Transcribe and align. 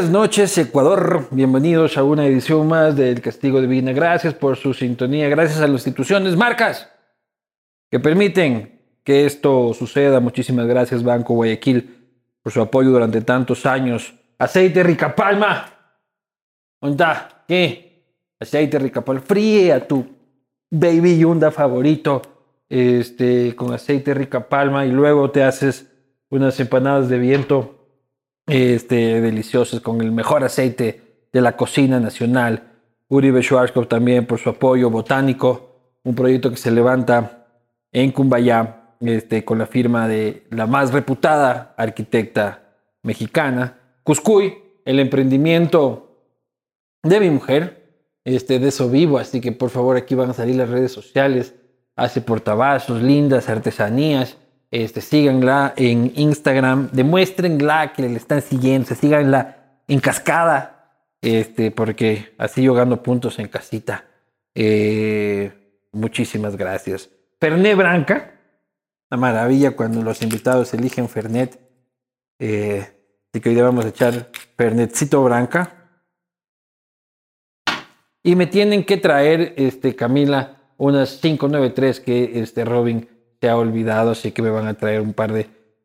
buenas 0.00 0.12
noches, 0.14 0.56
Ecuador. 0.56 1.28
Bienvenidos 1.30 1.98
a 1.98 2.04
una 2.04 2.24
edición 2.24 2.66
más 2.66 2.96
del 2.96 3.20
Castigo 3.20 3.60
Divina. 3.60 3.92
Gracias 3.92 4.32
por 4.32 4.56
su 4.56 4.72
sintonía. 4.72 5.28
Gracias 5.28 5.58
a 5.58 5.66
las 5.66 5.72
instituciones, 5.72 6.36
marcas, 6.36 6.90
que 7.90 8.00
permiten 8.00 8.80
que 9.04 9.26
esto 9.26 9.74
suceda. 9.74 10.18
Muchísimas 10.18 10.66
gracias, 10.66 11.02
Banco 11.02 11.34
Guayaquil, 11.34 12.08
por 12.42 12.50
su 12.50 12.62
apoyo 12.62 12.88
durante 12.88 13.20
tantos 13.20 13.66
años. 13.66 14.14
Aceite 14.38 14.82
Rica 14.82 15.14
Palma. 15.14 15.66
¿Dónde 16.80 16.94
está? 16.94 17.44
¿Qué? 17.46 18.06
Aceite 18.40 18.78
Rica 18.78 19.04
Palma. 19.04 19.20
Fríe 19.20 19.70
a 19.70 19.86
tu 19.86 20.06
baby 20.70 21.18
yunda 21.18 21.50
favorito 21.50 22.22
este, 22.70 23.54
con 23.54 23.74
aceite 23.74 24.14
Rica 24.14 24.48
Palma 24.48 24.86
y 24.86 24.92
luego 24.92 25.30
te 25.30 25.42
haces 25.42 25.92
unas 26.30 26.58
empanadas 26.58 27.10
de 27.10 27.18
viento 27.18 27.79
este, 28.46 29.20
deliciosas 29.20 29.80
con 29.80 30.00
el 30.00 30.12
mejor 30.12 30.44
aceite 30.44 31.26
de 31.32 31.40
la 31.40 31.56
cocina 31.56 32.00
nacional. 32.00 32.72
Uribe 33.08 33.42
Schwarzkopf 33.42 33.88
también 33.88 34.26
por 34.26 34.38
su 34.38 34.50
apoyo 34.50 34.90
botánico, 34.90 35.70
un 36.04 36.14
proyecto 36.14 36.50
que 36.50 36.56
se 36.56 36.70
levanta 36.70 37.46
en 37.92 38.12
Cumbayá 38.12 38.94
este, 39.00 39.44
con 39.44 39.58
la 39.58 39.66
firma 39.66 40.06
de 40.08 40.46
la 40.50 40.66
más 40.66 40.92
reputada 40.92 41.74
arquitecta 41.76 42.62
mexicana, 43.02 43.78
Cuscuy, 44.02 44.54
el 44.84 44.98
emprendimiento 44.98 46.10
de 47.02 47.20
mi 47.20 47.30
mujer, 47.30 47.80
este, 48.24 48.58
de 48.58 48.68
eso 48.68 48.88
vivo, 48.90 49.18
así 49.18 49.40
que 49.40 49.52
por 49.52 49.70
favor 49.70 49.96
aquí 49.96 50.14
van 50.14 50.30
a 50.30 50.34
salir 50.34 50.56
las 50.56 50.68
redes 50.68 50.92
sociales, 50.92 51.54
hace 51.96 52.20
portavasos, 52.20 53.02
lindas 53.02 53.48
artesanías, 53.48 54.36
este, 54.70 55.00
síganla 55.00 55.74
en 55.76 56.12
Instagram, 56.14 56.90
demuéstrenla 56.92 57.92
que 57.92 58.08
le 58.08 58.16
están 58.16 58.40
siguiendo, 58.40 58.94
síganla 58.94 59.80
en 59.88 59.98
cascada, 59.98 60.92
este, 61.20 61.70
porque 61.70 62.34
así 62.38 62.62
yo 62.62 62.74
gano 62.74 63.02
puntos 63.02 63.38
en 63.38 63.48
casita. 63.48 64.04
Eh, 64.54 65.52
muchísimas 65.92 66.56
gracias. 66.56 67.10
Fernet 67.40 67.76
Branca, 67.76 68.34
una 69.10 69.20
maravilla 69.20 69.72
cuando 69.72 70.02
los 70.02 70.22
invitados 70.22 70.72
eligen 70.72 71.08
Fernet. 71.08 71.58
Eh, 72.38 72.86
así 73.28 73.40
que 73.40 73.48
hoy 73.48 73.54
le 73.56 73.62
vamos 73.62 73.84
a 73.84 73.88
echar 73.88 74.30
Fernetcito 74.56 75.22
Branca. 75.24 75.76
Y 78.22 78.36
me 78.36 78.46
tienen 78.46 78.84
que 78.84 78.98
traer, 78.98 79.54
este, 79.56 79.96
Camila, 79.96 80.58
unas 80.76 81.16
593 81.16 82.00
que 82.00 82.40
este 82.40 82.64
Robin 82.64 83.08
se 83.40 83.48
ha 83.48 83.56
olvidado, 83.56 84.10
así 84.10 84.32
que 84.32 84.42
me 84.42 84.50
van 84.50 84.66
a 84.66 84.74
traer 84.74 85.00
un 85.00 85.14
par 85.14 85.32
de 85.32 85.44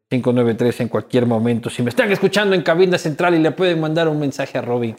593 0.09 0.81
en 0.81 0.87
cualquier 0.89 1.25
momento. 1.25 1.69
Si 1.69 1.81
me 1.81 1.89
están 1.89 2.11
escuchando 2.11 2.53
en 2.53 2.61
cabina 2.61 2.97
central 2.97 3.35
y 3.35 3.39
le 3.39 3.51
pueden 3.51 3.79
mandar 3.79 4.07
un 4.07 4.19
mensaje 4.19 4.57
a 4.57 4.61
Robin, 4.61 4.95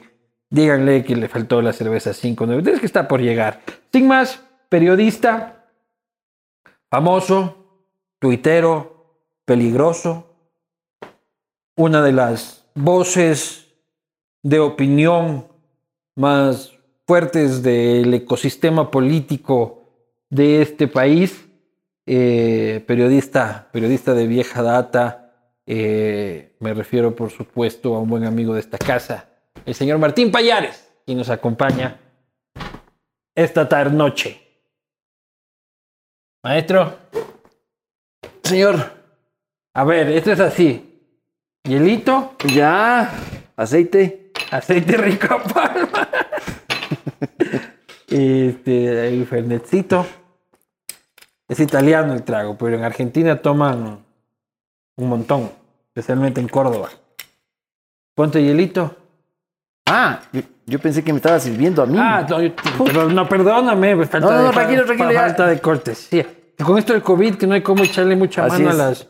díganle 0.48 1.04
que 1.04 1.16
le 1.16 1.28
faltó 1.28 1.60
la 1.60 1.72
cerveza 1.72 2.12
593 2.12 2.80
que 2.80 2.86
está 2.86 3.06
por 3.06 3.20
llegar. 3.20 3.60
Sin 3.92 4.08
más, 4.08 4.40
periodista, 4.68 5.66
famoso, 6.90 7.90
tuitero, 8.18 9.20
peligroso, 9.44 10.34
una 11.76 12.02
de 12.02 12.12
las 12.12 12.64
voces 12.74 13.66
de 14.42 14.60
opinión 14.60 15.46
más 16.14 16.72
fuertes 17.06 17.62
del 17.62 18.14
ecosistema 18.14 18.90
político 18.90 19.82
de 20.30 20.62
este 20.62 20.88
país 20.88 21.45
eh, 22.06 22.84
periodista, 22.86 23.68
periodista 23.72 24.14
de 24.14 24.26
vieja 24.26 24.62
data, 24.62 25.34
eh, 25.66 26.54
me 26.60 26.72
refiero 26.72 27.14
por 27.16 27.30
supuesto 27.30 27.94
a 27.96 28.00
un 28.00 28.08
buen 28.08 28.24
amigo 28.24 28.54
de 28.54 28.60
esta 28.60 28.78
casa, 28.78 29.28
el 29.64 29.74
señor 29.74 29.98
Martín 29.98 30.30
Payares, 30.30 30.88
quien 31.04 31.18
nos 31.18 31.28
acompaña 31.30 32.00
esta 33.34 33.68
tarde 33.68 33.96
noche. 33.96 34.40
Maestro, 36.42 36.96
señor, 38.44 38.92
a 39.74 39.84
ver, 39.84 40.08
esto 40.08 40.30
es 40.32 40.40
así. 40.40 40.82
Hielito, 41.64 42.36
Ya, 42.54 43.12
aceite. 43.56 44.30
aceite 44.52 44.96
rico 44.96 45.42
palma. 45.52 46.08
este, 48.08 49.08
el 49.08 49.26
fernetcito. 49.26 50.06
Es 51.48 51.60
italiano 51.60 52.12
el 52.12 52.22
trago, 52.24 52.56
pero 52.58 52.76
en 52.76 52.84
Argentina 52.84 53.40
toman 53.40 54.04
un 54.96 55.08
montón, 55.08 55.50
especialmente 55.88 56.40
en 56.40 56.48
Córdoba. 56.48 56.88
Ponte 58.14 58.42
hielito. 58.42 58.96
Ah, 59.88 60.20
yo, 60.32 60.40
yo 60.66 60.78
pensé 60.80 61.04
que 61.04 61.12
me 61.12 61.18
estaba 61.18 61.38
sirviendo 61.38 61.82
a 61.82 61.86
mí. 61.86 61.96
Ah, 62.00 62.26
no, 62.28 62.42
yo- 62.42 62.52
pero 62.84 63.08
no, 63.08 63.28
perdóname, 63.28 63.94
pues, 63.94 64.10
falta, 64.10 64.26
No, 64.26 64.36
no, 64.36 64.46
de, 64.48 64.52
tranquilo, 64.52 64.84
tranquilo, 64.84 65.12
falta 65.12 65.46
de 65.46 65.60
cortesía. 65.60 66.26
Con 66.64 66.78
esto 66.78 66.92
del 66.94 67.02
COVID, 67.02 67.36
que 67.36 67.46
no 67.46 67.54
hay 67.54 67.62
cómo 67.62 67.84
echarle 67.84 68.16
mucha 68.16 68.46
Así 68.46 68.62
mano 68.62 68.70
a 68.70 68.86
las. 68.88 69.06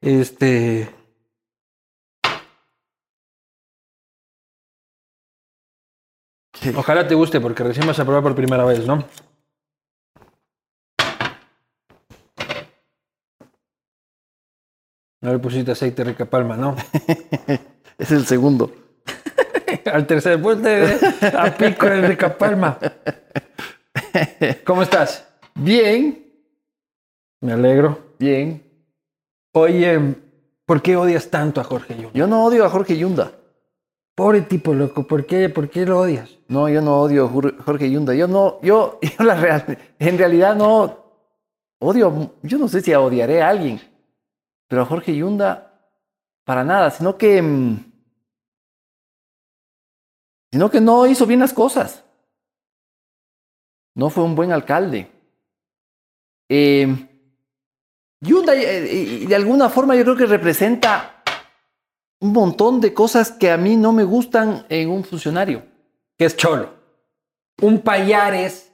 Este. 0.00 0.88
Ojalá 6.76 7.06
te 7.06 7.14
guste, 7.14 7.40
porque 7.40 7.62
recién 7.64 7.86
vas 7.86 7.98
a 8.00 8.04
probar 8.04 8.22
por 8.22 8.34
primera 8.34 8.64
vez, 8.64 8.86
¿no? 8.86 9.04
No 15.20 15.32
le 15.32 15.38
pusiste 15.38 15.72
aceite 15.72 16.04
rica 16.04 16.24
palma, 16.24 16.56
¿no? 16.56 16.76
Es 17.98 18.10
el 18.12 18.24
segundo. 18.24 18.72
Al 19.92 20.06
tercer 20.06 20.40
puente 20.40 20.98
a 21.36 21.54
pico 21.54 21.84
de 21.86 22.08
rica 22.08 22.36
palma. 22.36 22.78
¿Cómo 24.64 24.82
estás? 24.82 25.26
Bien, 25.54 26.26
Me 27.42 27.52
alegro. 27.52 28.14
bien. 28.18 28.62
Oye, 29.52 30.14
¿por 30.64 30.80
qué 30.80 30.96
odias 30.96 31.28
tanto 31.28 31.60
a 31.60 31.64
Jorge 31.64 31.94
Yunda? 31.94 32.12
Yo 32.14 32.26
no 32.26 32.44
odio 32.44 32.64
a 32.64 32.70
Jorge 32.70 32.96
Yunda. 32.96 33.32
Pobre 34.14 34.42
tipo, 34.42 34.72
loco. 34.72 35.06
¿Por 35.06 35.26
qué, 35.26 35.48
¿Por 35.48 35.68
qué 35.68 35.84
lo 35.84 36.00
odias? 36.00 36.30
No, 36.48 36.68
yo 36.68 36.80
no 36.80 37.00
odio 37.00 37.26
a 37.26 37.62
Jorge 37.62 37.90
Yunda. 37.90 38.14
Yo 38.14 38.28
no, 38.28 38.60
yo, 38.62 38.98
yo 39.18 39.24
la 39.24 39.34
real, 39.34 39.78
en 39.98 40.18
realidad 40.18 40.56
no 40.56 40.96
odio, 41.80 42.34
yo 42.42 42.58
no 42.58 42.68
sé 42.68 42.80
si 42.80 42.94
odiaré 42.94 43.42
a 43.42 43.48
alguien, 43.50 43.80
pero 44.70 44.82
a 44.82 44.86
Jorge 44.86 45.16
Yunda 45.16 45.72
para 46.44 46.62
nada, 46.62 46.92
sino 46.92 47.18
que, 47.18 47.42
mm, 47.42 47.92
sino 50.52 50.70
que 50.70 50.80
no 50.80 51.08
hizo 51.08 51.26
bien 51.26 51.40
las 51.40 51.52
cosas. 51.52 52.04
No 53.96 54.10
fue 54.10 54.22
un 54.22 54.36
buen 54.36 54.52
alcalde. 54.52 55.10
Eh, 56.48 56.86
Yunda, 58.20 58.54
eh, 58.54 58.92
y 58.94 59.26
de 59.26 59.34
alguna 59.34 59.70
forma, 59.70 59.96
yo 59.96 60.04
creo 60.04 60.16
que 60.16 60.26
representa 60.26 61.24
un 62.20 62.32
montón 62.32 62.80
de 62.80 62.94
cosas 62.94 63.32
que 63.32 63.50
a 63.50 63.56
mí 63.56 63.76
no 63.76 63.92
me 63.92 64.04
gustan 64.04 64.66
en 64.68 64.88
un 64.88 65.02
funcionario. 65.02 65.66
Que 66.16 66.26
es 66.26 66.36
cholo. 66.36 66.74
Un 67.60 67.80
payares 67.80 68.72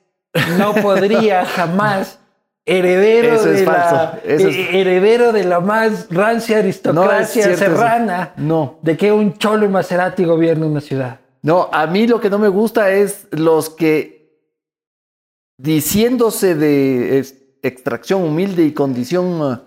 no 0.59 0.75
podría 0.75 1.47
jamás 1.57 2.19
heredero 2.67 3.35
Eso 3.37 3.51
es 3.53 3.61
de 3.61 3.65
la 3.65 3.73
falso, 3.73 4.19
eso 4.25 4.49
es- 4.49 4.57
heredero 4.75 5.33
de 5.33 5.45
la 5.45 5.61
más 5.61 6.09
rancia 6.11 6.59
aristocracia 6.59 7.47
eso. 7.51 7.57
serrana 7.59 8.33
No. 8.37 8.79
de 8.83 8.97
que 8.97 9.13
un 9.13 9.39
cholo 9.39 9.65
y 9.65 9.69
Maserati 9.69 10.25
gobierne 10.25 10.67
una 10.67 10.81
ciudad. 10.81 11.21
No, 11.43 11.69
a 11.73 11.87
mí 11.87 12.09
lo 12.09 12.21
que 12.21 12.29
no 12.29 12.39
me 12.41 12.49
gusta 12.49 12.91
es 12.91 13.29
los 13.31 13.71
que 13.71 14.17
diciéndose 15.59 16.55
de 16.55 17.25
extracción 17.63 18.23
humilde 18.23 18.65
y 18.65 18.73
condición 18.73 19.41
uh, 19.41 19.59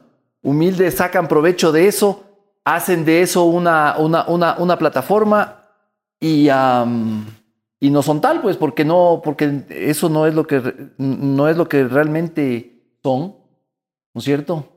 humilde 0.43 0.91
sacan 0.91 1.27
provecho 1.27 1.71
de 1.71 1.87
eso, 1.87 2.23
hacen 2.65 3.05
de 3.05 3.21
eso 3.21 3.45
una, 3.45 3.95
una, 3.97 4.25
una, 4.27 4.55
una 4.59 4.77
plataforma 4.77 5.63
y, 6.19 6.49
am, 6.49 7.25
y 7.79 7.89
no 7.89 8.01
son 8.03 8.21
tal, 8.21 8.41
pues, 8.41 8.57
porque 8.57 8.85
no, 8.85 9.21
porque 9.23 9.63
eso 9.69 10.09
no 10.09 10.27
es 10.27 10.33
lo 10.35 10.45
que 10.45 10.61
no 10.97 11.47
es 11.47 11.57
lo 11.57 11.67
que 11.67 11.85
realmente 11.85 12.78
son, 13.03 13.35
¿no 14.13 14.19
es 14.19 14.23
cierto? 14.23 14.67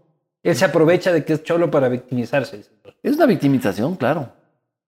Él 0.42 0.56
se 0.56 0.64
aprovecha 0.64 1.12
de 1.12 1.24
que 1.24 1.34
es 1.34 1.42
cholo 1.42 1.70
para 1.70 1.88
victimizarse. 1.88 2.64
Es 3.02 3.16
una 3.16 3.26
victimización, 3.26 3.96
claro, 3.96 4.32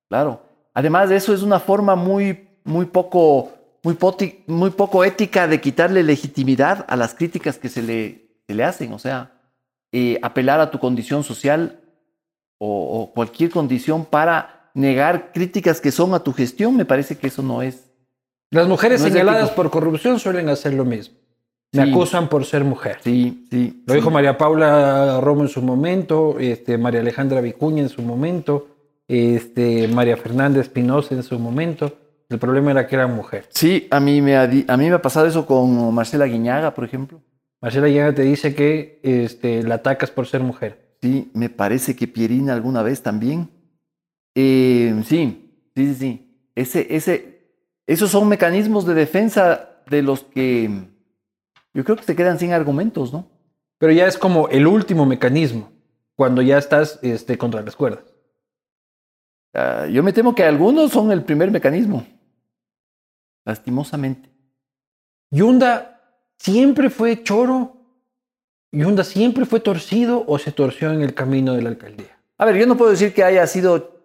claro. 0.09 0.43
Además 0.75 1.09
de 1.09 1.17
eso, 1.17 1.33
es 1.33 1.43
una 1.43 1.61
forma 1.61 1.95
muy, 1.95 2.49
muy 2.65 2.87
poco, 2.87 3.53
muy, 3.83 3.95
poti- 3.95 4.43
muy 4.47 4.71
poco 4.71 5.05
ética 5.05 5.47
de 5.47 5.61
quitarle 5.61 6.03
legitimidad 6.03 6.85
a 6.89 6.97
las 6.97 7.15
críticas 7.15 7.59
que 7.59 7.69
se 7.69 7.83
le, 7.83 8.29
se 8.47 8.55
le 8.55 8.65
hacen. 8.65 8.93
O 8.93 8.99
sea, 8.99 9.33
eh, 9.93 10.19
apelar 10.23 10.59
a 10.61 10.71
tu 10.73 10.81
condición 10.81 11.23
social 11.23 11.81
o, 12.59 13.03
o 13.03 13.15
cualquier 13.15 13.51
condición 13.51 14.05
para 14.05 14.71
negar 14.75 15.31
críticas 15.33 15.81
que 15.81 15.93
son 15.93 16.15
a 16.15 16.21
tu 16.21 16.33
gestión, 16.33 16.77
me 16.77 16.85
parece 16.85 17.17
que 17.17 17.29
eso 17.29 17.43
no 17.43 17.63
es 17.63 17.93
Las 18.51 18.67
mujeres 18.67 19.01
No 19.01 19.07
señaladas 19.09 19.51
por 19.51 19.71
corrupción 19.71 20.19
suelen 20.19 20.49
hacer 20.49 20.75
lo 20.75 20.85
mismo. 20.85 21.17
Me 21.75 21.85
Sí. 21.85 21.91
acusan 21.91 22.29
por 22.29 22.45
ser 22.45 22.65
mujer. 22.65 22.99
Sí, 23.03 23.47
sí. 23.51 23.83
Lo 23.87 23.93
sí. 23.95 23.99
dijo 24.01 24.11
María 24.11 24.39
Paula 24.39 25.21
Romo 25.21 25.43
en 25.43 25.49
su 25.49 25.61
momento, 25.61 26.37
este, 26.39 26.79
María 26.79 27.01
Alejandra 27.01 27.41
Vicuña 27.41 27.83
en 27.83 27.89
su 27.89 28.01
momento, 28.03 28.69
este, 29.09 29.89
María 29.89 30.17
Fernanda 30.17 30.61
Espinosa 30.61 31.15
en 31.15 31.23
su 31.23 31.39
momento. 31.39 31.93
El 32.31 32.39
problema 32.39 32.71
era 32.71 32.87
que 32.87 32.95
era 32.95 33.07
mujer. 33.07 33.47
Sí, 33.51 33.87
a 33.91 34.01
mí, 34.01 34.23
me 34.23 34.37
ha, 34.37 34.43
a 34.45 34.77
mí 34.77 34.89
me 34.89 34.93
ha 34.95 35.03
pasado 35.03 35.27
eso 35.27 35.45
con 35.47 35.93
Marcela 35.95 36.25
Guiñaga, 36.27 36.75
por 36.75 36.85
ejemplo. 36.85 37.21
Marcela 37.61 37.89
Llaga 37.89 38.15
te 38.15 38.23
dice 38.23 38.55
que 38.55 39.01
este, 39.03 39.63
la 39.63 39.77
atacas 39.77 40.11
por 40.11 40.27
ser 40.27 40.43
mujer. 40.43 40.97
Sí, 41.03 41.31
me 41.35 41.49
parece 41.51 41.97
que 41.97 42.07
Pierina 42.09 42.53
alguna 42.55 42.83
vez 42.83 43.03
también. 43.03 43.49
Eh, 44.35 44.95
sí, 45.07 45.51
sí, 45.75 45.87
sí, 45.87 45.95
sí. 45.95 46.31
Ese, 46.55 46.87
ese, 46.95 47.49
esos 47.87 48.11
son 48.11 48.29
mecanismos 48.29 48.87
de 48.87 48.95
defensa 48.95 49.71
de 49.91 50.03
los 50.03 50.23
que 50.25 50.71
yo 51.75 51.85
creo 51.85 51.97
que 51.97 52.05
se 52.05 52.17
quedan 52.17 52.39
sin 52.39 52.53
argumentos, 52.53 53.13
¿no? 53.13 53.27
Pero 53.79 53.93
ya 53.93 54.07
es 54.07 54.17
como 54.17 54.49
el 54.49 54.67
último 54.67 55.05
mecanismo, 55.05 55.73
cuando 56.15 56.41
ya 56.41 56.57
estás 56.57 57.01
este, 57.03 57.37
contra 57.37 57.63
las 57.63 57.75
cuerdas. 57.75 58.05
Ah, 59.53 59.87
yo 59.91 60.03
me 60.03 60.13
temo 60.13 60.35
que 60.35 60.45
algunos 60.45 60.93
son 60.93 61.11
el 61.11 61.25
primer 61.25 61.51
mecanismo. 61.51 62.07
Lastimosamente. 63.45 64.31
Yunda 65.31 66.01
siempre 66.39 66.91
fue 66.91 67.23
choro. 67.23 67.77
Yunda 68.73 69.05
siempre 69.05 69.45
fue 69.45 69.61
torcido 69.61 70.25
o 70.27 70.39
se 70.39 70.53
torció 70.53 70.93
en 70.93 71.03
el 71.03 71.15
camino 71.15 71.55
de 71.55 71.63
la 71.63 71.69
alcaldía. 71.71 72.19
A 72.39 72.45
ver, 72.45 72.57
yo 72.57 72.67
no 72.67 72.77
puedo 72.77 72.91
decir 72.93 73.13
que 73.13 73.23
haya 73.23 73.47
sido 73.47 74.01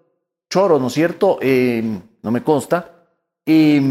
choro, 0.50 0.80
¿no 0.80 0.88
es 0.88 0.94
cierto? 0.94 1.40
Eh, 1.42 1.84
no 2.22 2.32
me 2.32 2.44
consta. 2.44 3.08
Eh, 3.46 3.82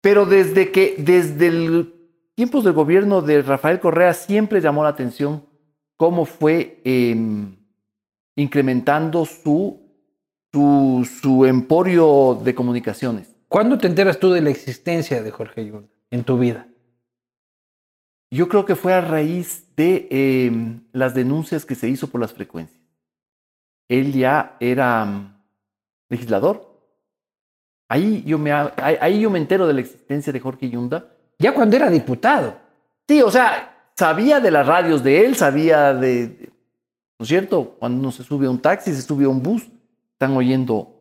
pero 0.00 0.26
desde 0.26 0.70
que, 0.72 0.94
desde 0.98 1.48
el 1.48 1.95
tiempos 2.36 2.62
del 2.62 2.74
gobierno 2.74 3.22
de 3.22 3.42
Rafael 3.42 3.80
Correa, 3.80 4.14
siempre 4.14 4.60
llamó 4.60 4.84
la 4.84 4.90
atención 4.90 5.44
cómo 5.96 6.26
fue 6.26 6.80
eh, 6.84 7.16
incrementando 8.36 9.24
su, 9.24 9.80
su, 10.52 11.08
su 11.20 11.46
emporio 11.46 12.38
de 12.44 12.54
comunicaciones. 12.54 13.34
¿Cuándo 13.48 13.78
te 13.78 13.86
enteras 13.86 14.20
tú 14.20 14.30
de 14.30 14.42
la 14.42 14.50
existencia 14.50 15.22
de 15.22 15.30
Jorge 15.30 15.66
Yunda 15.66 15.88
en 16.10 16.24
tu 16.24 16.38
vida? 16.38 16.68
Yo 18.30 18.48
creo 18.48 18.66
que 18.66 18.76
fue 18.76 18.92
a 18.92 19.00
raíz 19.00 19.74
de 19.76 20.08
eh, 20.10 20.80
las 20.92 21.14
denuncias 21.14 21.64
que 21.64 21.74
se 21.74 21.88
hizo 21.88 22.08
por 22.08 22.20
las 22.20 22.34
frecuencias. 22.34 22.82
Él 23.88 24.12
ya 24.12 24.56
era 24.60 25.04
mm, 25.04 25.42
legislador. 26.10 26.76
Ahí 27.88 28.24
yo, 28.26 28.36
me, 28.36 28.52
ahí 28.52 29.20
yo 29.20 29.30
me 29.30 29.38
entero 29.38 29.66
de 29.66 29.74
la 29.74 29.80
existencia 29.80 30.32
de 30.32 30.40
Jorge 30.40 30.68
Yunda. 30.68 31.15
Ya 31.38 31.52
cuando 31.54 31.76
era 31.76 31.90
diputado. 31.90 32.56
Sí, 33.08 33.22
o 33.22 33.30
sea, 33.30 33.90
sabía 33.96 34.40
de 34.40 34.50
las 34.50 34.66
radios 34.66 35.02
de 35.02 35.24
él, 35.26 35.36
sabía 35.36 35.94
de, 35.94 36.28
de- 36.28 36.50
¿no 37.18 37.22
es 37.22 37.28
cierto? 37.28 37.76
Cuando 37.78 38.00
uno 38.00 38.10
se 38.12 38.22
sube 38.22 38.46
a 38.46 38.50
un 38.50 38.60
taxi, 38.60 38.94
se 38.94 39.02
sube 39.02 39.24
a 39.24 39.28
un 39.28 39.42
bus, 39.42 39.66
están 40.12 40.36
oyendo 40.36 40.92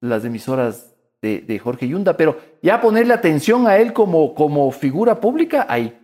las 0.00 0.24
emisoras 0.24 0.94
de, 1.22 1.40
de 1.40 1.58
Jorge 1.58 1.88
Yunda, 1.88 2.16
pero 2.16 2.38
ya 2.62 2.80
ponerle 2.80 3.14
atención 3.14 3.66
a 3.66 3.78
él 3.78 3.92
como, 3.92 4.34
como 4.34 4.70
figura 4.72 5.20
pública, 5.20 5.66
ahí, 5.68 5.98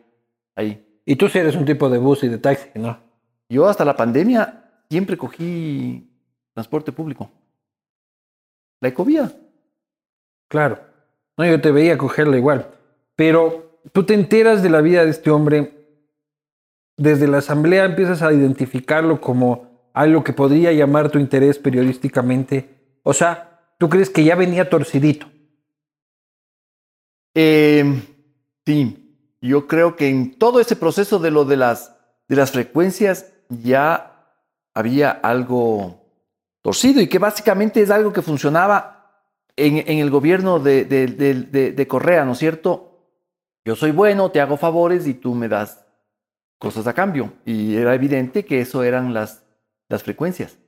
ahí. 0.56 0.86
Y 1.04 1.16
tú 1.16 1.28
sí 1.28 1.38
eres 1.38 1.56
un 1.56 1.64
tipo 1.64 1.88
de 1.90 1.98
bus 1.98 2.22
y 2.24 2.28
de 2.28 2.38
taxi, 2.38 2.68
¿no? 2.76 2.98
Yo 3.48 3.68
hasta 3.68 3.84
la 3.84 3.96
pandemia 3.96 4.64
siempre 4.88 5.16
cogí 5.18 6.08
transporte 6.54 6.92
público. 6.92 7.30
La 8.80 8.88
ecovía. 8.88 9.30
Claro. 10.48 10.80
No, 11.36 11.44
yo 11.44 11.60
te 11.60 11.70
veía 11.70 11.98
cogerla 11.98 12.36
igual. 12.36 12.70
Pero 13.16 13.69
tú 13.92 14.04
te 14.04 14.14
enteras 14.14 14.62
de 14.62 14.70
la 14.70 14.80
vida 14.80 15.04
de 15.04 15.10
este 15.10 15.30
hombre. 15.30 15.76
Desde 16.96 17.26
la 17.28 17.38
asamblea 17.38 17.84
empiezas 17.84 18.22
a 18.22 18.32
identificarlo 18.32 19.20
como 19.20 19.90
algo 19.94 20.22
que 20.22 20.32
podría 20.32 20.72
llamar 20.72 21.10
tu 21.10 21.18
interés 21.18 21.58
periodísticamente. 21.58 22.98
O 23.02 23.12
sea, 23.12 23.74
tú 23.78 23.88
crees 23.88 24.10
que 24.10 24.24
ya 24.24 24.34
venía 24.34 24.68
torcidito. 24.68 25.26
Eh, 27.34 28.02
sí, 28.66 29.36
yo 29.40 29.66
creo 29.66 29.96
que 29.96 30.08
en 30.08 30.36
todo 30.38 30.60
ese 30.60 30.76
proceso 30.76 31.18
de 31.18 31.30
lo 31.30 31.44
de 31.44 31.56
las, 31.56 31.96
de 32.28 32.36
las 32.36 32.50
frecuencias 32.50 33.32
ya 33.48 34.34
había 34.74 35.10
algo 35.10 36.04
torcido 36.62 37.00
y 37.00 37.08
que 37.08 37.18
básicamente 37.18 37.80
es 37.80 37.90
algo 37.90 38.12
que 38.12 38.22
funcionaba 38.22 39.24
en, 39.56 39.78
en 39.78 39.98
el 39.98 40.10
gobierno 40.10 40.58
de- 40.58 40.84
de- 40.84 41.72
de 41.72 41.86
Correa, 41.88 42.24
¿no 42.24 42.32
es 42.32 42.38
cierto? 42.38 42.89
Yo 43.64 43.76
soy 43.76 43.90
bueno, 43.90 44.30
te 44.30 44.40
hago 44.40 44.56
favores 44.56 45.06
y 45.06 45.14
tú 45.14 45.34
me 45.34 45.48
das 45.48 45.84
cosas 46.58 46.86
a 46.86 46.94
cambio. 46.94 47.32
Y 47.44 47.76
era 47.76 47.94
evidente 47.94 48.44
que 48.44 48.60
eso 48.60 48.82
eran 48.82 49.12
las, 49.12 49.44
las 49.88 50.02
frecuencias. 50.02 50.58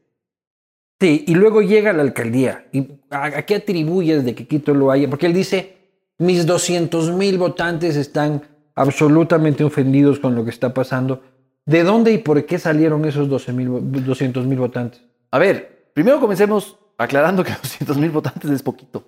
Sí, 1.00 1.25
y 1.27 1.35
luego 1.35 1.62
llega 1.62 1.93
la 1.93 2.03
alcaldía. 2.03 2.67
¿Y 2.73 2.89
a, 3.11 3.25
a 3.25 3.43
qué 3.43 3.56
atribuyes 3.56 4.25
de 4.25 4.35
que 4.35 4.47
Quito 4.47 4.75
lo 4.75 4.91
haya? 4.91 5.09
Porque 5.09 5.27
él 5.27 5.33
dice, 5.35 5.77
mis 6.19 6.47
200 6.47 7.11
mil 7.12 7.39
votantes 7.39 7.97
están 7.97 8.43
absolutamente 8.75 9.65
ofendidos 9.65 10.21
con 10.21 10.35
lo 10.35 10.44
que 10.44 10.50
está 10.50 10.73
pasando. 10.73 11.23
¿De 11.65 11.83
dónde 11.85 12.12
y 12.12 12.19
por 12.19 12.44
qué 12.47 12.59
salieron 12.59 13.05
esos 13.05 13.29
12 13.29 13.53
mil, 13.53 13.71
200 14.05 14.47
mil 14.47 14.59
votantes? 14.59 15.03
A 15.31 15.39
ver, 15.39 15.91
primero 15.94 16.21
comencemos 16.21 16.79
aclarando 16.99 17.44
que 17.44 17.53
200 17.62 17.97
mil 17.99 18.11
votantes 18.11 18.50
es 18.50 18.62
poquito, 18.62 19.05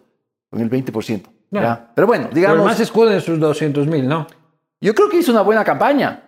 con 0.55 0.63
el 0.63 0.71
20%. 0.71 1.23
No. 1.51 1.61
¿ya? 1.61 1.91
Pero 1.95 2.07
bueno, 2.07 2.27
Pero 2.29 2.37
digamos, 2.37 2.65
más 2.65 2.79
escuden 2.79 3.21
sus 3.21 3.41
200 3.41 3.89
mil, 3.89 4.07
¿no? 4.07 4.27
yo 4.81 4.95
creo 4.95 5.09
que 5.09 5.19
hizo 5.19 5.33
una 5.33 5.43
buena 5.43 5.65
campaña. 5.65 6.23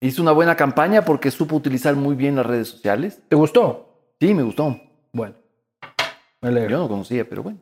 Hizo 0.00 0.22
una 0.22 0.32
buena 0.32 0.56
campaña 0.56 1.04
porque 1.04 1.30
supo 1.30 1.54
utilizar 1.54 1.94
muy 1.94 2.16
bien 2.16 2.34
las 2.34 2.46
redes 2.46 2.68
sociales. 2.68 3.20
¿Te 3.28 3.36
gustó? 3.36 4.14
Sí, 4.20 4.34
me 4.34 4.42
gustó. 4.42 4.80
Bueno, 5.12 5.34
me 6.40 6.48
alegro. 6.48 6.70
Yo 6.70 6.78
no 6.78 6.88
conocía, 6.88 7.28
pero 7.28 7.42
bueno. 7.44 7.58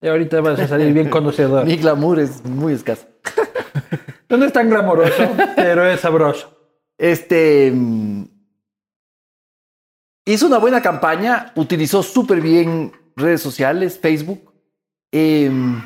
Y 0.00 0.08
ahorita 0.08 0.40
vas 0.40 0.58
a 0.58 0.66
salir 0.66 0.92
bien 0.92 1.10
conocedor. 1.10 1.64
Mi 1.64 1.76
glamour 1.76 2.18
es 2.18 2.44
muy 2.44 2.72
escaso. 2.72 3.06
No 4.36 4.44
es 4.44 4.52
tan 4.52 4.68
glamoroso, 4.68 5.30
pero 5.56 5.86
es 5.86 6.00
sabroso. 6.00 6.50
Este 6.98 7.70
mm, 7.72 8.24
hizo 10.24 10.46
una 10.48 10.58
buena 10.58 10.82
campaña, 10.82 11.52
utilizó 11.54 12.02
súper 12.02 12.40
bien 12.40 12.90
redes 13.16 13.40
sociales, 13.40 13.98
Facebook. 14.00 14.52
Em, 15.12 15.80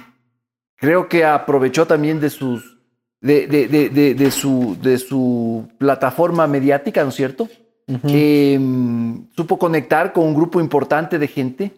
creo 0.76 1.08
que 1.08 1.24
aprovechó 1.24 1.86
también 1.86 2.20
de 2.20 2.30
sus 2.30 2.76
de, 3.20 3.46
de- 3.48 3.66
de- 3.68 3.88
de- 3.90 4.14
de 4.14 4.30
su 4.30 4.76
de 4.80 4.96
su 4.98 5.68
plataforma 5.78 6.46
mediática, 6.46 7.02
¿no 7.02 7.08
es 7.08 7.14
cierto? 7.16 7.48
Em, 8.04 9.26
supo 9.34 9.58
conectar 9.58 10.12
con 10.12 10.24
un 10.26 10.34
grupo 10.34 10.60
importante 10.60 11.18
de 11.18 11.26
gente. 11.26 11.72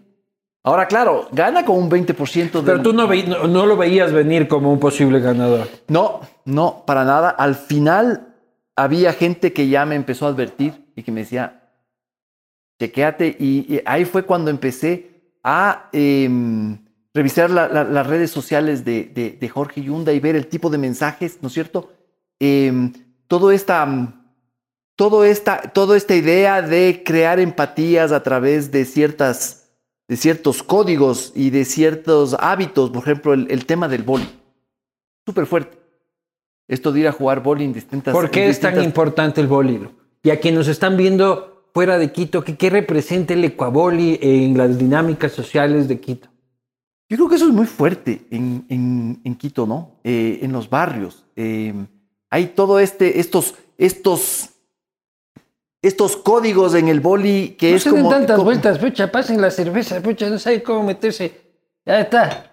Ahora, 0.63 0.87
claro, 0.87 1.29
gana 1.33 1.65
con 1.65 1.79
un 1.79 1.89
20% 1.89 2.61
de. 2.61 2.67
Pero 2.67 2.83
tú 2.83 2.93
no, 2.93 3.07
veí- 3.09 3.27
no, 3.27 3.47
no 3.47 3.65
lo 3.65 3.77
veías 3.77 4.13
venir 4.13 4.47
como 4.49 4.73
un 4.73 4.79
posible 4.79 5.21
ganador. 5.21 5.67
No, 5.89 6.21
no, 6.45 6.85
para 6.87 7.05
nada. 7.05 7.31
Al 7.31 7.55
final 7.55 8.35
había 8.77 9.13
gente 9.15 9.53
que 9.55 9.69
ya 9.69 9.87
me 9.87 9.95
empezó 9.95 10.27
a 10.27 10.31
advertir 10.31 10.85
y 10.97 11.03
que 11.03 11.13
me 11.13 11.21
decía, 11.21 11.63
chequéate. 12.79 13.37
Y, 13.39 13.75
y 13.77 13.83
ahí 13.87 14.05
fue 14.05 14.25
cuando 14.25 14.51
empecé 14.51 15.10
a 15.43 15.89
em, 15.93 16.79
revisar 17.15 17.51
la- 17.51 17.69
la- 17.69 17.85
las 17.85 18.07
redes 18.07 18.31
sociales 18.31 18.85
de, 18.85 19.05
de- 19.05 19.33
de 19.33 19.49
Jorge 19.49 19.83
Yunda 19.83 20.13
y 20.13 20.21
ver 20.21 20.37
el 20.37 20.47
tipo 20.47 20.71
de 20.71 20.79
mensajes, 20.79 21.39
¿no 21.43 21.49
es 21.49 21.55
cierto? 21.55 21.93
Em, 22.39 22.93
todo 23.27 23.51
esta, 23.51 23.85
mm, 23.87 24.21
todo 24.97 25.25
esta, 25.25 25.63
toda 25.73 25.97
esta 25.97 26.15
idea 26.15 26.63
de 26.63 27.03
crear 27.05 27.41
empatías 27.41 28.13
a 28.13 28.23
través 28.23 28.71
de 28.71 28.85
ciertas 28.85 29.57
de 30.09 30.17
ciertos 30.17 30.65
códigos 30.65 31.33
y 31.37 31.51
de 31.51 31.65
ciertos 31.65 32.35
hábitos, 32.41 32.91
por 32.91 33.01
ejemplo, 33.05 33.33
el, 33.33 33.47
el 33.49 33.65
tema 33.65 33.87
del 33.87 34.03
boli 34.03 34.29
súper 35.25 35.47
fuerte. 35.47 35.79
Esto 36.67 36.91
de 36.91 37.01
ir 37.01 37.07
a 37.09 37.13
jugar 37.13 37.41
boli 37.45 37.65
en 37.65 37.73
distintas. 37.73 38.13
¿Por 38.13 38.29
qué 38.29 38.45
en 38.47 38.51
es 38.51 38.59
tan 38.59 38.83
importante 38.83 39.41
el 39.41 39.47
bolilo? 39.47 39.93
Y 40.25 40.31
a 40.31 40.41
quienes 40.41 40.59
nos 40.59 40.69
están 40.69 40.97
viendo 40.97 41.60
fuera 41.73 41.99
de 41.99 42.13
Quito, 42.13 42.43
¿qué, 42.45 42.57
qué 42.57 42.71
representa 42.71 43.35
el 43.35 43.45
ecuaboli 43.45 44.19
en 44.23 44.57
las 44.57 44.77
dinámicas 44.79 45.33
sociales 45.33 45.89
de 45.89 46.01
Quito? 46.01 46.29
Yo 47.09 47.17
creo 47.17 47.29
que 47.29 47.37
eso 47.37 47.47
es 47.49 47.53
muy 47.53 47.67
fuerte 47.67 48.23
en, 48.31 48.65
en- 48.69 49.21
en 49.25 49.35
Quito, 49.35 49.67
¿no? 49.67 49.97
Eh, 50.05 50.39
en 50.43 50.53
los 50.53 50.71
barrios. 50.71 51.25
Eh, 51.37 51.75
hay 52.31 52.47
todo 52.47 52.79
este, 52.79 53.19
estos, 53.21 53.55
estos, 53.79 54.51
estos 55.83 56.17
códigos 56.17 56.75
en 56.75 56.89
el 56.89 57.01
boli 57.01 57.57
que 57.59 57.71
no 57.71 57.77
es 57.77 57.83
se 57.83 57.91
como. 57.91 58.09
tantas 58.11 58.37
como- 58.37 58.45
vueltas, 58.45 58.79
pucha, 58.79 59.11
pasen 59.11 59.41
la 59.41 59.51
cerveza, 59.51 60.01
pucha, 60.01 60.29
no 60.29 60.39
sabe 60.39 60.63
cómo 60.63 60.83
meterse. 60.85 61.33
Ya 61.87 62.01
está. 62.01 62.53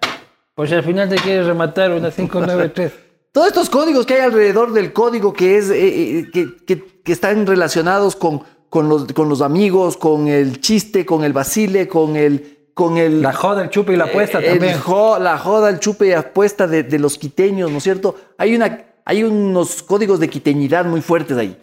Pues 0.55 0.71
al 0.71 0.83
final 0.83 1.07
te 1.09 1.17
quieres 1.17 1.45
rematar 1.45 1.91
una 1.91 2.09
593. 2.09 2.91
Todos 3.31 3.47
estos 3.49 3.69
códigos 3.69 4.05
que 4.07 4.15
hay 4.15 4.21
alrededor 4.21 4.73
del 4.73 4.91
código 4.93 5.33
que, 5.33 5.57
es, 5.57 5.69
eh, 5.69 6.29
que, 6.33 6.55
que- 6.65 7.01
que 7.03 7.11
están 7.11 7.45
relacionados 7.45 8.15
con, 8.15 8.41
con, 8.69 8.89
los, 8.89 9.11
con 9.13 9.29
los 9.29 9.41
amigos, 9.41 9.97
con 9.97 10.27
el 10.27 10.59
chiste, 10.61 11.05
con 11.05 11.23
el 11.23 11.33
vacile, 11.33 11.87
con 11.87 12.15
el, 12.15 12.69
con 12.73 12.97
el... 12.97 13.21
La 13.21 13.33
joda, 13.33 13.63
el 13.63 13.69
chupe 13.69 13.93
y 13.93 13.95
la 13.97 14.05
apuesta 14.05 14.39
el 14.39 14.45
también. 14.45 14.79
jo- 14.79 15.19
la 15.19 15.37
joda, 15.37 15.69
el 15.69 15.79
chupe 15.79 16.07
y 16.07 16.11
apuesta 16.13 16.67
de, 16.67 16.83
de 16.83 16.99
los 16.99 17.17
quiteños, 17.17 17.71
¿no 17.71 17.77
es 17.77 17.83
cierto? 17.83 18.15
Hay, 18.37 18.55
una, 18.55 18.85
hay 19.05 19.23
unos 19.23 19.81
códigos 19.83 20.19
de 20.19 20.29
quiteñidad 20.29 20.85
muy 20.85 21.01
fuertes 21.01 21.37
ahí. 21.37 21.57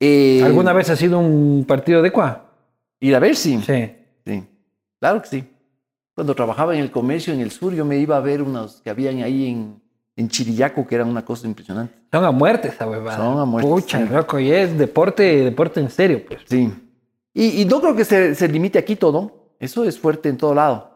Eh, 0.00 0.42
¿Alguna 0.44 0.72
vez 0.72 0.90
ha 0.90 0.96
sido 0.96 1.18
un 1.18 1.64
partido 1.66 2.02
de 2.02 2.12
Cua? 2.12 2.44
Ir 3.00 3.14
a 3.14 3.18
ver 3.18 3.34
si. 3.36 3.60
Sí. 3.62 3.92
Sí, 4.24 4.44
claro 5.00 5.20
que 5.22 5.28
sí. 5.28 5.44
Cuando 6.14 6.34
trabajaba 6.34 6.74
en 6.74 6.80
el 6.80 6.90
comercio 6.90 7.32
en 7.34 7.40
el 7.40 7.50
sur, 7.50 7.72
yo 7.74 7.84
me 7.84 7.98
iba 7.98 8.16
a 8.16 8.20
ver 8.20 8.42
unos 8.42 8.80
que 8.82 8.90
habían 8.90 9.22
ahí 9.22 9.48
en, 9.48 9.80
en 10.16 10.28
Chirillaco, 10.28 10.86
que 10.86 10.94
eran 10.94 11.08
una 11.08 11.24
cosa 11.24 11.46
impresionante. 11.46 11.94
Son 12.12 12.24
a 12.24 12.30
muerte 12.30 12.68
esa 12.68 12.86
huevada. 12.88 13.16
Son 13.16 13.38
a 13.38 13.44
muerte, 13.44 13.68
Pucha, 13.68 13.98
sí. 14.06 14.12
loco, 14.12 14.38
y 14.38 14.50
es 14.52 14.78
deporte, 14.78 15.22
deporte 15.44 15.80
en 15.80 15.90
serio, 15.90 16.22
pues. 16.26 16.40
Sí. 16.48 16.72
Y, 17.34 17.62
y 17.62 17.64
no 17.66 17.80
creo 17.80 17.94
que 17.94 18.04
se, 18.04 18.34
se 18.34 18.48
limite 18.48 18.78
aquí 18.78 18.96
todo. 18.96 19.54
Eso 19.60 19.84
es 19.84 19.98
fuerte 19.98 20.28
en 20.28 20.36
todo 20.36 20.54
lado. 20.54 20.90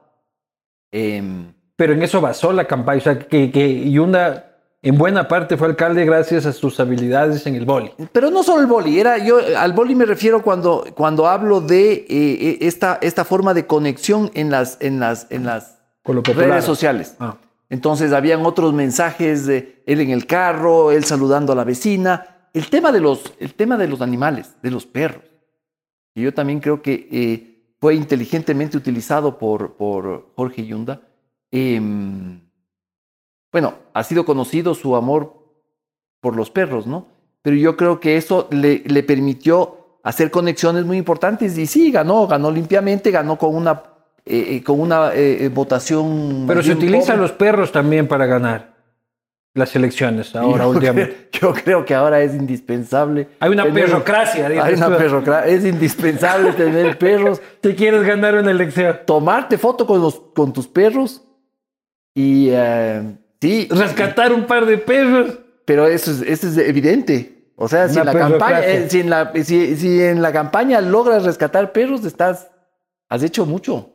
Em, 0.90 1.52
Pero 1.76 1.92
en 1.95 2.02
eso 2.02 2.21
basó 2.21 2.52
la 2.52 2.66
campaña. 2.66 2.99
O 2.99 3.02
sea, 3.02 3.19
que, 3.19 3.50
que 3.50 3.90
Yunda 3.90 4.49
en 4.83 4.99
buena 4.99 5.28
parte 5.28 5.57
fue 5.57 5.69
alcalde 5.69 6.04
gracias 6.04 6.45
a 6.47 6.52
sus 6.52 6.78
habilidades 6.81 7.47
en 7.47 7.54
el 7.54 7.64
boli. 7.64 7.92
pero 8.12 8.31
no 8.31 8.42
solo 8.42 8.61
el 8.61 8.66
boli. 8.66 8.99
Era, 8.99 9.19
yo, 9.19 9.38
al 9.57 9.73
boli 9.73 9.95
me 9.95 10.04
refiero 10.04 10.42
cuando, 10.42 10.85
cuando 10.95 11.28
hablo 11.28 11.61
de 11.61 11.92
eh, 11.92 12.07
eh, 12.09 12.59
esta, 12.62 12.99
esta 13.00 13.25
forma 13.25 13.54
de 13.54 13.66
conexión 13.66 14.31
en 14.35 14.50
las, 14.50 14.78
en 14.81 14.99
las, 14.99 15.26
en 15.31 15.45
las 15.45 15.78
redes 16.04 16.64
sociales. 16.64 17.16
Ah. 17.21 17.37
Entonces 17.73 18.12
habían 18.12 18.45
otros 18.45 18.75
mensajes 18.75 19.47
de 19.47 19.83
él 19.87 20.02
en 20.02 20.11
el 20.11 20.26
carro, 20.26 20.93
él 20.93 21.05
saludando 21.05 21.55
a 21.55 21.57
la 21.57 21.64
vecina. 21.64 22.50
El 22.52 22.69
tema 22.69 22.93
de 22.93 23.00
los, 23.00 23.33
el 23.38 23.55
tema 23.55 23.79
de 23.79 23.88
los 23.88 24.02
animales, 24.02 24.57
de 24.62 24.71
los 24.71 24.85
perros. 24.85 25.25
Y 26.14 26.21
yo 26.21 26.35
también 26.35 26.61
creo 26.61 26.83
que 26.83 27.09
eh, 27.11 27.75
fue 27.81 27.95
inteligentemente 27.95 28.76
utilizado 28.76 29.38
por, 29.38 29.73
por 29.76 30.35
Jorge 30.37 30.67
Yunda. 30.67 31.00
Em, 31.50 32.43
bueno, 33.50 33.76
ha 33.95 34.05
sido 34.05 34.26
conocido 34.26 34.75
su 34.75 34.95
amor 34.95 35.33
por 36.21 36.37
los 36.37 36.50
perros, 36.50 36.87
¿no? 36.87 37.07
Pero 37.41 37.57
yo 37.57 37.79
creo 37.79 38.00
que 38.00 38.19
eso 38.19 38.49
le, 38.50 38.83
le 38.85 39.02
permitió 39.02 39.99
hacer 40.02 40.31
conexiones 40.31 40.85
muy 40.85 40.99
importantes 40.99 41.57
y 41.57 41.67
sí, 41.67 41.91
ganó, 41.91 42.26
ganó 42.26 42.50
limpiamente, 42.50 43.11
ganó 43.11 43.38
con 43.38 43.55
una, 43.55 43.83
eh, 44.25 44.57
eh, 44.57 44.62
con 44.62 44.81
una 44.81 45.11
eh, 45.14 45.49
votación. 45.52 46.45
Pero 46.47 46.62
se 46.62 46.73
utilizan 46.73 47.21
los 47.21 47.33
perros 47.33 47.73
también 47.73 48.07
para 48.09 48.26
ganar 48.26 48.73
las 49.55 49.75
elecciones 49.76 50.35
ahora 50.37 50.64
yo, 50.64 50.71
últimamente. 50.71 51.29
creo, 51.31 51.55
yo 51.55 51.62
creo 51.62 51.85
que 51.85 51.95
ahora 51.95 52.23
es 52.23 52.35
indispensable. 52.35 53.29
Hay 53.41 53.50
una 53.50 53.64
tener- 53.64 53.85
perrocracia. 53.87 54.47
Hay 54.47 54.75
una 54.75 54.97
perrocracia. 54.97 55.52
Es 55.52 55.64
indispensable 55.64 56.52
tener 56.57 56.97
perros. 56.99 57.41
Si 57.62 57.75
quieres 57.75 58.02
ganar 58.05 58.35
una 58.37 58.50
elección. 58.50 58.97
Tomarte 59.07 59.59
foto 59.59 59.87
con, 59.87 60.00
los, 60.00 60.21
con 60.35 60.52
tus 60.52 60.67
perros. 60.69 61.23
Y 62.14 62.50
sí, 63.41 63.69
Rescatar 63.71 64.33
un 64.33 64.45
par 64.47 64.67
de 64.67 64.79
perros. 64.79 65.38
pero 65.64 65.87
eso 65.87 66.11
es, 66.11 66.21
eso 66.23 66.49
es 66.49 66.59
evidente. 66.59 67.47
O 67.57 67.69
sea, 67.69 67.88
si 67.88 67.97
la 68.02 68.12
campaña, 68.12 68.61
eh, 68.64 68.88
si, 68.91 69.00
en 69.00 69.11
la, 69.11 69.33
si, 69.45 69.76
si 69.76 70.02
en 70.02 70.21
la 70.21 70.33
campaña 70.33 70.81
logras 70.81 71.23
rescatar 71.25 71.73
perros, 71.73 72.05
estás, 72.05 72.50
has 73.09 73.23
hecho 73.23 73.47
mucho. 73.47 73.92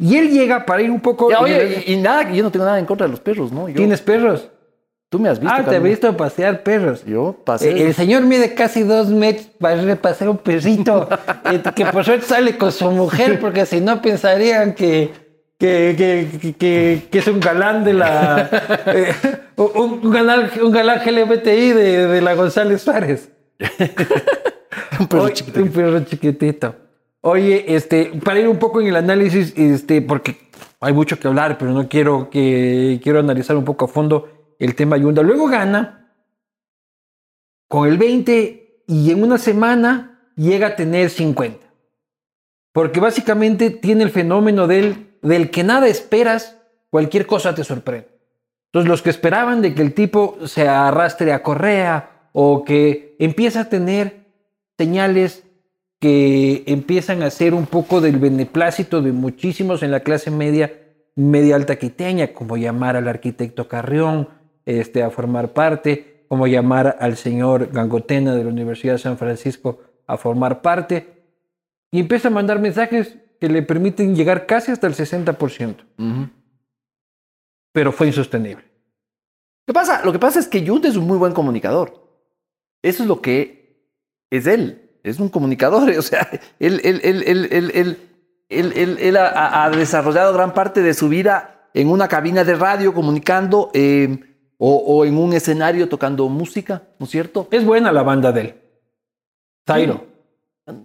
Y 0.00 0.16
él 0.16 0.30
llega 0.30 0.64
para 0.64 0.80
ir 0.80 0.90
un 0.90 1.00
poco. 1.00 1.30
Y, 1.30 1.34
oye, 1.34 1.84
y, 1.86 1.92
y 1.92 1.96
nada, 1.98 2.32
yo 2.32 2.42
no 2.42 2.50
tengo 2.50 2.64
nada 2.64 2.78
en 2.78 2.86
contra 2.86 3.06
de 3.06 3.10
los 3.10 3.20
perros, 3.20 3.52
¿no? 3.52 3.68
Yo, 3.68 3.74
¿Tienes 3.74 4.00
perros? 4.00 4.48
Tú 5.10 5.18
me 5.18 5.28
has 5.28 5.38
visto. 5.38 5.54
Ah, 5.54 5.62
te 5.62 5.76
he 5.76 5.78
visto 5.80 6.16
pasear 6.16 6.62
perros. 6.62 7.04
Yo 7.04 7.36
pasé. 7.44 7.70
Eh, 7.70 7.86
El 7.88 7.94
señor 7.94 8.22
mide 8.22 8.54
casi 8.54 8.82
dos 8.82 9.08
metros 9.08 9.48
para 9.58 9.96
pasar 9.96 10.30
un 10.30 10.38
perrito 10.38 11.06
eh, 11.52 11.60
que 11.74 11.84
por 11.84 12.02
suerte 12.04 12.24
sale 12.24 12.56
con 12.56 12.72
su 12.72 12.90
mujer 12.92 13.38
porque 13.40 13.66
si 13.66 13.80
no 13.80 14.00
pensarían 14.00 14.72
que, 14.72 15.10
que, 15.58 15.94
que, 16.58 17.02
que- 17.10 17.18
es 17.18 17.26
un 17.26 17.40
galán 17.40 17.84
de 17.84 17.92
la... 17.92 18.48
eh, 18.86 19.12
un, 19.56 20.00
un 20.02 20.10
galán, 20.10 20.48
un 20.62 20.70
galán 20.70 21.00
LGBTI 21.04 21.72
de, 21.72 22.06
de 22.06 22.20
la 22.22 22.34
González 22.34 22.80
Suárez. 22.80 23.30
un 24.98 25.06
perro 25.08 25.24
Oye, 25.24 25.34
chiquito. 25.34 25.60
Un 25.60 25.68
perro 25.68 26.04
chiquitito. 26.04 26.74
Oye, 27.22 27.74
este, 27.74 28.06
para 28.24 28.40
ir 28.40 28.48
un 28.48 28.58
poco 28.58 28.80
en 28.80 28.88
el 28.88 28.96
análisis, 28.96 29.52
este, 29.56 30.00
porque 30.00 30.48
hay 30.80 30.94
mucho 30.94 31.18
que 31.18 31.28
hablar, 31.28 31.58
pero 31.58 31.72
no 31.72 31.88
quiero 31.88 32.30
que 32.30 32.98
quiero 33.02 33.18
analizar 33.18 33.56
un 33.56 33.64
poco 33.64 33.84
a 33.84 33.88
fondo 33.88 34.54
el 34.58 34.74
tema 34.74 34.96
Yunda. 34.96 35.22
Luego 35.22 35.46
gana 35.46 36.14
con 37.68 37.88
el 37.88 37.98
20 37.98 38.84
y 38.86 39.10
en 39.10 39.22
una 39.22 39.36
semana 39.36 40.32
llega 40.34 40.68
a 40.68 40.76
tener 40.76 41.10
50. 41.10 41.66
Porque 42.72 43.00
básicamente 43.00 43.70
tiene 43.70 44.04
el 44.04 44.10
fenómeno 44.10 44.66
del, 44.66 45.18
del 45.20 45.50
que 45.50 45.62
nada 45.62 45.88
esperas, 45.88 46.56
cualquier 46.88 47.26
cosa 47.26 47.54
te 47.54 47.64
sorprende. 47.64 48.08
Entonces 48.66 48.88
los 48.88 49.02
que 49.02 49.10
esperaban 49.10 49.60
de 49.60 49.74
que 49.74 49.82
el 49.82 49.92
tipo 49.92 50.38
se 50.46 50.68
arrastre 50.68 51.32
a 51.32 51.42
Correa 51.42 52.28
o 52.32 52.64
que 52.64 53.16
empieza 53.18 53.62
a 53.62 53.68
tener 53.68 54.26
señales 54.78 55.44
que 56.00 56.64
empiezan 56.66 57.22
a 57.22 57.30
ser 57.30 57.52
un 57.54 57.66
poco 57.66 58.00
del 58.00 58.18
beneplácito 58.18 59.02
de 59.02 59.12
muchísimos 59.12 59.82
en 59.82 59.90
la 59.90 60.00
clase 60.00 60.30
media, 60.30 60.72
media 61.14 61.56
alta 61.56 61.78
quiteña, 61.78 62.32
como 62.32 62.56
llamar 62.56 62.96
al 62.96 63.06
arquitecto 63.06 63.68
Carrión 63.68 64.28
este, 64.64 65.02
a 65.02 65.10
formar 65.10 65.52
parte, 65.52 66.24
como 66.28 66.46
llamar 66.46 66.96
al 67.00 67.16
señor 67.16 67.70
Gangotena 67.70 68.34
de 68.34 68.44
la 68.44 68.50
Universidad 68.50 68.94
de 68.94 68.98
San 68.98 69.18
Francisco 69.18 69.80
a 70.06 70.16
formar 70.16 70.62
parte, 70.62 71.20
y 71.92 72.00
empieza 72.00 72.28
a 72.28 72.30
mandar 72.30 72.60
mensajes 72.60 73.18
que 73.38 73.48
le 73.48 73.62
permiten 73.62 74.16
llegar 74.16 74.46
casi 74.46 74.72
hasta 74.72 74.86
el 74.86 74.94
60%, 74.94 75.84
Ujú. 75.98 76.28
pero 77.72 77.92
fue 77.92 78.06
insostenible. 78.06 78.64
¿Qué 79.66 79.74
pasa? 79.74 80.02
Lo 80.04 80.12
que 80.12 80.18
pasa 80.18 80.40
es 80.40 80.48
que 80.48 80.62
Yunda 80.62 80.88
es 80.88 80.96
un 80.96 81.06
muy 81.06 81.18
buen 81.18 81.32
comunicador. 81.32 82.08
Eso 82.82 83.02
es 83.02 83.08
lo 83.08 83.20
que 83.20 83.84
es 84.30 84.46
él. 84.46 84.89
Es 85.02 85.18
un 85.20 85.28
comunicador. 85.28 85.90
O 85.98 86.02
sea, 86.02 86.28
él, 86.58 86.80
él, 86.84 87.00
él, 87.04 87.22
él, 87.26 87.48
él, 87.50 87.70
él, 87.74 87.98
él- 88.48 88.72
él- 88.76 88.96
él 89.00 89.16
ha, 89.16 89.64
ha 89.64 89.70
desarrollado 89.70 90.32
gran 90.32 90.52
parte 90.54 90.82
de 90.82 90.94
su 90.94 91.08
vida 91.08 91.68
en 91.74 91.88
una 91.88 92.08
cabina 92.08 92.42
de 92.44 92.54
radio 92.54 92.92
comunicando 92.92 93.70
eh, 93.74 94.18
o, 94.58 94.74
o 94.76 95.04
en 95.04 95.16
un 95.16 95.32
escenario 95.32 95.88
tocando 95.88 96.28
música, 96.28 96.82
¿no 96.98 97.04
es 97.04 97.10
cierto? 97.12 97.46
Es 97.50 97.64
buena 97.64 97.92
la 97.92 98.02
banda 98.02 98.32
de 98.32 98.40
él. 98.40 98.54
Zairo. 99.66 100.04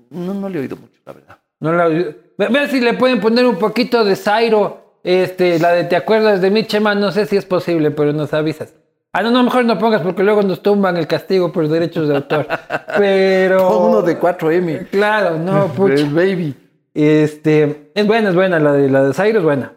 No, 0.09 0.33
no 0.33 0.49
le 0.49 0.57
he 0.57 0.61
oído 0.61 0.77
mucho, 0.77 0.99
la 1.05 1.13
verdad. 1.13 1.37
No 1.59 1.73
la- 1.73 1.87
ve, 1.87 2.15
ve 2.37 2.67
si 2.69 2.79
le 2.81 2.93
pueden 2.93 3.19
poner 3.19 3.45
un 3.45 3.57
poquito 3.57 4.03
de 4.05 4.15
Zairo, 4.15 4.99
este, 5.03 5.59
la 5.59 5.71
de 5.73 5.83
¿Te 5.85 5.95
acuerdas 5.95 6.41
de 6.41 6.49
mí, 6.51 6.65
Chema? 6.65 6.95
No 6.95 7.11
sé 7.11 7.25
si 7.25 7.35
es 7.37 7.45
posible, 7.45 7.91
pero 7.91 8.13
nos 8.13 8.33
avisas. 8.33 8.73
Ah, 9.17 9.23
no, 9.23 9.31
no, 9.31 9.43
mejor 9.43 9.63
no 9.63 9.79
pongas 9.79 10.01
porque 10.01 10.23
luego 10.23 10.43
nos 10.43 10.61
tumban 10.61 10.97
el 10.97 11.07
castigo 11.07 11.49
por 11.49 11.69
derechos 11.69 12.09
de 12.09 12.17
autor. 12.17 12.45
Pero... 12.97 13.65
Con 13.65 13.89
uno 13.89 14.01
de 14.01 14.19
4M. 14.19 14.89
Claro, 14.89 15.39
no, 15.39 15.67
pucha. 15.73 15.93
El 15.93 16.13
baby. 16.13 16.53
Este, 16.93 17.91
es 17.95 18.05
buena, 18.05 18.31
es 18.31 18.35
buena, 18.35 18.59
la 18.59 18.73
de, 18.73 18.89
la 18.89 19.05
de 19.05 19.13
Zairo 19.13 19.39
es 19.39 19.45
buena. 19.45 19.71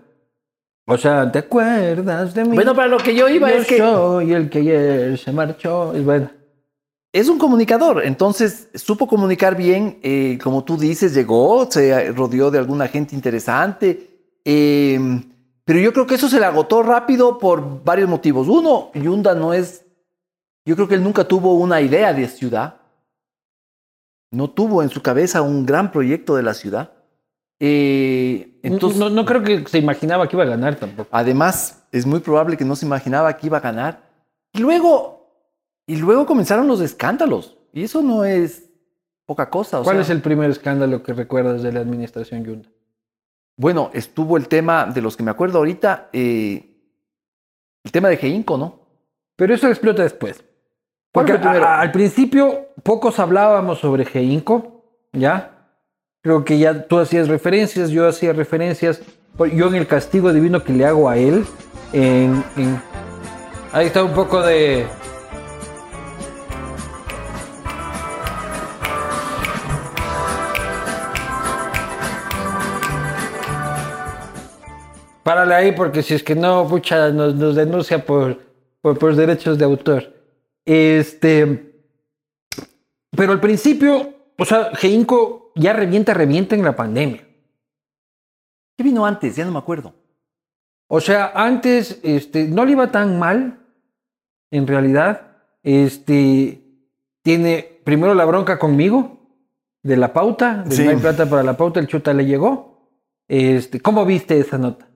O 0.89 0.99
sea, 0.99 1.31
¿te 1.31 1.39
acuerdas 1.39 2.35
de 2.35 2.47
mí? 2.47 2.57
Bueno, 2.57 2.75
para 2.75 2.89
lo 2.89 2.99
que 2.99 3.15
yo 3.15 3.29
iba 3.29 3.49
Yo 3.49 3.59
es 3.59 3.67
que 3.69 3.79
soy 3.79 4.33
el 4.33 4.51
que 4.51 4.59
ayer 4.59 5.19
se 5.19 5.31
marchó. 5.31 5.95
Es 5.95 6.05
buena. 6.05 6.33
es 7.13 7.29
un 7.29 7.39
comunicador, 7.39 8.05
entonces 8.05 8.71
supo 8.75 9.07
comunicar 9.07 9.57
bien, 9.57 10.01
eh, 10.03 10.37
como 10.43 10.65
tú 10.65 10.77
dices, 10.77 11.15
llegó, 11.15 11.71
se 11.71 12.11
rodeó 12.11 12.51
de 12.51 12.59
alguna 12.59 12.89
gente 12.89 13.15
interesante, 13.15 14.19
eh, 14.45 14.99
pero 15.69 15.81
yo 15.81 15.93
creo 15.93 16.07
que 16.07 16.15
eso 16.15 16.31
se 16.31 16.41
le 16.41 16.47
agotó 16.47 16.83
rápido 16.83 17.37
por 17.37 17.85
varios 17.85 18.09
motivos. 18.09 18.49
Uno, 18.49 18.91
Yunda 18.95 19.35
no 19.35 19.53
es, 19.53 19.85
yo 20.65 20.75
creo 20.75 20.89
que 20.89 20.95
él 20.95 21.05
nunca 21.05 21.25
tuvo 21.25 21.57
una 21.57 21.83
idea 21.83 22.15
de 22.15 22.27
ciudad, 22.27 22.77
no 24.31 24.49
tuvo 24.49 24.83
en 24.83 24.89
su 24.89 25.03
cabeza 25.03 25.43
un 25.43 25.67
gran 25.67 25.93
proyecto 25.93 26.37
de 26.37 26.43
la 26.43 26.55
ciudad. 26.55 26.93
Eh, 27.61 28.59
entonces, 28.63 28.99
no, 28.99 29.11
no 29.11 29.27
creo 29.27 29.43
que 29.43 29.67
se 29.67 29.77
imaginaba 29.77 30.27
que 30.27 30.37
iba 30.37 30.45
a 30.45 30.49
ganar 30.49 30.77
tampoco. 30.77 31.11
Además, 31.13 31.87
es 31.93 32.07
muy 32.07 32.21
probable 32.21 32.57
que 32.57 32.65
no 32.65 32.75
se 32.75 32.87
imaginaba 32.87 33.37
que 33.37 33.49
iba 33.49 33.59
a 33.59 33.61
ganar. 33.61 34.09
Y 34.55 34.61
luego, 34.61 35.35
y 35.87 35.97
luego 35.97 36.25
comenzaron 36.25 36.67
los 36.67 36.81
escándalos. 36.81 37.59
Y 37.75 37.83
eso 37.83 38.01
no 38.01 38.25
es 38.25 38.71
poca 39.27 39.51
cosa. 39.51 39.81
o 39.81 39.85
¿Cuál 39.85 39.97
sea, 39.97 40.03
es 40.05 40.09
el 40.09 40.23
primer 40.23 40.49
escándalo 40.49 41.03
que 41.03 41.13
recuerdas 41.13 41.63
de 41.63 41.73
la 41.73 41.81
administración 41.81 42.43
Yunda? 42.43 42.71
Bueno, 43.59 43.91
estuvo 43.93 44.37
el 44.37 44.47
tema 44.47 44.87
de 44.87 45.03
los 45.03 45.17
que 45.17 45.25
me 45.25 45.33
acuerdo 45.33 45.59
ahorita, 45.59 46.09
eh, 46.13 46.77
el 47.85 47.91
tema 47.91 48.09
de 48.09 48.17
Geinco, 48.17 48.57
¿no? 48.57 48.79
Pero 49.37 49.53
eso 49.53 49.67
explota 49.69 50.05
después. 50.05 50.45
¿Cuál 51.13 51.27
Porque 51.27 51.49
a- 51.49 51.81
al 51.81 51.91
principio 51.91 52.69
pocos 52.85 53.19
hablábamos 53.19 53.81
sobre 53.81 54.05
Geinco, 54.05 54.85
¿ya? 55.13 55.57
Creo 56.23 56.45
que 56.45 56.59
ya 56.59 56.87
tú 56.87 56.99
hacías 57.01 57.27
referencias, 57.27 57.91
yo 57.91 58.07
hacía 58.07 58.33
referencias. 58.33 59.03
Yo 59.53 59.67
en 59.69 59.75
el 59.75 59.87
castigo 59.89 60.33
divino 60.33 60.63
que 60.63 60.73
le 60.73 60.85
hago 60.87 61.09
a 61.09 61.17
él, 61.17 61.45
en, 61.93 62.45
en- 62.57 62.81
ahí 63.73 63.87
está 63.87 64.05
un 64.05 64.15
poco 64.15 64.41
de... 64.41 64.87
párale 75.29 75.55
ahí 75.55 75.73
porque 75.73 76.03
si 76.03 76.15
es 76.15 76.23
que 76.23 76.35
no, 76.35 76.67
pucha, 76.67 77.11
nos, 77.11 77.35
nos 77.35 77.55
denuncia 77.55 78.03
por, 78.03 78.41
por, 78.81 78.99
por 78.99 79.15
derechos 79.15 79.59
de 79.59 79.65
autor. 79.67 80.15
Este, 80.65 81.85
pero 83.11 83.33
al 83.33 83.41
principio, 83.41 84.15
o 84.39 84.45
sea, 84.47 84.71
Geinco 84.75 85.53
ya 85.55 85.75
revienta, 85.75 86.15
revienta 86.15 86.55
en 86.55 86.65
la 86.65 86.75
pandemia. 86.75 87.29
¿Qué 88.75 88.83
vino 88.83 89.05
antes? 89.05 89.37
Ya 89.37 89.45
no 89.45 89.53
me 89.53 89.59
acuerdo. 89.59 89.93
O 90.89 90.99
sea, 90.99 91.31
antes 91.35 92.01
este, 92.03 92.49
no 92.49 92.65
le 92.65 92.73
iba 92.73 92.91
tan 92.91 93.19
mal, 93.19 93.59
en 94.51 94.67
realidad. 94.67 95.37
Este, 95.63 96.63
tiene 97.23 97.83
primero 97.85 98.15
la 98.15 98.25
bronca 98.25 98.59
conmigo, 98.59 99.19
de 99.83 99.99
la 99.99 100.15
pauta, 100.15 100.63
de 100.65 100.75
Sí. 100.75 100.85
no 100.85 100.91
hay 100.93 100.97
plata 100.97 101.29
para 101.29 101.43
la 101.43 101.59
pauta, 101.59 101.81
el 101.81 101.87
chuta 101.87 102.15
le 102.15 102.25
llegó. 102.25 102.89
Este, 103.29 103.79
¿Cómo 103.81 104.07
viste 104.07 104.39
esa 104.41 104.57
nota? 104.57 104.88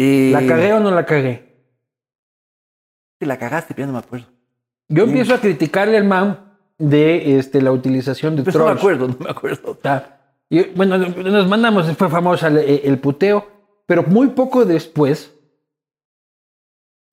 Eh, 0.00 0.30
¿La 0.32 0.46
cagué 0.46 0.72
o 0.72 0.78
no 0.78 0.92
la 0.92 1.04
cagué? 1.04 1.56
La 3.18 3.36
cagaste, 3.36 3.74
pero 3.74 3.82
ya 3.82 3.86
no 3.88 3.92
me 3.94 3.98
acuerdo. 3.98 4.26
Yo 4.88 5.04
empiezo 5.04 5.34
a 5.34 5.40
criticarle 5.40 5.98
al 5.98 6.04
man 6.04 6.54
de 6.78 7.36
este, 7.36 7.60
la 7.60 7.72
utilización 7.72 8.36
de 8.36 8.44
Pero 8.44 8.60
no 8.60 8.66
me 8.66 8.70
acuerdo, 8.70 9.08
no 9.08 9.16
me 9.18 9.28
acuerdo. 9.28 9.76
Sea, 9.82 10.20
y, 10.48 10.62
bueno, 10.68 10.98
nos 10.98 11.48
mandamos, 11.48 11.90
fue 11.96 12.08
famosa 12.08 12.46
el, 12.46 12.58
el 12.58 12.98
puteo, 13.00 13.44
pero 13.86 14.04
muy 14.04 14.28
poco 14.28 14.64
después, 14.64 15.34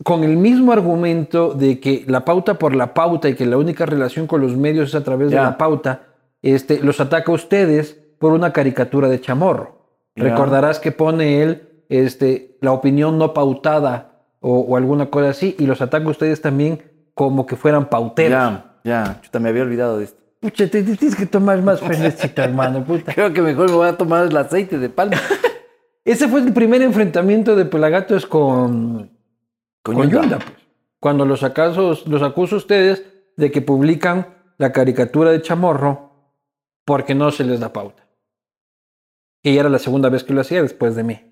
con 0.04 0.24
el 0.24 0.38
mismo 0.38 0.72
argumento 0.72 1.56
de 1.56 1.80
que 1.80 2.06
la 2.08 2.24
pauta 2.24 2.60
por 2.60 2.76
la 2.76 2.94
pauta 2.94 3.28
y 3.28 3.36
que 3.36 3.48
la 3.48 3.58
única 3.58 3.88
relación 3.88 4.28
con 4.28 4.42
los 4.42 4.56
medios 4.56 4.90
es 4.90 4.96
a 4.96 5.04
través 5.04 5.32
de 5.32 5.38
la 5.38 5.58
pauta, 5.58 6.04
este, 6.44 6.80
los 6.82 7.00
ataca 7.00 7.32
a 7.32 7.36
ustedes 7.36 8.00
por 8.20 8.32
una 8.32 8.54
caricatura 8.54 9.10
de 9.10 9.20
chamorro. 9.20 9.90
Ya. 10.16 10.26
Recordarás 10.26 10.80
que 10.80 10.92
pone 10.92 11.42
él 11.42 11.65
este, 11.90 12.58
la 12.62 12.72
opinión 12.72 13.18
no 13.18 13.34
pautada 13.34 14.24
o, 14.40 14.60
o 14.60 14.78
alguna 14.78 15.10
cosa 15.10 15.30
así, 15.30 15.56
y 15.60 15.66
los 15.66 15.82
ataca 15.82 16.06
a 16.06 16.12
ustedes 16.12 16.42
también 16.42 16.82
como 17.14 17.46
que 17.46 17.56
fueran 17.56 17.90
pauteros. 17.90 18.32
Ya, 18.32 18.76
ya, 18.84 19.20
chuta, 19.22 19.40
me 19.40 19.50
había 19.50 19.64
olvidado 19.64 19.98
de 19.98 20.06
esto. 20.06 20.22
Pucha, 20.40 20.70
te, 20.70 20.84
te 20.84 20.96
tienes 20.96 21.16
que 21.16 21.26
tomar 21.26 21.62
más 21.64 21.80
fresita, 21.80 22.44
hermano. 22.44 22.84
Puta. 22.84 23.14
Creo 23.16 23.34
que 23.34 23.42
mejor 23.42 23.70
me 23.70 23.76
voy 23.76 23.88
a 23.88 23.98
tomar 23.98 24.28
el 24.28 24.38
aceite 24.38 24.78
de 24.78 24.90
palma. 24.90 25.18
Ese 26.06 26.28
fue 26.28 26.42
el 26.42 26.54
primer 26.54 26.84
enfrentamiento 26.84 27.56
de 27.56 27.66
Pelagatos 27.66 28.28
con, 28.28 29.12
Con 29.82 29.96
con 29.96 30.04
Yunda. 30.04 30.22
Yunda, 30.22 30.38
pues. 30.38 30.58
Cuando 31.00 31.26
los, 31.26 31.44
acasos, 31.44 32.06
los 32.06 32.22
acuso 32.22 32.56
a 32.56 32.58
ustedes 32.60 33.04
de 33.38 33.52
que 33.52 33.62
publican 33.62 34.36
la 34.58 34.72
caricatura 34.72 35.32
de 35.32 35.42
Chamorro 35.42 36.12
porque 36.86 37.16
no 37.16 37.32
se 37.32 37.44
les 37.44 37.60
da 37.60 37.74
pauta. 37.74 38.08
Y 39.42 39.56
ya 39.56 39.62
era 39.62 39.70
la 39.70 39.80
segunda 39.80 40.10
vez 40.10 40.24
que 40.24 40.34
lo 40.34 40.42
hacía 40.42 40.62
después 40.62 40.96
de 40.96 41.04
mí. 41.04 41.25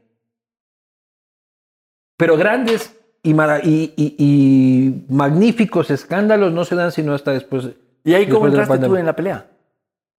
Pero 2.24 2.38
grandes 2.38 2.96
y, 3.22 3.32
y- 3.34 3.94
y- 3.98 4.16
y 4.18 5.06
magníficos 5.14 5.92
escándalos 5.92 6.54
no 6.54 6.64
se 6.64 6.74
dan 6.74 6.94
sino 6.94 7.14
hasta 7.14 7.32
después. 7.32 7.68
¿Y 8.06 8.14
ahí 8.14 8.28
cómo 8.30 8.48
entraste 8.48 8.76
tú 8.88 8.96
en 9.02 9.06
la 9.08 9.14
pelea? 9.14 9.46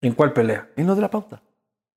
¿En 0.03 0.13
cuál 0.13 0.35
pelea? 0.35 0.69
En 0.77 0.87
lo 0.87 0.95
de 0.95 1.01
la 1.01 1.09
pauta. 1.11 1.41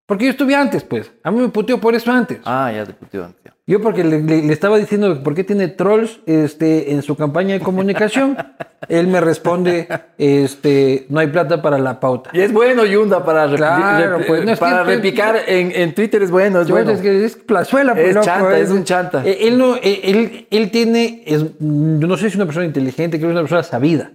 Porque 0.07 0.25
yo 0.25 0.31
estuve 0.31 0.55
antes, 0.55 0.83
pues. 0.83 1.11
A 1.21 1.29
mí 1.29 1.39
me 1.39 1.49
puteó 1.49 1.79
por 1.79 1.93
eso 1.93 2.11
antes. 2.11 2.39
Ah, 2.45 2.71
ya 2.73 2.85
te 2.85 2.93
puteó 2.93 3.25
antes. 3.25 3.43
ya. 3.45 3.53
Yo 3.69 3.81
porque 3.81 4.05
le, 4.05 4.21
le- 4.23 4.41
le 4.43 4.53
estaba 4.53 4.77
diciendo 4.77 5.21
por 5.21 5.35
qué 5.35 5.43
tiene 5.43 5.67
trolls 5.67 6.21
este, 6.25 6.93
en 6.93 7.01
su 7.01 7.17
campaña 7.17 7.53
de 7.55 7.59
comunicación. 7.59 8.37
Él 8.87 9.07
me 9.07 9.19
responde, 9.19 9.89
este, 10.17 11.05
no 11.09 11.19
hay 11.19 11.27
plata 11.27 11.61
para 11.61 11.77
la 11.77 11.99
pauta. 11.99 12.29
Y 12.31 12.39
es 12.39 12.53
bueno 12.53 12.85
Yunda 12.85 13.25
para, 13.25 13.53
Claro, 13.53 14.19
pues, 14.25 14.45
no 14.45 14.51
es 14.53 14.59
para 14.59 14.83
que- 14.85 14.95
repicar 14.95 15.35
en, 15.45 15.73
en 15.75 15.93
Twitter 15.93 16.23
es 16.23 16.31
bueno, 16.31 16.61
es 16.61 16.69
bueno. 16.69 16.91
es, 16.91 17.01
que 17.01 17.25
es 17.25 17.35
plazuela, 17.35 17.93
pues, 17.93 18.07
Es 18.07 18.15
loco, 18.15 18.25
chanta, 18.25 18.57
es 18.59 18.69
un 18.71 18.83
chanta. 18.85 19.23
Eh, 19.25 19.39
Él, 19.41 19.57
no, 19.57 19.75
eh, 19.75 19.99
él, 20.03 20.47
él 20.49 20.71
tiene, 20.71 21.23
es, 21.25 21.41
yo 21.59 22.07
no 22.07 22.15
sé 22.15 22.21
si 22.21 22.27
es 22.27 22.35
una 22.35 22.45
persona 22.45 22.65
inteligente, 22.65 23.17
creo 23.17 23.27
que 23.29 23.33
es 23.33 23.39
una 23.39 23.41
persona 23.41 23.63
sabida, 23.63 24.11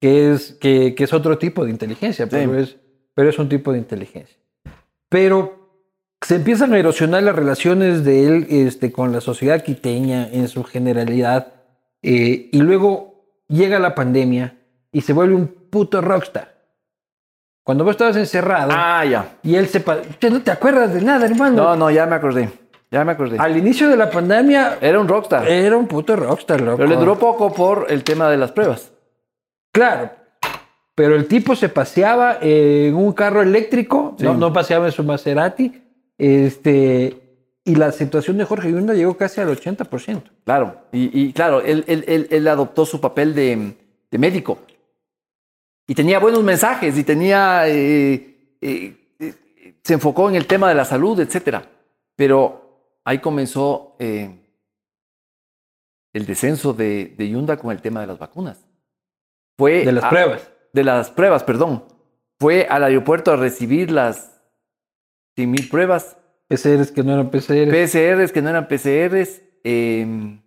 que 0.00 0.32
es, 0.32 0.52
que, 0.60 0.94
que 0.94 1.02
es 1.02 1.12
otro 1.12 1.36
tipo 1.38 1.64
de 1.64 1.72
inteligencia, 1.72 2.28
pero, 2.28 2.56
es, 2.56 2.76
pero 3.14 3.28
es 3.30 3.38
un 3.40 3.48
tipo 3.48 3.72
de 3.72 3.78
inteligencia. 3.78 4.36
Pero 5.14 5.68
se 6.22 6.34
empiezan 6.34 6.72
a 6.74 6.78
erosionar 6.78 7.22
las 7.22 7.36
relaciones 7.36 8.04
de 8.04 8.26
él 8.26 8.46
este, 8.50 8.90
con 8.90 9.12
la 9.12 9.20
sociedad 9.20 9.62
quiteña 9.62 10.26
en 10.32 10.48
su 10.48 10.64
generalidad, 10.64 11.52
eh, 12.02 12.48
y 12.50 12.58
luego 12.58 13.24
llega 13.46 13.78
la 13.78 13.94
pandemia 13.94 14.56
y 14.90 15.02
se 15.02 15.12
vuelve 15.12 15.36
un 15.36 15.46
puto 15.46 16.00
rockstar. 16.00 16.56
Cuando 17.62 17.84
vos 17.84 17.92
estabas 17.92 18.16
encerrado 18.16 18.72
Ah, 18.74 19.04
ya. 19.04 19.36
y 19.44 19.54
él 19.54 19.68
se... 19.68 19.84
Che, 20.18 20.30
No 20.30 20.42
te 20.42 20.50
acuerdas 20.50 20.92
de 20.92 21.00
nada, 21.00 21.26
hermano. 21.26 21.62
No, 21.62 21.76
no, 21.76 21.90
ya 21.92 22.06
me 22.06 22.16
acordé. 22.16 22.50
Ya 22.90 23.04
me 23.04 23.12
acordé. 23.12 23.36
Al 23.38 23.56
inicio 23.56 23.88
de 23.88 23.96
la 23.96 24.10
pandemia 24.10 24.78
Era 24.80 24.98
un 24.98 25.06
rockstar. 25.06 25.46
era 25.48 25.76
un 25.76 25.86
puto 25.86 26.16
rockstar, 26.16 26.60
loco. 26.60 26.78
pero 26.78 26.88
le 26.88 26.96
duró 26.96 27.16
poco 27.20 27.52
por 27.54 27.86
el 27.88 28.02
tema 28.02 28.28
de 28.30 28.36
las 28.36 28.50
pruebas. 28.50 28.90
Claro. 29.72 30.10
Pero 30.94 31.16
el 31.16 31.26
tipo 31.26 31.56
se 31.56 31.68
paseaba 31.68 32.38
en 32.40 32.94
un 32.94 33.12
carro 33.12 33.42
eléctrico, 33.42 34.14
Sí. 34.18 34.24
no, 34.24 34.34
no 34.34 34.52
paseaba 34.52 34.86
en 34.86 34.92
su 34.92 35.02
Maserati. 35.02 35.82
Este, 36.16 37.20
y 37.64 37.74
la 37.74 37.90
situación 37.90 38.38
de 38.38 38.44
Jorge 38.44 38.70
Yunda 38.70 38.94
llegó 38.94 39.16
casi 39.16 39.40
al 39.40 39.48
80%. 39.48 40.22
Claro. 40.44 40.82
Y, 40.92 41.20
y 41.20 41.32
claro, 41.32 41.60
él, 41.62 41.84
él- 41.88 42.04
él- 42.06 42.28
él 42.30 42.46
adoptó 42.48 42.86
su 42.86 43.00
papel 43.00 43.34
de, 43.34 43.74
de 44.10 44.18
médico. 44.18 44.58
Y 45.86 45.94
tenía 45.94 46.18
buenos 46.20 46.42
mensajes 46.44 46.96
y 46.96 47.04
tenía. 47.04 47.68
eh, 47.68 48.56
eh, 48.60 48.96
eh, 49.18 49.34
se 49.82 49.94
enfocó 49.94 50.28
en 50.28 50.36
el 50.36 50.46
tema 50.46 50.68
de 50.68 50.74
la 50.76 50.84
salud, 50.84 51.18
etcétera. 51.20 51.68
Pero 52.16 53.00
ahí 53.04 53.18
comenzó 53.18 53.96
el 53.98 54.38
descenso 56.26 56.72
de, 56.72 57.14
de 57.18 57.28
Yunda 57.28 57.56
con 57.56 57.70
el 57.72 57.82
tema 57.82 58.00
de 58.00 58.06
las 58.06 58.18
vacunas. 58.18 58.64
Fue 59.58 59.84
De 59.84 59.92
las 59.92 60.04
a- 60.04 60.08
pruebas. 60.10 60.50
De 60.74 60.84
las 60.84 61.10
pruebas, 61.10 61.42
perdón. 61.44 61.84
Fue 62.38 62.66
al 62.68 62.84
aeropuerto 62.84 63.32
a 63.32 63.36
recibir 63.36 63.90
las 63.90 64.32
100.000 65.36 65.70
pruebas, 65.70 66.16
PCRs 66.48 66.90
que 66.92 67.02
no 67.02 67.12
eran 67.14 67.30
PCRs. 67.30 67.70
PCRs 67.70 68.32
que 68.32 68.42
no 68.42 68.50
eran 68.50 68.68
PCRs, 68.68 69.40
eh, 69.64 70.38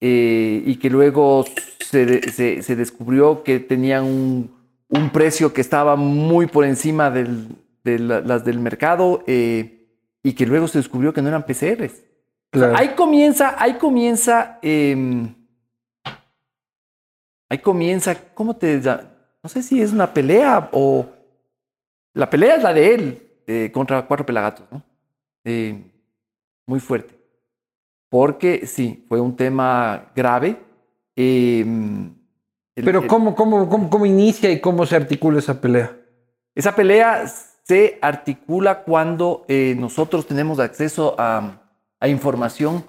eh, 0.00 0.62
y 0.66 0.76
que 0.76 0.90
luego 0.90 1.44
se, 1.80 2.30
se- 2.30 2.62
se 2.62 2.76
descubrió 2.76 3.42
que 3.44 3.60
tenían 3.60 4.04
un, 4.04 4.50
un 4.88 5.10
precio 5.10 5.52
que 5.54 5.60
estaba 5.60 5.96
muy 5.96 6.46
por 6.46 6.64
encima 6.64 7.10
del- 7.10 7.48
de 7.84 7.98
la- 8.00 8.20
las 8.20 8.44
del 8.44 8.58
mercado, 8.58 9.22
eh, 9.26 9.88
y 10.22 10.34
que 10.34 10.46
luego 10.46 10.68
se 10.68 10.78
descubrió 10.78 11.12
que 11.14 11.22
no 11.22 11.28
eran 11.28 11.44
PCRs. 11.46 12.02
Claro. 12.50 12.76
Ahí 12.76 12.90
comienza, 12.96 13.54
ahí 13.58 13.74
comienza, 13.74 14.58
eh, 14.62 15.34
ahí 17.48 17.58
comienza, 17.58 18.14
¿cómo 18.34 18.56
te? 18.56 18.80
No 19.42 19.48
sé 19.50 19.62
si 19.62 19.80
es 19.82 19.92
una 19.92 20.12
pelea 20.12 20.68
o 20.72 21.06
la 22.14 22.28
pelea 22.30 22.56
es 22.56 22.62
la 22.62 22.72
de 22.72 22.94
él 22.94 23.28
eh, 23.46 23.70
contra 23.72 24.06
cuatro 24.06 24.24
pelagatos, 24.24 24.66
¿no? 24.70 24.82
Eh, 25.44 25.90
muy 26.66 26.78
fuerte, 26.78 27.18
porque 28.08 28.66
sí, 28.66 29.04
fue 29.08 29.20
un 29.20 29.34
tema 29.36 30.10
grave. 30.14 30.56
eh, 31.16 31.60
el- 32.74 32.84
Pero 32.84 33.06
¿cómo, 33.06 33.34
cómo, 33.34 33.68
cómo, 33.68 33.90
cómo 33.90 34.06
inicia 34.06 34.50
y 34.50 34.60
cómo 34.60 34.86
se 34.86 34.96
articula 34.96 35.38
esa 35.40 35.60
pelea? 35.60 35.96
Esa 36.54 36.74
pelea 36.74 37.26
se 37.64 37.98
articula 38.00 38.82
cuando 38.82 39.44
eh, 39.48 39.74
nosotros 39.78 40.26
tenemos 40.26 40.58
acceso 40.60 41.14
a, 41.18 41.60
a 41.98 42.08
información 42.08 42.84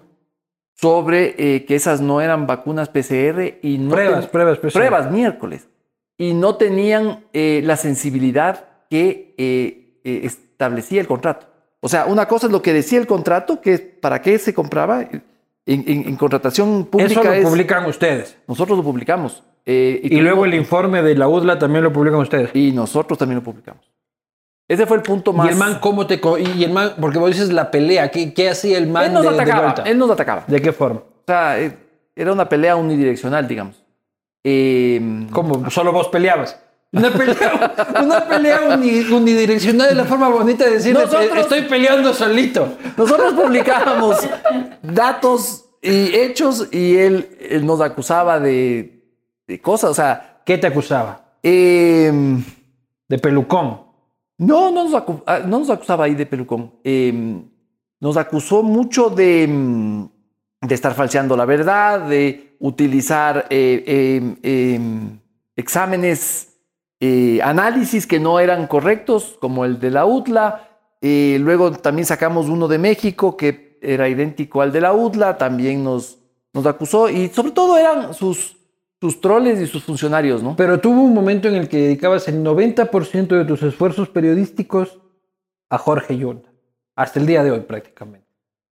sobre 0.76 1.36
eh, 1.38 1.66
que 1.66 1.76
esas 1.76 2.00
no 2.02 2.22
eran 2.22 2.46
vacunas 2.48 2.90
PCR 2.90 3.60
y 3.62 3.78
no 3.78 3.92
Pruebas, 3.92 4.22
ten- 4.22 4.32
pruebas, 4.32 4.58
PCR. 4.60 4.72
pruebas 4.74 5.12
miércoles 5.12 5.68
y 6.18 6.34
no 6.34 6.56
tenían 6.56 7.26
eh, 7.34 7.62
la 7.64 7.76
sensibilidad 7.78 8.66
que 8.90 9.34
eh, 9.38 10.00
eh, 10.04 10.22
establecía 10.24 11.02
el 11.02 11.08
contrato. 11.08 11.48
O 11.80 11.90
sea, 11.90 12.06
una 12.06 12.28
cosa 12.28 12.48
es 12.48 12.52
lo 12.54 12.62
que 12.62 12.72
decía 12.74 13.00
el 13.00 13.08
contrato, 13.08 13.60
que 13.60 13.74
es 13.74 13.82
para 13.82 14.22
qué 14.22 14.38
se 14.40 14.54
compraba. 14.54 15.02
En, 15.66 15.82
en- 15.88 16.10
en 16.10 16.16
contratación 16.18 16.86
pública 16.88 17.22
Eso 17.22 17.24
lo 17.24 17.32
es- 17.34 17.46
publican 17.46 17.86
ustedes. 17.86 18.38
nosotros 18.48 18.78
lo 18.78 18.84
publicamos. 18.84 19.44
eh, 19.66 20.02
Y 20.04 20.20
luego 20.20 20.44
el 20.44 20.54
informe 20.56 21.02
de 21.02 21.16
la 21.16 21.30
UDLA 21.30 21.58
también 21.58 21.84
lo 21.86 21.94
publican 21.94 22.20
ustedes. 22.20 22.50
y 22.54 22.72
nosotros 22.74 23.18
también 23.18 23.38
lo 23.38 23.44
publicamos. 23.44 23.90
Ese 24.68 24.86
fue 24.86 24.98
el 24.98 25.04
punto 25.04 25.32
más. 25.34 25.48
Y 25.48 25.50
el 25.52 25.56
man, 25.58 25.78
¿cómo 25.82 26.06
te.? 26.08 26.20
Y 26.58 26.64
el 26.66 26.72
man, 26.72 26.94
porque 27.00 27.18
vos 27.18 27.30
dices 27.32 27.52
la 27.52 27.70
pelea, 27.72 28.10
¿qué, 28.12 28.34
qué 28.34 28.50
hacía 28.50 28.78
el 28.78 28.88
man 28.88 29.06
él 29.06 29.14
nos 29.14 29.24
de, 29.24 29.30
atacaba. 29.30 29.76
él 29.86 29.98
nos 29.98 30.10
atacaba. 30.12 30.44
¿De 30.48 30.62
qué 30.62 30.72
forma? 30.74 31.00
O 31.00 31.24
sea, 31.28 31.58
era 32.16 32.32
una 32.34 32.48
pelea 32.48 32.76
unidireccional, 32.76 33.48
digamos. 33.48 33.83
Eh, 34.44 35.28
¿Cómo? 35.32 35.70
Solo 35.70 35.92
vos 35.92 36.08
peleabas. 36.10 36.60
Una 36.94 37.10
pelea, 37.12 37.74
una 38.04 38.28
pelea 38.28 38.60
unidireccional 39.12 39.90
es 39.90 39.96
la 39.96 40.06
forma 40.06 40.30
bonita 40.30 40.66
de 40.66 40.72
decir 40.72 40.94
Nosotros- 40.94 41.38
estoy 41.40 41.64
peleando 41.64 42.14
solito. 42.14 42.78
Nosotros 42.96 43.34
publicábamos 43.34 44.18
datos 44.84 45.66
y 45.82 46.16
hechos 46.16 46.68
y 46.72 46.96
él, 46.98 47.36
él 47.50 47.66
nos 47.66 47.82
acusaba 47.82 48.40
de, 48.40 49.04
de 49.48 49.60
cosas. 49.62 49.90
O 49.90 49.94
sea, 49.96 50.42
¿Qué 50.46 50.58
te 50.60 50.68
acusaba? 50.68 51.38
eh, 51.42 52.12
De 53.10 53.18
pelucón. 53.18 53.82
no, 54.38 54.70
no 54.72 54.84
nos, 54.84 54.94
acu- 54.94 55.24
ah, 55.26 55.40
no 55.40 55.60
nos 55.60 55.70
acusaba 55.72 56.06
ahí 56.06 56.14
de 56.16 56.26
pelucón. 56.28 56.76
Eh, 56.84 57.42
nos 58.02 58.18
acusó 58.18 58.62
mucho 58.62 59.10
de, 59.10 59.48
mm, 59.48 60.06
de 60.62 60.76
estar 60.76 60.94
falseando 60.94 61.36
la 61.36 61.46
verdad, 61.46 62.02
de 62.02 62.53
utilizar 62.64 63.46
eh, 63.50 63.84
eh, 63.86 64.36
eh, 64.42 64.80
exámenes, 65.58 66.56
eh, 67.02 67.42
análisis 67.44 68.08
que 68.08 68.22
no 68.22 68.40
eran 68.40 68.68
correctos, 68.68 69.38
como 69.42 69.66
el 69.66 69.82
de 69.82 69.92
la 69.92 70.06
UTLA. 70.06 70.70
Eh, 71.02 71.40
luego 71.42 71.74
también 71.74 72.06
sacamos 72.06 72.48
uno 72.48 72.70
de 72.70 72.78
México 72.78 73.36
que 73.36 73.78
era 73.82 74.08
idéntico 74.08 74.62
al 74.62 74.72
de 74.72 74.80
la 74.80 74.94
UTLA, 74.94 75.38
también 75.38 75.84
nos, 75.84 76.20
nos 76.54 76.66
acusó 76.66 77.10
y 77.10 77.28
sobre 77.28 77.52
todo 77.52 77.78
eran 77.78 78.14
sus, 78.14 78.56
sus 79.02 79.20
troles 79.20 79.60
y 79.60 79.68
sus 79.68 79.84
funcionarios, 79.84 80.42
¿no? 80.42 80.56
Pero 80.56 80.80
tuvo 80.80 81.02
un 81.02 81.14
momento 81.14 81.50
en 81.50 81.56
el 81.56 81.68
que 81.68 81.80
dedicabas 81.80 82.30
el 82.30 82.42
90% 82.42 83.28
de 83.28 83.44
tus 83.44 83.62
esfuerzos 83.62 84.08
periodísticos 84.08 85.02
a 85.70 85.78
Jorge 85.78 86.18
Yunda. 86.18 86.50
Hasta 86.96 87.20
el 87.20 87.26
día 87.26 87.44
de 87.44 87.52
hoy 87.52 87.60
prácticamente. 87.60 88.30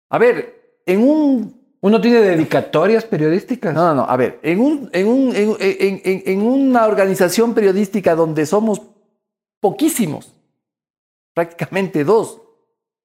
A 0.10 0.18
ver, 0.18 0.80
en 0.86 1.04
un 1.04 1.61
¿Uno 1.82 2.00
tiene 2.00 2.22
dedicatorias 2.22 3.04
periodísticas? 3.06 3.74
No, 3.74 3.88
no, 3.88 3.96
no. 3.96 4.02
A 4.04 4.16
ver, 4.16 4.40
en, 4.44 4.60
un, 4.60 4.90
en, 4.94 5.08
un, 5.08 5.36
en, 5.36 5.56
en, 5.60 6.24
en, 6.26 6.42
una 6.44 6.86
organización 6.86 7.56
periodística 7.56 8.14
donde 8.14 8.46
somos 8.46 8.84
poquísimos, 9.60 10.32
prácticamente 11.34 12.04
dos, 12.04 12.40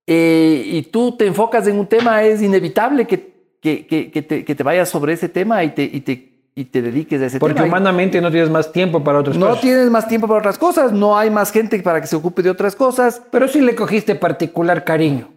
eh, 0.06 0.62
y 0.66 0.82
tú 0.82 1.16
te 1.16 1.26
enfocas 1.26 1.66
en 1.66 1.78
un 1.78 1.86
tema, 1.86 2.22
es 2.22 2.42
inevitable 2.42 3.06
que, 3.06 3.56
que, 3.62 3.86
que, 3.86 4.10
que 4.10 4.22
te, 4.22 4.42
te, 4.42 4.62
vayas 4.62 4.90
sobre 4.90 5.14
ese 5.14 5.30
tema 5.30 5.64
y 5.64 5.70
te, 5.70 5.82
y 5.82 6.02
te, 6.02 6.50
y 6.54 6.66
te 6.66 6.82
dediques 6.82 7.20
a 7.22 7.26
ese 7.26 7.38
Porque 7.38 7.54
tema. 7.54 7.64
Porque 7.64 7.70
humanamente 7.70 8.20
no 8.20 8.30
tienes 8.30 8.50
más 8.50 8.72
tiempo 8.72 9.02
para 9.02 9.20
otras 9.20 9.38
no 9.38 9.46
cosas. 9.46 9.56
No 9.56 9.60
tienes 9.62 9.88
más 9.88 10.06
tiempo 10.06 10.28
para 10.28 10.40
otras 10.40 10.58
cosas, 10.58 10.92
no 10.92 11.16
hay 11.16 11.30
más 11.30 11.50
gente 11.50 11.82
para 11.82 12.02
que 12.02 12.08
se 12.08 12.16
ocupe 12.16 12.42
de 12.42 12.50
otras 12.50 12.76
cosas. 12.76 13.22
Pero 13.30 13.48
sí 13.48 13.62
le 13.62 13.74
cogiste 13.74 14.16
particular 14.16 14.84
cariño 14.84 15.30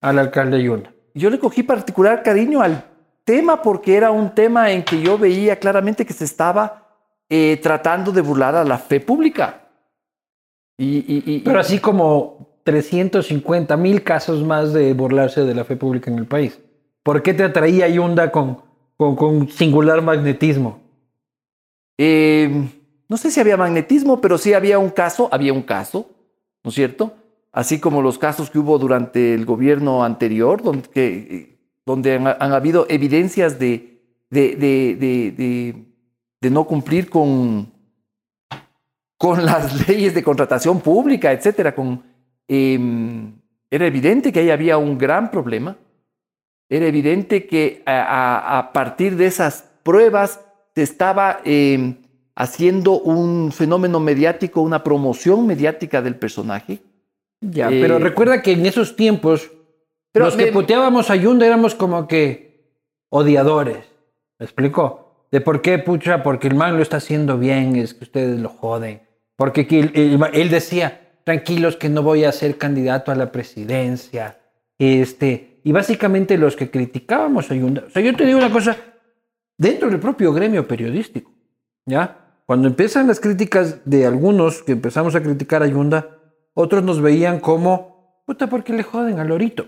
al 0.00 0.18
alcalde 0.18 0.60
Yunda 0.60 0.92
yo 1.14 1.30
le 1.30 1.38
cogí 1.38 1.62
particular 1.62 2.22
cariño 2.22 2.60
al 2.60 2.84
tema 3.24 3.62
porque 3.62 3.96
era 3.96 4.10
un 4.10 4.34
tema 4.34 4.70
en 4.70 4.82
que 4.82 5.00
yo 5.00 5.18
veía 5.18 5.58
claramente 5.58 6.06
que 6.06 6.12
se 6.12 6.24
estaba 6.24 6.88
eh, 7.28 7.58
tratando 7.62 8.12
de 8.12 8.20
burlar 8.20 8.54
a 8.54 8.64
la 8.64 8.78
fe 8.78 9.00
pública. 9.00 9.68
Y, 10.76 10.98
y, 10.98 11.22
y, 11.26 11.38
Pero 11.40 11.60
así 11.60 11.78
como 11.78 12.60
350 12.64 13.76
mil 13.76 14.02
casos 14.02 14.44
más 14.44 14.72
de 14.72 14.92
burlarse 14.94 15.42
de 15.42 15.54
la 15.54 15.64
fe 15.64 15.76
pública 15.76 16.10
en 16.10 16.18
el 16.18 16.26
país. 16.26 16.58
¿Por 17.02 17.22
qué 17.22 17.34
te 17.34 17.44
atraía 17.44 17.88
Yunda 17.88 18.30
con, 18.30 18.62
con, 18.96 19.16
con 19.16 19.48
singular 19.48 20.02
magnetismo? 20.02 20.80
Eh, 21.98 22.68
no 23.08 23.16
sé 23.16 23.30
si 23.30 23.40
había 23.40 23.56
magnetismo, 23.56 24.20
pero 24.20 24.38
sí 24.38 24.54
había 24.54 24.78
un 24.78 24.90
caso, 24.90 25.28
había 25.32 25.52
un 25.52 25.62
caso, 25.62 26.08
¿no 26.64 26.70
es 26.70 26.74
cierto? 26.74 27.14
Así 27.52 27.78
como 27.78 28.02
los 28.02 28.18
casos 28.18 28.50
que 28.50 28.58
hubo 28.58 28.78
durante 28.78 29.34
el 29.34 29.44
gobierno 29.44 30.02
anterior, 30.02 30.62
donde, 30.62 30.88
que, 30.88 31.58
donde 31.84 32.14
han, 32.14 32.52
habido 32.52 32.86
evidencias 32.88 33.58
de, 33.58 34.00
no 36.40 36.64
cumplir 36.64 37.10
con, 37.10 37.70
las 39.20 39.88
leyes 39.88 40.14
de 40.14 40.22
contratación 40.22 40.80
pública, 40.80 41.30
etcétera. 41.30 41.74
Eh, 42.48 42.78
era 43.70 43.86
evidente 43.86 44.32
que 44.32 44.40
ahí 44.40 44.50
había 44.50 44.78
un 44.78 44.98
gran 44.98 45.30
problema. 45.30 45.76
Era 46.68 46.86
evidente 46.86 47.46
que 47.46 47.82
a, 47.86 48.70
partir 48.72 49.16
de 49.16 49.26
esas 49.26 49.70
pruebas 49.82 50.40
se 50.74 50.82
estaba 50.82 51.40
eh, 51.44 51.96
haciendo 52.34 52.98
un 53.00 53.52
fenómeno 53.52 54.00
mediático, 54.00 54.62
una 54.62 54.82
promoción 54.82 55.46
mediática 55.46 56.00
del 56.00 56.16
personaje. 56.16 56.80
Ya, 57.42 57.70
eh, 57.70 57.78
pero 57.80 57.98
recuerda 57.98 58.40
que 58.40 58.52
en 58.52 58.64
esos 58.64 58.96
tiempos, 58.96 59.50
pero 60.12 60.26
los 60.26 60.36
me, 60.36 60.46
que 60.46 60.52
puteábamos 60.52 61.10
a 61.10 61.16
Yunda 61.16 61.44
éramos 61.44 61.74
como 61.74 62.08
que 62.08 62.70
odiadores. 63.10 63.84
¿Me 64.38 64.44
explico? 64.44 65.26
De 65.30 65.40
por 65.40 65.60
qué, 65.60 65.78
pucha, 65.78 66.22
porque 66.22 66.48
el 66.48 66.54
man 66.54 66.76
lo 66.76 66.82
está 66.82 66.98
haciendo 66.98 67.38
bien, 67.38 67.76
es 67.76 67.94
que 67.94 68.04
ustedes 68.04 68.40
lo 68.40 68.48
joden. 68.48 69.02
Porque 69.36 69.66
él, 69.70 69.90
él, 69.94 70.20
él 70.32 70.50
decía, 70.50 71.00
tranquilos 71.24 71.76
que 71.76 71.88
no 71.88 72.02
voy 72.02 72.24
a 72.24 72.32
ser 72.32 72.58
candidato 72.58 73.10
a 73.10 73.14
la 73.14 73.32
presidencia. 73.32 74.38
Este, 74.78 75.60
y 75.64 75.72
básicamente 75.72 76.38
los 76.38 76.56
que 76.56 76.70
criticábamos 76.70 77.50
a 77.50 77.54
Yunda. 77.54 77.84
O 77.86 77.90
sea, 77.90 78.02
yo 78.02 78.14
te 78.14 78.26
digo 78.26 78.38
una 78.38 78.50
cosa, 78.50 78.76
dentro 79.56 79.88
del 79.88 80.00
propio 80.00 80.32
gremio 80.32 80.66
periodístico, 80.66 81.32
¿ya? 81.86 82.18
Cuando 82.46 82.68
empiezan 82.68 83.06
las 83.06 83.20
críticas 83.20 83.80
de 83.84 84.06
algunos 84.06 84.62
que 84.62 84.72
empezamos 84.72 85.14
a 85.14 85.22
criticar 85.22 85.62
a 85.62 85.66
Yunda, 85.66 86.11
otros 86.54 86.82
nos 86.82 87.00
veían 87.00 87.40
como, 87.40 88.22
puta, 88.26 88.48
¿por 88.48 88.64
qué 88.64 88.72
le 88.72 88.82
joden 88.82 89.18
al 89.18 89.28
Lorito? 89.28 89.66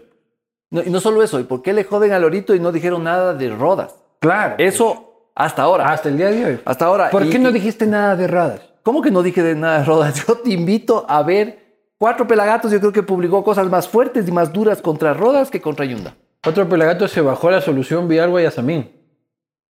No, 0.71 0.83
y 0.83 0.91
no 0.91 1.01
solo 1.01 1.23
eso, 1.23 1.41
¿y 1.41 1.45
por 1.45 1.63
qué 1.63 1.73
le 1.73 1.85
joden 1.85 2.13
al 2.13 2.23
Lorito 2.23 2.55
y 2.55 2.61
no 2.61 2.73
dijeron 2.73 3.05
nada 3.05 3.35
de 3.35 3.51
Rodas? 3.51 3.95
Claro. 4.21 4.57
Eso 4.59 5.31
hasta 5.35 5.63
ahora. 5.63 5.93
Hasta 5.93 6.09
el 6.09 6.17
día 6.17 6.31
de 6.31 6.45
hoy. 6.45 6.61
Hasta 6.65 6.87
ahora. 6.87 7.11
¿Por 7.11 7.27
y, 7.27 7.31
qué 7.31 7.39
no 7.39 7.53
dijiste 7.53 7.87
nada 7.87 8.17
de 8.17 8.27
Rodas? 8.27 8.61
¿Cómo 8.83 9.03
que 9.03 9.11
no 9.11 9.23
dije 9.23 9.43
de 9.43 9.55
nada 9.55 9.79
de 9.79 9.85
Rodas? 9.85 10.25
Yo 10.27 10.35
te 10.37 10.51
invito 10.51 11.05
a 11.09 11.23
ver 11.23 11.65
Cuatro 12.05 12.27
Pelagatos, 12.27 12.71
yo 12.73 12.81
creo 12.81 12.93
que 12.93 13.03
publicó 13.03 13.43
cosas 13.45 13.71
más 13.71 13.89
fuertes 13.89 14.29
y 14.29 14.31
más 14.31 14.53
duras 14.53 14.83
contra 14.83 15.15
Rodas 15.15 15.51
que 15.51 15.61
contra 15.61 15.85
Yunda. 15.85 16.15
Cuatro 16.43 16.69
Pelagatos 16.69 17.11
se 17.11 17.21
bajó 17.21 17.51
la 17.51 17.61
solución 17.61 18.09
vía 18.09 18.27
Guayasamín. 18.27 18.91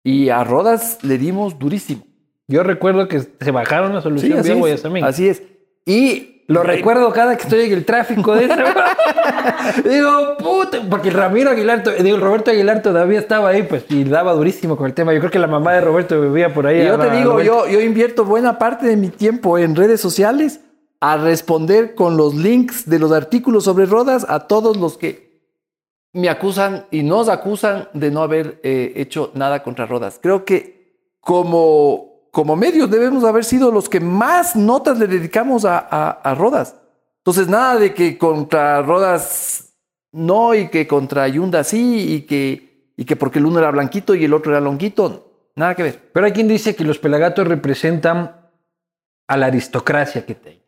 Y 0.05 0.29
a 0.29 0.45
Rodas 0.45 1.03
le 1.03 1.19
dimos 1.19 1.59
durísimo. 1.59 2.05
Yo 2.47 2.63
recuerdo 2.63 3.09
que 3.09 3.21
se 3.21 3.51
bajaron 3.51 3.95
la 3.95 4.01
solución 4.01 4.45
sí, 4.45 4.53
es, 4.53 4.59
Guayasamín. 4.59 5.05
Así 5.05 5.29
es. 5.29 5.43
Y 5.85 6.40
lo 6.51 6.65
recuerdo 6.65 7.13
cada 7.13 7.37
que 7.37 7.45
estoy 7.45 7.67
en 7.67 7.73
el 7.75 7.85
tráfico 7.85 8.35
de 8.35 8.47
eso. 8.47 8.55
digo, 9.89 10.37
puta, 10.39 10.79
porque 10.91 11.11
el 11.11 11.15
Ramiro 11.15 11.51
Aguilar, 11.51 11.85
digo, 12.03 12.19
Roberto 12.19 12.51
Aguilar 12.51 12.83
todavía 12.83 13.21
estaba 13.21 13.51
ahí, 13.51 13.63
pues, 13.63 13.85
y 13.89 14.03
daba 14.03 14.33
durísimo 14.33 14.77
con 14.77 14.87
el 14.87 14.95
tema. 14.95 15.15
Yo 15.15 15.21
creo 15.21 15.31
que 15.31 15.39
la 15.39 15.47
mamá 15.47 15.75
de 15.75 15.81
Roberto 15.81 16.21
vivía 16.21 16.53
por 16.53 16.67
ahí. 16.67 16.81
Y 16.81 16.87
yo 16.87 16.99
te 16.99 17.09
digo, 17.13 17.41
yo, 17.41 17.69
yo 17.69 17.81
invierto 17.81 18.25
buena 18.25 18.59
parte 18.59 18.89
de 18.89 18.97
mi 18.97 19.11
tiempo 19.11 19.59
en 19.59 19.77
redes 19.77 20.01
sociales 20.01 20.61
a 20.99 21.19
responder 21.19 21.95
con 21.95 22.17
los 22.17 22.35
links 22.35 22.91
de 22.91 22.99
los 22.99 23.13
artículos 23.13 23.63
sobre 23.63 23.87
Rodas 23.87 24.27
a 24.29 24.49
todos 24.49 24.77
los 24.77 24.99
que 24.99 25.31
me 26.13 26.29
acusan 26.29 26.87
y 26.91 27.05
nos 27.05 27.29
acusan 27.29 27.89
de 27.93 28.11
no 28.11 28.23
haber 28.23 28.59
eh, 28.65 28.95
hecho 28.97 29.31
nada 29.35 29.63
contra 29.63 29.87
Rodas. 29.87 30.19
Creo 30.21 30.45
que 30.45 30.99
como, 31.21 32.10
como 32.31 32.57
medios 32.57 32.91
debemos 32.91 33.25
haber 33.25 33.45
sido 33.45 33.71
los 33.71 33.89
que 33.89 34.01
más 34.01 34.57
notas 34.57 34.99
le 34.99 35.07
dedicamos 35.07 35.65
a, 35.65 35.79
a, 35.79 36.11
a 36.11 36.35
Rodas. 36.35 36.77
Entonces, 37.19 37.49
nada 37.49 37.77
de 37.77 37.93
que 37.93 38.17
contra 38.17 38.83
Rodas 38.83 39.75
no 40.13 40.55
y 40.55 40.69
que 40.69 40.87
contra 40.87 41.29
Yunda 41.29 41.65
sí 41.65 42.15
y 42.15 42.23
que, 42.23 42.93
y 42.97 43.05
que 43.05 43.17
porque 43.17 43.39
el 43.39 43.47
uno 43.47 43.59
era 43.59 43.71
blanquito 43.71 44.15
y 44.15 44.25
el 44.25 44.35
otro 44.35 44.53
era 44.53 44.61
longuito. 44.61 45.51
Nada 45.57 45.75
que 45.75 45.83
ver. 45.83 46.11
Pero 46.13 46.27
hay 46.27 46.33
quien 46.33 46.49
dice 46.49 46.75
que 46.75 46.85
los 46.85 46.99
pelagatos 46.99 47.47
representan 47.47 48.37
a 49.29 49.37
la 49.37 49.47
aristocracia 49.47 50.25
que 50.25 50.35
tiene. 50.35 50.61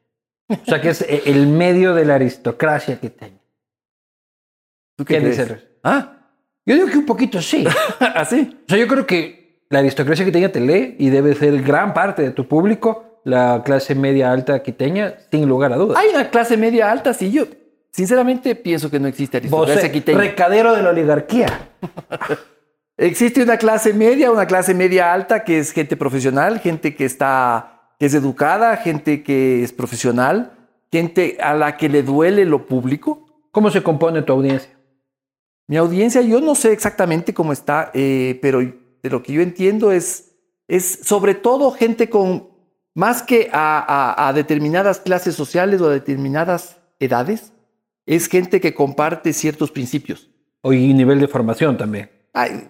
O 0.49 0.65
sea, 0.67 0.81
que 0.81 0.91
es 0.91 1.03
el 1.03 1.47
medio 1.47 1.95
de 1.95 2.05
la 2.05 2.17
aristocracia 2.17 3.01
que. 3.01 3.11
¿Tú 3.11 5.05
qué, 5.05 5.15
¿Qué 5.15 5.21
crees? 5.21 5.39
dices? 5.39 5.65
¿Ah? 5.83 6.19
Yo 6.67 6.75
digo 6.75 6.89
que 6.89 6.99
un 6.99 7.07
poquito 7.07 7.41
sí. 7.41 7.65
¿Así? 8.01 8.59
O 8.67 8.69
sea, 8.69 8.79
yo 8.79 8.87
creo 8.87 9.07
que 9.07 9.42
la 9.73 9.79
aristocracia 9.79 10.27
quiteña 10.27 10.51
te 10.51 10.61
lee 10.61 10.97
y 10.99 11.09
debe 11.09 11.35
ser 11.35 11.63
gran 11.63 11.95
parte 11.95 12.21
de 12.21 12.31
tu 12.31 12.47
público, 12.47 13.21
la 13.25 13.63
clase 13.65 13.95
media 13.95 14.31
alta 14.31 14.63
quiteña, 14.63 15.15
sin 15.31 15.49
lugar 15.49 15.73
a 15.73 15.77
dudas. 15.77 15.97
Hay 15.99 16.11
una 16.11 16.29
clase 16.29 16.59
media 16.59 16.91
alta, 16.91 17.15
sí. 17.15 17.33
Yo 17.33 17.45
sinceramente 17.91 18.55
pienso 18.55 18.91
que 18.91 19.01
no 19.01 19.09
existe 19.09 19.39
aristocracia 19.39 19.81
Vos, 19.81 19.91
quiteña. 19.91 20.19
Recadero 20.19 20.77
de 20.77 20.83
la 20.83 20.91
oligarquía. 20.91 21.47
existe 22.99 23.43
una 23.43 23.57
clase 23.57 23.95
media, 23.95 24.31
una 24.31 24.45
clase 24.45 24.75
media 24.75 25.11
alta 25.11 25.43
que 25.43 25.61
es 25.61 25.73
gente 25.73 25.97
profesional, 25.97 26.61
gente 26.61 26.95
que 26.95 27.07
está, 27.07 27.95
que 27.99 28.05
es 28.05 28.15
educada, 28.15 28.77
gente 28.77 29.23
que 29.23 29.63
es 29.63 29.73
profesional, 29.73 30.53
gente 30.93 31.39
a 31.41 31.55
la 31.55 31.79
que 31.79 31.89
le 31.89 32.03
duele 32.03 32.45
lo 32.45 32.67
público. 32.67 33.25
¿Cómo 33.51 33.71
se 33.71 33.83
compone 33.83 34.21
tu 34.21 34.35
audiencia? 34.35 34.71
Mi 35.67 35.79
audiencia, 35.79 36.21
yo 36.21 36.43
no 36.43 36.55
sé 36.55 36.73
exactamente 36.73 37.33
cómo 37.33 37.55
está, 37.55 37.91
eh, 37.95 38.39
pero 38.43 38.61
de 39.03 39.11
lo 39.11 39.23
que 39.23 39.33
yo 39.33 39.43
entiendo 39.43 39.93
es, 39.93 40.33
es 40.69 41.01
sobre 41.03 41.35
todo 41.35 41.73
gente 41.73 42.09
con, 42.09 42.49
más 42.95 43.23
que 43.23 43.49
a, 43.53 43.79
a, 43.79 44.29
a, 44.29 44.33
determinadas 44.33 45.01
clases 45.01 45.35
sociales 45.35 45.81
o 45.81 45.87
a 45.87 45.93
determinadas 45.93 46.79
edades, 46.99 47.53
es 48.07 48.29
gente 48.29 48.61
que 48.61 48.75
comparte 48.75 49.33
ciertos 49.33 49.71
principios. 49.71 50.31
O 50.63 50.73
y 50.73 50.93
nivel 50.95 51.21
de 51.21 51.29
formación 51.29 51.77
también. 51.77 52.11
Ay, 52.33 52.69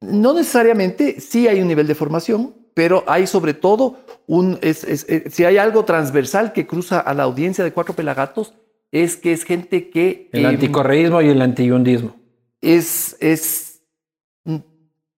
no 0.00 0.34
necesariamente, 0.34 1.20
sí 1.20 1.48
hay 1.48 1.60
un 1.60 1.68
nivel 1.68 1.86
de 1.86 1.94
formación, 1.94 2.54
pero 2.74 3.04
hay 3.06 3.26
sobre 3.26 3.54
todo 3.54 4.04
un, 4.26 4.58
es, 4.62 4.84
es, 4.84 5.04
es, 5.08 5.34
si 5.34 5.44
hay 5.44 5.58
algo 5.58 5.84
transversal 5.84 6.52
que 6.52 6.66
cruza 6.66 7.00
a 7.00 7.14
la 7.14 7.24
audiencia 7.24 7.64
de 7.64 7.72
Cuatro 7.72 7.94
Pelagatos, 7.94 8.54
es 8.90 9.16
que 9.16 9.32
es 9.32 9.44
gente 9.44 9.90
que... 9.90 10.28
El 10.32 10.44
eh, 10.44 10.48
anticorreísmo 10.48 11.20
y 11.22 11.28
el 11.28 11.42
antiyundismo 11.42 12.18
es, 12.60 13.16
es, 13.20 13.67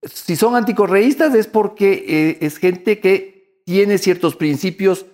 si 0.03 0.37
son 0.37 0.57
anticorreístas 0.57 1.35
es 1.35 1.47
porque 1.47 2.05
eh, 2.07 2.39
es 2.41 2.59
gente 2.59 3.01
que 3.01 3.63
tiene 3.65 3.99
ciertos 3.99 4.37
principios 4.37 5.07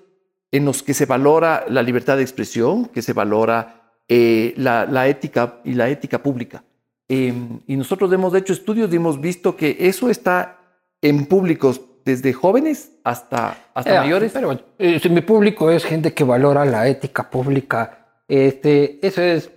en 0.52 0.64
los 0.64 0.82
que 0.82 0.94
se 0.94 1.06
valora 1.06 1.64
la 1.68 1.82
libertad 1.82 2.16
de 2.16 2.22
expresión, 2.22 2.86
que 2.86 3.02
se 3.02 3.12
valora 3.12 3.92
eh, 4.08 4.54
la, 4.56 4.86
la 4.86 5.08
ética 5.08 5.60
y 5.64 5.74
la 5.74 5.88
ética 5.88 6.22
pública. 6.22 6.64
Eh, 7.08 7.32
y 7.66 7.76
nosotros 7.76 8.12
hemos 8.12 8.34
hecho 8.34 8.52
estudios 8.52 8.92
y 8.92 8.96
hemos 8.96 9.20
visto 9.20 9.56
que 9.56 9.76
eso 9.80 10.08
está 10.10 10.58
en 11.02 11.26
públicos 11.26 11.80
desde 12.04 12.32
jóvenes 12.32 12.92
hasta, 13.04 13.56
hasta 13.74 13.96
Eh, 13.96 13.98
mayores. 13.98 14.32
Pero 14.32 14.46
bueno, 14.46 14.62
eh, 14.78 14.98
si 15.00 15.08
mi 15.08 15.20
público 15.20 15.70
es 15.70 15.84
gente 15.84 16.14
que 16.14 16.24
valora 16.24 16.64
la 16.64 16.88
ética 16.88 17.28
pública, 17.28 18.22
este, 18.28 19.04
eso 19.06 19.22
es 19.22 19.50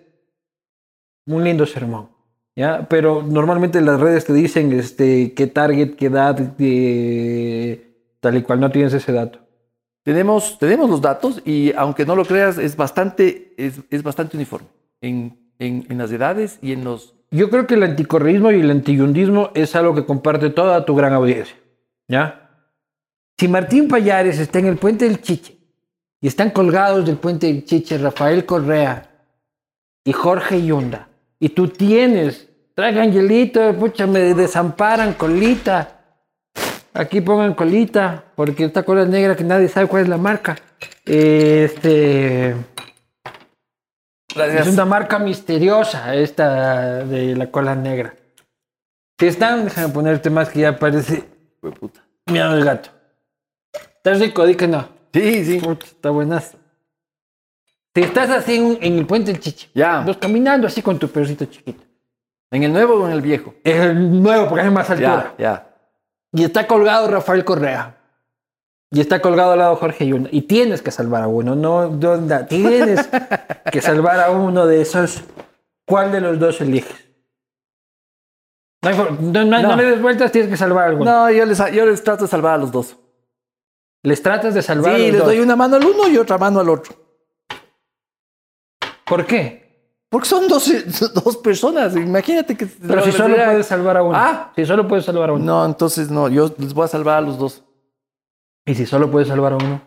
un 1.27 1.43
lindo 1.43 1.65
sermón. 1.65 2.09
¿Ya? 2.59 2.87
Pero 2.89 3.23
normalmente 3.23 3.79
las 3.79 4.01
redes 4.01 4.25
te 4.25 4.33
dicen 4.33 4.73
este, 4.73 5.33
qué 5.33 5.47
target, 5.47 5.95
qué 5.95 6.07
edad, 6.07 6.37
eh, 6.59 7.95
tal 8.19 8.35
y 8.35 8.41
cual 8.41 8.59
no 8.59 8.69
tienes 8.69 8.93
ese 8.93 9.13
dato. 9.13 9.39
Tenemos, 10.03 10.59
tenemos 10.59 10.89
los 10.89 11.01
datos 11.01 11.41
y 11.45 11.71
aunque 11.77 12.05
no 12.05 12.17
lo 12.17 12.25
creas, 12.25 12.57
es 12.57 12.75
bastante, 12.75 13.53
es, 13.57 13.79
es 13.89 14.03
bastante 14.03 14.35
uniforme 14.35 14.67
en, 14.99 15.39
en, 15.57 15.85
en 15.89 15.97
las 15.97 16.11
edades 16.11 16.59
y 16.61 16.73
en 16.73 16.83
los... 16.83 17.15
Yo 17.31 17.49
creo 17.49 17.65
que 17.65 17.75
el 17.75 17.83
anticorreísmo 17.83 18.51
y 18.51 18.59
el 18.59 18.71
antiyundismo 18.71 19.51
es 19.53 19.73
algo 19.77 19.95
que 19.95 20.05
comparte 20.05 20.49
toda 20.49 20.83
tu 20.83 20.95
gran 20.95 21.13
audiencia. 21.13 21.55
¿Ya? 22.09 22.49
Si 23.37 23.47
Martín 23.47 23.87
Payares 23.87 24.37
está 24.37 24.59
en 24.59 24.65
el 24.65 24.75
puente 24.75 25.05
del 25.05 25.21
Chiche 25.21 25.55
y 26.19 26.27
están 26.27 26.49
colgados 26.49 27.05
del 27.05 27.15
puente 27.15 27.47
del 27.47 27.63
Chiche 27.63 27.97
Rafael 27.97 28.45
Correa 28.45 29.09
y 30.03 30.11
Jorge 30.11 30.65
Yunda, 30.65 31.07
y 31.39 31.49
tú 31.49 31.69
tienes, 31.69 32.48
traigan 32.79 33.11
hielito, 33.11 33.73
pucha, 33.75 34.07
me 34.07 34.33
desamparan 34.33 35.13
colita. 35.15 35.97
Aquí 36.93 37.19
pongan 37.19 37.53
colita, 37.53 38.23
porque 38.35 38.63
esta 38.63 38.83
cola 38.83 39.03
negra 39.03 39.35
que 39.35 39.43
nadie 39.43 39.67
sabe 39.67 39.87
cuál 39.87 40.03
es 40.03 40.07
la 40.09 40.17
marca. 40.17 40.55
Este. 41.05 42.55
Es 44.33 44.67
una 44.67 44.85
marca 44.85 45.19
misteriosa 45.19 46.15
esta 46.15 47.03
de 47.03 47.35
la 47.35 47.51
cola 47.51 47.75
negra. 47.75 48.13
Si 49.19 49.27
están, 49.27 49.65
déjame 49.65 49.89
ponerte 49.89 50.29
más 50.29 50.47
que 50.47 50.61
ya 50.61 50.79
parece 50.79 51.25
puta. 51.59 52.01
miedo 52.27 52.53
del 52.55 52.63
gato. 52.63 52.91
¿Está 53.97 54.13
rico? 54.13 54.45
Di 54.45 54.55
que 54.55 54.69
no. 54.69 54.87
Sí, 55.13 55.43
sí. 55.43 55.59
Puta, 55.59 55.85
está 55.85 56.11
buenazo. 56.11 56.57
Si 57.93 58.01
estás 58.03 58.29
así 58.29 58.55
en, 58.55 58.77
en 58.81 58.99
el 58.99 59.05
puente 59.05 59.33
del 59.33 59.41
Chiche, 59.41 59.67
Ya. 59.73 59.99
vas 59.99 60.15
caminando 60.15 60.67
así 60.67 60.81
con 60.81 60.97
tu 60.97 61.09
perrito 61.09 61.43
chiquito. 61.43 61.83
¿En 62.51 62.63
el 62.63 62.73
nuevo 62.73 62.95
o 62.95 63.05
en 63.07 63.13
el 63.13 63.21
viejo? 63.21 63.53
Es 63.63 63.79
el 63.79 64.21
nuevo 64.23 64.47
porque 64.47 64.63
hay 64.65 64.71
más 64.71 64.89
altura. 64.89 65.35
Ya, 65.37 65.43
ya. 65.43 65.75
Y 66.33 66.43
está 66.43 66.65
colgado 66.67 67.07
Rafael 67.09 67.45
Correa. 67.45 67.95
Y 68.91 69.01
está 69.01 69.21
colgado 69.21 69.51
al 69.51 69.59
lado 69.59 69.75
Jorge 69.75 70.07
Yunda. 70.07 70.29
Y 70.31 70.41
tienes 70.43 70.81
que 70.81 70.89
salvar 70.89 71.21
a 71.23 71.27
uno, 71.27 71.53
no 71.55 71.99
Yunda. 71.99 72.47
Tienes 72.47 73.07
que 73.71 73.81
salvar 73.81 74.19
a 74.19 74.31
uno 74.31 74.65
de 74.65 74.81
esos. 74.81 75.23
¿Cuál 75.85 76.11
de 76.11 76.21
los 76.21 76.39
dos 76.39 76.59
eliges? 76.61 77.07
No, 78.81 78.91
no- 78.91 79.09
no- 79.11 79.45
no 79.45 79.61
No. 79.61 79.75
le 79.75 79.83
des 79.83 80.01
vueltas, 80.01 80.31
tienes 80.31 80.49
que 80.49 80.57
salvar 80.57 80.85
a 80.85 80.87
alguno. 80.89 81.11
No, 81.11 81.29
yo 81.31 81.45
les, 81.45 81.57
yo 81.71 81.85
les 81.85 82.03
trato 82.03 82.23
de 82.23 82.29
salvar 82.29 82.53
a 82.55 82.57
los 82.57 82.71
dos. 82.71 82.95
Les 84.03 84.21
tratas 84.23 84.53
de 84.55 84.61
salvar 84.63 84.93
a 84.93 84.95
Sí, 84.95 85.01
los 85.03 85.11
les 85.11 85.17
dos. 85.19 85.27
doy 85.27 85.39
una 85.39 85.55
mano 85.55 85.75
al 85.75 85.85
uno 85.85 86.07
y 86.07 86.17
otra 86.17 86.37
mano 86.37 86.59
al 86.61 86.69
otro. 86.69 86.95
¿Por 89.05 89.25
qué? 89.25 89.68
Porque 90.09 90.27
son 90.27 90.47
dos, 90.47 90.67
dos 91.13 91.37
personas. 91.37 91.95
Imagínate 91.95 92.57
que... 92.57 92.65
Pero 92.65 93.03
si 93.03 93.11
solo 93.11 93.35
puedes 93.35 93.65
salvar 93.67 93.97
a 93.97 94.03
uno. 94.03 94.17
Ah. 94.17 94.51
Si 94.55 94.65
solo 94.65 94.87
puedes 94.87 95.05
salvar 95.05 95.29
a 95.29 95.33
uno. 95.33 95.45
No, 95.45 95.65
entonces 95.65 96.09
no. 96.09 96.27
Yo 96.29 96.53
les 96.57 96.73
voy 96.73 96.85
a 96.85 96.87
salvar 96.87 97.17
a 97.17 97.21
los 97.21 97.37
dos. 97.37 97.63
¿Y 98.65 98.75
si 98.75 98.85
solo 98.85 99.09
puedes 99.11 99.27
salvar 99.27 99.53
a 99.53 99.55
uno? 99.57 99.81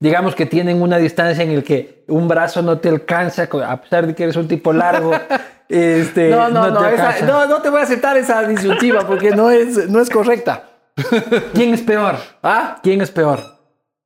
Digamos 0.00 0.34
que 0.34 0.46
tienen 0.46 0.80
una 0.80 0.98
distancia 0.98 1.42
en 1.42 1.50
el 1.50 1.64
que 1.64 2.04
un 2.08 2.28
brazo 2.28 2.62
no 2.62 2.78
te 2.78 2.88
alcanza, 2.88 3.48
a 3.50 3.80
pesar 3.80 4.06
de 4.06 4.14
que 4.14 4.22
eres 4.24 4.36
un 4.36 4.46
tipo 4.46 4.72
largo. 4.72 5.10
este, 5.68 6.30
No, 6.30 6.48
no, 6.50 6.70
no, 6.70 6.80
te 6.80 6.94
esa- 6.94 7.08
alcanza. 7.10 7.26
no, 7.26 7.46
no 7.46 7.60
te 7.62 7.70
voy 7.70 7.80
a 7.80 7.82
aceptar 7.84 8.16
esa 8.16 8.42
disyuntiva 8.46 9.06
porque 9.06 9.30
no 9.32 9.50
es, 9.50 9.88
no 9.90 10.00
es 10.00 10.08
correcta. 10.08 10.68
¿Quién 11.54 11.74
es 11.74 11.80
peor? 11.82 12.16
¿Ah? 12.42 12.78
¿Quién 12.82 13.00
es 13.00 13.10
peor? 13.10 13.40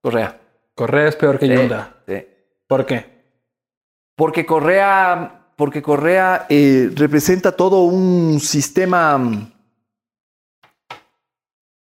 Correa. 0.01 0.39
Correa 0.75 1.09
es 1.09 1.17
peor 1.17 1.39
que 1.39 1.47
Sí, 1.47 1.53
Yunda. 1.55 1.97
sí. 2.07 2.27
¿Por 2.67 2.87
qué? 2.87 3.12
Porque 4.23 4.47
Correa, 4.47 5.47
porque 5.57 5.83
Correa 5.83 6.47
eh, 6.49 6.89
representa 6.95 7.57
todo 7.57 7.83
un 7.83 8.39
sistema 8.39 9.19
mm, 9.19 9.53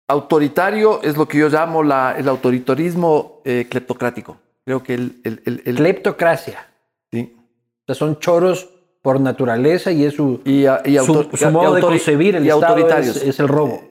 autoritario, 0.09 1.03
es 1.03 1.19
lo 1.19 1.29
que 1.29 1.37
yo 1.37 1.51
llamo 1.51 1.83
la- 1.83 2.15
el 2.17 2.27
autoritarismo 2.31 3.43
eh, 3.45 3.67
cleptocrático. 3.69 4.39
Creo 4.65 4.83
que 4.83 4.95
el... 4.95 5.21
el- 5.23 5.43
el- 5.45 5.63
el- 5.67 5.75
Cleptocracia. 5.77 6.67
sí. 7.13 7.37
O 7.37 7.85
sea, 7.89 7.95
son 7.95 8.19
choros 8.19 8.71
por 9.03 9.21
naturaleza 9.21 9.93
y 9.93 10.05
es 10.07 10.15
su, 10.15 10.41
Y, 10.47 10.65
a- 10.65 10.81
y 10.83 10.95
su, 10.97 11.01
autor- 11.13 11.37
su 11.37 11.51
modo 11.51 11.75
de 11.75 11.83
concebir 11.83 12.37
el 12.37 12.47
y 12.47 12.49
Estado 12.49 12.69
autoritarios. 12.69 13.17
es, 13.17 13.23
es 13.25 13.39
el 13.39 13.49
robo. 13.49 13.83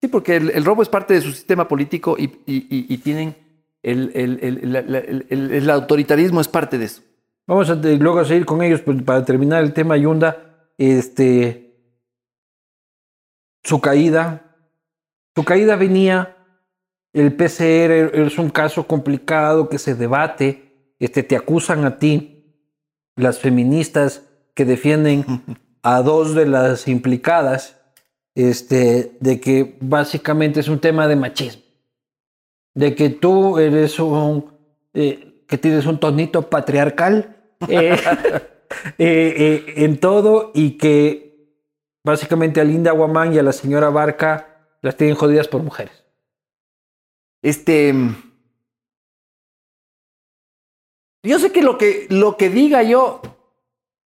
Sí, 0.00 0.06
porque 0.06 0.36
el, 0.36 0.64
robo 0.64 0.80
es 0.84 0.88
parte 0.88 1.14
de 1.14 1.22
su 1.22 1.32
sistema 1.32 1.66
político 1.66 2.14
y, 2.16 2.28
tienen 2.98 3.34
el, 3.82 4.12
el- 4.14 4.38
el- 4.42 4.58
el- 4.76 4.94
el- 4.94 5.26
el- 5.28 5.50
el 5.50 5.70
autoritarismo 5.70 6.40
es 6.40 6.46
parte 6.46 6.78
de 6.78 6.84
eso. 6.84 7.02
Vamos 7.46 7.68
a 7.68 7.74
luego 7.74 8.20
a 8.20 8.24
seguir 8.24 8.46
con 8.46 8.62
ellos 8.62 8.80
pues, 8.80 9.02
para 9.02 9.24
terminar 9.24 9.62
el 9.62 9.74
tema 9.74 9.96
Yunda. 9.96 10.70
Este, 10.78 11.76
su 13.62 13.80
caída. 13.80 14.56
Su 15.34 15.44
caída 15.44 15.76
venía. 15.76 16.36
El 17.12 17.36
PCR 17.36 18.12
es 18.14 18.38
un 18.38 18.50
caso 18.50 18.86
complicado 18.86 19.68
que 19.68 19.78
se 19.78 19.94
debate. 19.94 20.94
Este, 20.98 21.22
te 21.22 21.36
acusan 21.36 21.84
a 21.84 21.98
ti, 21.98 22.62
las 23.16 23.38
feministas 23.38 24.22
que 24.54 24.64
defienden 24.64 25.24
a 25.82 26.00
dos 26.00 26.34
de 26.34 26.46
las 26.46 26.88
implicadas, 26.88 27.78
este, 28.34 29.16
de 29.20 29.38
que 29.38 29.76
básicamente 29.80 30.60
es 30.60 30.68
un 30.68 30.80
tema 30.80 31.06
de 31.08 31.16
machismo. 31.16 31.62
De 32.74 32.94
que 32.94 33.10
tú 33.10 33.58
eres 33.58 34.00
un. 34.00 34.50
eh, 34.94 35.30
que 35.46 35.58
tienes 35.58 35.86
un 35.86 36.00
tonito 36.00 36.48
patriarcal 36.48 37.33
eh, 37.68 37.96
eh, 38.98 39.34
eh, 39.68 39.74
en 39.76 39.98
todo 39.98 40.50
y 40.54 40.76
que 40.78 41.58
básicamente 42.04 42.60
a 42.60 42.64
Linda 42.64 42.92
Guamán 42.92 43.32
y 43.34 43.38
a 43.38 43.42
la 43.42 43.52
señora 43.52 43.90
Barca 43.90 44.76
las 44.82 44.96
tienen 44.96 45.16
jodidas 45.16 45.48
por 45.48 45.62
mujeres. 45.62 46.04
Este. 47.42 47.94
Yo 51.22 51.38
sé 51.38 51.52
que 51.52 51.62
lo 51.62 51.78
que, 51.78 52.06
lo 52.10 52.36
que 52.36 52.50
diga 52.50 52.82
yo 52.82 53.22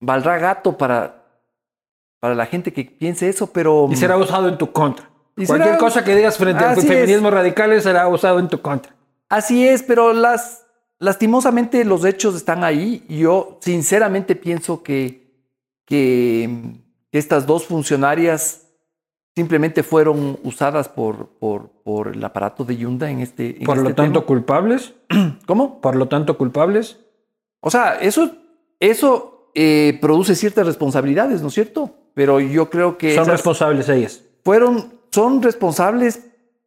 valdrá 0.01 0.39
gato 0.39 0.77
para, 0.77 1.23
para 2.19 2.33
la 2.33 2.45
gente 2.47 2.73
que 2.73 2.85
piense 2.85 3.29
eso, 3.29 3.51
pero. 3.51 3.87
Y 3.91 3.95
será 3.95 4.17
usado 4.17 4.47
en 4.49 4.57
tu 4.57 4.71
contra. 4.71 5.09
Y 5.37 5.45
Cualquier 5.45 5.75
será- 5.75 5.77
cosa 5.79 6.03
que 6.03 6.15
digas 6.15 6.37
frente 6.37 6.63
al 6.63 6.77
es. 6.77 6.87
feminismo 6.87 7.29
radical 7.29 7.79
será 7.81 8.07
usado 8.07 8.39
en 8.39 8.47
tu 8.47 8.61
contra. 8.61 8.95
Así 9.29 9.67
es, 9.67 9.83
pero 9.83 10.13
las, 10.13 10.64
lastimosamente 10.99 11.83
los 11.85 12.05
hechos 12.05 12.35
están 12.35 12.63
ahí. 12.63 13.03
y 13.07 13.19
Yo 13.19 13.57
sinceramente 13.61 14.35
pienso 14.35 14.83
que, 14.83 15.45
que, 15.85 16.49
estas 17.11 17.45
dos 17.45 17.65
funcionarias 17.65 18.67
simplemente 19.35 19.83
fueron 19.83 20.37
usadas 20.43 20.89
por, 20.89 21.29
por, 21.39 21.69
por 21.83 22.09
el 22.09 22.23
aparato 22.23 22.65
de 22.65 22.75
Yunda 22.77 23.09
en 23.09 23.19
este. 23.21 23.57
en 23.57 23.63
Por 23.63 23.77
lo 23.77 23.83
este 23.83 23.93
tanto, 23.93 24.19
tema. 24.19 24.27
culpables. 24.27 24.93
¿Cómo? 25.45 25.79
Por 25.81 25.95
lo 25.95 26.07
tanto, 26.07 26.37
culpables. 26.37 26.99
O 27.61 27.71
sea, 27.71 27.95
eso, 27.95 28.31
eso 28.79 29.49
eh, 29.55 29.97
produce 30.01 30.35
ciertas 30.35 30.65
responsabilidades, 30.67 31.41
¿no 31.41 31.47
es 31.47 31.53
cierto? 31.53 31.91
Pero 32.13 32.39
yo 32.39 32.69
creo 32.69 32.97
que 32.97 33.15
Son 33.15 33.25
responsables 33.25 33.89
ellas. 33.89 34.21
fueron, 34.43 34.99
son 35.11 35.41
responsables 35.41 36.21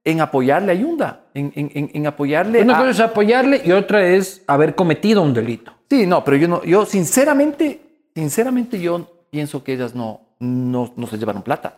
en 0.04 0.20
apoyarle 0.20 0.72
a 0.72 0.74
Yunda, 0.74 1.24
en, 1.34 1.52
en- 1.54 1.90
en- 1.92 2.06
apoyarle 2.06 2.62
Una 2.62 2.76
a... 2.76 2.78
cosa 2.78 2.90
es 2.90 3.00
apoyarle 3.00 3.60
y 3.64 3.72
otra 3.72 4.06
es 4.06 4.42
haber 4.46 4.74
cometido 4.74 5.22
un 5.22 5.34
delito. 5.34 5.72
Sí, 5.90 6.06
no, 6.06 6.24
pero 6.24 6.36
yo 6.36 6.48
no, 6.48 6.62
yo 6.64 6.86
sinceramente, 6.86 7.80
sinceramente 8.14 8.80
yo 8.80 9.26
pienso 9.30 9.62
que 9.64 9.74
ellas 9.74 9.94
no, 9.94 10.20
no, 10.38 10.92
no 10.96 11.06
se 11.06 11.18
llevaron 11.18 11.42
plata. 11.42 11.76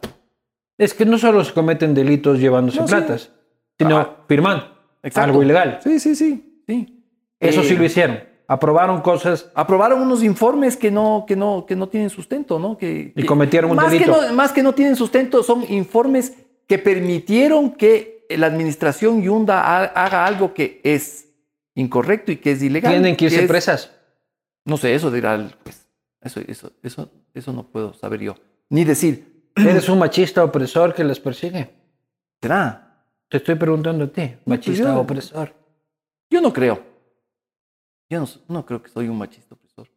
Es 0.78 0.94
que 0.94 1.04
no 1.04 1.18
solo 1.18 1.44
se 1.44 1.52
cometen 1.52 1.94
delitos 1.94 2.38
llevándose 2.38 2.80
No, 2.80 2.86
sí. 2.88 2.94
platas, 2.94 3.30
sino 3.78 3.98
Ah. 3.98 4.16
firmando 4.28 4.64
Exacto. 5.02 5.30
algo 5.30 5.42
ilegal. 5.42 5.80
Sí, 5.82 5.98
sí, 5.98 6.14
sí, 6.14 6.62
sí. 6.66 7.04
Eso 7.38 7.60
Eh, 7.62 7.64
sí 7.64 7.76
lo 7.76 7.84
hicieron. 7.84 8.20
Aprobaron 8.46 9.00
cosas 9.00 9.50
aprobaron 9.54 10.00
unos 10.02 10.22
informes 10.24 10.76
que 10.76 10.90
no, 10.90 11.24
que 11.26 11.36
no, 11.36 11.64
que 11.66 11.76
no 11.76 11.88
tienen 11.88 12.10
sustento, 12.10 12.58
¿no? 12.58 12.76
Que, 12.76 13.12
Y 13.14 13.24
cometieron 13.24 13.70
un 13.70 13.76
más 13.76 13.90
delito. 13.92 14.12
Que 14.20 14.26
no, 14.28 14.34
más 14.34 14.52
que 14.52 14.62
no 14.62 14.72
tienen 14.74 14.96
sustento, 14.96 15.42
son 15.44 15.64
informes 15.72 16.36
que 16.70 16.78
permitieron 16.78 17.72
que 17.72 18.24
la 18.30 18.46
administración 18.46 19.20
Yunda 19.22 19.60
ha- 19.60 19.86
haga 19.86 20.24
algo 20.24 20.54
que 20.54 20.80
es 20.84 21.26
incorrecto 21.74 22.30
y 22.30 22.36
que 22.36 22.52
es 22.52 22.62
ilegal. 22.62 22.92
tienen 22.92 23.16
que 23.16 23.24
irse 23.24 23.42
es- 23.42 23.48
presas. 23.48 23.90
No 24.64 24.76
sé, 24.76 24.94
eso 24.94 25.10
dirá 25.10 25.36
juez. 25.64 25.88
Eso, 26.20 26.38
eso, 26.46 26.70
eso, 26.80 27.10
eso 27.34 27.52
no 27.52 27.64
puedo 27.66 27.92
saber 27.94 28.20
yo. 28.20 28.36
Ni 28.68 28.84
decir, 28.84 29.48
Eres 29.56 29.88
un 29.88 29.98
machista 29.98 30.44
opresor 30.44 30.94
que 30.94 31.02
les 31.02 31.18
persigue. 31.18 31.70
¿será? 32.40 33.02
Te 33.28 33.38
estoy 33.38 33.56
preguntando 33.56 34.04
a 34.04 34.06
ti, 34.06 34.36
machista 34.44 34.94
yo- 34.94 35.00
opresor. 35.00 35.52
Yo 36.30 36.40
no 36.40 36.52
creo. 36.52 36.80
Yo 38.08 38.20
no, 38.20 38.28
no 38.46 38.64
creo 38.64 38.80
que 38.80 38.90
soy 38.90 39.08
un 39.08 39.18
machista 39.18 39.56
opresor. 39.56 39.88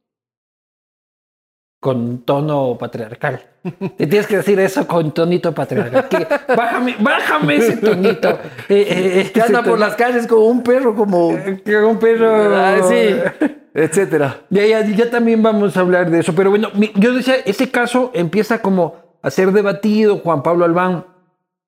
con 1.79 2.23
tono 2.25 2.75
patriarcal. 2.79 3.47
Te 3.63 4.08
tienes 4.08 4.28
que 4.28 4.38
decir 4.38 4.60
eso 4.60 4.86
con 4.86 5.13
tonito 5.13 5.54
patriarcal. 5.54 6.10
Que 6.10 6.28
bájame, 6.54 6.95
bájame 6.99 7.56
ese 7.56 7.78
tonito. 7.78 8.30
Eh, 8.67 9.21
eh, 9.26 9.32
Que 9.34 9.41
anda 9.41 9.63
por 9.63 9.80
las 9.80 9.95
calles 9.95 10.28
como 10.28 10.47
un 10.47 10.63
perro, 10.63 10.93
como... 10.95 11.34
Que 11.63 11.78
un 11.78 11.97
perro. 11.97 12.56
Ah, 12.56 12.80
sí, 12.88 13.47
etcétera. 13.73 14.41
Ya, 14.49 14.65
ya, 14.65 14.86
ya 14.86 15.10
también 15.10 15.41
vamos 15.41 15.78
a 15.78 15.80
hablar 15.80 16.12
de 16.12 16.19
eso. 16.19 16.36
Pero 16.36 16.49
bueno, 16.49 16.69
yo 16.95 17.13
decía, 17.13 17.36
ese 17.45 17.71
caso 17.71 18.12
empieza 18.13 18.62
como 18.62 18.95
a 19.21 19.32
ser 19.32 19.54
debatido. 19.54 20.17
Juan 20.17 20.43
Pablo 20.43 20.65
Albán 20.65 21.06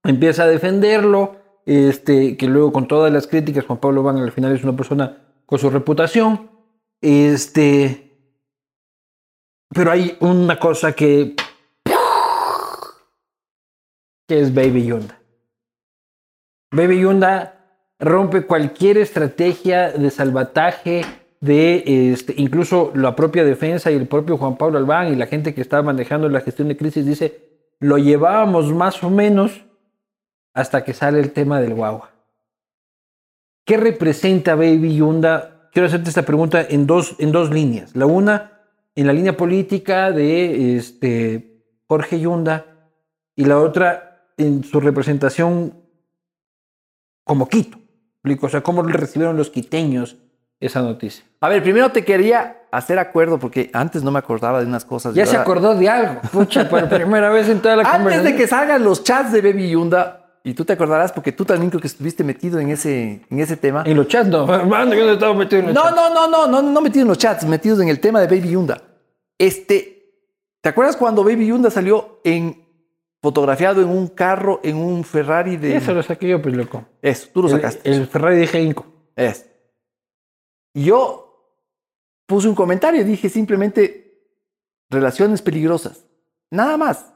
empieza 0.03 0.43
a 0.43 0.47
defenderlo. 0.47 1.38
Este, 1.65 2.38
que 2.38 2.47
luego 2.47 2.71
con 2.71 2.88
todas 2.88 3.12
las 3.12 3.25
críticas, 3.25 3.65
Juan 3.65 3.79
Pablo 3.79 4.01
Albán 4.01 4.17
al 4.17 4.31
final 4.31 4.53
es 4.53 4.63
una 4.63 4.75
persona 4.75 5.17
con 5.45 5.60
su 5.60 5.69
reputación. 5.69 6.49
Este. 7.01 8.12
Pero 9.73 9.91
hay 9.91 10.17
una 10.19 10.60
cosa 10.60 10.91
que. 10.91 11.36
Que 14.27 14.39
es 14.39 14.53
Baby 14.53 14.88
Yunda. 14.88 15.19
Baby 16.71 17.01
Yunda 17.01 17.53
rompe 17.99 18.45
cualquier 18.45 18.97
estrategia 18.97 19.91
de 19.91 20.09
salvataje 20.11 21.03
de 21.39 22.11
este, 22.11 22.33
incluso 22.38 22.91
la 22.95 23.15
propia 23.15 23.43
defensa 23.43 23.91
y 23.91 23.95
el 23.95 24.07
propio 24.07 24.38
Juan 24.38 24.57
Pablo 24.57 24.77
Albán 24.77 25.13
y 25.13 25.15
la 25.15 25.27
gente 25.27 25.53
que 25.53 25.61
estaba 25.61 25.83
manejando 25.83 26.27
la 26.27 26.41
gestión 26.41 26.67
de 26.67 26.77
crisis 26.77 27.05
dice 27.05 27.45
lo 27.79 27.97
llevábamos 27.97 28.73
más 28.73 29.03
o 29.03 29.09
menos 29.09 29.65
hasta 30.53 30.83
que 30.83 30.93
sale 30.93 31.19
el 31.19 31.31
tema 31.31 31.59
del 31.61 31.73
guagua. 31.73 32.11
¿Qué 33.65 33.77
representa 33.77 34.55
Baby 34.55 34.97
Yunda? 34.97 35.69
Quiero 35.73 35.88
hacerte 35.88 36.09
esta 36.09 36.23
pregunta 36.23 36.65
en 36.67 36.88
dos, 36.88 37.15
en 37.19 37.31
dos 37.31 37.51
líneas. 37.51 37.95
La 37.95 38.05
una, 38.05 38.61
en 38.95 39.07
la 39.07 39.13
línea 39.13 39.35
política 39.35 40.11
de 40.11 40.77
este, 40.77 41.61
Jorge 41.88 42.19
Yunda, 42.19 42.65
y 43.35 43.45
la 43.45 43.59
otra 43.59 44.14
en 44.37 44.63
su 44.63 44.79
representación 44.79 45.73
como 47.23 47.47
Quito. 47.47 47.77
O 48.41 48.49
sea, 48.49 48.61
¿cómo 48.61 48.81
recibieron 48.83 49.37
los 49.37 49.49
quiteños 49.49 50.17
esa 50.59 50.81
noticia? 50.81 51.23
A 51.41 51.49
ver, 51.49 51.61
primero 51.61 51.91
te 51.91 52.03
quería 52.03 52.63
hacer 52.71 52.97
acuerdo 52.97 53.37
porque 53.37 53.69
antes 53.73 54.03
no 54.03 54.11
me 54.11 54.17
acordaba 54.19 54.59
de 54.61 54.65
unas 54.65 54.83
cosas. 54.83 55.13
Ya 55.13 55.25
se 55.27 55.37
acordó 55.37 55.75
de 55.75 55.87
algo. 55.89 56.21
Pucha, 56.31 56.67
por 56.67 56.89
primera 56.89 57.29
vez 57.29 57.47
en 57.49 57.61
toda 57.61 57.75
la 57.75 57.83
Antes 57.83 57.93
de 57.93 57.99
conversación. 58.03 58.37
que 58.37 58.47
salgan 58.47 58.83
los 58.83 59.03
chats 59.03 59.31
de 59.31 59.41
Baby 59.41 59.69
Yunda, 59.69 60.21
y 60.43 60.53
tú 60.53 60.63
te 60.65 60.73
acordarás 60.73 61.11
porque 61.11 61.31
tú 61.31 61.43
también 61.45 61.69
creo 61.71 61.81
que 61.81 61.87
estuviste 61.87 62.23
metido 62.23 62.59
en 62.59 62.69
ese, 62.69 63.21
en 63.29 63.39
ese 63.39 63.57
tema. 63.57 63.83
En 63.85 63.95
los 63.97 64.07
chats, 64.07 64.27
no. 64.29 64.51
Hermano, 64.53 64.93
yo 64.95 65.05
no 65.05 65.13
estaba 65.13 65.33
metido 65.33 65.59
en 65.59 65.65
los 65.67 65.75
No, 65.75 65.83
chats. 65.83 65.95
no, 65.95 66.09
no, 66.13 66.27
no, 66.27 66.47
no, 66.47 66.61
no 66.61 66.81
metidos 66.81 67.01
en 67.03 67.07
los 67.09 67.17
chats, 67.19 67.45
metidos 67.45 67.79
en 67.79 67.89
el 67.89 67.99
tema 67.99 68.19
de 68.21 68.27
Baby 68.27 68.49
Yunda. 68.51 68.81
Este, 69.37 70.13
¿te 70.61 70.69
acuerdas 70.69 70.97
cuando 70.97 71.23
Baby 71.23 71.47
Yunda 71.47 71.69
salió 71.69 72.21
en 72.23 72.64
fotografiado 73.25 73.81
en 73.81 73.89
un 73.89 74.09
carro, 74.09 74.59
en 74.61 74.77
un 74.77 75.03
Ferrari 75.03 75.57
de 75.57 75.77
Eso 75.77 75.95
lo 75.95 76.03
saqué 76.03 76.27
yo, 76.27 76.39
pues 76.39 76.55
loco. 76.55 76.85
Eso, 77.01 77.27
tú 77.33 77.41
lo 77.41 77.49
sacaste. 77.49 77.89
El, 77.89 78.05
Ferrari 78.05 78.38
de 78.38 78.47
G5. 78.47 78.85
Es. 79.15 79.49
Y 80.75 80.83
yo 80.83 81.57
puse 82.27 82.47
un 82.47 82.53
comentario, 82.53 83.03
dije 83.03 83.27
simplemente 83.27 84.29
relaciones 84.91 85.41
peligrosas. 85.41 86.05
Nada 86.51 86.77
más. 86.77 87.11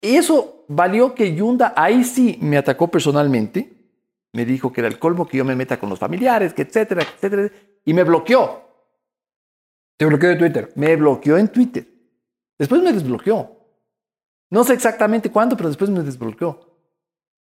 Y 0.00 0.14
eso 0.14 0.66
valió 0.68 1.16
que 1.16 1.34
Yunda 1.34 1.74
ahí 1.76 2.04
sí 2.04 2.38
me 2.40 2.58
atacó 2.58 2.86
personalmente. 2.86 3.72
Me 4.32 4.44
dijo 4.44 4.72
que 4.72 4.82
era 4.82 4.88
el 4.88 5.00
colmo 5.00 5.26
que 5.26 5.38
yo 5.38 5.44
me 5.44 5.56
meta 5.56 5.80
con 5.80 5.90
los 5.90 5.98
familiares, 5.98 6.54
que 6.54 6.62
etcétera, 6.62 7.02
etcétera. 7.02 7.50
Y 7.84 7.92
me 7.92 8.04
bloqueó. 8.04 8.62
Te 9.96 10.06
bloqueó 10.06 10.28
de 10.28 10.36
Twitter. 10.36 10.72
Me 10.76 10.94
bloqueó 10.94 11.38
en 11.38 11.48
Twitter. 11.48 11.88
Después 12.56 12.80
me 12.80 12.92
desbloqueó. 12.92 13.61
No 14.52 14.64
sé 14.64 14.74
exactamente 14.74 15.30
cuándo, 15.30 15.56
pero 15.56 15.68
después 15.70 15.88
me 15.90 16.00
desbloqueó. 16.02 16.60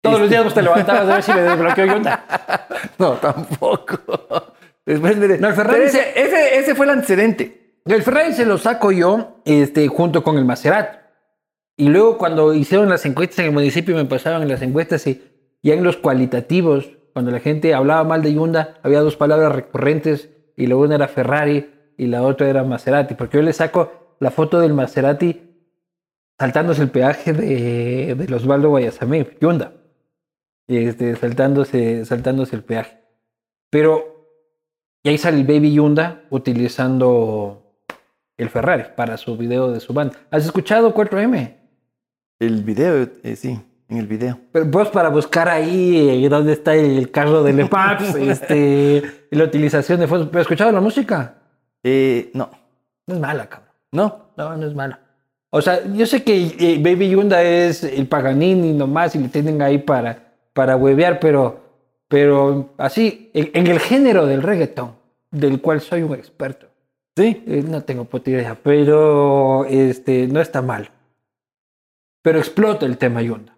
Todos 0.02 0.14
Este- 0.16 0.20
los 0.20 0.30
días 0.30 0.44
vos 0.44 0.54
te 0.54 0.62
levantabas 0.62 1.08
a 1.08 1.14
ver 1.14 1.22
si 1.22 1.32
me 1.32 1.40
desbloqueó 1.42 1.86
Yunda. 1.86 2.24
No, 2.98 3.12
tampoco. 3.14 3.98
Después 4.86 5.16
me 5.16 5.28
de- 5.28 5.38
No, 5.38 5.48
el 5.48 5.54
Ferrari 5.54 5.78
Pero 5.80 5.90
se- 5.90 5.98
ese, 6.10 6.22
ese, 6.22 6.58
ese 6.58 6.74
fue 6.74 6.86
el 6.86 6.90
antecedente. 6.92 7.76
El 7.84 8.02
Ferrari 8.02 8.32
se 8.34 8.44
lo 8.46 8.58
saco 8.58 8.92
yo 8.92 9.40
este, 9.44 9.86
junto 9.88 10.22
con 10.22 10.36
el 10.38 10.44
Maserati. 10.44 10.98
Y 11.76 11.88
luego 11.88 12.18
cuando 12.18 12.52
hicieron 12.54 12.88
las 12.88 13.04
encuestas 13.06 13.38
en 13.40 13.46
el 13.46 13.52
municipio 13.52 13.94
me 13.96 14.04
pasaban 14.04 14.46
las 14.48 14.60
encuestas 14.62 15.06
y 15.06 15.22
ya 15.62 15.74
en 15.74 15.84
los 15.84 15.96
cualitativos, 15.96 16.90
cuando 17.14 17.30
la 17.30 17.40
gente 17.40 17.72
hablaba 17.74 18.04
mal 18.04 18.22
de 18.22 18.32
Hyundai, 18.34 18.68
había 18.82 19.00
dos 19.00 19.16
palabras 19.16 19.52
recurrentes 19.54 20.28
y 20.56 20.66
la 20.66 20.76
una 20.76 20.94
era 20.96 21.08
Ferrari 21.08 21.70
y 21.96 22.06
la 22.06 22.22
otra 22.22 22.48
era 22.48 22.62
Maserati. 22.64 23.14
Porque 23.14 23.38
yo 23.38 23.42
le 23.42 23.52
saco 23.52 24.16
la 24.20 24.30
foto 24.30 24.60
del 24.60 24.74
Maserati 24.74 25.49
saltándose 26.40 26.80
el 26.80 26.90
peaje 26.90 27.34
de, 27.34 28.14
de 28.14 28.28
los 28.28 28.42
Osvaldo 28.42 28.70
Guayasamí, 28.70 29.26
Hyundai. 29.42 29.72
Este, 30.66 31.14
saltándose, 31.16 32.06
saltándose 32.06 32.56
el 32.56 32.64
peaje. 32.64 32.98
Pero 33.68 34.10
y 35.02 35.10
ahí 35.10 35.18
sale 35.18 35.38
el 35.38 35.46
Baby 35.46 35.74
Yunda 35.74 36.22
utilizando 36.30 37.74
el 38.38 38.48
Ferrari 38.48 38.84
para 38.96 39.18
su 39.18 39.36
video 39.36 39.70
de 39.70 39.80
su 39.80 39.92
banda. 39.92 40.16
¿Has 40.30 40.46
escuchado 40.46 40.94
4M? 40.94 41.56
El 42.38 42.62
video, 42.62 43.06
eh, 43.22 43.36
sí, 43.36 43.60
en 43.88 43.96
el 43.98 44.06
video. 44.06 44.40
Pero 44.50 44.64
vos 44.64 44.88
para 44.88 45.10
buscar 45.10 45.46
ahí 45.48 46.24
eh, 46.24 46.28
dónde 46.30 46.54
está 46.54 46.74
el 46.74 47.10
carro 47.10 47.42
de 47.42 47.52
Lepaps, 47.52 48.14
este, 48.14 49.26
la 49.30 49.44
utilización 49.44 50.00
de 50.00 50.06
fotos. 50.06 50.28
¿Pero 50.28 50.38
has 50.40 50.44
escuchado 50.44 50.72
la 50.72 50.80
música? 50.80 51.34
Eh, 51.82 52.30
no, 52.32 52.50
No 53.06 53.14
es 53.14 53.20
mala, 53.20 53.46
cabrón. 53.46 53.74
no. 53.92 54.30
No, 54.38 54.56
no 54.56 54.66
es 54.66 54.74
mala. 54.74 55.09
O 55.50 55.60
sea, 55.60 55.84
yo 55.92 56.06
sé 56.06 56.22
que 56.22 56.54
eh, 56.58 56.78
Baby 56.80 57.10
Yunda 57.10 57.42
es 57.42 57.82
el 57.82 58.06
Paganini 58.06 58.72
nomás 58.72 59.14
y 59.16 59.18
le 59.18 59.28
tienen 59.28 59.60
ahí 59.62 59.78
para, 59.78 60.32
para 60.52 60.76
huevear, 60.76 61.18
pero, 61.18 61.60
pero 62.08 62.70
así, 62.78 63.30
en, 63.34 63.50
en 63.54 63.66
el 63.66 63.80
género 63.80 64.26
del 64.26 64.42
reggaetón, 64.42 64.92
del 65.30 65.60
cual 65.60 65.80
soy 65.80 66.02
un 66.02 66.14
experto. 66.14 66.66
Sí. 67.16 67.42
Eh, 67.46 67.64
no 67.66 67.82
tengo 67.82 68.04
puta 68.04 68.30
idea, 68.30 68.56
pero 68.62 69.64
este, 69.66 70.28
no 70.28 70.40
está 70.40 70.62
mal. 70.62 70.90
Pero 72.22 72.38
explota 72.38 72.86
el 72.86 72.98
tema 72.98 73.20
Yunda. 73.22 73.54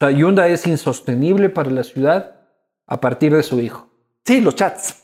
O 0.00 0.06
sea, 0.06 0.10
Yunda 0.10 0.46
es 0.48 0.66
insostenible 0.66 1.48
para 1.48 1.70
la 1.70 1.82
ciudad 1.82 2.36
a 2.86 3.00
partir 3.00 3.34
de 3.34 3.42
su 3.42 3.60
hijo. 3.60 3.88
Sí, 4.24 4.40
los 4.40 4.54
chats. 4.54 5.02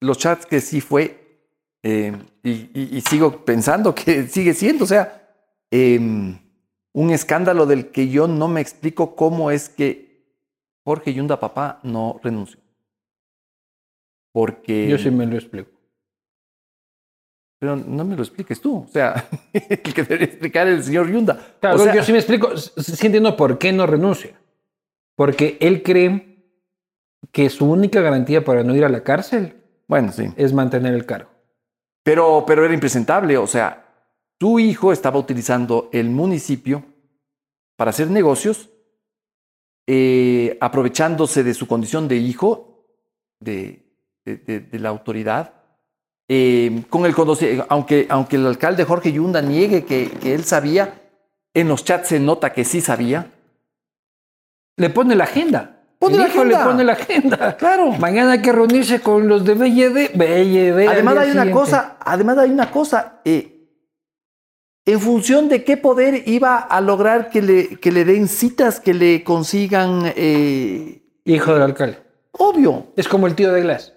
Los 0.00 0.18
chats 0.18 0.44
que 0.46 0.60
sí 0.60 0.80
fue. 0.80 1.24
eh, 1.84 2.12
y, 2.42 2.50
y- 2.50 2.88
y 2.96 3.00
sigo 3.02 3.44
pensando 3.44 3.94
que 3.94 4.24
sigue 4.26 4.54
siendo. 4.54 4.84
O 4.84 4.86
sea, 4.86 5.17
eh, 5.70 5.98
un 6.92 7.10
escándalo 7.10 7.66
del 7.66 7.90
que 7.90 8.08
yo 8.08 8.26
no 8.26 8.48
me 8.48 8.60
explico 8.60 9.14
cómo 9.14 9.50
es 9.50 9.68
que 9.68 10.08
Jorge 10.84 11.12
Yunda 11.12 11.38
Papá 11.38 11.80
no 11.82 12.20
renunció. 12.22 12.60
Porque. 14.32 14.88
Yo 14.88 14.98
sí 14.98 15.10
me 15.10 15.26
lo 15.26 15.36
explico. 15.36 15.70
Pero 17.60 17.76
no 17.76 18.04
me 18.04 18.14
lo 18.16 18.22
expliques 18.22 18.60
tú. 18.60 18.84
O 18.88 18.88
sea, 18.88 19.28
el 19.52 19.82
que 19.82 20.02
debería 20.02 20.26
explicar 20.26 20.68
es 20.68 20.78
el 20.78 20.84
señor 20.84 21.10
Yunda. 21.10 21.56
Claro, 21.60 21.76
o 21.76 21.78
sea, 21.80 21.94
yo 21.94 22.02
sí 22.02 22.12
me 22.12 22.18
explico, 22.18 22.56
sí 22.56 23.06
entiendo 23.06 23.36
por 23.36 23.58
qué 23.58 23.72
no 23.72 23.86
renuncia. 23.86 24.38
Porque 25.16 25.58
él 25.60 25.82
cree 25.82 26.38
que 27.32 27.50
su 27.50 27.68
única 27.70 28.00
garantía 28.00 28.44
para 28.44 28.62
no 28.62 28.76
ir 28.76 28.84
a 28.84 28.88
la 28.88 29.02
cárcel 29.02 29.56
Bueno, 29.88 30.12
sí. 30.12 30.32
es 30.36 30.52
mantener 30.52 30.94
el 30.94 31.04
cargo. 31.04 31.30
Pero, 32.04 32.44
pero 32.46 32.64
era 32.64 32.72
impresentable. 32.72 33.36
O 33.36 33.46
sea, 33.46 33.87
su 34.40 34.58
hijo 34.60 34.92
estaba 34.92 35.18
utilizando 35.18 35.88
el 35.92 36.10
municipio 36.10 36.84
para 37.76 37.90
hacer 37.90 38.08
negocios, 38.10 38.68
eh, 39.86 40.56
aprovechándose 40.60 41.42
de 41.42 41.54
su 41.54 41.66
condición 41.66 42.08
de 42.08 42.16
hijo 42.16 42.84
de, 43.40 43.82
de- 44.24 44.36
de- 44.36 44.60
de 44.60 44.78
la 44.78 44.88
autoridad. 44.90 45.54
eh, 46.30 46.84
con 46.90 47.06
el 47.06 47.14
aunque, 47.70 48.06
aunque 48.10 48.36
el 48.36 48.46
alcalde 48.46 48.84
Jorge 48.84 49.12
Yunda 49.12 49.40
niegue 49.40 49.84
que, 49.86 50.10
que 50.10 50.34
él 50.34 50.44
sabía, 50.44 51.00
en 51.54 51.68
los 51.68 51.84
chats 51.84 52.08
se 52.08 52.20
nota 52.20 52.52
que 52.52 52.64
sí 52.66 52.82
sabía. 52.82 53.30
Le 54.76 54.90
pone 54.90 55.16
la 55.16 55.24
agenda. 55.24 55.80
Pone 55.98 56.16
El 56.16 56.20
la 56.20 56.28
hijo 56.28 56.40
agenda. 56.40 56.58
le 56.58 56.64
pone 56.70 56.84
la 56.84 56.92
agenda. 56.92 57.56
Claro. 57.56 57.92
Mañana 57.92 58.32
hay 58.32 58.42
que 58.42 58.52
reunirse 58.52 59.00
con 59.00 59.26
los 59.26 59.42
de 59.44 59.54
BLD. 59.54 60.86
Además 60.86 61.16
hay 61.16 61.30
una 61.30 61.50
cosa, 61.50 61.96
además 62.00 62.36
hay 62.38 62.50
una 62.50 62.70
cosa, 62.70 63.20
eh, 63.24 63.57
en 64.88 65.00
función 65.00 65.50
de 65.50 65.64
qué 65.64 65.76
poder 65.76 66.22
iba 66.26 66.56
a 66.56 66.80
lograr 66.80 67.28
que 67.28 67.42
le, 67.42 67.76
que 67.76 67.92
le 67.92 68.06
den 68.06 68.26
citas, 68.26 68.80
que 68.80 68.94
le 68.94 69.22
consigan, 69.22 70.10
eh, 70.16 71.02
Hijo 71.26 71.52
del 71.52 71.62
alcalde. 71.62 71.98
obvio. 72.32 72.86
Es 72.96 73.06
como 73.06 73.26
el 73.26 73.34
tío 73.34 73.52
de 73.52 73.60
Glass. 73.60 73.88
Es 73.88 73.92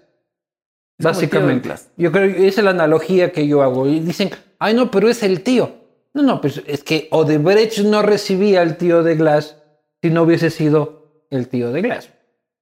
de 0.98 1.04
Básicamente. 1.04 1.68
Glass. 1.68 1.88
Yo 1.96 2.12
creo 2.12 2.34
que 2.34 2.46
esa 2.46 2.60
es 2.60 2.64
la 2.66 2.72
analogía 2.72 3.32
que 3.32 3.46
yo 3.48 3.62
hago. 3.62 3.86
Y 3.86 4.00
dicen, 4.00 4.30
ay 4.58 4.74
no, 4.74 4.90
pero 4.90 5.08
es 5.08 5.22
el 5.22 5.42
tío. 5.42 5.72
No, 6.12 6.22
no, 6.22 6.42
pues 6.42 6.62
es 6.66 6.84
que 6.84 7.08
Odebrecht 7.10 7.78
no 7.78 8.02
recibía 8.02 8.60
al 8.60 8.76
tío 8.76 9.02
de 9.02 9.14
Glass 9.14 9.56
si 10.02 10.10
no 10.10 10.24
hubiese 10.24 10.50
sido 10.50 11.24
el 11.30 11.48
tío 11.48 11.72
de 11.72 11.80
Glass. 11.80 12.10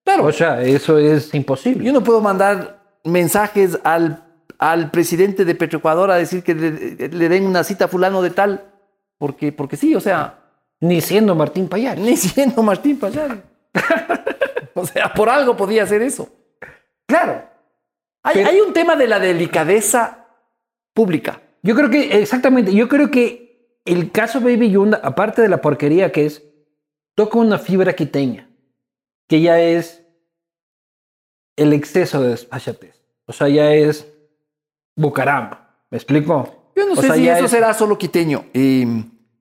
Claro. 0.04 0.26
O 0.26 0.32
sea, 0.32 0.62
eso 0.62 0.98
es 0.98 1.34
imposible. 1.34 1.84
Yo 1.84 1.92
no 1.92 2.04
puedo 2.04 2.20
mandar 2.20 2.80
mensajes 3.02 3.76
al, 3.82 4.22
al 4.60 4.90
presidente 4.90 5.44
de 5.46 5.54
Petroecuador 5.54 6.10
a 6.10 6.16
decir 6.16 6.42
que 6.42 6.54
le, 6.54 7.08
le 7.08 7.28
den 7.30 7.46
una 7.46 7.64
cita 7.64 7.86
a 7.86 7.88
fulano 7.88 8.20
de 8.20 8.30
tal, 8.30 8.70
porque, 9.16 9.52
porque 9.52 9.76
sí, 9.78 9.94
o 9.94 10.00
sea, 10.00 10.38
Ni 10.80 11.00
siendo 11.00 11.34
Martín 11.34 11.66
Payares. 11.68 12.04
ni 12.04 12.16
siendo 12.16 12.62
Martín 12.62 12.98
Payares. 12.98 13.38
o 14.74 14.86
sea, 14.86 15.12
por 15.14 15.28
algo 15.30 15.56
podía 15.56 15.82
hacer 15.84 16.02
eso. 16.02 16.28
Claro. 17.06 17.42
Hay, 18.22 18.34
Pero- 18.34 18.48
hay 18.50 18.60
un 18.60 18.72
tema 18.74 18.96
de 18.96 19.08
la 19.08 19.18
delicadeza 19.18 20.26
pública. 20.92 21.40
Yo 21.62 21.74
creo 21.74 21.88
que, 21.90 22.20
exactamente, 22.20 22.74
yo 22.74 22.86
creo 22.88 23.10
que 23.10 23.78
el 23.86 24.10
caso 24.12 24.40
Baby 24.40 24.70
Yunda, 24.72 25.00
aparte 25.02 25.40
de 25.42 25.48
la 25.48 25.60
porquería 25.62 26.12
que 26.12 26.26
es, 26.26 26.42
toca 27.14 27.38
una 27.38 27.58
fibra 27.58 27.94
quiteña, 27.94 28.48
que 29.26 29.40
ya 29.40 29.58
es 29.60 30.04
el 31.56 31.72
exceso 31.72 32.22
de 32.22 32.30
despachatez. 32.30 33.00
O 33.26 33.32
sea, 33.32 33.48
ya 33.48 33.72
es 33.72 34.06
Bucaramba. 35.00 35.68
¿Me 35.90 35.98
explico? 35.98 36.72
Yo 36.76 36.86
no 36.86 36.92
O 36.92 36.96
sé 36.96 37.02
sea, 37.08 37.14
si 37.14 37.28
eso 37.28 37.44
es- 37.46 37.50
será 37.50 37.74
solo 37.74 37.98
quiteño. 37.98 38.44
Eh, 38.54 38.86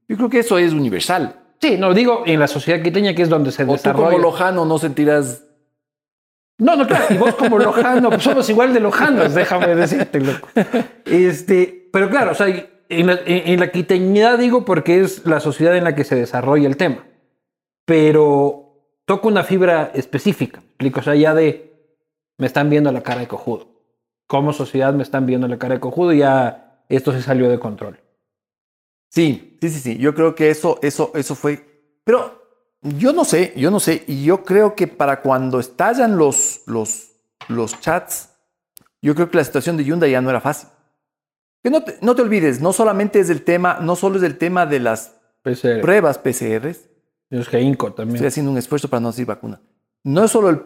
yo 0.07 0.17
creo 0.17 0.29
que 0.29 0.39
eso 0.39 0.57
es 0.57 0.73
universal. 0.73 1.35
Sí, 1.61 1.77
no, 1.77 1.93
digo 1.93 2.23
en 2.25 2.39
la 2.39 2.47
sociedad 2.47 2.81
quiteña 2.81 3.13
que 3.13 3.21
es 3.21 3.29
donde 3.29 3.51
se 3.51 3.63
O 3.63 3.67
tú 3.67 3.71
desarrolla. 3.73 4.05
como 4.11 4.17
lojano 4.19 4.65
no 4.65 4.77
sentirás... 4.77 5.43
No, 6.57 6.75
no, 6.75 6.87
claro. 6.87 7.05
Y 7.09 7.17
vos 7.17 7.35
como 7.35 7.57
lojano, 7.59 8.09
pues 8.09 8.23
somos 8.23 8.49
igual 8.49 8.73
de 8.73 8.79
lojanos, 8.79 9.33
déjame 9.33 9.75
decirte, 9.75 10.19
loco. 10.19 10.49
Este, 11.05 11.89
pero 11.93 12.09
claro, 12.09 12.31
o 12.31 12.35
sea, 12.35 12.47
en 12.47 13.07
la, 13.07 13.19
en- 13.25 13.59
la 13.59 13.71
quiteñidad 13.71 14.37
digo 14.37 14.65
porque 14.65 15.01
es 15.01 15.25
la 15.25 15.39
sociedad 15.39 15.75
en 15.77 15.83
la 15.83 15.95
que 15.95 16.03
se 16.03 16.15
desarrolla 16.15 16.67
el 16.67 16.75
tema. 16.77 17.05
Pero 17.85 18.75
toca 19.05 19.27
una 19.27 19.43
fibra 19.43 19.91
específica. 19.93 20.59
¿me 20.59 20.65
explico? 20.67 20.99
O 20.99 21.03
sea, 21.03 21.15
ya 21.15 21.33
de 21.33 21.73
me 22.37 22.47
están 22.47 22.69
viendo 22.69 22.91
la 22.91 23.01
cara 23.03 23.21
de 23.21 23.27
cojudo. 23.27 23.67
Como 24.29 24.53
sociedad 24.53 24.93
me 24.93 25.01
están 25.01 25.25
viendo 25.25 25.47
la 25.47 25.57
cara 25.57 25.73
de 25.73 25.79
cojudo 25.79 26.13
y 26.13 26.19
ya 26.19 26.83
esto 26.87 27.11
se 27.11 27.23
salió 27.23 27.49
de 27.49 27.57
control. 27.57 27.99
Sí, 29.09 29.57
sí, 29.59 29.69
sí, 29.69 29.79
sí. 29.79 29.97
Yo 29.97 30.13
creo 30.13 30.35
que 30.35 30.51
eso, 30.51 30.77
eso, 30.83 31.11
eso 31.15 31.33
fue. 31.33 31.97
Pero 32.03 32.39
yo 32.83 33.11
no 33.11 33.25
sé, 33.25 33.53
yo 33.57 33.71
no 33.71 33.79
sé. 33.79 34.03
Y 34.05 34.23
yo 34.23 34.43
creo 34.43 34.75
que 34.75 34.85
para 34.85 35.21
cuando 35.21 35.59
estallan 35.59 36.15
los, 36.15 36.61
los, 36.67 37.13
los 37.47 37.79
chats, 37.79 38.29
yo 39.01 39.15
creo 39.15 39.31
que 39.31 39.37
la 39.37 39.43
situación 39.43 39.77
de 39.77 39.85
Yunda 39.85 40.07
ya 40.07 40.21
no 40.21 40.29
era 40.29 40.41
fácil. 40.41 40.69
Que 41.63 41.71
no 41.71 41.83
te, 41.83 41.97
no 42.01 42.13
te 42.13 42.21
olvides, 42.21 42.61
no 42.61 42.71
solamente 42.71 43.19
es 43.19 43.31
el 43.31 43.41
tema, 43.41 43.79
no 43.81 43.95
solo 43.95 44.17
es 44.17 44.23
el 44.23 44.37
tema 44.37 44.67
de 44.67 44.79
las 44.79 45.19
PCR. 45.41 45.81
pruebas 45.81 46.19
PCRs. 46.19 46.87
Es 47.31 47.49
que 47.49 47.59
Inco 47.59 47.93
también. 47.93 48.17
Estoy 48.17 48.27
haciendo 48.27 48.51
un 48.51 48.59
esfuerzo 48.59 48.89
para 48.89 48.99
no 49.01 49.07
decir 49.07 49.25
vacuna. 49.25 49.59
No 50.03 50.23
es 50.23 50.29
solo 50.29 50.49
el, 50.49 50.61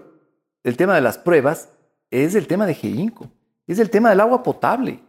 el 0.65 0.75
tema 0.75 0.95
de 0.95 1.01
las 1.01 1.17
pruebas, 1.17 1.69
es 2.11 2.35
el 2.35 2.45
tema 2.45 2.65
de 2.65 2.73
GEINCO. 2.73 3.31
Es 3.67 3.79
el 3.79 3.89
tema 3.89 4.09
del 4.09 4.19
agua 4.21 4.43
potable. 4.43 4.99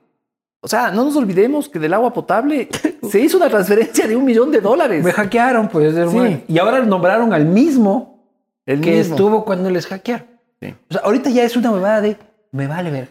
O 0.61 0.69
sea, 0.69 0.91
no 0.91 1.05
nos 1.05 1.17
olvidemos 1.17 1.69
que 1.69 1.79
del 1.79 1.93
agua 1.93 2.13
potable 2.13 2.69
se 3.11 3.21
hizo 3.21 3.37
una 3.37 3.49
transferencia 3.51 4.07
de 4.07 4.17
un 4.17 4.25
millón 4.25 4.51
de 4.51 4.61
dólares. 4.61 5.05
Me 5.05 5.13
hackearon, 5.13 5.69
pues. 5.69 5.95
Sí. 6.11 6.45
Y 6.49 6.59
ahora 6.59 6.81
nombraron 6.81 7.33
al 7.35 7.45
mismo 7.45 8.31
El 8.65 8.81
que 8.81 8.93
mismo. 8.93 9.15
estuvo 9.15 9.45
cuando 9.45 9.69
les 9.71 9.87
hackearon. 9.87 10.27
Sí. 10.63 10.75
O 10.91 10.93
sea, 10.95 11.03
ahorita 11.05 11.31
ya 11.31 11.45
es 11.45 11.57
una 11.57 11.71
huevada 11.71 12.01
de 12.01 12.17
me 12.53 12.67
vale 12.67 12.91
ver. 12.91 13.09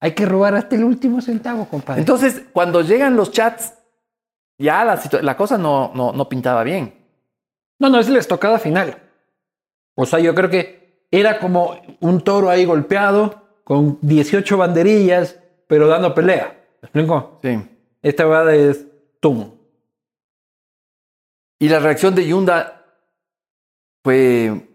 Hay 0.00 0.12
que 0.12 0.26
robar 0.26 0.54
hasta 0.54 0.76
el 0.76 0.84
último 0.84 1.22
centavo, 1.22 1.66
compadre. 1.66 2.00
Entonces, 2.00 2.42
cuando 2.52 2.82
llegan 2.82 3.16
los 3.16 3.30
chats, 3.30 3.72
ya 4.58 4.84
la, 4.84 5.00
la 5.22 5.36
cosa 5.36 5.56
no, 5.56 5.92
no, 5.94 6.12
no 6.12 6.28
pintaba 6.28 6.62
bien. 6.64 6.92
no, 7.78 7.88
no, 7.88 7.98
es 7.98 8.08
la 8.10 8.18
estocada 8.18 8.58
final. 8.58 8.98
O 9.94 10.04
sea, 10.04 10.18
yo 10.18 10.34
creo 10.34 10.50
que 10.50 11.06
era 11.10 11.38
como 11.38 11.76
un 12.00 12.20
toro 12.20 12.50
ahí 12.50 12.66
golpeado 12.66 13.45
con 13.66 13.98
18 14.00 14.56
banderillas, 14.56 15.40
pero 15.66 15.88
dando 15.88 16.14
pelea. 16.14 16.56
¿Me 16.82 16.86
explico? 16.86 17.40
Sí. 17.42 17.58
Esta 18.00 18.24
huevada 18.24 18.54
es 18.54 18.86
tum. 19.18 19.50
Y 21.58 21.68
la 21.68 21.80
reacción 21.80 22.14
de 22.14 22.28
Yunda 22.28 22.84
fue, 24.04 24.68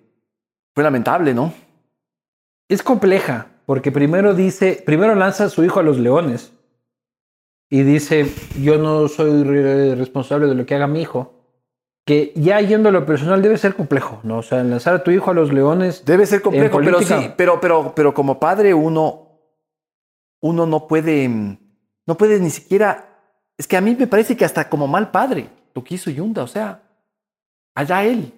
fue 0.76 0.84
lamentable, 0.84 1.34
¿no? 1.34 1.54
Es 2.68 2.84
compleja, 2.84 3.48
porque 3.66 3.94
primero 3.94 4.34
dice, 4.34 4.84
primero 4.86 5.16
lanza 5.16 5.46
a 5.46 5.50
su 5.50 5.64
hijo 5.64 5.80
a 5.80 5.84
los 5.84 5.98
leones 5.98 6.52
y 7.70 7.84
dice, 7.84 8.26
yo 8.62 8.78
no 8.78 9.08
soy 9.08 9.44
re- 9.44 9.96
responsable 9.96 10.48
de 10.48 10.56
lo 10.56 10.66
que 10.66 10.76
haga 10.76 10.88
mi 10.88 11.02
hijo. 11.02 11.41
Que 12.06 12.34
ya 12.36 12.60
yendo 12.62 12.89
a 12.89 12.91
lo 12.91 13.06
personal 13.06 13.41
debe 13.41 13.58
ser 13.58 13.76
complejo, 13.76 14.20
¿no? 14.24 14.39
O 14.39 14.41
sea, 14.41 14.64
lanzar 14.64 14.95
a 14.95 15.04
tu 15.04 15.12
hijo 15.12 15.32
a 15.32 15.34
los 15.34 15.54
leones. 15.54 16.04
Debe 16.04 16.26
ser 16.26 16.41
complejo, 16.41 16.80
pero 16.84 17.02
sí, 17.02 17.32
pero, 17.38 17.62
pero, 17.62 17.93
pero 17.95 18.14
como 18.14 18.39
padre 18.39 18.74
uno, 18.74 19.30
uno 20.41 20.66
no 20.66 20.88
puede, 20.88 21.30
mm, 21.30 21.58
no 22.08 22.18
puede 22.18 22.39
ni 22.39 22.49
siquiera, 22.49 23.08
es 23.58 23.68
que 23.68 23.78
a 23.78 23.82
mí 23.82 23.95
me 23.97 24.08
parece 24.08 24.36
que 24.36 24.45
hasta 24.45 24.68
como 24.68 24.88
mal 24.88 25.12
padre 25.12 25.49
lo 25.76 25.84
que 25.84 25.95
hizo 25.95 26.10
Yunda, 26.10 26.43
o 26.43 26.47
sea, 26.47 26.82
allá 27.76 28.04
él. 28.04 28.34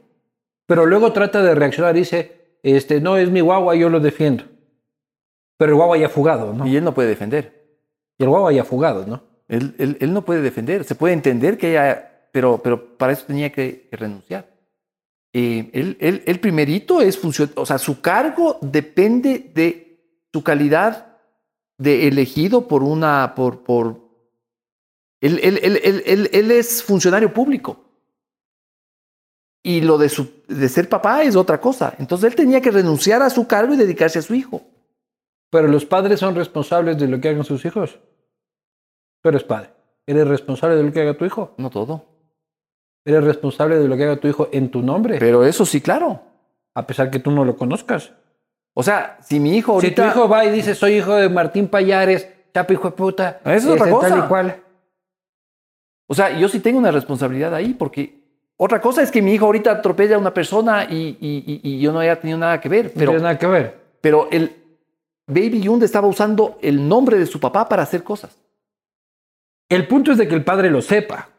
Pero 0.66 0.86
luego 0.86 1.14
trata 1.14 1.42
de 1.42 1.56
reaccionar 1.56 1.96
y 1.96 2.00
dice, 2.00 2.58
este, 2.64 3.02
no, 3.02 3.18
es 3.18 3.30
mi 3.30 3.42
guagua, 3.42 3.76
yo 3.76 3.90
lo 3.90 4.00
defiendo. 4.00 4.46
Pero 5.58 5.72
el 5.72 5.76
guagua 5.76 5.98
ya 5.98 6.10
fugado, 6.10 6.54
¿no? 6.54 6.68
Y 6.68 6.76
él 6.76 6.84
no 6.84 6.94
puede 6.94 7.10
defender. 7.10 7.78
Y 8.18 8.24
el 8.24 8.30
guagua 8.30 8.52
ya 8.52 8.64
fugado, 8.64 9.06
¿no? 9.06 9.24
Él, 9.48 9.76
él, 9.78 9.98
él 10.00 10.14
no 10.14 10.24
puede 10.24 10.42
defender. 10.42 10.84
Se 10.84 10.96
puede 10.96 11.14
entender 11.14 11.58
que 11.58 11.78
haya, 11.78 12.13
pero, 12.34 12.58
pero 12.62 12.98
para 12.98 13.14
eso 13.14 13.26
tenía 13.28 13.52
que, 13.52 13.88
que 13.90 13.96
renunciar. 13.96 14.50
Eh, 15.34 15.70
él, 15.74 15.98
él, 16.00 16.24
él 16.26 16.40
primerito 16.40 17.00
es 17.00 17.18
función, 17.18 17.52
o 17.56 17.66
sea, 17.66 17.78
su 17.78 18.02
cargo 18.02 18.58
depende 18.62 19.52
de 19.54 20.26
su 20.34 20.44
calidad 20.44 21.18
de 21.78 22.08
elegido 22.08 22.68
por 22.68 22.82
una, 22.84 23.34
por, 23.36 23.64
por, 23.64 24.02
él, 25.22 25.40
él, 25.44 25.60
él, 25.64 25.80
él, 25.84 26.04
él- 26.06 26.30
él 26.34 26.52
es 26.52 26.84
funcionario 26.84 27.34
público. 27.34 27.80
Y 29.66 29.82
lo 29.82 29.98
de, 29.98 30.10
su, 30.10 30.44
de 30.48 30.68
ser 30.70 30.90
papá 30.90 31.24
es 31.24 31.36
otra 31.36 31.62
cosa. 31.62 31.96
Entonces 31.98 32.30
él 32.32 32.36
tenía 32.36 32.60
que 32.62 32.70
renunciar 32.72 33.22
a 33.22 33.30
su 33.30 33.48
cargo 33.48 33.74
y 33.74 33.78
dedicarse 33.78 34.20
a 34.20 34.24
su 34.24 34.34
hijo. 34.34 34.62
Pero 35.50 35.68
los 35.68 35.86
padres 35.86 36.20
son 36.20 36.36
responsables 36.36 36.98
de 36.98 37.08
lo 37.08 37.22
que 37.22 37.30
hagan 37.30 37.44
sus 37.46 37.64
hijos. 37.64 37.98
Tú 39.22 39.30
eres 39.30 39.44
padre. 39.44 39.70
¿Eres 40.06 40.28
responsable 40.28 40.76
de 40.76 40.84
lo 40.84 40.92
que 40.92 41.00
haga 41.02 41.18
tu 41.18 41.24
hijo? 41.24 41.54
No 41.58 41.70
todo. 41.70 42.13
¿Eres 43.06 43.24
responsable 43.24 43.78
de 43.80 43.88
lo 43.88 43.98
que 43.98 44.04
haga 44.04 44.16
tu 44.18 44.28
hijo 44.28 44.50
en 44.52 44.70
tu 44.70 44.82
nombre? 44.82 45.18
Pero 45.20 45.44
eso 45.46 45.66
sí, 45.66 45.82
claro. 45.82 46.22
a 46.76 46.88
pesar 46.88 47.12
que 47.12 47.20
tú 47.20 47.30
no 47.32 47.46
lo 47.46 47.56
conozcas. 47.58 48.14
O 48.74 48.82
sea, 48.82 49.18
si 49.22 49.40
mi 49.40 49.56
hijo 49.58 49.80
Si 49.82 49.92
tu 49.92 50.02
ahorita... 50.02 50.08
hijo 50.20 50.30
va 50.30 50.46
y 50.46 50.50
dice, 50.52 50.74
soy 50.74 50.94
hijo 50.98 51.14
de 51.14 51.30
Martín 51.30 51.68
Payares, 51.68 52.28
chapo 52.54 52.74
hijo 52.74 52.90
de 52.90 52.96
puta. 52.96 53.40
Eso 53.46 53.52
es 53.76 53.82
otra 53.82 53.90
este, 53.90 54.00
Tal 54.02 54.12
cosa. 54.12 54.18
y 54.26 54.28
cual. 54.28 54.64
O 56.08 56.16
sea, 56.16 56.38
yo 56.38 56.48
sí 56.50 56.60
tengo 56.60 56.80
una 56.80 56.92
responsabilidad 56.92 57.54
ahí, 57.54 57.74
porque 57.74 58.24
otra 58.58 58.82
cosa 58.82 59.02
es 59.04 59.12
que 59.12 59.22
mi 59.22 59.34
hijo 59.34 59.46
ahorita 59.46 59.72
atropella 59.72 60.16
a 60.16 60.20
una 60.20 60.34
persona 60.34 60.86
y, 60.86 61.18
y- 61.20 61.44
y- 61.46 61.62
y 61.76 61.80
yo 61.80 61.92
no 61.92 62.00
haya 62.00 62.20
tenido 62.20 62.38
nada 62.40 62.60
que 62.60 62.70
ver. 62.70 62.86
No 62.86 62.92
Pero, 62.96 63.12
tiene 63.12 63.24
nada 63.24 63.38
que 63.38 63.48
ver. 63.48 63.80
pero 64.02 64.28
el 64.32 64.56
Baby 65.28 65.62
Yunda 65.62 65.86
estaba 65.86 66.08
usando 66.08 66.58
el 66.62 66.88
nombre 66.88 67.18
de 67.20 67.26
su 67.26 67.40
papá 67.40 67.68
para 67.70 67.84
hacer 67.84 68.04
cosas. 68.04 68.38
El 69.70 69.88
punto 69.88 70.12
es 70.12 70.18
de 70.18 70.28
que 70.28 70.36
el 70.36 70.44
padre 70.44 70.70
lo 70.70 70.82
sepa. 70.82 71.30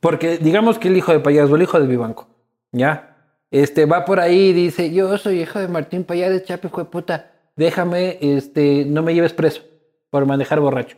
Porque 0.00 0.38
digamos 0.38 0.78
que 0.78 0.88
el 0.88 0.96
hijo 0.96 1.12
de 1.12 1.20
Payares 1.20 1.50
o 1.50 1.56
el 1.56 1.62
hijo 1.62 1.80
de 1.80 1.86
Vivanco, 1.86 2.28
¿ya? 2.72 3.16
Este 3.50 3.86
va 3.86 4.04
por 4.04 4.20
ahí 4.20 4.48
y 4.48 4.52
dice, 4.52 4.92
yo 4.92 5.16
soy 5.18 5.42
hijo 5.42 5.58
de 5.58 5.68
Martín 5.68 6.04
Payares, 6.04 6.44
chapo 6.44 6.68
hijo 6.68 6.78
de 6.78 6.90
puta, 6.90 7.30
déjame, 7.54 8.18
este, 8.20 8.84
no 8.84 9.02
me 9.02 9.14
lleves 9.14 9.32
preso 9.32 9.62
por 10.10 10.26
manejar 10.26 10.60
borracho, 10.60 10.96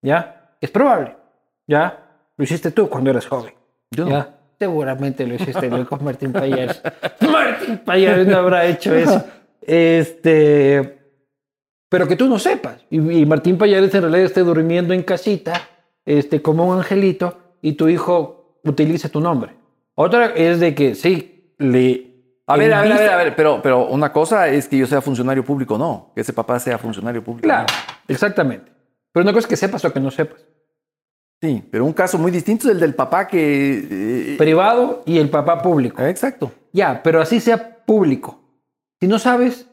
¿ya? 0.00 0.54
Es 0.60 0.70
probable, 0.70 1.16
¿ya? 1.66 2.02
Lo 2.36 2.44
hiciste 2.44 2.70
tú 2.70 2.88
cuando 2.88 3.10
eras 3.10 3.26
joven. 3.26 3.54
Yo 3.90 4.04
no. 4.04 4.10
¿Ya? 4.10 4.38
Seguramente 4.58 5.26
lo 5.26 5.34
hiciste 5.34 5.68
con 5.88 6.04
Martín 6.04 6.32
Payares. 6.32 6.80
Martín 7.20 7.78
Payares 7.78 8.26
no 8.26 8.36
habrá 8.36 8.64
hecho 8.64 8.94
eso. 8.94 9.24
Este, 9.60 10.98
pero 11.88 12.08
que 12.08 12.16
tú 12.16 12.28
no 12.28 12.38
sepas. 12.38 12.84
Y, 12.90 12.98
y 12.98 13.26
Martín 13.26 13.58
Payares 13.58 13.94
en 13.94 14.02
realidad 14.02 14.24
esté 14.24 14.40
durmiendo 14.40 14.94
en 14.94 15.02
casita, 15.02 15.68
este, 16.04 16.40
como 16.40 16.66
un 16.66 16.78
angelito, 16.78 17.38
y 17.62 17.72
tu 17.72 17.88
hijo 17.88 18.58
utilice 18.64 19.08
tu 19.08 19.20
nombre. 19.20 19.54
Otra 19.94 20.26
es 20.34 20.60
de 20.60 20.74
que 20.74 20.94
sí, 20.94 21.54
le. 21.58 22.10
A 22.46 22.56
ver, 22.56 22.74
a 22.74 22.82
ver, 22.82 22.92
a 22.92 22.96
ver, 22.96 23.10
a 23.10 23.16
ver, 23.16 23.36
pero, 23.36 23.62
pero 23.62 23.86
una 23.86 24.12
cosa 24.12 24.48
es 24.48 24.68
que 24.68 24.76
yo 24.76 24.86
sea 24.86 25.00
funcionario 25.00 25.44
público, 25.44 25.78
no, 25.78 26.10
que 26.14 26.20
ese 26.20 26.32
papá 26.32 26.58
sea 26.58 26.76
funcionario 26.76 27.22
público. 27.22 27.44
Claro, 27.44 27.66
exactamente. 28.08 28.70
Pero 29.12 29.22
una 29.22 29.32
cosa 29.32 29.46
es 29.46 29.48
que 29.48 29.56
sepas 29.56 29.84
o 29.84 29.92
que 29.92 30.00
no 30.00 30.10
sepas. 30.10 30.44
Sí, 31.40 31.62
pero 31.70 31.84
un 31.84 31.92
caso 31.92 32.18
muy 32.18 32.30
distinto 32.30 32.68
es 32.68 32.74
el 32.74 32.80
del 32.80 32.94
papá 32.94 33.26
que... 33.26 34.32
eh, 34.34 34.36
Privado 34.38 35.02
y 35.06 35.18
el 35.18 35.28
papá 35.30 35.60
público. 35.62 36.02
exacto. 36.02 36.52
Ya, 36.72 37.02
pero 37.02 37.20
así 37.20 37.40
sea 37.40 37.84
público. 37.84 38.40
Si 39.00 39.08
no 39.08 39.18
sabes, 39.18 39.66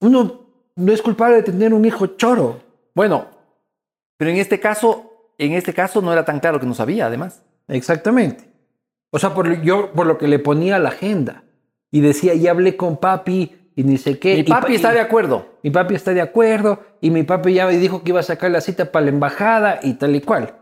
uno 0.00 0.46
no 0.76 0.92
es 0.92 1.02
culpable 1.02 1.36
de 1.36 1.42
tener 1.42 1.74
un 1.74 1.84
hijo 1.84 2.06
choro. 2.08 2.60
Bueno, 2.94 3.26
pero 4.16 4.30
en 4.30 4.36
este 4.36 4.60
caso, 4.60 5.07
en 5.38 5.52
este 5.52 5.72
caso 5.72 6.02
no 6.02 6.12
era 6.12 6.24
tan 6.24 6.40
claro 6.40 6.60
que 6.60 6.66
no 6.66 6.74
sabía, 6.74 7.06
además. 7.06 7.42
Exactamente. 7.68 8.44
O 9.10 9.18
sea, 9.18 9.34
por, 9.34 9.62
yo 9.62 9.92
por 9.92 10.06
lo 10.06 10.18
que 10.18 10.28
le 10.28 10.38
ponía 10.38 10.76
a 10.76 10.78
la 10.78 10.90
agenda 10.90 11.44
y 11.90 12.00
decía, 12.00 12.34
ya 12.34 12.50
hablé 12.50 12.76
con 12.76 12.98
papi, 12.98 13.58
y 13.78 13.84
ni 13.84 13.96
sé 13.96 14.18
qué. 14.18 14.34
Mi 14.34 14.40
Y 14.40 14.42
papi 14.42 14.74
está 14.74 14.92
de 14.92 14.98
acuerdo. 14.98 15.46
Mi 15.62 15.70
papi 15.70 15.94
está 15.94 16.12
de 16.12 16.20
acuerdo 16.20 16.80
y 17.00 17.10
mi 17.10 17.22
papi 17.22 17.54
ya 17.54 17.64
me 17.64 17.76
dijo 17.76 18.02
que 18.02 18.10
iba 18.10 18.18
a 18.18 18.24
sacar 18.24 18.50
la 18.50 18.60
cita 18.60 18.90
para 18.90 19.04
la 19.04 19.12
embajada 19.12 19.78
y 19.84 19.94
tal 19.94 20.16
y 20.16 20.20
cual. 20.20 20.56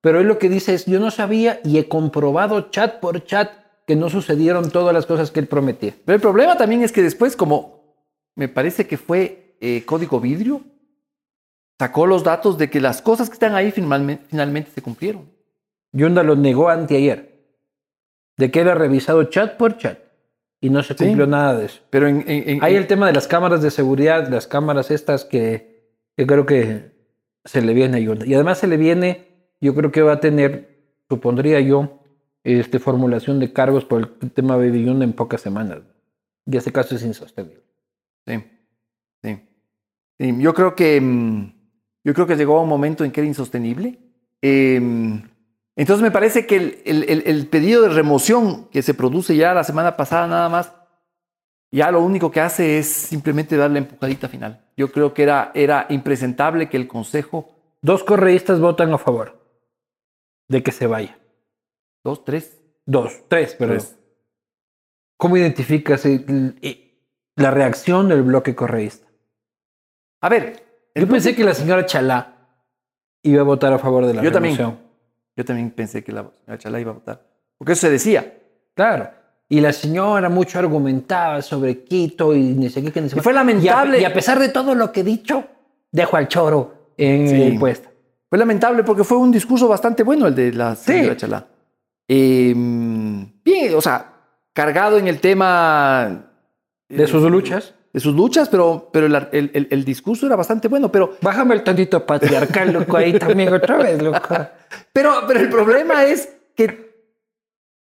Pero 0.00 0.20
él 0.20 0.28
lo 0.28 0.38
que 0.38 0.48
dice 0.48 0.74
es, 0.74 0.86
yo 0.86 1.00
no 1.00 1.10
sabía 1.10 1.58
y 1.64 1.78
he 1.78 1.88
comprobado 1.88 2.70
chat 2.70 3.00
por 3.00 3.24
chat 3.24 3.50
que 3.88 3.96
no 3.96 4.08
sucedieron 4.08 4.70
todas 4.70 4.94
las 4.94 5.04
cosas 5.04 5.32
que 5.32 5.40
él 5.40 5.48
prometía. 5.48 5.94
Pero 6.04 6.14
el 6.14 6.22
problema 6.22 6.56
también 6.56 6.84
es 6.84 6.92
que 6.92 7.02
después, 7.02 7.34
como 7.34 7.96
me 8.36 8.46
parece 8.46 8.86
que 8.86 8.96
fue 8.96 9.56
eh, 9.60 9.82
código 9.84 10.20
vidrio, 10.20 10.60
sacó 11.80 12.06
los 12.06 12.22
datos 12.24 12.58
de 12.58 12.68
que 12.68 12.78
las 12.78 13.00
cosas 13.00 13.30
que 13.30 13.34
están 13.34 13.54
ahí 13.54 13.70
finalmente, 13.70 14.26
finalmente 14.28 14.70
se 14.70 14.82
cumplieron. 14.82 15.30
Yunda 15.92 16.22
lo 16.22 16.36
negó 16.36 16.68
anteayer, 16.68 17.40
de 18.36 18.50
que 18.50 18.60
ha 18.60 18.74
revisado 18.74 19.24
chat 19.24 19.56
por 19.56 19.78
chat 19.78 19.98
y 20.60 20.68
no 20.68 20.82
se 20.82 20.92
Sí. 20.92 21.04
cumplió 21.06 21.26
nada 21.26 21.56
de 21.56 21.64
eso. 21.64 21.80
Pero 21.88 22.06
en, 22.06 22.20
en- 22.28 22.48
en- 22.50 22.62
Hay 22.62 22.76
el 22.76 22.86
tema 22.86 23.06
de 23.06 23.14
las 23.14 23.26
cámaras 23.26 23.62
de 23.62 23.70
seguridad, 23.70 24.28
las 24.28 24.46
cámaras 24.46 24.90
estas 24.90 25.24
que 25.24 25.88
yo 26.18 26.26
creo 26.26 26.44
que 26.44 26.92
se 27.46 27.62
le 27.62 27.72
viene 27.72 27.96
a 27.96 28.00
Yunda. 28.00 28.26
Y 28.26 28.34
además 28.34 28.58
se 28.58 28.66
le 28.66 28.76
viene, 28.76 29.28
yo 29.62 29.74
creo 29.74 29.90
que 29.90 30.02
va 30.02 30.12
a 30.12 30.20
tener, 30.20 30.82
supondría 31.08 31.60
yo, 31.60 31.98
este, 32.44 32.78
formulación 32.78 33.40
de 33.40 33.54
cargos 33.54 33.86
por 33.86 34.12
el 34.20 34.30
tema 34.32 34.56
Baby 34.56 34.84
Yunda 34.84 35.04
en 35.06 35.14
pocas 35.14 35.40
semanas. 35.40 35.78
Y 36.44 36.58
ese 36.58 36.72
caso 36.72 36.94
es 36.94 37.02
insostenible. 37.04 37.62
Sí, 38.26 38.44
sí. 39.22 39.40
Sí, 40.18 40.36
yo 40.40 40.52
creo 40.52 40.74
que 40.74 41.00
mm, 41.00 41.59
yo 42.04 42.14
creo 42.14 42.26
que 42.26 42.36
llegó 42.36 42.58
a 42.58 42.62
un 42.62 42.68
momento 42.68 43.04
en 43.04 43.12
que 43.12 43.20
era 43.20 43.28
insostenible. 43.28 43.98
Eh, 44.42 44.76
entonces 45.76 46.02
me 46.02 46.10
parece 46.10 46.46
que 46.46 46.56
el, 46.56 46.82
el- 46.84 47.04
el- 47.08 47.22
el 47.26 47.46
pedido 47.46 47.82
de 47.82 47.88
remoción 47.90 48.68
que 48.70 48.82
se 48.82 48.94
produce 48.94 49.36
ya 49.36 49.54
la 49.54 49.64
semana 49.64 49.96
pasada 49.96 50.26
nada 50.26 50.48
más, 50.48 50.72
ya 51.72 51.90
lo 51.90 52.02
único 52.02 52.30
que 52.30 52.40
hace 52.40 52.78
es 52.78 52.86
simplemente 52.88 53.56
darle 53.56 53.78
empujadita 53.78 54.28
final. 54.28 54.64
Yo 54.76 54.90
creo 54.90 55.14
que 55.14 55.22
era, 55.22 55.52
era 55.54 55.86
impresentable 55.90 56.68
que 56.68 56.76
el 56.76 56.88
Consejo, 56.88 57.56
Dos 57.82 58.04
correístas 58.04 58.60
votan 58.60 58.92
a 58.92 58.98
favor 58.98 59.40
de 60.48 60.62
que 60.62 60.70
se 60.72 60.86
vaya. 60.86 61.18
dos, 62.04 62.24
tres, 62.26 62.60
Dos, 62.84 63.22
tres, 63.28 63.54
perdón. 63.54 63.78
tres. 63.78 63.96
¿Cómo 65.16 65.36
identificas 65.38 66.04
el- 66.04 66.58
la 67.36 67.50
reacción 67.50 68.08
del 68.08 68.22
bloque 68.22 68.54
correísta? 68.54 69.06
A 70.22 70.28
ver, 70.28 70.62
Yo 70.94 71.06
pensé 71.08 71.34
que 71.34 71.44
la 71.44 71.54
señora 71.54 71.86
Chalá 71.86 72.34
iba 73.22 73.40
a 73.40 73.44
votar 73.44 73.72
a 73.72 73.78
favor 73.78 74.06
de 74.06 74.14
la 74.14 74.22
Yo 74.22 74.32
también. 74.32 74.56
yo 75.36 75.44
también 75.44 75.70
pensé 75.70 76.02
que 76.02 76.12
la 76.12 76.24
señora 76.44 76.58
Chalá 76.58 76.80
iba 76.80 76.90
a 76.90 76.94
votar. 76.94 77.22
Porque 77.58 77.72
eso 77.72 77.82
se 77.82 77.90
decía. 77.90 78.34
Claro. 78.74 79.10
Y 79.48 79.60
la 79.60 79.72
señora 79.72 80.28
mucho 80.28 80.58
argumentaba 80.58 81.42
sobre 81.42 81.82
Quito 81.84 82.34
y 82.34 82.40
ni 82.54 82.68
sé 82.70 82.82
qué. 82.82 82.92
que 82.92 83.00
ni 83.00 83.08
sé 83.08 83.16
Y 83.18 83.20
fue 83.20 83.32
lamentable. 83.32 83.98
Y 83.98 84.00
a, 84.00 84.02
y 84.02 84.04
a 84.10 84.12
pesar 84.14 84.38
de 84.38 84.48
todo 84.48 84.74
lo 84.74 84.92
que 84.92 85.00
he 85.00 85.04
dicho, 85.04 85.44
dejo 85.90 86.16
al 86.16 86.28
choro 86.28 86.92
en 86.96 87.28
Sí. 87.28 87.42
el 87.42 87.58
puesto. 87.58 87.88
Fue 88.28 88.38
lamentable 88.38 88.84
porque 88.84 89.02
fue 89.04 89.18
un 89.18 89.32
discurso 89.32 89.66
bastante 89.66 90.02
bueno 90.04 90.26
el 90.28 90.34
de 90.34 90.52
la 90.52 90.76
señora 90.76 91.16
Chalá. 91.16 91.46
Eh, 92.08 92.52
bien, 92.54 93.74
o 93.74 93.80
sea, 93.80 94.12
cargado 94.52 94.98
en 94.98 95.08
el 95.08 95.20
tema 95.20 96.26
De 96.88 97.06
sus 97.06 97.22
luchas. 97.30 97.74
De 97.92 98.00
sus 98.00 98.14
luchas, 98.14 98.48
pero, 98.48 98.88
pero 98.92 99.06
el, 99.06 99.14
el- 99.32 99.50
el- 99.52 99.68
el 99.70 99.84
discurso 99.84 100.26
era 100.26 100.36
bastante 100.36 100.68
bueno. 100.68 100.90
Pero, 100.92 101.16
Bájame 101.20 101.54
el 101.54 101.64
tantito 101.64 102.04
patriarcal, 102.06 102.72
loco, 102.72 102.96
ahí 102.96 103.18
también 103.18 103.52
otra 103.52 103.76
vez, 103.78 104.00
loco. 104.02 104.28
pero, 104.92 105.24
pero 105.26 105.40
el 105.40 105.48
problema 105.50 106.04
es 106.04 106.28
que, 106.54 106.90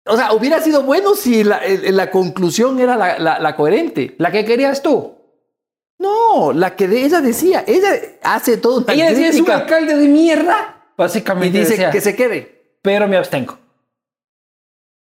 o 0.07 0.17
sea, 0.17 0.33
hubiera 0.33 0.61
sido 0.61 0.83
bueno 0.83 1.15
si 1.15 1.45
la, 1.45 1.61
la 1.91 2.11
conclusión 2.11 2.81
era 2.81 2.97
la, 2.97 3.19
la- 3.19 3.39
la 3.39 3.55
coherente. 3.57 4.15
La 4.19 4.31
que 4.31 4.45
querías 4.45 4.83
tú. 4.83 5.15
No, 6.01 6.53
la 6.53 6.77
que 6.77 6.87
de- 6.89 7.05
ella 7.05 7.21
decía, 7.21 7.65
ella 7.67 7.91
hace 8.23 8.57
todo 8.57 8.79
una 8.85 8.93
Ella 8.95 9.11
decía, 9.11 9.29
es 9.29 9.41
un 9.41 9.51
alcalde 9.51 9.95
de 9.97 10.09
mierda. 10.09 10.77
y 10.91 10.93
Básicamente 10.97 11.59
dice 11.59 11.73
decía, 11.73 11.91
que 11.91 12.01
se 12.01 12.15
quede. 12.17 12.79
pero 12.83 13.07
me 13.09 13.17
abstengo. 13.17 13.59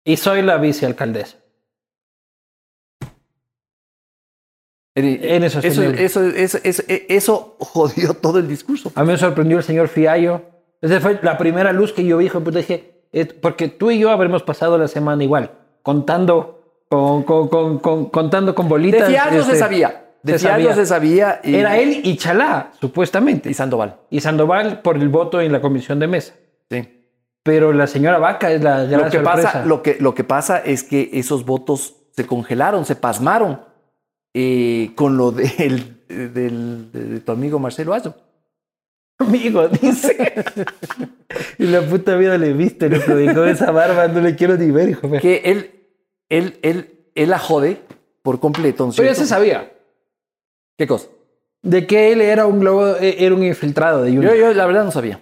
Y 0.05 0.15
soy 0.17 0.41
la 0.41 0.57
vicealcaldesa. 0.57 1.37
Eso, 4.97 5.59
eso, 5.59 5.83
eso, 5.83 6.57
eso, 6.63 6.83
eso 6.87 7.55
jodió 7.59 8.15
todo 8.15 8.39
el 8.39 8.47
discurso. 8.47 8.91
A 8.95 9.03
mí 9.03 9.11
me 9.11 9.17
sorprendió 9.17 9.57
el 9.57 9.63
señor 9.63 9.89
Fiallo. 9.89 10.41
Esa 10.81 10.99
fue 10.99 11.19
la 11.21 11.37
primera 11.37 11.71
luz 11.71 11.93
que 11.93 12.03
yo 12.03 12.17
vi, 12.17 12.29
de 12.29 12.51
dije, 12.51 13.03
porque 13.41 13.67
tú 13.67 13.91
y 13.91 13.99
yo 13.99 14.09
habremos 14.09 14.41
pasado 14.43 14.77
la 14.77 14.87
semana 14.87 15.23
igual, 15.23 15.51
contando 15.83 16.83
con, 16.89 17.23
con, 17.23 17.47
con, 17.47 17.79
con- 17.79 18.05
contando 18.09 18.55
con 18.55 18.65
De 18.65 18.69
bolitas. 18.69 19.07
Fiallo 19.07 19.43
se 19.43 19.51
este, 19.51 19.55
sabía. 19.57 20.03
De 20.23 20.33
se 20.33 20.39
Fiallo 20.39 20.69
sabía. 20.69 20.75
se 20.75 20.85
sabía. 20.87 21.39
Era 21.43 21.77
él 21.77 22.01
y 22.03 22.17
Chalá, 22.17 22.71
supuestamente. 22.79 23.49
y 23.49 23.53
Sandoval. 23.53 23.97
Y 24.09 24.19
Sandoval 24.21 24.81
por 24.81 24.97
el 24.97 25.09
voto 25.09 25.41
en 25.41 25.51
la 25.51 25.61
comisión 25.61 25.99
de 25.99 26.07
mesa. 26.07 26.33
Sí. 26.71 27.05
Pero 27.43 27.71
la 27.71 27.85
señora 27.87 28.17
Vaca 28.17 28.51
es 28.51 28.61
la 28.61 28.83
Lo 28.83 29.09
que, 29.09 29.19
pasa, 29.19 29.63
lo, 29.65 29.81
que, 29.83 29.97
lo 29.99 30.13
que 30.15 30.23
pasa 30.23 30.57
es 30.57 30.83
que 30.83 31.11
esos 31.13 31.45
votos 31.45 31.95
se 32.15 32.25
congelaron, 32.25 32.83
se 32.83 32.95
pasmaron 32.95 33.61
eh, 34.39 34.91
con 34.93 35.17
lo 35.17 35.31
de, 35.31 35.51
el- 35.57 36.33
del- 36.33 36.91
de, 36.91 37.19
tu 37.21 37.31
amigo 37.31 37.57
Marcelo 37.57 37.93
Ayo. 37.95 38.13
Amigo, 39.19 39.67
dice. 39.67 40.31
y 41.57 41.65
la 41.65 41.81
puta 41.81 42.15
vida 42.17 42.37
le 42.37 42.53
viste, 42.53 42.87
le 42.87 42.99
predicó 42.99 43.45
esa 43.45 43.71
barba, 43.71 44.07
no 44.07 44.21
le 44.21 44.35
quiero 44.35 44.55
ni 44.57 44.69
ver, 44.69 44.89
hijo. 44.89 45.07
mío. 45.07 45.19
Que 45.19 45.41
él, 45.45 45.71
él, 46.29 46.59
él, 46.61 46.91
él 47.15 47.29
la 47.31 47.39
jode 47.39 47.81
por 48.21 48.39
completo. 48.39 48.85
¿no 48.85 48.93
Pero 48.95 49.07
ya 49.09 49.15
se 49.15 49.25
sabía 49.25 49.71
¿Qué 50.77 50.85
cosa? 50.85 51.07
de 51.63 51.87
que 51.87 52.11
él 52.11 52.21
era 52.21 52.45
un 52.45 52.59
globo, 52.59 52.95
eh, 52.97 53.15
era 53.25 53.33
un 53.33 53.43
infiltrado 53.43 54.03
de 54.03 54.13
Yunda. 54.13 54.29
Yo, 54.29 54.35
yo 54.35 54.53
la 54.53 54.67
verdad 54.67 54.83
no 54.85 54.91
sabía. 54.91 55.19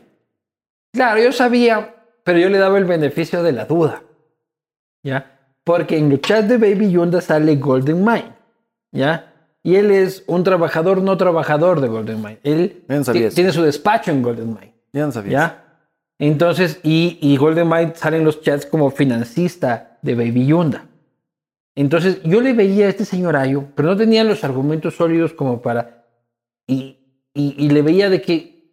Claro, 0.91 1.21
yo 1.23 1.31
sabía, 1.31 1.95
pero 2.25 2.37
yo 2.39 2.49
le 2.49 2.57
daba 2.57 2.77
el 2.77 2.85
beneficio 2.85 3.41
de 3.43 3.53
la 3.53 3.63
duda. 3.63 4.03
¿Ya? 5.03 5.39
Porque 5.63 5.97
en 5.97 6.09
los 6.09 6.19
chats 6.19 6.49
de 6.49 6.57
Baby 6.57 6.91
Yunda 6.91 7.21
sale 7.21 7.55
Golden 7.55 8.03
Mine. 8.03 8.34
¿Ya? 8.95 9.31
Y 9.63 9.75
él 9.75 9.91
es 9.91 10.23
un 10.27 10.43
trabajador 10.43 11.01
no 11.01 11.17
trabajador 11.17 11.81
de 11.81 11.87
Golden 11.87 12.17
Mine. 12.17 12.39
Él 12.43 12.83
tiene 13.35 13.51
su 13.51 13.61
despacho 13.63 14.11
en 14.11 14.21
Golden 14.21 14.47
Mine. 14.49 14.73
Yo 14.93 15.05
no 15.05 15.11
sabía. 15.11 15.31
¿Ya? 15.31 15.61
Entonces, 16.19 16.79
y, 16.83 17.17
y 17.21 17.35
Golden 17.37 17.67
Mine 17.67 17.93
sale 17.95 18.17
en 18.17 18.23
los 18.23 18.41
chats 18.41 18.65
como 18.65 18.89
financista 18.91 19.97
de 20.01 20.15
Baby 20.15 20.45
Yunda. 20.47 20.85
Entonces, 21.75 22.21
yo 22.23 22.39
le 22.41 22.53
veía 22.53 22.85
a 22.85 22.89
este 22.89 23.03
señor 23.05 23.35
Ayo, 23.35 23.65
pero 23.75 23.89
no 23.89 23.97
tenía 23.97 24.23
los 24.23 24.43
argumentos 24.43 24.95
sólidos 24.95 25.33
como 25.33 25.61
para. 25.61 26.05
Y, 26.67 26.99
y, 27.33 27.55
y 27.57 27.69
le 27.69 27.81
veía 27.81 28.09
de 28.09 28.21
que 28.21 28.71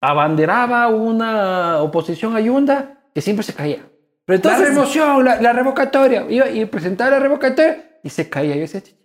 abanderaba 0.00 0.88
una 0.88 1.80
oposición 1.82 2.36
a 2.36 2.40
Yunda 2.40 3.04
que 3.14 3.20
siempre 3.20 3.42
se 3.44 3.54
caía. 3.54 3.86
Pero 4.26 4.40
la 4.42 4.58
remoción, 4.68 5.24
la, 5.24 5.40
la 5.40 5.52
revocatoria. 5.52 6.26
Iba 6.28 6.50
y 6.50 6.64
presentaba 6.66 7.10
la 7.12 7.18
revocatoria 7.20 7.98
y 8.02 8.10
se 8.10 8.28
caía. 8.28 8.54
Yo 8.54 8.62
decía, 8.62 8.80
"Ch- 8.82 8.94
ch- 8.94 8.96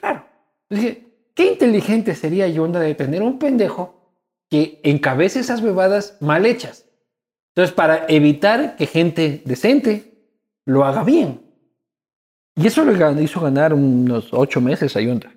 claro. 0.00 0.26
Dije, 0.70 1.06
qué 1.34 1.52
inteligente 1.52 2.14
sería 2.14 2.48
Yunda 2.48 2.80
de 2.80 2.94
tener 2.94 3.22
un 3.22 3.38
pendejo 3.38 4.04
que 4.50 4.80
encabece 4.82 5.40
esas 5.40 5.62
bebadas 5.62 6.16
mal 6.20 6.46
hechas. 6.46 6.86
Entonces, 7.54 7.74
para 7.74 8.06
evitar 8.08 8.76
que 8.76 8.86
gente 8.86 9.42
decente 9.44 10.14
lo 10.64 10.84
haga 10.84 11.04
bien. 11.04 11.40
Y 12.56 12.66
eso 12.66 12.84
le 12.84 13.22
hizo 13.22 13.40
ganar 13.40 13.74
unos 13.74 14.28
ocho 14.32 14.60
meses 14.60 14.96
a 14.96 15.00
Yunda. 15.00 15.32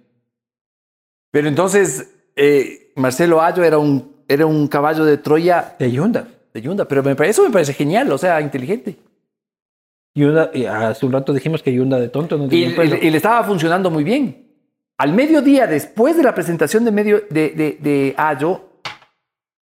pero 1.32 1.48
entonces 1.48 2.14
eh, 2.36 2.94
Marcelo 2.96 3.42
Ayo 3.42 3.64
era 3.64 3.78
un, 3.80 4.16
era 4.28 4.46
un 4.46 4.68
caballo 4.68 5.04
de 5.04 5.18
Troya 5.18 5.76
De 5.80 5.92
Yunda. 5.92 6.28
de 6.54 6.62
Yunda. 6.62 6.88
Pero 6.88 7.04
me 7.04 7.16
parece, 7.16 7.32
eso 7.32 7.44
me 7.44 7.52
parece 7.52 7.74
genial, 7.74 8.12
o 8.12 8.18
sea, 8.18 8.40
inteligente. 8.42 8.98
Yunda, 10.16 10.52
y 10.54 10.66
hace 10.66 11.06
un 11.06 11.12
rato 11.12 11.34
dijimos 11.34 11.62
que 11.62 11.74
Yunda 11.74 12.00
de 12.00 12.10
tonto 12.10 12.38
no 12.38 12.48
tenía 12.48 12.70
y 13.02 13.10
le 13.10 13.18
estaba 13.18 13.44
funcionando 13.44 13.92
muy 13.92 14.04
bien. 14.04 14.47
Al 15.00 15.14
mediodía, 15.14 15.68
después 15.68 16.18
de 16.18 16.24
la 16.24 16.34
presentación 16.34 16.84
de, 16.86 16.92
medio, 16.92 17.22
de, 17.30 17.50
de, 17.50 17.78
de 17.80 18.16
Ayo, 18.18 18.62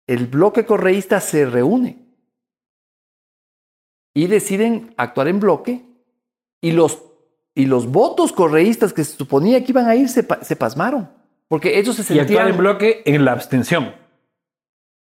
el 0.07 0.27
bloque 0.27 0.67
correísta 0.67 1.21
se 1.21 1.47
reúne 1.47 1.99
y 4.15 4.27
deciden 4.27 4.95
actuar 4.97 5.29
en 5.29 5.41
bloque 5.41 5.83
y 6.61 6.73
los, 6.73 7.03
y 7.55 7.65
los 7.67 7.87
votos 7.87 8.33
correístas 8.33 8.93
que 8.93 9.05
se 9.05 9.17
suponía 9.17 9.65
que 9.65 9.73
iban 9.73 9.89
a 9.89 9.97
ir 9.97 10.09
se, 10.09 10.27
se 10.43 10.57
pasmaron. 10.57 11.09
Porque 11.49 11.79
ellos 11.79 11.97
se 11.97 12.03
y 12.15 12.19
actuar 12.19 12.27
sentían 12.27 12.49
en 12.49 12.57
bloque 12.59 13.03
en 13.07 13.25
la 13.25 13.33
abstención. 13.33 13.95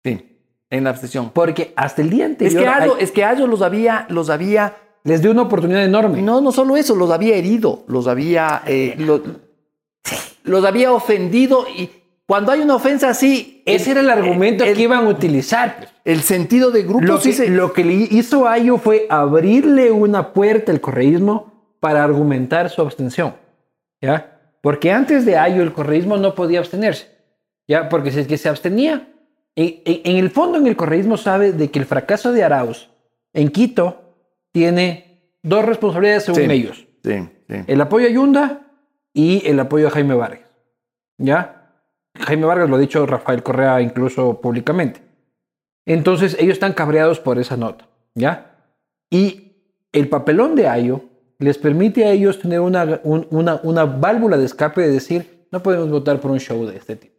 Sí, 0.04 0.38
en 0.70 0.84
la 0.84 0.90
abstención. 0.90 1.30
Porque 1.30 1.72
hasta 1.76 2.00
el 2.02 2.10
día 2.10 2.24
Es 2.24 2.30
anterior 2.30 2.62
que 2.62 2.68
Ayo, 2.68 2.94
hay- 2.96 3.04
es 3.04 3.10
que 3.12 3.24
Ayo 3.24 3.46
los 3.46 3.60
había, 3.62 4.06
los 4.08 4.30
había 4.30 4.76
les 5.04 5.20
dio 5.20 5.30
una 5.30 5.42
oportunidad 5.42 5.84
enorme. 5.84 6.22
No, 6.22 6.40
no 6.40 6.52
solo 6.52 6.76
eso, 6.76 6.94
los 6.94 7.10
había 7.10 7.34
herido, 7.36 7.84
los 7.88 8.06
había, 8.06 8.62
eh, 8.66 8.94
lo- 8.98 9.22
los 10.44 10.64
había 10.64 10.92
ofendido 10.92 11.66
y 11.68 11.90
cuando 12.26 12.52
hay 12.52 12.60
una 12.60 12.76
ofensa 12.76 13.10
así, 13.10 13.62
Ese 13.66 13.90
era 13.92 14.00
el 14.00 14.10
argumento 14.10 14.64
el, 14.64 14.74
que 14.74 14.82
iban 14.82 15.04
a 15.06 15.08
utilizar. 15.08 15.88
el 16.04 16.22
sentido 16.22 16.70
de 16.70 16.82
grupo 16.82 17.04
Lo 17.04 17.18
sí 17.20 17.30
que, 17.30 17.36
se- 17.36 17.48
lo 17.50 17.72
que 17.72 17.84
le 17.84 17.92
hizo 17.94 18.48
Ayo 18.48 18.78
fue 18.78 19.06
abrirle 19.10 19.90
una 19.90 20.32
puerta 20.32 20.72
al 20.72 20.80
correísmo 20.80 21.52
para 21.80 22.02
argumentar 22.04 22.70
su 22.70 22.80
abstención. 22.80 23.34
¿Ya? 24.00 24.40
Porque 24.62 24.90
antes 24.92 25.24
de 25.26 25.36
Ayo 25.36 25.62
el 25.62 25.72
correísmo 25.72 26.16
no 26.16 26.34
podía 26.34 26.60
abstenerse. 26.60 27.08
¿Ya? 27.68 27.88
Porque 27.88 28.10
si 28.10 28.20
es 28.20 28.26
que 28.26 28.38
se 28.38 28.48
abstenía, 28.48 29.08
en, 29.54 29.80
en- 29.84 30.00
en 30.04 30.16
el 30.16 30.30
fondo 30.30 30.58
en 30.58 30.66
el 30.66 30.76
correísmo 30.76 31.16
sabe 31.16 31.52
de 31.52 31.70
que 31.70 31.78
el 31.80 31.84
fracaso 31.86 32.32
de 32.32 32.42
Arauz 32.44 32.88
en 33.34 33.48
Quito 33.50 34.14
tiene 34.52 35.20
dos 35.42 35.64
responsabilidades 35.64 36.24
según 36.24 36.44
Sí. 36.44 36.50
ellos. 36.50 36.86
Sí, 37.04 37.28
sí. 37.48 37.56
El 37.66 37.80
apoyo 37.80 38.06
a 38.06 38.10
Yunda 38.10 38.61
y 39.14 39.46
el 39.46 39.58
apoyo 39.60 39.88
a 39.88 39.90
Jaime 39.90 40.14
Vargas. 40.14 40.48
¿Ya? 41.18 41.70
Jaime 42.18 42.46
Vargas 42.46 42.68
lo 42.68 42.76
ha 42.76 42.80
dicho 42.80 43.06
Rafael 43.06 43.42
Correa 43.42 43.80
incluso 43.80 44.40
públicamente. 44.40 45.02
Entonces 45.86 46.36
ellos 46.38 46.54
están 46.54 46.72
cabreados 46.74 47.20
por 47.20 47.38
esa 47.38 47.56
nota. 47.56 47.86
¿Ya? 48.14 48.56
Y 49.10 49.52
el 49.92 50.08
papelón 50.08 50.54
de 50.54 50.68
Ayo 50.68 51.02
les 51.38 51.58
permite 51.58 52.04
a 52.04 52.10
ellos 52.10 52.38
tener 52.38 52.60
una, 52.60 53.00
un- 53.04 53.26
una, 53.30 53.60
una 53.62 53.84
válvula 53.84 54.36
de 54.36 54.44
escape 54.44 54.80
de 54.82 54.90
decir, 54.90 55.46
no 55.50 55.62
podemos 55.62 55.90
votar 55.90 56.20
por 56.20 56.30
un 56.30 56.38
show 56.40 56.64
de 56.66 56.76
este 56.76 56.96
tipo. 56.96 57.14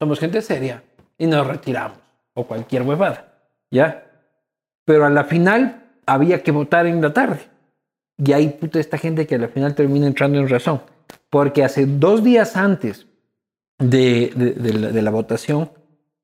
Somos 0.00 0.20
gente 0.20 0.40
seria 0.40 0.82
y 1.18 1.26
nos 1.26 1.46
retiramos. 1.46 1.98
O 2.34 2.44
cualquier 2.46 2.82
huevada. 2.82 3.32
¿Ya? 3.70 4.06
Pero 4.84 5.04
a 5.04 5.10
la 5.10 5.24
final 5.24 5.82
había 6.06 6.42
que 6.42 6.52
votar 6.52 6.86
en 6.86 7.00
la 7.02 7.12
tarde. 7.12 7.40
Y 8.16 8.32
hay 8.32 8.48
puta 8.50 8.78
esta 8.78 8.98
gente 8.98 9.26
que 9.26 9.34
al 9.34 9.48
final 9.48 9.74
termina 9.74 10.06
entrando 10.06 10.38
en 10.38 10.48
razón. 10.48 10.80
Porque 11.30 11.62
hace 11.64 11.86
dos 11.86 12.24
días 12.24 12.56
antes 12.56 13.06
de, 13.78 14.32
de- 14.34 14.52
de 14.52 14.72
la, 14.74 14.88
de 14.90 15.02
la 15.02 15.10
votación 15.10 15.70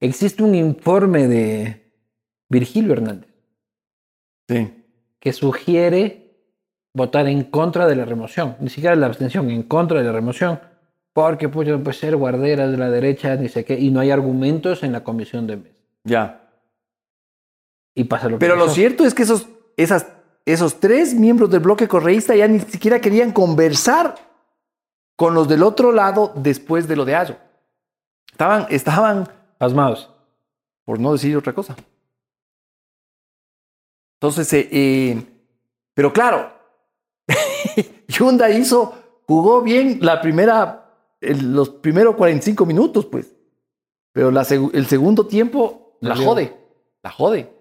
existe 0.01 0.43
un 0.43 0.55
informe 0.55 1.26
de 1.28 1.91
Virgilio 2.49 2.93
Hernández 2.93 3.28
Sí. 4.49 4.84
que 5.18 5.32
sugiere 5.32 6.34
votar 6.95 7.26
en 7.28 7.43
contra 7.45 7.87
de 7.87 7.97
la 7.97 8.05
remoción. 8.05 8.57
Ni 8.61 8.68
siquiera 8.70 8.95
la 8.97 9.07
abstención, 9.07 9.51
en 9.51 9.62
contra 9.64 9.99
de 9.99 10.05
la 10.05 10.12
remoción. 10.12 10.61
Porque 11.12 11.49
pues, 11.49 11.66
no 11.68 11.82
puede 11.82 11.97
ser 11.97 12.14
guarderas 12.16 12.70
de 12.70 12.76
la 12.76 12.91
derecha, 12.91 13.34
ni 13.37 13.49
sé 13.49 13.64
qué. 13.64 13.78
Y 13.78 13.91
no 13.91 14.01
hay 14.01 14.11
argumentos 14.11 14.82
en 14.82 14.93
la 14.93 15.03
comisión 15.03 15.47
de 15.47 15.57
mesa. 15.57 15.74
Ya. 16.05 16.49
Y 17.95 18.05
pasa 18.05 18.28
lo 18.28 18.37
que 18.37 18.41
Pero 18.41 18.55
lo 18.57 18.68
cierto 18.68 19.05
es 19.05 19.14
que 19.14 19.22
esos, 19.24 19.49
esas, 19.76 20.07
esos 20.45 20.78
tres 20.78 21.14
miembros 21.14 21.51
del 21.51 21.61
bloque 21.61 21.89
correísta 21.89 22.37
ya 22.37 22.47
ni 22.47 22.61
siquiera 22.61 23.01
querían 23.01 23.32
conversar 23.32 24.14
con 25.16 25.34
los 25.34 25.48
del 25.48 25.62
otro 25.62 25.92
lado 25.92 26.32
después 26.36 26.86
de 26.88 26.96
lo 26.96 27.04
de 27.04 27.16
Ayo. 27.16 27.36
Estaban, 28.30 28.66
estaban, 28.70 29.28
Pasmados. 29.58 30.10
por 30.84 31.00
no 31.00 31.12
decir 31.12 31.36
otra 31.36 31.52
cosa. 31.54 31.74
Entonces, 34.20 34.52
eh, 34.52 34.68
eh, 34.72 35.26
pero 35.94 36.12
claro, 36.12 36.52
Yunda 38.08 38.50
hizo, 38.50 38.94
jugó 39.26 39.62
bien 39.62 39.98
la 40.00 40.20
primera, 40.20 40.90
el- 41.20 41.52
los 41.54 41.68
primeros 41.70 42.16
45 42.16 42.64
minutos, 42.66 43.06
pues. 43.06 43.34
Pero 44.12 44.30
la 44.30 44.42
el 44.72 44.86
segundo 44.86 45.26
tiempo 45.26 45.98
la 46.00 46.16
jode, 46.16 46.56
la 47.02 47.10
jode. 47.10 47.52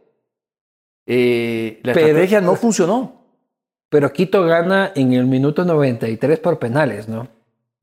Eh, 1.06 1.80
la 1.84 1.94
Pero- 1.94 2.08
estrategia 2.08 2.42
no 2.42 2.56
funcionó. 2.56 3.24
Pero 3.90 4.12
Quito 4.12 4.42
gana 4.44 4.92
en 4.96 5.14
el 5.14 5.26
minuto 5.26 5.64
93 5.64 6.40
por 6.40 6.58
penales, 6.60 7.08
¿no? 7.08 7.28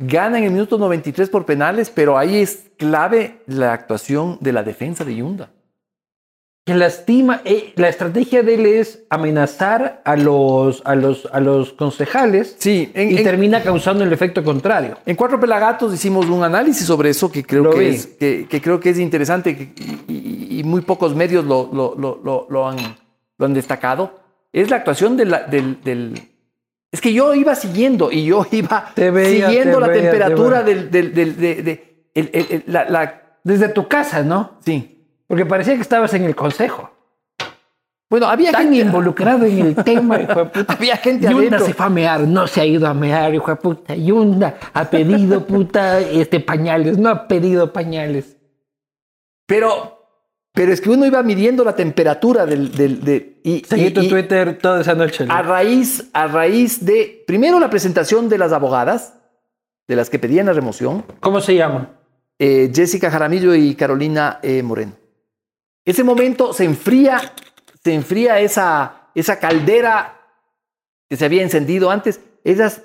Gana 0.05 0.39
en 0.39 0.45
el 0.45 0.51
minuto 0.51 0.79
93 0.79 1.31
por 1.31 1.45
penales, 1.47 1.89
pero 1.91 2.19
ahí 2.19 2.37
es 2.39 2.71
clave 2.77 3.43
la 3.47 3.73
actuación 3.73 4.39
de 4.41 4.53
la 4.53 4.63
defensa 4.65 5.05
de 5.05 5.15
Yunda. 5.17 5.51
Que 6.65 6.75
lastima. 6.75 7.41
eh, 7.45 7.73
la 7.77 7.89
estrategia 7.89 8.43
de 8.43 8.55
él 8.55 8.67
es 8.67 9.05
amenazar 9.11 10.01
a 10.05 10.17
los, 10.17 10.81
a 10.85 10.95
los, 10.95 11.27
a 11.33 11.41
los 11.41 11.73
concejales 11.73 12.55
Sí, 12.59 12.91
en, 12.95 13.11
y 13.13 13.17
en- 13.19 13.25
termina 13.25 13.63
causando 13.63 14.05
el 14.05 14.13
efecto 14.13 14.43
contrario. 14.45 14.97
en 15.07 15.17
Cuatro 15.17 15.39
Pelagatos 15.41 15.93
hicimos 15.95 16.27
un 16.27 16.43
análisis 16.45 16.87
sobre 16.87 17.11
eso 17.11 17.31
que 17.31 17.43
creo, 17.45 17.71
que 17.71 17.89
es, 17.91 18.07
que, 18.07 18.47
que 18.49 18.61
creo 18.61 18.79
que 18.81 18.91
es 18.91 18.99
interesante 18.99 19.51
y, 19.51 20.13
y- 20.13 20.59
y 20.61 20.65
muy 20.65 20.81
pocos 20.83 21.15
medios 21.17 21.45
lo, 21.45 21.69
lo- 21.73 21.95
lo- 21.99 22.21
lo- 22.25 22.47
lo 22.49 22.69
han, 22.69 22.77
lo 23.39 23.47
han 23.47 23.55
destacado. 23.55 24.21
Es 24.53 24.71
la 24.71 24.77
actuación 24.77 25.17
de 25.17 25.25
la- 25.27 25.43
del, 25.45 25.81
del- 25.83 26.32
Es 26.93 27.01
que 27.01 27.13
yo 27.13 27.35
iba 27.35 27.55
siguiendo 27.55 28.13
y 28.13 28.27
yo 28.27 28.47
iba 28.53 28.93
veía, 28.97 29.49
siguiendo 29.49 29.81
la 29.81 29.89
veía, 29.89 30.03
temperatura 30.11 30.63
del... 30.63 30.91
del, 30.91 31.13
del- 31.15 31.37
de- 31.37 31.63
de- 31.63 32.07
el- 32.15 32.31
el- 32.35 32.47
el- 32.51 32.65
la, 32.67 32.85
la- 32.89 33.23
Desde 33.43 33.69
tu 33.71 33.89
casa, 33.89 34.23
¿no? 34.23 34.59
sí. 34.65 34.89
Porque 35.27 35.47
parecía 35.47 35.75
que 35.75 35.81
estabas 35.81 36.13
en 36.13 36.25
el 36.25 36.37
consejo. 36.37 36.91
Bueno, 38.11 38.27
había 38.27 38.53
gente, 38.53 38.77
involucrado 38.77 39.47
en 39.47 39.59
el 39.61 39.75
tema, 39.77 40.21
hijo 40.21 40.35
de 40.41 40.45
puta. 40.51 40.75
había 40.79 40.99
gente 40.99 41.25
Yunda 41.25 41.39
adentro. 41.57 41.65
se 41.65 41.73
fue 41.73 41.87
a 41.87 41.89
mear, 41.89 42.21
no 42.21 42.47
se 42.47 42.61
ha 42.61 42.67
ido 42.67 42.87
a 42.87 42.93
mear, 42.93 43.35
hijo 43.35 43.51
de 43.51 43.57
puta. 43.57 43.95
Yunda 43.95 44.57
ha 44.75 44.85
pedido, 44.91 45.47
puta, 45.47 46.01
este, 46.01 46.41
pañales, 46.41 46.99
no 46.99 47.09
ha 47.09 47.27
pedido 47.27 47.73
pañales. 47.73 48.37
Pero, 49.47 50.02
pero 50.53 50.73
es 50.73 50.81
que 50.81 50.91
uno 50.91 51.07
iba 51.07 51.23
midiendo 51.23 51.65
la 51.65 51.75
temperatura 51.75 52.45
del... 52.47 52.73
del 52.73 53.03
de, 53.05 53.41
y, 53.43 53.61
Seguí 53.65 53.87
y- 53.87 53.91
tu 53.91 54.03
y 54.03 54.09
Twitter 54.09 54.59
toda 54.59 54.81
esa 54.83 54.95
noche. 54.95 55.27
a 55.29 55.43
raíz, 55.43 56.09
a 56.13 56.27
raíz 56.27 56.85
de, 56.85 57.25
primero 57.27 57.59
la 57.59 57.71
presentación 57.71 58.29
de 58.29 58.39
las 58.39 58.53
abogadas, 58.53 59.15
de 59.89 59.97
las 59.97 60.11
que 60.11 60.19
pedían 60.19 60.47
la 60.47 60.53
remoción, 60.53 61.05
¿Cómo 61.21 61.41
se 61.41 61.55
llama? 61.55 61.91
eh, 62.39 62.71
Jessica 62.75 63.11
Jaramillo 63.11 63.55
y 63.55 63.75
Carolina 63.75 64.39
eh, 64.43 64.63
Moreno. 64.63 64.93
Ese 65.85 66.05
momento 66.05 66.53
se 66.53 66.65
enfría, 66.65 67.33
se 67.83 67.93
enfría 67.95 68.39
esa, 68.41 69.09
esa 69.15 69.39
caldera 69.39 70.21
que 71.11 71.17
se 71.17 71.25
había 71.25 71.43
encendido 71.43 71.91
antes. 71.91 72.21
Ellas 72.45 72.83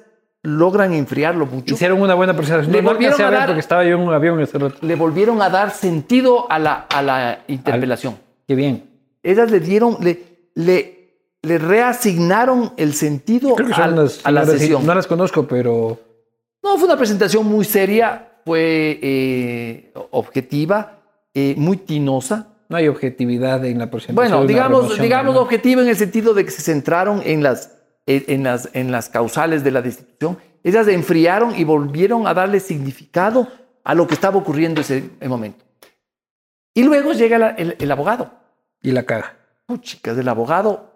logran 0.47 0.93
enfriarlo 0.93 1.45
mucho. 1.45 1.73
Hicieron 1.75 2.01
una 2.01 2.13
buena 2.15 2.33
presentación. 2.35 2.71
Le 2.73 2.81
No, 2.81 2.89
volvieron 2.91 3.21
a 3.21 3.27
a 3.27 3.31
dar- 3.31 3.45
porque 3.47 3.59
estaba 3.59 3.83
yo 3.83 3.95
en 3.95 4.01
un 4.01 4.13
avión 4.13 4.39
ese 4.39 4.57
rato. 4.57 4.75
Le 4.81 4.95
volvieron 4.95 5.41
a 5.41 5.49
dar 5.49 5.71
sentido 5.71 6.49
a 6.49 6.57
la, 6.57 6.85
a 6.89 7.01
la 7.01 7.39
interpelación. 7.47 8.15
Qué 8.47 8.55
bien. 8.55 8.89
ellas 9.23 9.51
le 9.51 9.59
dieron, 9.59 9.97
le, 9.99 10.23
le, 10.55 11.09
le 11.41 11.57
reasignaron 11.57 12.71
el 12.77 12.93
sentido 12.93 13.55
Creo 13.55 13.67
que 13.67 13.73
al- 13.73 13.89
son 13.89 13.95
las 14.03 14.25
a 14.25 14.31
la 14.31 14.45
sesión. 14.45 14.85
No 14.85 14.95
las 14.95 15.05
conozco, 15.05 15.45
pero 15.47 15.99
No, 16.63 16.77
fue 16.77 16.85
una 16.85 16.97
presentación 16.97 17.45
muy 17.45 17.65
seria, 17.65 18.29
fue 18.45 18.99
eh, 19.01 19.91
objetiva, 20.11 20.99
eh, 21.33 21.55
muy 21.57 21.75
tinosa. 21.77 22.47
no 22.69 22.77
hay 22.77 22.87
objetividad 22.87 23.65
en 23.65 23.79
la 23.79 23.89
presentación. 23.91 24.15
Bueno, 24.15 24.45
digamos, 24.47 24.97
digamos 24.99 25.35
¿no? 25.35 25.41
objetiva 25.41 25.81
en 25.81 25.89
el 25.89 25.95
sentido 25.97 26.33
de 26.33 26.45
que 26.45 26.51
se 26.51 26.61
centraron 26.61 27.21
en 27.25 27.43
las, 27.43 27.76
en, 28.07 28.23
en 28.27 28.43
las, 28.43 28.69
en 28.73 28.91
las 28.91 29.09
causales 29.09 29.63
de 29.63 29.69
la 29.71 29.81
destitución. 29.83 30.37
Ellas 30.63 30.87
enfriaron 30.87 31.55
y 31.55 31.63
volvieron 31.63 32.25
a 32.25 32.33
darle 32.33 32.59
significado 32.59 33.47
a 33.83 33.93
lo 33.93 34.07
que 34.07 34.15
estaba 34.15 34.37
ocurriendo 34.37 34.81
ese 34.81 35.09
momento. 35.27 35.63
Y 36.73 36.83
luego 36.83 37.13
llega 37.13 37.37
la- 37.37 37.49
el, 37.51 37.75
el 37.79 37.91
abogado. 37.91 38.31
Y 38.81 38.91
la 38.91 39.03
caga. 39.03 39.35
Oh, 39.67 39.77
chicas, 39.77 40.17
el 40.17 40.27
abogado 40.27 40.93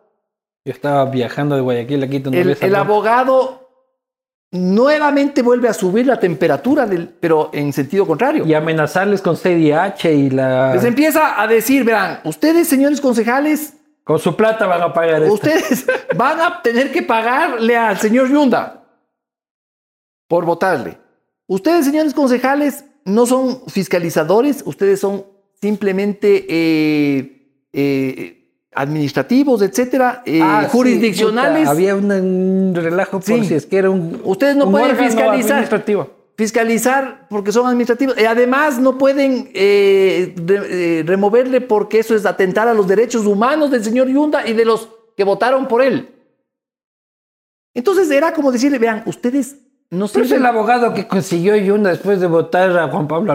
Yo 0.66 0.74
estaba 0.74 1.06
viajando 1.06 1.56
de 1.56 1.62
Guayaquil 1.62 2.04
a 2.04 2.08
Quito. 2.08 2.32
no 2.32 2.38
el, 2.38 2.58
el 2.60 2.76
abogado 2.76 3.60
nuevamente 4.52 5.42
vuelve 5.42 5.70
a 5.70 5.74
subir 5.74 6.06
la 6.06 6.20
temperatura, 6.20 6.86
del, 6.86 7.08
pero 7.08 7.50
en 7.54 7.72
sentido 7.72 8.06
contrario. 8.06 8.46
Y 8.46 8.54
amenazarles 8.54 9.22
con 9.22 9.36
CDH 9.38 10.06
y 10.14 10.30
la... 10.30 10.74
Les 10.76 10.84
empieza 10.84 11.42
a 11.42 11.48
decir, 11.48 11.84
verán, 11.86 12.20
ustedes, 12.26 12.68
señores 12.68 13.00
concejales, 13.00 13.74
Con 14.04 14.20
su 14.20 14.36
plata 14.36 14.66
van 14.66 14.82
a 14.82 14.94
pagar 14.94 15.22
esto. 15.22 15.34
ustedes 15.36 15.86
van 16.16 16.40
a 16.42 16.62
tener 16.62 16.92
que 16.92 17.02
pagarle 17.04 17.78
al 17.78 17.98
señor 17.98 18.30
Yunda 18.30 18.84
por 20.28 20.46
votarle. 20.46 20.98
Ustedes, 21.48 21.86
señores 21.86 22.14
concejales, 22.14 22.86
no 23.06 23.26
son 23.26 23.62
fiscalizadores, 23.68 24.64
ustedes 24.66 25.00
son 25.00 25.26
simplemente 25.62 26.46
eh, 26.50 27.68
eh, 27.74 28.38
administrativos, 28.74 29.62
etcétera, 29.62 30.24
eh, 30.26 30.40
Ah, 30.42 30.68
jurisdiccionales. 30.72 31.68
había 31.68 31.96
un, 31.96 32.10
un 32.12 32.74
relajo 32.76 33.20
por 33.20 33.24
Sí. 33.24 33.46
si 33.46 33.54
es 33.56 33.66
que 33.66 33.78
era 33.78 33.90
un... 33.90 34.22
Ustedes 34.24 34.56
no 34.56 34.66
un 34.66 34.72
pueden 34.72 34.96
fiscalizar. 34.96 35.68
Fiscalizar 36.42 37.28
porque 37.30 37.52
son 37.52 37.68
administrativos. 37.68 38.16
Y 38.20 38.26
además 38.26 38.80
no 38.80 38.98
pueden 38.98 39.52
eh, 39.54 40.34
re- 40.44 41.00
eh, 41.00 41.04
removerle 41.06 41.62
porque 41.62 42.00
eso 42.00 42.16
es 42.16 42.26
atentar 42.26 42.68
a 42.68 42.74
los 42.74 42.88
derechos 42.88 43.28
humanos 43.28 43.70
del 43.70 43.84
señor 43.84 44.08
Yunda 44.08 44.48
y 44.48 44.54
de 44.54 44.66
los 44.66 44.90
que 45.16 45.24
votaron 45.24 45.68
por 45.68 45.84
él. 45.84 46.10
Entonces 47.76 48.10
era 48.10 48.34
como 48.34 48.52
decirle, 48.52 48.80
vean, 48.80 49.04
ustedes 49.06 49.58
no 49.92 50.08
Pero 50.08 50.26
es 50.26 50.32
el 50.32 50.46
abogado 50.46 50.94
que 50.96 51.08
consiguió 51.08 51.56
Yunda 51.56 51.92
después 51.92 52.20
de 52.20 52.28
votar 52.28 52.76
a 52.76 52.88
Juan 52.88 53.08
Pablo 53.08 53.32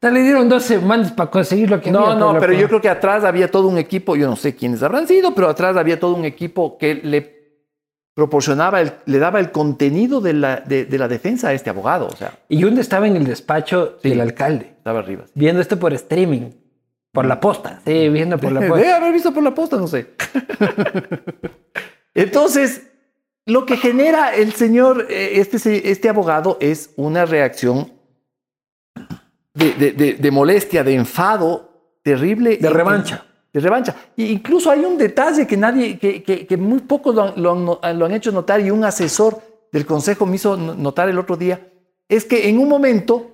sea, 0.00 0.10
le 0.10 0.22
dieron 0.22 0.48
dos 0.48 0.64
semanas 0.64 1.12
para 1.12 1.30
conseguir 1.30 1.70
lo 1.70 1.80
que 1.80 1.90
No, 1.90 2.06
había, 2.08 2.14
no, 2.18 2.38
pero 2.38 2.52
yo 2.52 2.68
creo 2.68 2.80
que 2.82 2.90
atrás 2.90 3.24
había 3.24 3.50
todo 3.50 3.66
un 3.68 3.78
equipo, 3.78 4.14
yo 4.16 4.28
no 4.28 4.36
sé 4.36 4.54
quiénes 4.54 4.82
habrán 4.82 5.08
sido, 5.08 5.34
pero 5.34 5.48
atrás 5.48 5.76
había 5.76 5.98
todo 5.98 6.14
un 6.14 6.26
equipo 6.26 6.76
que 6.76 6.96
le 6.96 7.35
proporcionaba, 8.16 8.80
el- 8.80 8.94
le 9.04 9.18
daba 9.18 9.38
el 9.40 9.52
contenido 9.52 10.22
de 10.22 10.32
la, 10.32 10.56
de, 10.60 10.86
de 10.86 10.98
la 10.98 11.06
defensa 11.06 11.48
a 11.48 11.52
este 11.52 11.68
abogado. 11.68 12.08
O 12.08 12.16
sea, 12.16 12.32
Y 12.48 12.56
Yunda 12.56 12.80
estaba 12.80 13.06
en 13.06 13.14
el 13.14 13.24
despacho 13.26 13.98
Sí. 14.02 14.08
del 14.08 14.22
alcalde, 14.22 14.72
estaba 14.78 15.00
arriba. 15.00 15.26
viendo 15.34 15.60
esto 15.60 15.78
por 15.78 15.92
streaming, 15.92 16.50
por 17.12 17.26
la 17.26 17.38
posta. 17.40 17.82
Sí, 17.84 18.08
viendo 18.08 18.38
por 18.38 18.52
la 18.52 18.60
Debe 18.62 18.72
posta. 18.72 18.96
haber 18.96 19.12
visto 19.12 19.34
por 19.34 19.42
la 19.42 19.54
posta, 19.54 19.76
no 19.76 19.86
sé. 19.86 20.06
Entonces, 22.14 22.86
lo 23.44 23.66
que 23.66 23.76
genera 23.76 24.34
el 24.34 24.52
señor, 24.54 25.06
eh, 25.10 25.32
este, 25.38 25.90
este 25.90 26.08
abogado, 26.08 26.56
es 26.60 26.94
una 26.96 27.26
reacción 27.26 27.92
de, 29.54 29.72
de- 29.74 29.92
de- 29.92 30.14
de 30.14 30.30
molestia, 30.30 30.82
de 30.84 30.94
enfado 30.94 31.98
terrible. 32.02 32.56
De 32.56 32.70
revancha. 32.70 33.26
De 33.52 33.60
revancha. 33.60 33.94
Y 34.16 34.26
incluso 34.26 34.70
hay 34.70 34.84
un 34.84 34.98
detalle 34.98 35.46
que 35.46 35.56
nadie, 35.56 35.98
que, 35.98 36.22
que- 36.22 36.46
que 36.46 36.56
muy 36.56 36.80
pocos 36.80 37.14
lo, 37.14 37.22
han- 37.22 37.42
lo 37.42 37.52
han 37.52 37.64
no- 37.64 37.80
lo 37.94 38.04
han 38.06 38.12
hecho 38.12 38.30
notar 38.32 38.60
y 38.60 38.70
un 38.70 38.84
asesor 38.84 39.40
del 39.72 39.86
consejo 39.86 40.26
me 40.26 40.36
hizo 40.36 40.56
no- 40.56 40.74
notar 40.74 41.08
el 41.08 41.18
otro 41.18 41.36
día, 41.36 41.72
es 42.08 42.24
que 42.24 42.48
en 42.48 42.58
un 42.58 42.68
momento 42.68 43.32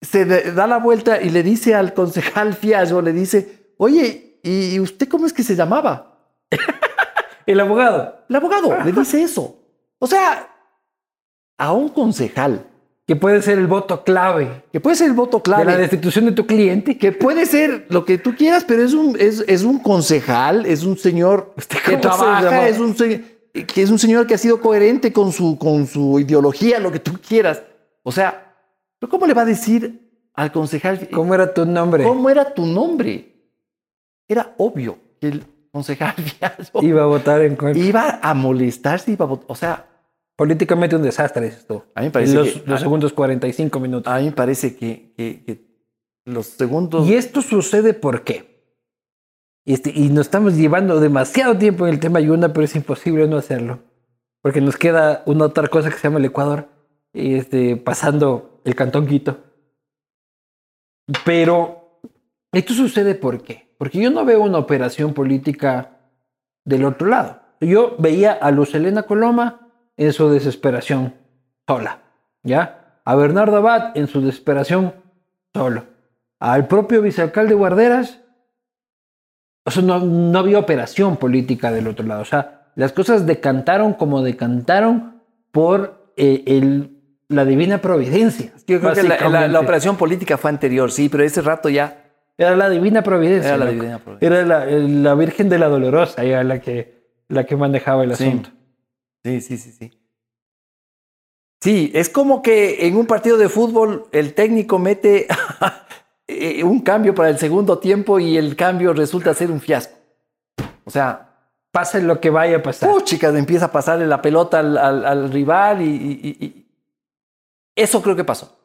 se 0.00 0.24
da 0.52 0.66
la 0.66 0.78
vuelta 0.78 1.20
y 1.20 1.28
le 1.30 1.42
dice 1.42 1.74
al 1.74 1.92
concejal 1.92 2.54
Fiallo, 2.54 3.02
le 3.02 3.12
dice, 3.12 3.74
oye, 3.76 4.40
¿y 4.42 4.80
usted 4.80 5.08
cómo 5.08 5.26
es 5.26 5.32
que 5.32 5.42
se 5.42 5.54
llamaba? 5.54 6.18
El 7.46 7.60
abogado, 7.60 8.24
El 8.28 8.36
abogado 8.36 8.76
le 8.84 8.92
dice 8.92 9.22
eso. 9.22 9.56
O 9.98 10.06
sea, 10.06 10.48
a 11.58 11.72
un 11.72 11.88
concejal, 11.90 12.64
que 13.10 13.16
puede 13.16 13.42
ser 13.42 13.58
el 13.58 13.66
voto 13.66 14.04
clave 14.04 14.62
que 14.72 14.78
puede 14.78 14.94
ser 14.94 15.08
el 15.08 15.14
voto 15.14 15.42
de 15.44 15.50
la 15.50 15.62
clave, 15.64 15.78
destitución 15.78 16.26
de 16.26 16.30
tu 16.32 16.46
cliente. 16.46 16.96
que 16.96 17.10
puede 17.10 17.44
ser 17.44 17.86
lo 17.88 18.04
que 18.04 18.18
tú 18.18 18.36
quieras, 18.36 18.62
pero 18.64 18.84
es 18.84 18.94
un, 18.94 19.16
es, 19.18 19.44
es 19.48 19.64
un 19.64 19.80
concejal, 19.80 20.64
es 20.64 20.84
un 20.84 20.96
señor 20.96 21.52
que 21.56 21.90
se 21.90 21.96
trabaja, 21.96 22.42
llama? 22.42 22.68
es 22.68 22.78
un, 22.78 22.96
se- 22.96 23.40
que 23.66 23.82
es 23.82 23.90
un 23.90 23.98
señor 23.98 24.28
que 24.28 24.34
ha 24.34 24.38
sido 24.38 24.60
coherente 24.60 25.12
con 25.12 25.32
su, 25.32 25.58
con 25.58 25.88
su 25.88 26.20
ideología, 26.20 26.78
lo 26.78 26.92
que 26.92 27.00
tú 27.00 27.18
quieras. 27.26 27.64
O 28.04 28.12
sea, 28.12 28.54
¿pero 29.00 29.10
¿cómo 29.10 29.26
le 29.26 29.34
va 29.34 29.42
a 29.42 29.46
decir 29.46 30.08
al 30.34 30.52
concejal? 30.52 31.08
¿Cómo 31.10 31.34
era 31.34 31.52
tu 31.52 31.66
nombre? 31.66 32.04
¿Cómo 32.04 32.30
era 32.30 32.54
tu 32.54 32.64
nombre? 32.64 33.34
Era 34.28 34.54
obvio 34.58 34.98
que 35.20 35.26
el 35.26 35.44
concejal 35.72 36.14
Iba 36.80 37.02
a 37.02 37.06
votar 37.06 37.42
en 37.42 37.56
contra. 37.56 37.82
iba 37.82 38.20
a 38.22 38.34
molestarse, 38.34 39.10
iba 39.10 39.24
a 39.24 39.28
vot- 39.28 39.44
O 39.48 39.56
sea, 39.56 39.86
Políticamente 40.40 40.96
un 40.96 41.02
desastre, 41.02 41.52
tú. 41.68 41.82
A 41.94 42.00
mí 42.00 42.06
me 42.06 42.10
parece 42.12 42.32
los, 42.34 42.48
que- 42.48 42.62
los 42.64 42.80
segundos 42.80 43.12
45 43.12 43.78
minutos. 43.78 44.10
a 44.10 44.16
mí 44.20 44.24
me 44.24 44.32
parece 44.32 44.74
que, 44.74 45.12
que- 45.14 45.44
que 45.44 45.66
los 46.24 46.46
segundos... 46.46 47.06
Y 47.06 47.12
esto 47.12 47.42
sucede 47.42 47.92
por 47.92 48.24
qué. 48.24 48.64
Este, 49.66 49.92
y 49.94 50.08
nos 50.08 50.28
estamos 50.28 50.56
llevando 50.56 50.98
demasiado 50.98 51.58
tiempo 51.58 51.86
en 51.86 51.92
el 51.92 52.00
tema 52.00 52.20
Yunda, 52.20 52.54
pero 52.54 52.64
es 52.64 52.74
imposible 52.74 53.28
no 53.28 53.36
hacerlo. 53.36 53.80
Porque 54.40 54.62
nos 54.62 54.78
queda 54.78 55.22
una 55.26 55.44
otra 55.44 55.68
cosa 55.68 55.90
que 55.90 55.96
se 55.96 56.04
llama 56.04 56.20
el 56.20 56.24
Ecuador, 56.24 56.68
y 57.12 57.34
este, 57.34 57.76
pasando 57.76 58.62
el 58.64 58.74
Cantón 58.74 59.06
Quito. 59.06 59.40
Pero 61.26 62.00
esto 62.50 62.72
sucede 62.72 63.14
por 63.14 63.42
qué. 63.42 63.74
Porque 63.76 64.00
yo 64.00 64.10
no 64.10 64.24
veo 64.24 64.40
una 64.40 64.56
operación 64.56 65.12
política 65.12 65.98
del 66.64 66.86
otro 66.86 67.08
lado. 67.08 67.42
Yo 67.60 67.96
veía 67.98 68.32
a 68.32 68.50
Luz 68.50 68.74
Helena 68.74 69.02
Coloma 69.02 69.66
en 69.96 70.12
su 70.12 70.30
desesperación 70.30 71.14
sola, 71.68 72.00
¿ya? 72.42 73.00
A 73.04 73.14
Bernardo 73.14 73.56
Abad 73.56 73.96
en 73.96 74.06
su 74.06 74.20
desesperación 74.20 74.94
solo. 75.54 75.84
Al 76.38 76.66
propio 76.68 77.02
vicealcalde 77.02 77.54
Guarderas, 77.54 78.20
o 79.64 79.70
sea, 79.70 79.82
no, 79.82 80.00
no 80.00 80.38
había 80.38 80.58
operación 80.58 81.16
política 81.16 81.70
del 81.70 81.86
otro 81.88 82.06
lado. 82.06 82.22
O 82.22 82.26
sea, 82.26 82.70
las 82.76 82.92
cosas 82.92 83.26
decantaron 83.26 83.92
como 83.94 84.22
decantaron 84.22 85.20
por 85.52 86.12
eh, 86.16 86.42
el, 86.46 86.96
la 87.28 87.44
divina 87.44 87.78
providencia. 87.78 88.52
Yo 88.66 88.80
creo 88.80 88.94
que 88.94 89.02
la, 89.02 89.48
la- 89.48 89.60
operación 89.60 89.96
política 89.96 90.38
fue 90.38 90.50
anterior, 90.50 90.90
sí, 90.90 91.08
pero 91.08 91.24
ese 91.24 91.42
rato 91.42 91.68
ya 91.68 92.04
Era 92.38 92.56
la 92.56 92.70
divina 92.70 93.02
providencia. 93.02 93.48
era 93.50 93.58
la 93.58 93.64
loco. 93.66 93.74
divina 93.76 93.98
providencia. 93.98 94.26
Era 94.38 94.46
la, 94.46 94.64
la 94.66 95.14
Virgen 95.14 95.48
de 95.48 95.58
la 95.58 95.68
Dolorosa, 95.68 96.24
ya 96.24 96.42
la 96.42 96.60
que, 96.60 97.04
la 97.28 97.44
que 97.44 97.56
manejaba 97.56 98.04
el 98.04 98.14
Sí. 98.16 98.24
asunto. 98.28 98.50
Sí, 99.24 99.40
sí, 99.40 99.56
sí, 99.58 99.72
sí. 99.72 99.90
Sí, 101.62 101.90
es 101.94 102.08
como 102.08 102.40
que 102.42 102.86
en 102.86 102.96
un 102.96 103.06
partido 103.06 103.36
de 103.36 103.48
fútbol 103.50 104.06
el 104.12 104.32
técnico 104.34 104.78
mete 104.78 105.26
eh, 106.26 106.64
un 106.64 106.80
cambio 106.80 107.14
para 107.14 107.28
el 107.28 107.38
segundo 107.38 107.78
tiempo 107.78 108.18
y 108.18 108.36
el 108.38 108.56
cambio 108.56 108.94
resulta 108.94 109.34
ser 109.34 109.50
un 109.50 109.60
fiasco. 109.60 109.94
O 110.84 110.90
sea, 110.90 111.26
Pase 111.72 112.02
lo 112.02 112.20
que 112.20 112.30
vaya 112.30 112.56
a 112.56 112.62
pasar. 112.64 112.90
¡uh, 112.90 113.00
chicas! 113.02 113.32
Empieza 113.36 113.66
a 113.66 113.70
pasarle 113.70 114.04
la 114.04 114.20
pelota 114.20 114.58
al, 114.58 114.76
al- 114.76 115.04
al 115.04 115.30
rival 115.30 115.80
y, 115.82 115.84
y- 115.88 116.20
y- 116.40 116.44
y- 116.46 116.66
Eso 117.76 118.02
creo 118.02 118.16
que 118.16 118.24
pasó. 118.24 118.58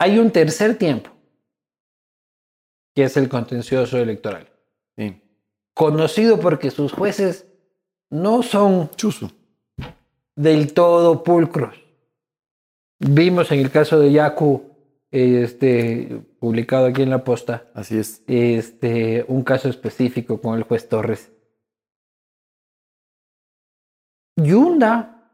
Hay 0.00 0.18
un 0.18 0.32
tercer 0.32 0.76
tiempo, 0.76 1.08
que 2.96 3.04
es 3.04 3.16
el 3.16 3.28
contencioso 3.28 3.98
electoral. 3.98 4.50
Sí. 4.96 5.22
Conocido 5.72 6.40
porque 6.40 6.72
sus 6.72 6.92
jueces 6.92 7.46
no 8.10 8.42
son 8.42 8.90
Chuzo. 8.96 9.30
Del 10.36 10.72
todo 10.74 11.24
pulcros. 11.24 11.74
Vimos 12.98 13.50
en 13.52 13.60
el 13.60 13.70
caso 13.70 13.98
de 13.98 14.12
Yaku, 14.12 14.62
este, 15.10 16.22
publicado 16.38 16.86
aquí 16.86 17.02
en 17.02 17.10
la 17.10 17.24
posta, 17.24 17.68
Así 17.74 17.98
es. 17.98 18.22
este, 18.26 19.24
un 19.28 19.42
caso 19.42 19.68
específico 19.68 20.40
con 20.40 20.56
el 20.56 20.62
juez 20.64 20.88
Torres. 20.88 21.32
Yunda 24.36 25.30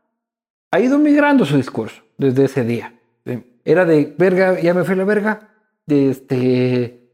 ha 0.71 0.81
ido 0.81 0.99
migrando 0.99 1.45
su 1.45 1.57
discurso 1.57 2.03
desde 2.19 2.45
ese 2.45 2.65
día. 2.65 2.95
Sí. 3.27 3.45
Era 3.65 3.85
de 3.85 4.15
verga, 4.17 4.61
ya 4.61 4.75
me 4.75 4.85
fui 4.85 4.95
a 4.95 4.99
la 4.99 5.05
verga. 5.05 5.49
Este. 5.87 7.11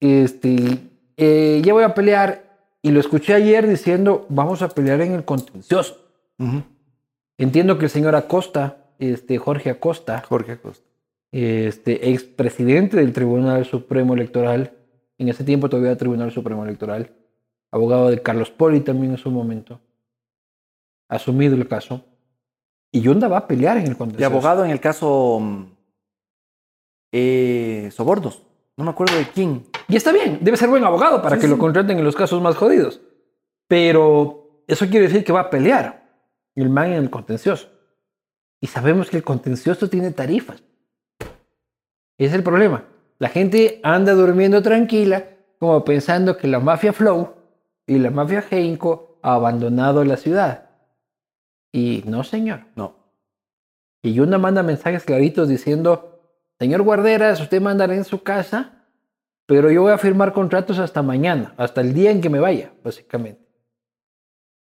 Este. 0.00 0.78
eh, 1.16 1.62
ya 1.64 1.72
voy 1.72 1.84
a 1.84 1.94
pelear. 1.94 2.42
Y 2.82 2.90
lo 2.90 3.00
escuché 3.00 3.34
ayer 3.34 3.66
diciendo: 3.66 4.26
Vamos 4.28 4.60
a 4.62 4.68
pelear 4.68 5.00
en 5.00 5.12
el 5.12 5.24
contencioso. 5.24 6.00
Entiendo 7.38 7.78
que 7.78 7.86
el 7.86 7.90
señor 7.90 8.14
Acosta, 8.14 8.84
este, 8.98 9.38
Jorge 9.38 9.70
Acosta, 9.70 10.22
Jorge 10.28 10.52
Acosta. 10.52 10.86
este, 11.32 12.10
expresidente 12.10 12.96
del 12.96 13.12
Tribunal 13.12 13.64
Supremo 13.64 14.14
Electoral, 14.14 14.72
en 15.18 15.28
ese 15.28 15.44
tiempo 15.44 15.68
todavía 15.68 15.96
Tribunal 15.96 16.30
Supremo 16.32 16.64
Electoral, 16.64 17.12
abogado 17.72 18.10
de 18.10 18.22
Carlos 18.22 18.50
Poli 18.50 18.80
también 18.80 19.12
en 19.12 19.18
su 19.18 19.30
momento, 19.30 19.80
asumido 21.08 21.54
el 21.56 21.66
caso, 21.66 22.04
y 22.92 23.00
Yunda 23.00 23.26
va 23.26 23.38
a 23.38 23.46
pelear 23.48 23.76
en 23.78 23.84
el 23.84 23.90
De 23.90 23.96
contencioso. 23.96 24.32
abogado 24.32 24.64
en 24.64 24.70
el 24.70 24.78
caso 24.80 25.40
mm, 25.40 25.64
eh, 27.12 27.90
Sobornos. 27.92 28.42
No 28.76 28.84
me 28.84 28.90
acuerdo 28.90 29.16
de 29.16 29.26
quién. 29.28 29.64
Y 29.88 29.96
está 29.96 30.12
bien, 30.12 30.38
debe 30.40 30.56
ser 30.56 30.68
buen 30.68 30.84
abogado 30.84 31.22
para 31.22 31.36
Sí, 31.36 31.42
que 31.42 31.46
sí. 31.46 31.52
lo 31.52 31.58
contraten 31.58 31.98
en 31.98 32.04
los 32.04 32.16
casos 32.16 32.40
más 32.42 32.56
jodidos. 32.56 33.00
Pero 33.68 34.62
eso 34.66 34.86
quiere 34.88 35.06
decir 35.08 35.24
que 35.24 35.32
va 35.32 35.40
a 35.40 35.50
pelear 35.50 36.03
el 36.54 36.70
man 36.70 36.92
en 36.92 37.02
el 37.04 37.10
contencioso. 37.10 37.68
Y 38.60 38.66
sabemos 38.66 39.10
que 39.10 39.16
el 39.16 39.24
contencioso 39.24 39.88
tiene 39.88 40.10
tarifas. 40.10 40.62
Ese 42.16 42.30
es 42.30 42.32
el 42.34 42.42
problema. 42.42 42.84
La 43.18 43.28
gente 43.28 43.80
anda 43.82 44.12
durmiendo 44.14 44.62
tranquila, 44.62 45.24
como 45.58 45.84
pensando 45.84 46.36
que 46.36 46.48
la 46.48 46.60
mafia 46.60 46.92
Flow 46.92 47.34
y 47.86 47.98
la 47.98 48.10
mafia 48.10 48.44
Heinco 48.50 49.18
ha 49.22 49.34
abandonado 49.34 50.04
la 50.04 50.16
ciudad. 50.16 50.70
Y 51.72 52.04
no, 52.06 52.24
señor. 52.24 52.66
No. 52.76 52.96
Y 54.02 54.12
Yunda 54.14 54.38
manda 54.38 54.62
mensajes 54.62 55.04
claritos 55.04 55.48
diciendo, 55.48 56.20
señor 56.58 56.82
Guarderas, 56.82 57.40
usted 57.40 57.60
mandará 57.60 57.94
en 57.94 58.04
su 58.04 58.22
casa, 58.22 58.86
pero 59.46 59.70
yo 59.70 59.82
voy 59.82 59.92
a 59.92 59.98
firmar 59.98 60.32
contratos 60.32 60.78
hasta 60.78 61.02
mañana, 61.02 61.54
hasta 61.56 61.80
el 61.80 61.94
día 61.94 62.10
en 62.10 62.20
que 62.20 62.30
me 62.30 62.38
vaya, 62.38 62.72
básicamente. 62.84 63.43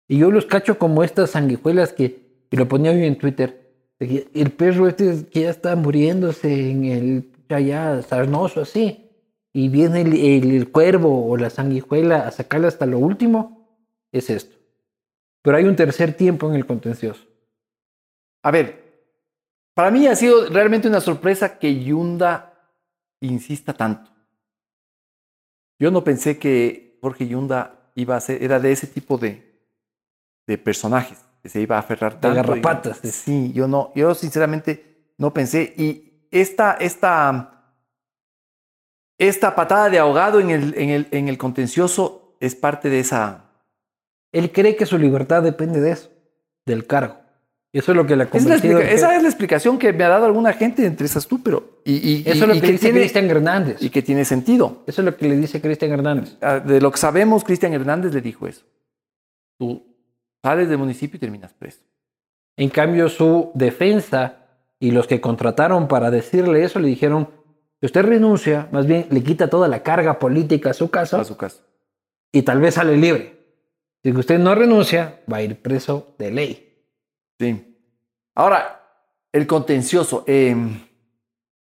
Y 0.09 0.18
yo 0.18 0.30
los 0.30 0.46
cacho 0.46 0.78
como 0.78 1.05
estas 1.05 1.30
sanguijuelas 1.30 1.92
que, 1.92 2.46
y 2.50 2.57
lo 2.57 2.68
ponía 2.68 2.92
yo 2.92 3.00
en 3.00 3.16
Twitter, 3.18 3.72
que 3.98 4.28
el 4.34 4.50
perro 4.53 4.88
este 4.88 5.26
que 5.30 5.42
ya 5.42 5.50
está 5.50 5.74
muriéndose 5.76 6.70
en 6.70 6.84
el, 6.84 7.32
ya 7.48 8.03
sarnoso 8.03 8.62
así, 8.62 9.11
y 9.53 9.68
viene 9.68 10.00
el, 10.03 10.14
el- 10.14 10.50
el 10.53 10.70
cuervo 10.72 11.26
o 11.28 11.36
la 11.36 11.50
sanguijuela 11.50 12.26
a 12.26 12.30
sacarle 12.30 12.66
hasta 12.68 12.86
lo 12.86 12.98
último, 12.98 13.68
es 14.11 14.30
esto. 14.30 14.57
Pero 15.42 15.57
hay 15.57 15.64
un 15.64 15.76
tercer 15.76 16.14
tiempo 16.14 16.48
en 16.48 16.55
el 16.57 16.66
contencioso. 16.66 17.26
A 18.42 18.50
ver, 18.50 18.82
para 19.74 19.90
mí 19.90 20.07
ha 20.07 20.16
sido 20.16 20.48
realmente 20.48 20.88
una 20.88 21.00
sorpresa 21.00 21.59
que 21.59 21.82
Yunda 21.84 22.55
insista 23.20 23.72
tanto. 23.72 24.11
Yo 25.78 25.90
no 25.90 26.05
pensé 26.05 26.38
que 26.38 26.98
Jorge 27.03 27.26
Yunda 27.28 27.90
iba 27.94 28.16
a 28.16 28.20
ser, 28.20 28.42
era 28.42 28.59
de 28.61 28.72
ese 28.72 28.86
tipo 28.86 29.18
de, 29.18 29.51
de 30.47 30.59
personajes, 30.59 31.18
que 31.43 31.49
se 31.49 31.61
iba 31.61 31.76
a 31.76 31.80
aferrar 31.80 32.20
tanto. 32.20 32.36
garrapatas. 32.36 33.01
Y- 33.05 33.09
sí, 33.11 33.53
yo 33.55 33.68
no, 33.68 33.93
yo 33.95 34.14
sinceramente 34.14 35.12
no 35.18 35.32
pensé. 35.32 35.74
Y 35.76 36.26
esta, 36.30 36.72
esta, 36.74 37.74
esta 39.18 39.55
patada 39.55 39.90
de 39.90 39.99
ahogado 39.99 40.40
en 40.40 40.51
el, 40.51 40.74
en 40.76 40.90
el, 40.90 41.09
en 41.11 41.28
el 41.28 41.38
contencioso 41.38 42.36
es 42.40 42.55
parte 42.55 42.88
de 42.90 43.01
esa, 43.01 43.45
Él 44.32 44.51
cree 44.53 44.76
que 44.76 44.86
su 44.86 44.99
libertad 44.99 45.43
depende 45.43 45.80
de 45.80 45.93
eso, 45.93 46.11
del 46.66 46.86
cargo. 46.86 47.16
Eso 47.74 47.93
es 47.93 47.97
lo 47.97 48.05
que 48.07 48.16
la 48.16 48.24
Esa 48.24 48.36
es, 48.36 48.45
la 48.47 48.61
que- 48.61 48.93
esa 48.95 49.16
es 49.16 49.22
la 49.22 49.28
explicación 49.30 49.78
que 49.78 49.95
me 49.95 50.05
ha 50.05 50.09
dado 50.09 50.26
alguna 50.26 50.53
gente, 50.53 50.84
entre 50.84 51.07
esas 51.07 51.26
tú, 51.26 51.43
pero. 51.43 51.80
Y, 51.86 51.95
y- 51.95 52.22
Eso 52.26 52.45
es 52.45 52.49
lo 52.49 52.55
y- 52.55 52.59
y 52.59 52.61
que 52.61 52.66
dice 52.72 52.78
tiene, 52.86 52.99
Cristian 53.01 53.30
Hernández. 53.30 53.76
y 53.80 53.88
que 53.88 54.03
tiene 54.03 54.26
sentido. 54.26 54.82
Eso 54.86 55.01
es 55.01 55.07
lo 55.07 55.16
que 55.16 55.26
le 55.26 55.36
dice 55.38 55.61
Cristian 55.62 55.93
Hernández. 55.93 56.36
Ah, 56.43 56.59
De 56.59 56.80
lo 56.82 56.90
que 56.90 56.99
sabemos, 56.99 57.45
Cristian 57.45 57.72
Hernández 57.72 58.12
le 58.12 58.20
dijo 58.20 58.47
eso. 58.47 58.64
Tú 59.59 59.91
Sales 60.43 60.68
del 60.68 60.78
municipio 60.78 61.16
y 61.16 61.20
terminas 61.20 61.53
preso. 61.53 61.80
En 62.57 62.68
cambio, 62.68 63.09
su 63.09 63.51
defensa 63.55 64.38
y 64.78 64.90
los 64.90 65.07
que 65.07 65.20
contrataron 65.20 65.88
para 65.88 66.11
decirle 66.11 66.64
eso 66.64 66.78
le 66.80 66.88
dijeron, 66.88 67.28
si 67.80 67.86
usted 67.86 68.03
renuncia, 68.05 68.68
más 68.72 68.86
bien 68.86 69.07
le 69.11 69.22
quita 69.22 69.49
toda 69.49 69.68
la 69.68 69.82
carga 69.82 70.18
política 70.18 70.70
a 70.70 70.74
su 70.74 70.90
casa 70.90 71.20
A 71.20 71.24
su 71.24 71.36
casa. 71.36 71.62
y 72.32 72.43
tal 72.43 72.61
vez 72.61 72.74
sale 72.74 72.97
libre. 72.97 73.38
Si 74.03 74.11
usted 74.11 74.38
no 74.40 74.55
renuncia, 74.55 75.20
va 75.32 75.36
a 75.38 75.43
ir 75.43 75.61
preso 75.62 76.14
de 76.18 76.30
ley. 76.32 76.84
Sí. 77.38 77.76
Ahora, 78.34 78.80
el 79.32 79.47
contencioso. 79.47 80.24
eh, 80.26 80.57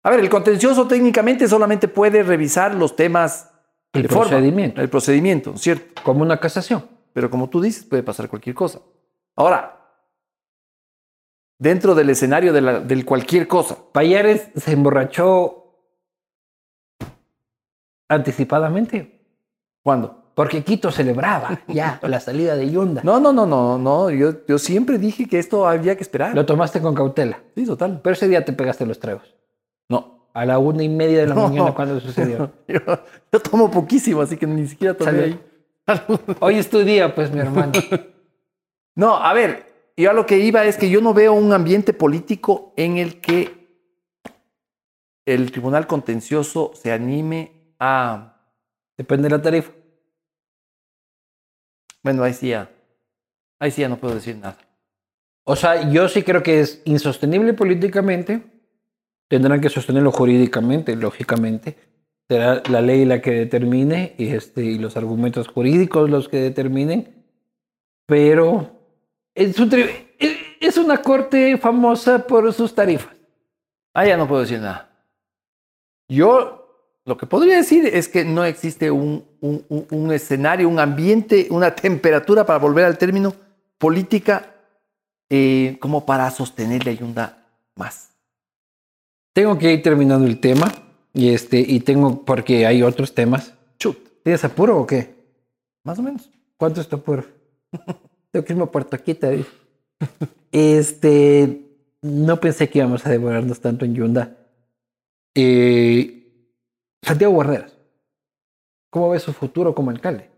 a 0.03 0.09
ver, 0.09 0.19
el 0.21 0.29
contencioso 0.29 0.87
técnicamente 0.87 1.47
solamente 1.47 1.87
puede 1.87 2.23
revisar 2.23 2.73
los 2.73 2.95
temas 2.95 3.51
El 3.93 4.03
de 4.03 4.07
forma, 4.09 4.29
procedimiento. 4.31 4.81
el 4.81 4.89
procedimiento, 4.89 5.55
¿cierto? 5.57 6.01
Como 6.03 6.23
una 6.23 6.39
casación. 6.39 6.85
Pero 7.13 7.29
como 7.29 7.49
tú 7.49 7.61
dices, 7.61 7.83
puede 7.85 8.03
pasar 8.03 8.29
cualquier 8.29 8.55
cosa. 8.55 8.79
Ahora, 9.35 9.77
dentro 11.59 11.93
del 11.95 12.09
escenario 12.09 12.53
de 12.53 12.61
la- 12.61 12.79
del 12.79 13.05
cualquier 13.05 13.47
cosa, 13.47 13.77
Payares 13.91 14.49
se 14.55 14.71
emborrachó 14.71 15.57
anticipadamente 18.09 19.21
¿cuándo? 19.83 20.17
porque 20.33 20.63
Quito 20.63 20.91
celebraba 20.91 21.59
ya 21.67 21.99
la 22.03 22.19
salida 22.19 22.55
de 22.55 22.69
Yunda. 22.71 23.01
No, 23.03 23.19
no, 23.19 23.33
no, 23.33 23.45
no, 23.45 23.77
no. 23.77 24.09
Yo, 24.09 24.45
yo 24.47 24.57
siempre 24.57 24.97
dije 24.97 25.27
que 25.27 25.37
esto 25.39 25.67
había 25.67 25.95
que 25.97 26.03
esperar. 26.03 26.33
Lo 26.33 26.45
tomaste 26.45 26.81
con 26.81 26.95
cautela. 26.95 27.41
Sí, 27.53 27.65
total. 27.65 27.99
Pero 28.01 28.13
ese 28.13 28.27
día 28.29 28.43
te 28.45 28.53
pegaste 28.53 28.85
los 28.85 28.97
tragos. 28.99 29.35
No. 29.89 30.29
A 30.33 30.45
la 30.45 30.57
una 30.57 30.83
y 30.83 30.89
media 30.89 31.19
de 31.19 31.27
la 31.27 31.35
No. 31.35 31.49
mañana 31.49 31.73
cuando 31.75 31.99
sucedió. 31.99 32.49
Yo, 32.67 32.79
yo 33.31 33.39
tomo 33.41 33.69
poquísimo, 33.69 34.21
así 34.21 34.37
que 34.37 34.47
ni 34.47 34.65
siquiera 34.67 34.95
tomé 34.95 35.11
Salud. 35.11 35.23
ahí. 35.25 35.39
Hoy 36.39 36.57
es 36.57 36.69
tu 36.69 36.79
día, 36.79 37.13
pues, 37.13 37.31
mi 37.31 37.39
hermano. 37.39 37.73
No, 38.95 39.15
a 39.15 39.33
ver, 39.33 39.91
yo 39.97 40.09
a 40.09 40.13
lo 40.13 40.25
que 40.25 40.39
iba 40.39 40.65
es 40.65 40.77
que 40.77 40.89
yo 40.89 41.01
no 41.01 41.13
veo 41.13 41.33
un 41.33 41.53
ambiente 41.53 41.93
político 41.93 42.73
en 42.75 42.97
el 42.97 43.21
que 43.21 43.61
el 45.25 45.51
tribunal 45.51 45.87
contencioso 45.87 46.71
se 46.75 46.91
anime 46.91 47.73
a. 47.79 48.37
Depende 48.97 49.29
de 49.29 49.37
la 49.37 49.41
tarifa. 49.41 49.71
Bueno, 52.03 52.23
ahí 52.23 52.33
sí 52.33 52.49
ya. 52.49 52.69
Ahí 53.59 53.71
sí 53.71 53.81
ya 53.81 53.89
no 53.89 53.97
puedo 53.97 54.15
decir 54.15 54.35
nada. 54.35 54.57
O 55.43 55.55
sea, 55.55 55.89
yo 55.89 56.07
sí 56.07 56.23
creo 56.23 56.43
que 56.43 56.61
es 56.61 56.81
insostenible 56.85 57.53
políticamente. 57.53 58.43
Tendrán 59.27 59.61
que 59.61 59.69
sostenerlo 59.69 60.11
jurídicamente, 60.11 60.95
lógicamente. 60.95 61.77
Será 62.31 62.63
la 62.69 62.79
ley 62.79 63.03
la 63.03 63.19
que 63.21 63.31
determine 63.31 64.15
y, 64.17 64.27
este, 64.29 64.63
y 64.63 64.77
los 64.77 64.95
argumentos 64.95 65.49
jurídicos 65.49 66.09
los 66.09 66.29
que 66.29 66.37
determinen. 66.37 67.25
Pero 68.07 68.71
es, 69.35 69.59
un 69.59 69.69
es- 70.17 70.77
una 70.77 71.01
corte 71.01 71.57
famosa 71.57 72.25
por 72.25 72.53
sus 72.53 72.73
tarifas. 72.73 73.13
Ahí 73.93 74.07
ya 74.07 74.15
no 74.15 74.29
puedo 74.29 74.43
decir 74.43 74.59
nada. 74.61 75.05
Yo 76.07 76.93
lo 77.03 77.17
que 77.17 77.25
podría 77.25 77.57
decir 77.57 77.85
es 77.85 78.07
que 78.07 78.23
no 78.23 78.45
existe 78.45 78.89
un, 78.89 79.25
un- 79.41 79.65
un- 79.67 79.87
un 79.91 80.13
escenario, 80.13 80.69
un 80.69 80.79
ambiente, 80.79 81.47
una 81.49 81.75
temperatura, 81.75 82.45
para 82.45 82.59
volver 82.59 82.85
al 82.85 82.97
término, 82.97 83.33
política, 83.77 84.55
eh, 85.29 85.75
como 85.81 86.05
para 86.05 86.31
sostener 86.31 86.85
la 86.85 86.93
Yunda 86.93 87.45
más. 87.75 88.11
Tengo 89.33 89.57
que 89.57 89.73
ir 89.73 89.83
terminando 89.83 90.25
el 90.25 90.39
tema 90.39 90.71
y, 91.13 91.29
este, 91.33 91.59
y 91.59 91.79
tengo, 91.81 92.23
porque 92.23 92.65
hay 92.65 92.83
otros 92.83 93.13
temas. 93.13 93.53
Chut, 93.79 93.97
¿Tienes 94.23 94.43
apuro 94.43 94.77
o 94.79 94.85
qué? 94.87 95.15
más 95.83 95.97
o 95.99 96.03
menos. 96.03 96.29
¿Cuánto 96.57 96.79
está 96.81 96.97
por? 97.03 97.25
Tengo 98.31 98.45
que 98.45 98.53
irme 98.53 98.63
a 98.63 98.67
Puerto 98.71 98.97
Quita. 99.01 99.29
dice. 99.29 99.49
Este, 100.51 101.61
no 102.01 102.39
pensé 102.39 102.69
que 102.69 102.79
íbamos 102.79 103.05
a 103.05 103.09
demorarnos 103.09 103.59
tanto 103.59 103.85
en 103.85 103.95
Yunda. 103.95 104.37
Eh, 105.35 106.17
Santiago 107.03 107.33
Guarderas. 107.33 107.75
¿Cómo 108.91 109.09
ve 109.09 109.19
su 109.19 109.31
futuro 109.33 109.73
como 109.73 109.89
alcalde? 109.89 110.29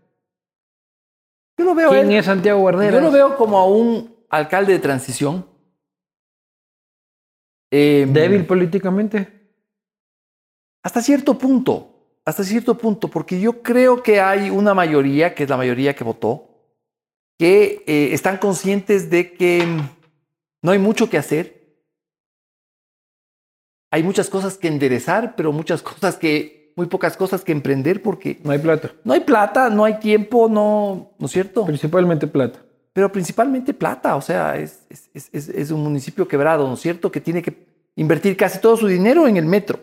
Yo 1.58 1.64
lo 1.64 1.74
veo, 1.74 1.90
¿Quién 1.90 2.10
él- 2.12 2.18
es 2.18 2.26
Santiago 2.26 2.60
Guarderas? 2.60 2.94
yo 2.94 3.00
lo 3.00 3.10
veo 3.12 3.36
como 3.36 3.58
a 3.58 3.66
un 3.66 4.14
alcalde 4.30 4.72
de 4.72 4.78
transición. 4.78 5.46
Eh, 7.72 8.06
débil 8.10 8.46
políticamente. 8.46 9.43
Hasta 10.84 11.00
cierto 11.00 11.38
punto, 11.38 11.88
hasta 12.26 12.44
cierto 12.44 12.76
punto, 12.76 13.08
porque 13.08 13.40
yo 13.40 13.62
creo 13.62 14.02
que 14.02 14.20
hay 14.20 14.50
una 14.50 14.74
mayoría, 14.74 15.34
que 15.34 15.44
es 15.44 15.48
la 15.50 15.56
mayoría 15.56 15.94
que 15.96 16.04
votó, 16.04 16.48
que 17.38 17.82
eh, 17.86 18.10
están 18.12 18.36
conscientes 18.36 19.08
de 19.10 19.32
que 19.32 19.64
mm, 19.66 19.80
no 20.62 20.72
hay 20.72 20.78
mucho 20.78 21.08
que 21.08 21.18
hacer. 21.18 21.64
Hay 23.90 24.02
muchas 24.02 24.28
cosas 24.28 24.58
que 24.58 24.68
enderezar, 24.68 25.34
pero 25.36 25.52
muchas 25.52 25.80
cosas 25.82 26.16
que, 26.16 26.72
muy 26.76 26.86
pocas 26.86 27.16
cosas 27.16 27.42
que 27.42 27.52
emprender 27.52 28.02
porque 28.02 28.40
No 28.44 28.50
hay 28.50 28.58
plata. 28.58 28.92
no 29.04 29.14
hay 29.14 29.20
plata, 29.20 29.70
no 29.70 29.84
hay 29.84 29.98
tiempo, 30.00 30.48
no, 30.48 31.12
¿no 31.18 31.26
es 31.26 31.32
cierto? 31.32 31.64
Principalmente 31.64 32.26
plata. 32.26 32.60
Pero 32.92 33.10
principalmente 33.10 33.72
plata, 33.72 34.16
o 34.16 34.20
sea, 34.20 34.56
es, 34.58 34.82
es- 34.90 35.08
es- 35.14 35.28
es- 35.32 35.48
es 35.48 35.70
un 35.70 35.82
municipio 35.82 36.28
quebrado, 36.28 36.68
¿no 36.68 36.74
es 36.74 36.80
cierto? 36.80 37.10
Que 37.10 37.20
tiene 37.20 37.40
que 37.42 37.66
invertir 37.96 38.36
casi 38.36 38.58
todo 38.60 38.76
su 38.76 38.86
dinero 38.86 39.26
en 39.26 39.36
el 39.36 39.46
metro. 39.46 39.80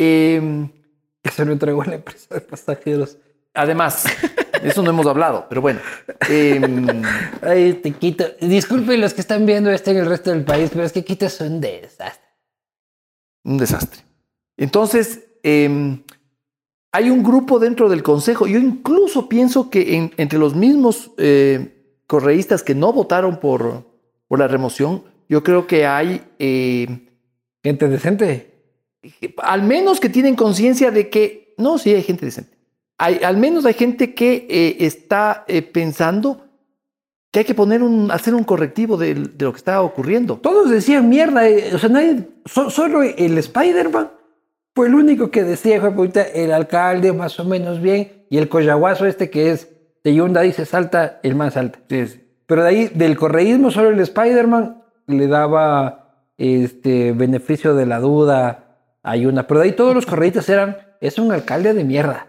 Que 0.00 1.30
se 1.30 1.44
lo 1.44 1.52
entregó 1.52 1.82
a 1.82 1.86
la 1.86 1.94
empresa 1.96 2.34
de 2.34 2.40
pasajeros. 2.40 3.18
Además, 3.52 4.04
de 4.62 4.68
eso 4.68 4.82
no 4.82 4.90
hemos 4.90 5.06
hablado, 5.06 5.44
pero 5.48 5.60
bueno. 5.60 5.80
em, 6.28 7.02
Ay, 7.42 7.74
te 7.74 7.92
quito. 7.92 8.24
Disculpen 8.40 9.00
los 9.00 9.12
que 9.12 9.20
están 9.20 9.44
viendo 9.44 9.70
esto 9.70 9.90
en 9.90 9.98
el 9.98 10.06
resto 10.06 10.30
del 10.30 10.44
país, 10.44 10.70
pero 10.72 10.84
es 10.84 10.92
que 10.92 11.04
Quito 11.04 11.26
es 11.26 11.40
un 11.40 11.60
desastre. 11.60 12.28
un 13.44 13.58
desastre. 13.58 14.00
Entonces, 14.56 15.20
em, 15.42 16.02
hay 16.92 17.10
un 17.10 17.22
grupo 17.22 17.58
dentro 17.58 17.88
del 17.90 18.02
Consejo. 18.02 18.46
Yo 18.46 18.58
incluso 18.58 19.28
pienso 19.28 19.68
que 19.68 19.96
en- 19.96 20.12
entre 20.16 20.38
los 20.38 20.54
mismos 20.54 21.10
eh, 21.18 21.76
correístas 22.06 22.62
que 22.62 22.74
no 22.74 22.92
votaron 22.92 23.38
por, 23.40 23.84
por 24.28 24.38
la 24.38 24.48
remoción, 24.48 25.02
yo 25.28 25.42
creo 25.42 25.66
que 25.66 25.86
hay 25.86 26.22
eh, 26.38 27.06
Gente 27.62 27.88
decente. 27.88 28.49
Al 29.38 29.62
menos 29.62 30.00
que 30.00 30.08
tienen 30.08 30.36
conciencia 30.36 30.90
de 30.90 31.08
que, 31.08 31.54
no, 31.58 31.78
sí 31.78 31.94
hay 31.94 32.02
gente 32.02 32.26
decente. 32.26 32.56
Hay, 32.98 33.20
al 33.24 33.36
menos 33.36 33.64
hay 33.64 33.74
gente 33.74 34.14
que 34.14 34.46
eh, 34.50 34.76
está 34.80 35.44
eh, 35.48 35.62
pensando 35.62 36.44
que 37.32 37.40
hay 37.40 37.44
que 37.44 37.54
poner 37.54 37.82
un, 37.82 38.10
hacer 38.10 38.34
un 38.34 38.44
correctivo 38.44 38.96
de, 38.96 39.14
lo 39.14 39.52
que 39.52 39.56
está 39.58 39.80
ocurriendo. 39.82 40.36
Todos 40.36 40.68
decían 40.70 41.08
mierda. 41.08 41.48
eh, 41.48 41.70
O 41.74 41.78
sea, 41.78 41.88
nadie. 41.88 42.28
so- 42.44 42.70
solo 42.70 43.02
el 43.02 43.38
Spider-Man 43.38 44.10
fue 44.74 44.88
el 44.88 44.94
único 44.94 45.30
que 45.30 45.44
decía, 45.44 45.80
puta, 45.94 46.22
el 46.22 46.52
alcalde 46.52 47.12
más 47.12 47.38
o 47.40 47.44
menos 47.44 47.80
bien. 47.80 48.24
Y 48.30 48.38
el 48.38 48.48
coyaguazo 48.48 49.06
este 49.06 49.30
que 49.30 49.50
es 49.50 49.68
de 50.04 50.14
Yunda 50.14 50.42
dice 50.42 50.66
salta, 50.66 51.20
el 51.22 51.34
más 51.36 51.54
salta. 51.54 51.78
Sí, 51.88 52.06
sí. 52.06 52.20
Pero 52.46 52.62
de 52.64 52.68
ahí, 52.68 52.88
del 52.88 53.16
correísmo, 53.16 53.70
solo 53.70 53.90
el 53.90 54.00
Spider-Man 54.00 54.82
le 55.06 55.26
daba 55.28 56.24
este 56.36 57.12
beneficio 57.12 57.74
de 57.74 57.86
la 57.86 58.00
duda 58.00 58.69
a 59.02 59.16
Yuna. 59.16 59.46
Pero 59.46 59.60
de 59.60 59.66
ahí 59.66 59.72
todos 59.72 59.94
los 59.94 60.06
correístas 60.06 60.48
eran, 60.48 60.76
es 61.00 61.18
un 61.18 61.32
alcalde 61.32 61.74
de 61.74 61.84
mierda. 61.84 62.28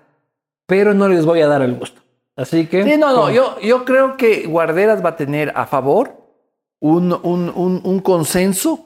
Pero 0.67 0.93
no 0.93 1.07
les 1.09 1.25
voy 1.25 1.41
a 1.41 1.47
dar 1.47 1.61
el 1.61 1.75
gusto. 1.75 2.01
Así 2.35 2.67
que. 2.67 2.83
Sí, 2.83 2.97
no, 2.97 3.13
no, 3.13 3.29
yo, 3.31 3.59
yo 3.61 3.83
creo 3.85 4.15
que 4.17 4.45
Guarderas 4.47 5.03
va 5.03 5.09
a 5.09 5.15
tener 5.17 5.51
a 5.55 5.65
favor 5.65 6.17
un, 6.79 7.11
un- 7.23 7.51
un- 7.53 7.81
un 7.83 7.99
consenso 7.99 8.85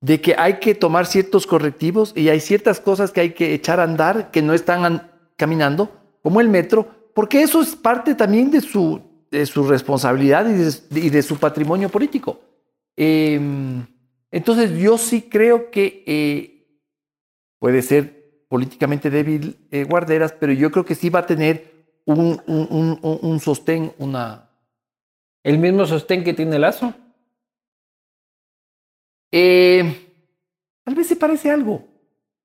de 0.00 0.20
que 0.20 0.34
hay 0.36 0.54
que 0.60 0.74
tomar 0.74 1.06
ciertos 1.06 1.46
correctivos 1.46 2.12
y 2.16 2.28
hay 2.30 2.40
ciertas 2.40 2.80
cosas 2.80 3.12
que 3.12 3.20
hay 3.20 3.30
que 3.32 3.54
echar 3.54 3.80
a 3.80 3.84
andar 3.84 4.30
que 4.30 4.42
no 4.42 4.54
están 4.54 4.84
an- 4.84 5.10
caminando, 5.36 5.90
como 6.22 6.40
el 6.40 6.48
metro, 6.48 6.86
porque 7.14 7.42
eso 7.42 7.60
es 7.62 7.76
parte 7.76 8.14
también 8.14 8.50
de 8.50 8.60
su, 8.60 9.00
de 9.30 9.46
su 9.46 9.66
responsabilidad 9.68 10.46
y 10.48 10.52
de, 10.54 10.72
y 11.06 11.10
de 11.10 11.22
su 11.22 11.36
patrimonio 11.36 11.88
político. 11.90 12.40
Eh, 12.96 13.40
entonces, 14.30 14.72
yo 14.78 14.96
sí 14.98 15.22
creo 15.22 15.70
que 15.70 16.02
eh, 16.06 16.59
puede 17.60 17.82
ser 17.82 18.44
políticamente 18.48 19.10
débil 19.10 19.56
eh, 19.70 19.84
Guarderas, 19.84 20.32
pero 20.32 20.52
yo 20.52 20.72
creo 20.72 20.84
que 20.84 20.96
sí 20.96 21.08
va 21.10 21.20
a 21.20 21.26
tener 21.26 21.70
un, 22.04 22.40
un, 22.48 22.98
un- 23.02 23.18
un- 23.22 23.38
sostén, 23.38 23.92
una... 23.98 24.50
El 25.44 25.58
mismo 25.58 25.86
sostén 25.86 26.24
que 26.24 26.34
tiene 26.34 26.58
Lazo. 26.58 26.92
Eh, 29.32 30.08
tal 30.84 30.94
vez 30.94 31.06
se 31.06 31.16
parece 31.16 31.50
algo, 31.50 31.84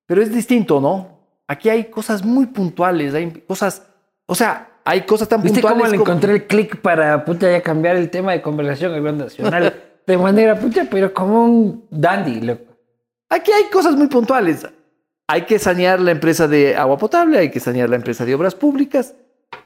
pero 0.06 0.22
es 0.22 0.32
distinto, 0.32 0.80
¿no? 0.80 1.18
Aquí 1.48 1.68
hay 1.68 1.84
cosas 1.90 2.24
muy 2.24 2.46
puntuales, 2.46 3.12
hay 3.14 3.30
cosas, 3.46 3.82
o 4.26 4.34
sea, 4.34 4.80
hay 4.84 5.02
cosas 5.02 5.28
tan 5.28 5.42
¿Viste 5.42 5.60
puntuales 5.60 5.82
cómo 5.82 5.90
le 5.92 5.98
como- 5.98 6.10
encontré 6.10 6.32
el 6.34 6.46
clic 6.46 6.80
para 6.80 7.24
puta 7.24 7.50
ya 7.50 7.60
cambiar 7.62 7.96
el 7.96 8.08
tema 8.10 8.32
de 8.32 8.42
conversación 8.42 8.92
a 8.92 8.96
nivel 8.96 9.18
nacional? 9.18 9.82
de 10.06 10.16
manera 10.16 10.58
puta, 10.58 10.86
pero 10.88 11.12
como 11.12 11.44
un 11.44 11.86
dandy, 11.90 12.40
loco. 12.40 12.76
Aquí 13.28 13.50
hay 13.50 13.64
cosas 13.64 13.96
muy 13.96 14.06
puntuales. 14.06 14.64
Hay 15.28 15.42
que 15.42 15.58
sanear 15.58 16.00
la 16.00 16.12
empresa 16.12 16.46
de 16.46 16.76
agua 16.76 16.98
potable, 16.98 17.38
hay 17.38 17.50
que 17.50 17.60
sanear 17.60 17.88
la 17.90 17.96
empresa 17.96 18.24
de 18.24 18.34
obras 18.34 18.54
públicas, 18.54 19.14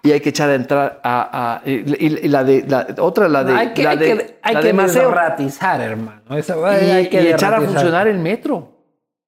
y 0.03 0.13
hay 0.13 0.21
que 0.21 0.31
echar 0.31 0.49
a 0.51 0.55
entrar 0.55 1.01
a, 1.05 1.61
a- 1.63 1.69
y, 1.69 1.73
y 2.07 2.29
la 2.29 2.45
de 2.45 2.65
la 2.67 2.87
otra 2.99 3.29
la 3.29 3.45
de 3.45 3.53
hay 3.53 3.75
que, 3.75 3.83
la 3.83 3.91
hay 3.91 3.99
de, 3.99 4.05
que, 4.07 4.39
hay 4.43 4.55
la 4.55 4.61
que 4.61 4.67
de 4.69 4.73
Maceo. 4.73 5.09
desratizar, 5.09 5.81
hermano. 5.81 6.23
Esa- 6.37 6.57
y, 6.57 6.91
hay 6.91 7.09
que 7.09 7.23
y 7.23 7.27
echar 7.29 7.53
a 7.55 7.61
funcionar 7.61 8.09
el 8.09 8.19
metro. 8.19 8.69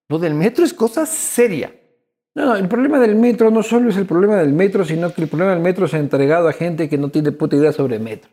Lo 0.08 0.18
del 0.18 0.34
metro 0.34 0.64
es 0.64 0.72
cosa 0.72 1.04
seria. 1.06 1.72
No, 2.34 2.46
no, 2.46 2.56
el 2.56 2.66
problema 2.68 2.98
del 2.98 3.14
metro 3.14 3.50
no 3.50 3.62
solo 3.62 3.90
es 3.90 3.96
el 3.98 4.06
problema 4.06 4.36
del 4.36 4.52
metro, 4.54 4.84
sino 4.86 5.12
que 5.12 5.20
el 5.22 5.28
problema 5.28 5.52
del 5.52 5.60
metro 5.60 5.86
se 5.86 5.96
ha 5.96 6.00
entregado 6.00 6.48
a 6.48 6.52
gente 6.54 6.88
que 6.88 6.96
no 6.96 7.10
tiene 7.10 7.32
puta 7.32 7.56
idea 7.56 7.72
sobre 7.72 7.98
metro. 7.98 8.30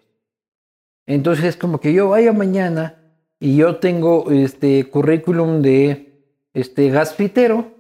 Entonces 1.06 1.44
es 1.46 1.58
como 1.58 1.80
que 1.82 1.92
yo 1.92 2.10
vaya 2.10 2.32
mañana 2.32 2.96
y 3.40 3.58
yo 3.58 3.78
tengo 3.78 4.30
este 4.32 4.86
currículum 4.90 5.62
de 5.62 6.24
este 6.54 6.90
gasfitero 6.90 7.72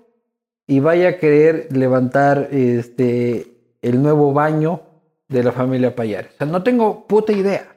y 0.69 0.79
vaya 0.81 1.09
a 1.09 1.17
querer 1.17 1.67
levantar 1.75 2.49
este 2.51 3.47
el 3.81 4.03
nuevo 4.03 4.33
baño 4.33 4.81
de 5.27 5.43
la 5.43 5.51
familia 5.51 5.95
Payares. 5.95 6.31
O 6.35 6.37
sea, 6.37 6.45
no 6.47 6.61
tengo 6.61 7.07
puta 7.07 7.31
idea. 7.33 7.75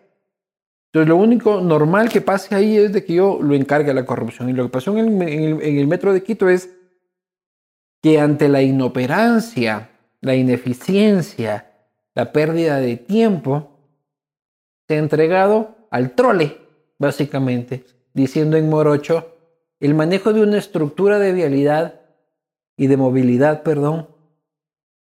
Entonces 0.89 1.09
lo 1.09 1.17
único 1.17 1.63
normal 1.63 2.11
que 2.11 2.21
pase 2.21 2.55
ahí 2.55 2.77
es 2.77 2.93
de 2.93 3.03
que 3.03 3.15
yo 3.15 3.39
lo 3.41 3.55
encargue 3.55 3.93
a 3.93 3.95
la 3.95 4.05
corrupción. 4.05 4.51
Y 4.51 4.53
lo 4.53 4.65
que 4.65 4.69
pasó 4.69 4.91
en 4.99 5.23
el, 5.23 5.23
en 5.29 5.43
el- 5.45 5.63
en 5.63 5.79
el 5.79 5.87
metro 5.87 6.13
de 6.13 6.23
Quito 6.23 6.51
es 6.51 6.69
que 8.03 8.21
ante 8.21 8.51
la 8.51 8.61
inoperancia, 8.61 9.89
la 10.21 10.35
ineficiencia, 10.35 11.73
la 12.15 12.31
pérdida 12.31 12.77
de 12.77 12.99
tiempo, 12.99 13.71
se 14.87 14.97
ha 14.97 14.99
entregado 14.99 15.77
al 15.91 16.11
trole, 16.15 16.59
básicamente, 16.99 17.85
diciendo 18.13 18.59
en 18.59 18.69
Morocho, 18.69 19.35
el 19.81 19.95
manejo 19.95 20.35
de 20.35 20.43
una 20.43 20.59
estructura 20.59 21.19
de 21.19 21.33
vialidad 21.33 22.02
y 22.83 22.89
de 22.89 22.97
movilidad, 22.97 23.63
perdón, 23.63 24.09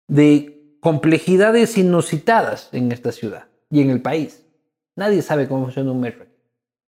de 0.07 0.77
complejidades 0.79 1.75
inusitadas 1.75 2.69
en 2.71 2.91
esta 2.91 3.11
ciudad 3.11 3.47
y 3.71 3.81
en 3.81 3.89
el 3.89 3.99
país. 3.99 4.45
Nadie 4.95 5.23
sabe 5.23 5.47
cómo 5.47 5.63
funciona 5.63 5.91
un 5.91 5.99
metro. 5.99 6.27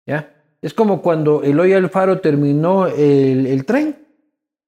¿ya? 0.05 0.33
Es 0.61 0.73
como 0.73 1.01
cuando 1.01 1.41
Eloy 1.41 1.71
Alfaro 1.71 2.19
terminó 2.19 2.87
el, 2.87 3.47
el 3.47 3.65
tren 3.65 3.95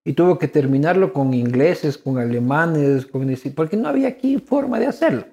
y 0.06 0.14
tuvo 0.14 0.40
que 0.40 0.48
terminarlo 0.48 1.12
con 1.12 1.34
ingleses, 1.34 1.98
con 1.98 2.18
alemanes, 2.18 3.06
con, 3.08 3.36
porque 3.54 3.76
no 3.76 3.90
había 3.90 4.08
aquí 4.08 4.38
forma 4.38 4.80
de 4.80 4.88
hacerlo. 4.88 5.26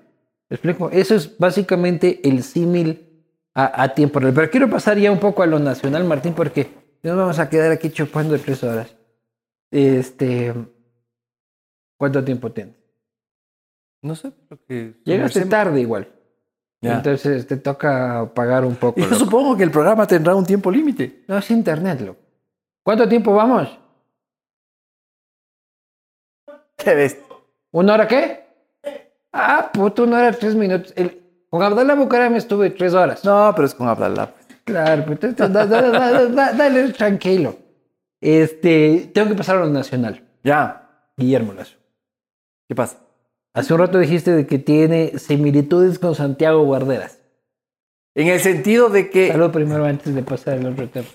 ¿Me 0.50 0.56
explico? 0.56 0.90
Eso 0.90 1.14
es 1.14 1.38
básicamente 1.38 2.28
el 2.28 2.42
símil 2.42 3.06
a, 3.54 3.84
a 3.84 3.94
tiempo 3.94 4.18
real. 4.18 4.34
Pero 4.34 4.50
quiero 4.50 4.68
pasar 4.68 4.98
ya 4.98 5.12
un 5.12 5.20
poco 5.20 5.44
a 5.44 5.46
lo 5.46 5.60
nacional, 5.60 6.02
Martín, 6.02 6.34
porque 6.34 6.66
nos 7.04 7.16
vamos 7.16 7.38
a 7.38 7.48
quedar 7.48 7.70
aquí 7.70 7.88
chupando 7.90 8.36
tres 8.36 8.64
horas. 8.64 8.96
Este, 9.72 10.52
¿Cuánto 12.02 12.24
tiempo 12.24 12.50
tienes? 12.50 12.74
No 14.02 14.16
sé, 14.16 14.32
porque 14.48 14.96
Llegaste 15.04 15.46
tarde 15.46 15.80
igual. 15.82 16.08
Ya. 16.80 16.94
Entonces 16.94 17.46
te 17.46 17.56
toca 17.58 18.28
pagar 18.34 18.64
un 18.64 18.74
poco. 18.74 18.98
Yo 18.98 19.06
loco. 19.06 19.18
supongo 19.20 19.56
que 19.56 19.62
el 19.62 19.70
programa 19.70 20.04
tendrá 20.04 20.34
un 20.34 20.44
tiempo 20.44 20.68
límite. 20.68 21.22
No 21.28 21.38
es 21.38 21.48
internet, 21.52 22.00
loco. 22.00 22.18
¿Cuánto 22.82 23.08
tiempo 23.08 23.32
vamos? 23.32 23.78
Te 26.74 26.92
ves. 26.96 27.18
¿Una 27.70 27.94
hora 27.94 28.08
qué? 28.08 28.46
Ah, 29.32 29.70
puto, 29.72 30.02
una 30.02 30.18
hora 30.18 30.32
tres 30.32 30.56
minutos. 30.56 30.92
El- 30.96 31.22
con 31.48 31.62
Abdallah 31.62 31.94
Bucaram 31.94 32.34
estuve 32.34 32.70
tres 32.70 32.94
horas. 32.94 33.24
No, 33.24 33.52
pero 33.54 33.66
es 33.66 33.74
con. 33.76 33.86
Claro, 34.64 35.04
pues, 35.06 35.22
entonces, 35.22 35.52
da- 35.52 35.66
da- 35.66 35.82
da- 35.82 36.10
da- 36.10 36.26
da- 36.26 36.52
dale 36.52 36.88
tranquilo. 36.94 37.54
Este, 38.20 39.08
tengo 39.14 39.28
que 39.28 39.34
pasar 39.36 39.58
a 39.58 39.60
lo 39.60 39.68
nacional. 39.68 40.28
Ya. 40.42 41.12
Guillermo 41.16 41.52
Lazo. 41.52 41.76
¿Qué 42.68 42.74
pasa? 42.74 42.98
Hace 43.54 43.74
un 43.74 43.80
rato 43.80 43.98
dijiste 43.98 44.32
de 44.32 44.46
que 44.46 44.58
tiene 44.58 45.18
similitudes 45.18 45.98
con 45.98 46.14
Santiago 46.14 46.64
Guarderas. 46.64 47.18
En 48.14 48.28
el 48.28 48.40
sentido 48.40 48.88
de 48.88 49.10
que, 49.10 49.28
Salud 49.28 49.50
primero 49.50 49.84
antes 49.84 50.14
de 50.14 50.22
pasar 50.22 50.58
al 50.58 50.66
otro 50.66 50.88
tema. 50.88 51.08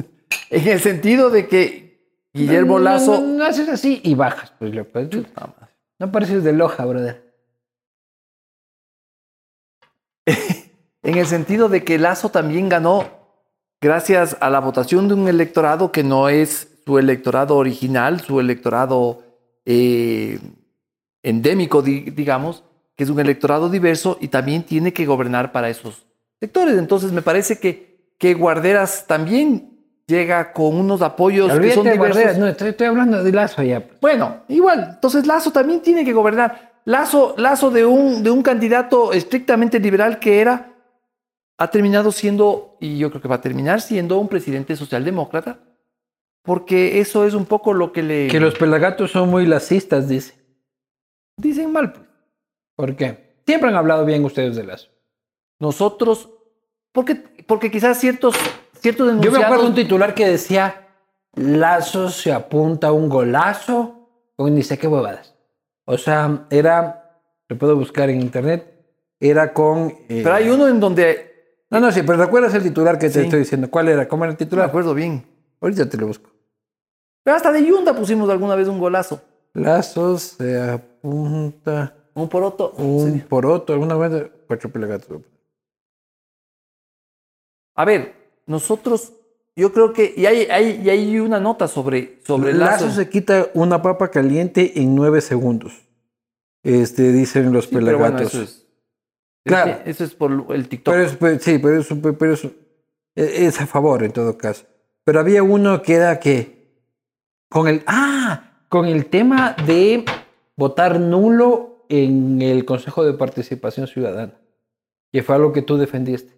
en 0.50 0.68
el 0.68 0.80
sentido 0.80 1.30
de 1.30 1.48
que 1.48 1.84
Guillermo 2.32 2.78
No, 2.78 2.84
no, 2.84 2.90
Lazo. 2.90 3.20
No, 3.20 3.38
no 3.38 3.44
haces 3.44 3.68
así 3.68 4.00
y 4.02 4.14
bajas, 4.14 4.52
pues 4.58 4.74
loco. 4.74 5.00
No 5.98 6.10
pareces 6.10 6.42
de 6.42 6.52
Loja, 6.52 6.84
brother. 6.84 7.22
En 11.02 11.18
el 11.18 11.26
sentido 11.26 11.68
de 11.68 11.84
que 11.84 11.98
Lazo 11.98 12.30
también 12.30 12.70
ganó 12.70 13.04
gracias 13.78 14.38
a 14.40 14.48
la 14.48 14.60
votación 14.60 15.06
de 15.06 15.12
un 15.12 15.28
electorado 15.28 15.92
que 15.92 16.02
no 16.02 16.30
es 16.30 16.78
su 16.86 16.98
electorado 16.98 17.56
original, 17.56 18.22
su 18.22 18.40
electorado 18.40 19.22
eh, 19.66 20.38
endémico, 21.24 21.82
di- 21.82 22.10
digamos, 22.10 22.62
que 22.94 23.02
es 23.02 23.10
un 23.10 23.18
electorado 23.18 23.68
diverso 23.68 24.18
y 24.20 24.28
también 24.28 24.62
tiene 24.62 24.92
que 24.92 25.04
gobernar 25.06 25.50
para 25.50 25.68
esos 25.68 26.06
sectores. 26.38 26.78
Entonces 26.78 27.10
me 27.10 27.22
parece 27.22 27.58
que, 27.58 28.12
que 28.18 28.34
Guarderas 28.34 29.06
también 29.08 29.70
llega 30.06 30.52
con 30.52 30.76
unos 30.76 31.02
apoyos 31.02 31.50
que 31.58 31.72
son 31.72 31.84
de 31.84 31.92
diversos. 31.92 32.16
Guarderas. 32.16 32.38
No, 32.38 32.46
estoy, 32.46 32.68
estoy 32.68 32.86
hablando 32.86 33.24
de 33.24 33.32
Lazo 33.32 33.62
ya. 33.64 33.80
pues. 33.80 33.98
Bueno, 34.00 34.42
igual, 34.48 34.90
entonces 34.94 35.26
Lazo 35.26 35.50
también 35.50 35.80
tiene 35.80 36.04
que 36.04 36.12
gobernar. 36.12 36.74
Lazo, 36.84 37.34
Lazo 37.38 37.70
de, 37.70 37.84
un, 37.86 38.22
de 38.22 38.30
un 38.30 38.42
candidato 38.42 39.12
estrictamente 39.12 39.80
liberal 39.80 40.18
que 40.20 40.40
era, 40.40 40.70
ha 41.56 41.70
terminado 41.70 42.12
siendo, 42.12 42.76
y 42.80 42.98
yo 42.98 43.08
creo 43.10 43.22
que 43.22 43.28
va 43.28 43.36
a 43.36 43.40
terminar 43.40 43.80
siendo 43.80 44.18
un 44.18 44.28
presidente 44.28 44.76
socialdemócrata, 44.76 45.60
porque 46.42 47.00
eso 47.00 47.24
es 47.26 47.32
un 47.32 47.46
poco 47.46 47.72
lo 47.72 47.90
que 47.92 48.02
le 48.02 48.28
Que 48.28 48.38
los 48.40 48.54
pelagatos 48.54 49.12
son 49.12 49.30
muy 49.30 49.46
lacistas, 49.46 50.08
dice. 50.08 50.34
Dicen 51.36 51.72
mal. 51.72 51.92
pues. 51.92 52.06
¿Por 52.76 52.96
qué? 52.96 53.34
Siempre 53.46 53.68
han 53.68 53.76
hablado 53.76 54.04
bien 54.04 54.24
ustedes 54.24 54.56
de 54.56 54.64
Lazo. 54.64 54.88
Nosotros, 55.60 56.30
porque, 56.92 57.14
porque 57.46 57.70
quizás 57.70 57.98
ciertos, 57.98 58.34
ciertos 58.80 59.20
Yo 59.20 59.30
me 59.30 59.42
acuerdo 59.42 59.66
un 59.66 59.74
titular 59.74 60.14
que 60.14 60.26
decía, 60.26 60.88
Lazo 61.34 62.10
se 62.10 62.32
apunta 62.32 62.88
a 62.88 62.92
un 62.92 63.08
golazo 63.08 64.08
con 64.36 64.54
ni 64.54 64.62
sé 64.62 64.78
qué 64.78 64.88
huevadas. 64.88 65.34
O 65.84 65.98
sea, 65.98 66.46
era, 66.50 67.20
lo 67.48 67.58
puedo 67.58 67.76
buscar 67.76 68.08
en 68.10 68.20
internet, 68.20 68.86
era 69.20 69.52
con... 69.52 69.88
eh, 70.08 70.20
Pero 70.22 70.34
hay 70.34 70.48
uno 70.48 70.66
en 70.68 70.80
donde, 70.80 71.64
No, 71.70 71.78
no, 71.80 71.92
sí, 71.92 72.02
pero 72.02 72.18
¿recuerdas 72.18 72.54
el 72.54 72.62
titular 72.62 72.98
que 72.98 73.06
te 73.08 73.12
Sí. 73.14 73.20
estoy 73.20 73.40
diciendo? 73.40 73.70
¿Cuál 73.70 73.88
era? 73.88 74.08
¿Cómo 74.08 74.24
era 74.24 74.30
el 74.32 74.36
no 74.36 74.40
me 74.40 74.46
titular? 74.46 74.68
acuerdo 74.68 74.94
bien, 74.94 75.24
Ahorita 75.60 75.88
te 75.88 75.96
lo 75.96 76.06
busco. 76.06 76.30
pero 77.22 77.36
hasta 77.36 77.52
de 77.52 77.64
Yunda 77.64 77.94
pusimos 77.94 78.28
alguna 78.30 78.54
vez 78.54 78.68
un 78.68 78.78
golazo. 78.78 79.22
Lazo 79.54 80.18
se 80.18 80.60
apunta 80.60 81.96
Un 82.14 82.28
poroto. 82.28 82.70
un 82.72 83.12
Sí. 83.14 83.18
poroto, 83.28 83.72
alguna 83.72 83.96
vez 83.96 84.30
cuatro 84.46 84.70
pelagatos. 84.70 85.22
A 87.76 87.84
ver, 87.84 88.14
nosotros, 88.46 89.12
yo 89.56 89.72
creo 89.72 89.92
que, 89.92 90.14
y 90.16 90.26
hay, 90.26 90.42
hay, 90.50 90.80
y 90.84 90.90
hay 90.90 91.18
una 91.18 91.40
nota 91.40 91.66
sobre, 91.68 92.20
sobre 92.24 92.52
Lazo 92.52 92.86
Lazo. 92.86 92.96
se 92.96 93.08
quita 93.08 93.48
una 93.54 93.82
papa 93.82 94.10
caliente 94.10 94.80
en 94.80 94.94
nueve 94.94 95.20
segundos. 95.20 95.82
Este, 96.62 97.12
dicen 97.12 97.52
los 97.52 97.64
Sí, 97.66 97.70
pero 97.74 97.98
bueno, 97.98 98.16
pelagatos. 98.16 98.34
eso 98.34 98.42
es. 98.42 98.66
Claro. 99.44 99.72
Eso, 99.72 99.80
eso 99.90 100.04
es 100.04 100.14
por 100.14 100.32
el 100.54 100.68
TikTok. 100.68 100.94
Pero 100.94 101.06
es- 101.06 101.16
pero- 101.16 101.38
sí, 101.40 101.58
pero 101.58 101.80
es, 101.80 101.88
pero 102.18 102.32
es- 102.32 102.44
e- 102.44 103.46
es 103.46 103.60
a 103.60 103.66
favor 103.66 104.02
en 104.02 104.12
todo 104.12 104.38
caso. 104.38 104.64
Pero 105.04 105.20
había 105.20 105.42
uno 105.42 105.82
que 105.82 105.94
era 105.94 106.18
que 106.18 106.72
con 107.50 107.68
el 107.68 107.82
ah, 107.86 108.53
con 108.74 108.86
el 108.86 109.06
tema 109.06 109.54
de 109.68 110.04
votar 110.56 110.98
nulo 110.98 111.86
en 111.88 112.42
el 112.42 112.64
Consejo 112.64 113.04
de 113.04 113.12
Participación 113.12 113.86
Ciudadana, 113.86 114.32
que 115.12 115.22
fue 115.22 115.36
algo 115.36 115.52
que 115.52 115.62
tú 115.62 115.76
defendiste. 115.76 116.32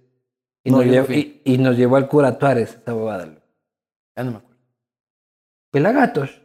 Y, 0.62 0.70
No, 0.70 0.76
nos, 0.82 0.86
llevó, 0.86 1.06
fui. 1.06 1.40
y, 1.46 1.54
y 1.54 1.56
nos 1.56 1.78
llevó 1.78 1.96
al 1.96 2.08
cura 2.08 2.36
Tuárez, 2.36 2.76
esa 2.82 2.92
bobada. 2.92 3.24
Ya 4.14 4.24
no 4.24 4.32
me 4.32 4.36
acuerdo. 4.36 4.58
Pelagatos. 5.70 6.42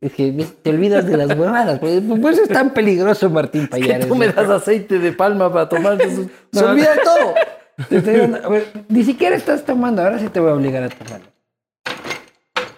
Es 0.00 0.14
que 0.14 0.32
te 0.62 0.70
olvidas 0.70 1.04
de 1.04 1.18
las 1.18 1.28
huevadas. 1.38 1.78
Pues, 1.78 2.02
pues 2.22 2.38
es 2.38 2.48
tan 2.48 2.72
peligroso, 2.72 3.28
Martín 3.28 3.64
Que 3.64 3.80
Payares. 3.82 4.08
tú 4.08 4.14
me 4.14 4.28
das 4.28 4.48
aceite 4.48 4.98
de 4.98 5.12
palma 5.12 5.52
para 5.52 5.68
tomar. 5.68 5.98
Se 6.52 6.62
No, 6.62 6.70
olvida 6.70 6.94
todo. 7.04 7.34
Dando- 8.00 8.46
a 8.46 8.48
ver, 8.48 8.66
ni 8.88 9.04
siquiera 9.04 9.36
estás 9.36 9.62
tomando, 9.66 10.00
ahora 10.00 10.18
sí 10.20 10.30
te 10.30 10.40
voy 10.40 10.52
a 10.52 10.54
obligar 10.54 10.84
a 10.84 10.88
tomarlo. 10.88 11.26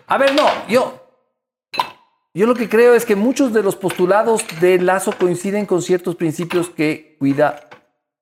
A 0.09 0.19
ver, 0.19 0.35
no, 0.35 0.47
yo. 0.69 0.97
Yo 2.33 2.47
lo 2.47 2.55
que 2.55 2.69
creo 2.69 2.95
es 2.95 3.05
que 3.05 3.17
muchos 3.17 3.53
de 3.53 3.63
los 3.63 3.75
postulados 3.77 4.45
de 4.61 4.79
Lazo 4.81 5.13
coinciden 5.19 5.67
con 5.67 5.83
ciertos 5.83 6.15
principios 6.17 6.71
que 6.71 7.17
cuida 7.19 7.69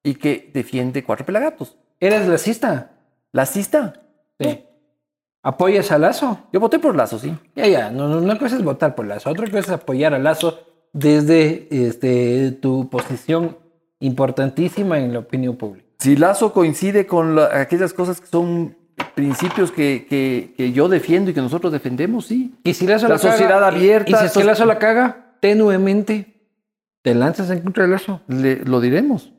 y 0.03 0.15
que 0.15 0.51
defiende 0.55 1.05
Cuatro 1.05 1.27
Pelagatos. 1.27 1.77
¿Eres 2.01 2.27
lacista? 2.27 2.93
¿Lacista? 3.33 4.01
Sí. 4.41 4.65
¿Apoyas 5.43 5.93
a 5.93 5.99
Lazo? 5.99 6.39
Yo 6.53 6.61
voté 6.61 6.79
por 6.79 6.97
Lazo, 6.97 7.19
sí. 7.19 7.35
Ya, 7.55 7.67
ya, 7.67 7.91
no, 7.91 8.09
no, 8.09 8.19
una 8.19 8.39
cosa 8.39 8.57
es 8.57 8.65
votar 8.65 8.95
por 8.95 9.07
Lazo, 9.07 9.29
otra 9.31 9.47
cosa 9.47 9.59
es 9.59 9.69
apoyar 9.71 10.15
a 10.15 10.19
Lazo 10.19 10.59
desde 10.95 11.69
este, 11.71 12.53
tu 12.53 12.89
posición 12.89 13.59
importantísima 14.01 14.99
en 14.99 15.13
la 15.13 15.19
opinión 15.19 15.57
pública. 15.57 15.87
Si 15.99 16.17
Lazo 16.17 16.53
coincide 16.55 17.07
con 17.07 17.37
la- 17.37 17.61
aquellas 17.61 17.93
cosas 17.93 18.21
que 18.23 18.27
son 18.29 18.78
principios 19.15 19.71
que, 19.73 20.07
que- 20.09 20.55
que 20.57 20.73
yo 20.73 20.89
defiendo 20.89 21.31
y 21.31 21.35
que 21.35 21.41
nosotros 21.41 21.73
defendemos, 21.73 22.27
sí. 22.27 22.55
Y 22.65 22.75
si 22.75 22.87
La 22.87 22.99
la 22.99 23.19
sociedad 23.19 23.63
abierta, 23.65 24.11
Y, 24.11 24.29
si 24.29 24.33
sos- 24.35 24.45
Lazo 24.45 24.65
la 24.67 24.79
caga, 24.79 25.35
tenuemente, 25.41 26.35
¿Te 27.03 27.15
lanzas 27.15 27.49
en 27.51 27.61
contra 27.61 27.85
de 27.85 27.91
Lazo? 27.91 28.21
Le- 28.27 28.65
lo 28.65 28.81
diremos. 28.81 29.33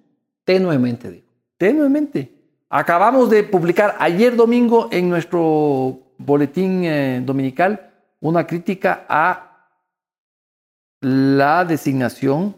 Tenuemente, 0.45 1.11
digo. 1.11 1.27
Tenuemente. 1.57 2.33
Acabamos 2.69 3.29
de 3.29 3.43
publicar 3.43 3.95
ayer 3.99 4.35
domingo 4.35 4.87
en 4.91 5.09
nuestro 5.09 5.99
boletín 6.17 6.83
eh, 6.85 7.21
dominical 7.23 7.91
una 8.21 8.47
crítica 8.47 9.05
a 9.09 9.67
la 11.01 11.65
designación 11.65 12.55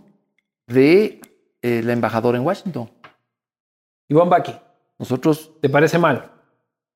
de 0.67 1.19
eh, 1.61 1.81
la 1.83 1.93
embajadora 1.93 2.37
en 2.37 2.45
Washington. 2.45 2.89
Iván 4.07 4.29
Baki, 4.29 4.53
Nosotros 4.99 5.51
¿te 5.61 5.69
parece 5.69 5.97
mal? 5.97 6.31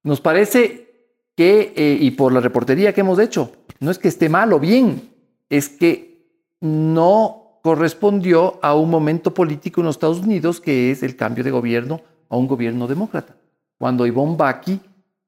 Nos 0.06 0.22
parece 0.22 0.88
que, 1.36 1.74
eh, 1.76 1.98
y 2.00 2.12
por 2.12 2.32
la 2.32 2.40
reportería 2.40 2.94
que 2.94 3.02
hemos 3.02 3.20
hecho, 3.20 3.52
no 3.80 3.92
es 3.92 4.00
que 4.00 4.08
esté 4.08 4.30
mal 4.30 4.54
o 4.54 4.60
bien, 4.60 5.10
es 5.50 5.68
que 5.68 6.26
no 6.62 7.60
correspondió 7.62 8.60
a 8.62 8.76
un 8.76 8.90
momento 8.90 9.34
político 9.34 9.82
en 9.82 9.88
los 9.88 9.96
Estados 9.96 10.20
Unidos 10.20 10.62
que 10.62 10.92
es 10.92 11.04
el 11.04 11.16
cambio 11.16 11.44
de 11.44 11.52
gobierno 11.52 12.02
a 12.30 12.38
un 12.38 12.48
gobierno 12.48 12.88
demócrata. 12.88 13.36
Cuando 13.78 14.06
Ivonne 14.08 14.38
Baki 14.38 14.80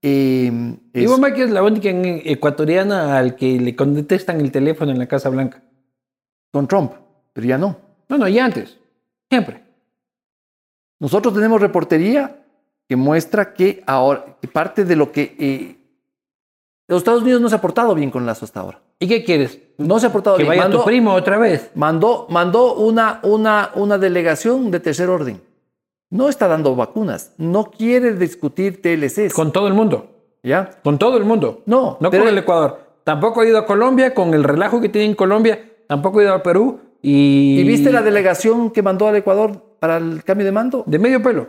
eh, 0.02 0.76
es- 0.94 1.04
Iván 1.04 1.22
Baki 1.22 1.42
es 1.42 1.50
la 1.50 1.64
única 1.64 1.90
ecuatoriana 1.90 3.18
al 3.18 3.36
que 3.36 3.60
le 3.60 3.76
contestan 3.76 4.40
el 4.40 4.52
teléfono 4.52 4.92
en 4.92 5.00
la 5.00 5.08
Casa 5.08 5.30
Blanca. 5.30 5.62
con 6.52 6.68
Trump, 6.68 6.94
pero 7.34 7.46
ya 7.48 7.58
no. 7.58 7.76
No, 8.08 8.18
no, 8.18 8.28
y 8.28 8.40
antes. 8.40 8.78
Siempre. 9.30 9.62
Nosotros 11.00 11.34
tenemos 11.34 11.60
reportería 11.62 12.44
que 12.88 12.96
muestra 12.96 13.54
que 13.54 13.84
ahora, 13.86 14.38
que 14.42 14.48
parte 14.48 14.86
de 14.86 14.96
lo 14.96 15.12
que 15.12 15.36
eh, 15.40 15.76
los 16.88 17.00
Estados 17.00 17.22
Unidos 17.24 17.42
no 17.42 17.50
se 17.50 17.56
ha 17.56 17.62
portado 17.62 17.94
bien 17.96 18.12
con 18.12 18.26
Lazo 18.26 18.46
hasta 18.46 18.62
ahora. 18.62 18.80
¿Y 19.00 19.08
qué 19.08 19.24
quieres? 19.24 19.60
No 19.78 20.00
se 20.00 20.08
ha 20.08 20.12
portado 20.12 20.38
Que 20.38 20.44
bien. 20.44 20.50
vaya 20.52 20.62
Mandó- 20.64 20.80
tu 20.80 20.86
primo 20.86 21.14
otra 21.14 21.38
vez. 21.38 21.70
mandó, 21.76 22.26
mandó 22.30 22.76
una, 22.76 23.20
una, 23.24 23.72
una 23.76 23.98
delegación 23.98 24.72
de 24.72 24.80
tercer 24.80 25.10
orden. 25.10 25.42
No 26.10 26.30
está 26.30 26.48
dando 26.48 26.76
vacunas. 26.76 27.34
No 27.38 27.66
quiere 27.70 28.14
discutir 28.14 28.82
TLCs. 28.82 29.34
Con 29.34 29.52
todo 29.52 29.68
el 29.68 29.74
mundo. 29.74 30.12
¿Ya? 30.42 30.70
Con 30.84 30.98
todo 30.98 31.18
el 31.18 31.26
mundo. 31.26 31.62
No, 31.66 31.98
No 32.00 32.10
pero- 32.10 32.24
con 32.24 32.32
el 32.32 32.38
Ecuador. 32.38 32.80
Tampoco 33.04 33.44
he 33.44 33.50
ido 33.50 33.58
a 33.58 33.66
Colombia 33.66 34.14
con 34.14 34.34
el 34.34 34.44
relajo 34.44 34.80
que 34.82 34.90
tiene 34.90 35.08
en 35.08 35.16
Colombia. 35.16 35.74
Tampoco 35.88 36.20
he 36.22 36.24
ido 36.24 36.34
a 36.34 36.42
Perú. 36.44 36.80
Y, 37.02 37.60
¿Y 37.60 37.64
viste 37.64 37.92
la 37.92 38.02
delegación 38.02 38.72
que 38.72 38.82
mandó 38.82 39.08
al 39.08 39.16
Ecuador 39.18 39.62
para 39.80 39.98
el 39.98 40.24
cambio 40.24 40.46
de 40.46 40.52
mando? 40.52 40.84
De 40.88 40.98
medio 41.00 41.22
pelo. 41.22 41.48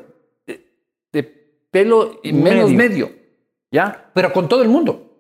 Pelo 1.71 2.21
y 2.23 2.33
menos 2.33 2.71
Medio. 2.73 3.11
¿Ya? 3.71 4.11
Pero 4.15 4.33
con 4.33 4.49
todo 4.49 4.63
el 4.63 4.69
mundo. 4.69 5.13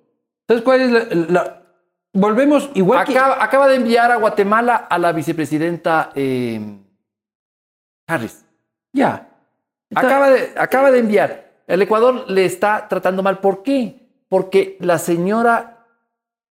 ¿Sabes 0.48 0.62
cuál 0.62 0.80
es 0.80 0.90
la...? 0.90 1.04
la- 1.30 1.54
Volvemos 2.14 2.70
igual 2.74 3.04
que... 3.06 3.16
Acaba, 3.16 3.44
acaba 3.44 3.68
de 3.68 3.76
enviar 3.76 4.10
a 4.10 4.16
Guatemala 4.16 4.74
a 4.76 4.98
la 4.98 5.12
vicepresidenta 5.12 6.10
eh, 6.14 6.58
Harris. 8.08 8.44
Ya. 8.94 9.28
Acaba 9.94 10.30
de, 10.30 10.52
acaba 10.56 10.90
de 10.90 10.98
enviar. 11.00 11.62
El 11.66 11.82
Ecuador 11.82 12.24
le 12.30 12.46
está 12.46 12.88
tratando 12.88 13.22
mal. 13.22 13.38
¿Por 13.40 13.62
qué? 13.62 14.08
Porque 14.28 14.78
la 14.80 14.98
señora 14.98 15.86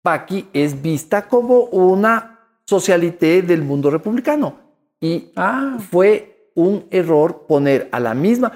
Paqui 0.03 0.47
es 0.53 0.81
vista 0.81 1.27
como 1.27 1.63
una 1.63 2.39
socialité 2.65 3.41
del 3.41 3.63
mundo 3.63 3.89
republicano. 3.89 4.59
Y 5.01 5.31
Ah, 5.35 5.77
fue 5.91 6.51
un 6.55 6.85
error 6.91 7.47
poner 7.47 7.89
a 7.91 7.99
la 7.99 8.13
misma. 8.13 8.51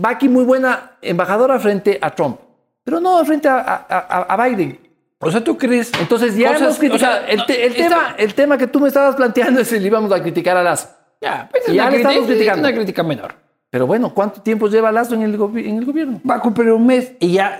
Paqui 0.00 0.28
muy 0.28 0.44
buena 0.44 0.92
embajadora 1.02 1.58
frente 1.58 1.98
a 2.00 2.10
Trump, 2.14 2.38
pero 2.84 3.00
no 3.00 3.24
frente 3.24 3.48
a, 3.48 3.58
a- 3.58 4.46
Biden. 4.46 4.78
o 5.18 5.30
sea, 5.30 5.42
¿tú 5.42 5.58
crees...? 5.58 5.90
Entonces 6.00 6.36
ya 6.36 6.48
Cosas- 6.52 6.62
hemos 6.62 6.78
criticado. 6.78 7.16
o 7.16 7.18
sea, 7.20 7.28
el, 7.28 7.46
te- 7.46 7.66
el 7.66 7.72
esta- 7.72 7.88
tema, 7.88 8.14
el 8.16 8.34
tema 8.34 8.58
que 8.58 8.66
tú 8.68 8.78
me 8.80 8.88
estabas 8.88 9.16
planteando 9.16 9.60
es 9.60 9.68
si 9.68 9.78
le 9.80 9.86
íbamos 9.88 10.12
a 10.12 10.22
criticar 10.22 10.56
a 10.56 10.62
Lazo. 10.62 10.88
Ya, 11.20 11.48
pues 11.50 11.66
es 11.68 11.74
Ya 11.74 11.82
una 11.82 11.90
le 11.90 11.96
estamos 11.96 12.26
criticando. 12.26 12.68
una 12.68 12.74
crítica 12.76 13.02
menor. 13.02 13.34
Pero 13.70 13.86
bueno, 13.86 14.14
¿cuánto 14.14 14.40
tiempo 14.40 14.68
lleva 14.68 14.92
Lazo 14.92 15.14
en 15.14 15.22
el, 15.22 15.36
gobi- 15.36 15.66
en 15.68 15.78
el 15.78 15.84
gobierno? 15.84 16.20
Va 16.28 16.36
a 16.36 16.40
cumplir 16.40 16.70
un 16.72 16.86
mes 16.86 17.12
y 17.18 17.32
ya, 17.32 17.58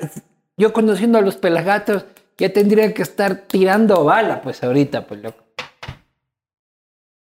yo 0.56 0.72
conociendo 0.72 1.18
a 1.18 1.22
los 1.22 1.36
pelagatos, 1.36 2.04
ya 2.38 2.52
tendría 2.52 2.94
que 2.94 3.02
estar 3.02 3.34
tirando 3.34 4.04
bala, 4.04 4.40
pues 4.40 4.62
ahorita, 4.62 5.06
pues 5.08 5.20
loco. 5.22 5.42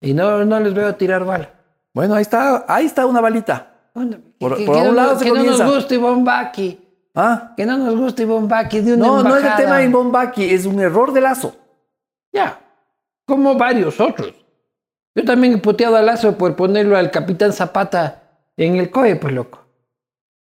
Y 0.01 0.13
no, 0.13 0.45
no 0.45 0.59
les 0.61 0.75
veo 0.75 0.95
tirar 0.97 1.25
bala. 1.25 1.51
Bueno, 1.95 2.15
ahí 2.17 2.23
está, 2.23 2.65
ahí 2.69 2.85
está 2.87 3.07
una 3.07 3.21
balita. 3.21 3.74
Bueno, 3.95 4.19
Por- 4.39 4.57
que, 4.57 4.65
por 4.65 4.75
que 4.75 4.81
un 4.83 4.89
no, 4.89 4.93
lado 4.95 5.19
se 5.19 5.25
que 5.25 5.31
no 5.33 5.43
nos 5.45 5.63
guste 5.63 5.95
Ivonne 5.95 6.25
Baki. 6.25 6.81
¿Ah? 7.15 7.55
Que 7.57 7.65
no 7.65 7.79
nos 7.79 7.97
guste 7.97 8.23
Ivonne 8.25 8.49
Baki 8.49 8.81
de 8.81 8.95
una 8.95 9.07
No, 9.07 9.23
no 9.23 9.37
es 9.37 9.45
el 9.45 9.55
tema 9.57 9.79
de 9.79 9.89
Bombaki, 9.89 10.45
es 10.45 10.67
un 10.67 10.81
error 10.81 11.13
de 11.13 11.21
Lazo. 11.21 11.55
Ya, 12.33 12.61
como 13.27 13.55
varios 13.55 14.01
otros. 14.01 14.35
Yo 15.15 15.25
también 15.25 15.55
he 15.55 15.59
puteado 15.59 15.95
a 15.97 16.03
Lazo 16.03 16.37
por 16.37 16.57
ponerlo 16.57 16.97
al 16.97 17.13
capitán 17.13 17.53
Zapata 17.53 18.49
en 18.57 18.75
el 18.77 18.91
COE, 18.91 19.15
pues 19.17 19.33
loco. 19.33 19.61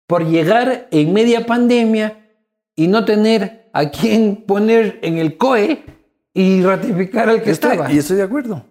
Por 0.06 0.24
llegar 0.26 0.88
en 0.90 1.12
media 1.12 1.44
pandemia 1.44 2.30
y 2.74 2.88
no 2.88 3.04
tener 3.04 3.68
a 3.74 3.90
quien 3.90 4.36
poner 4.46 4.98
en 5.02 5.18
el 5.18 5.36
COE 5.36 5.84
y 6.32 6.62
ratificar 6.62 7.28
al 7.28 7.42
que 7.42 7.50
Estoy- 7.50 7.72
estaba. 7.72 7.92
y 7.92 7.98
estoy 7.98 8.16
de 8.16 8.22
acuerdo. 8.22 8.64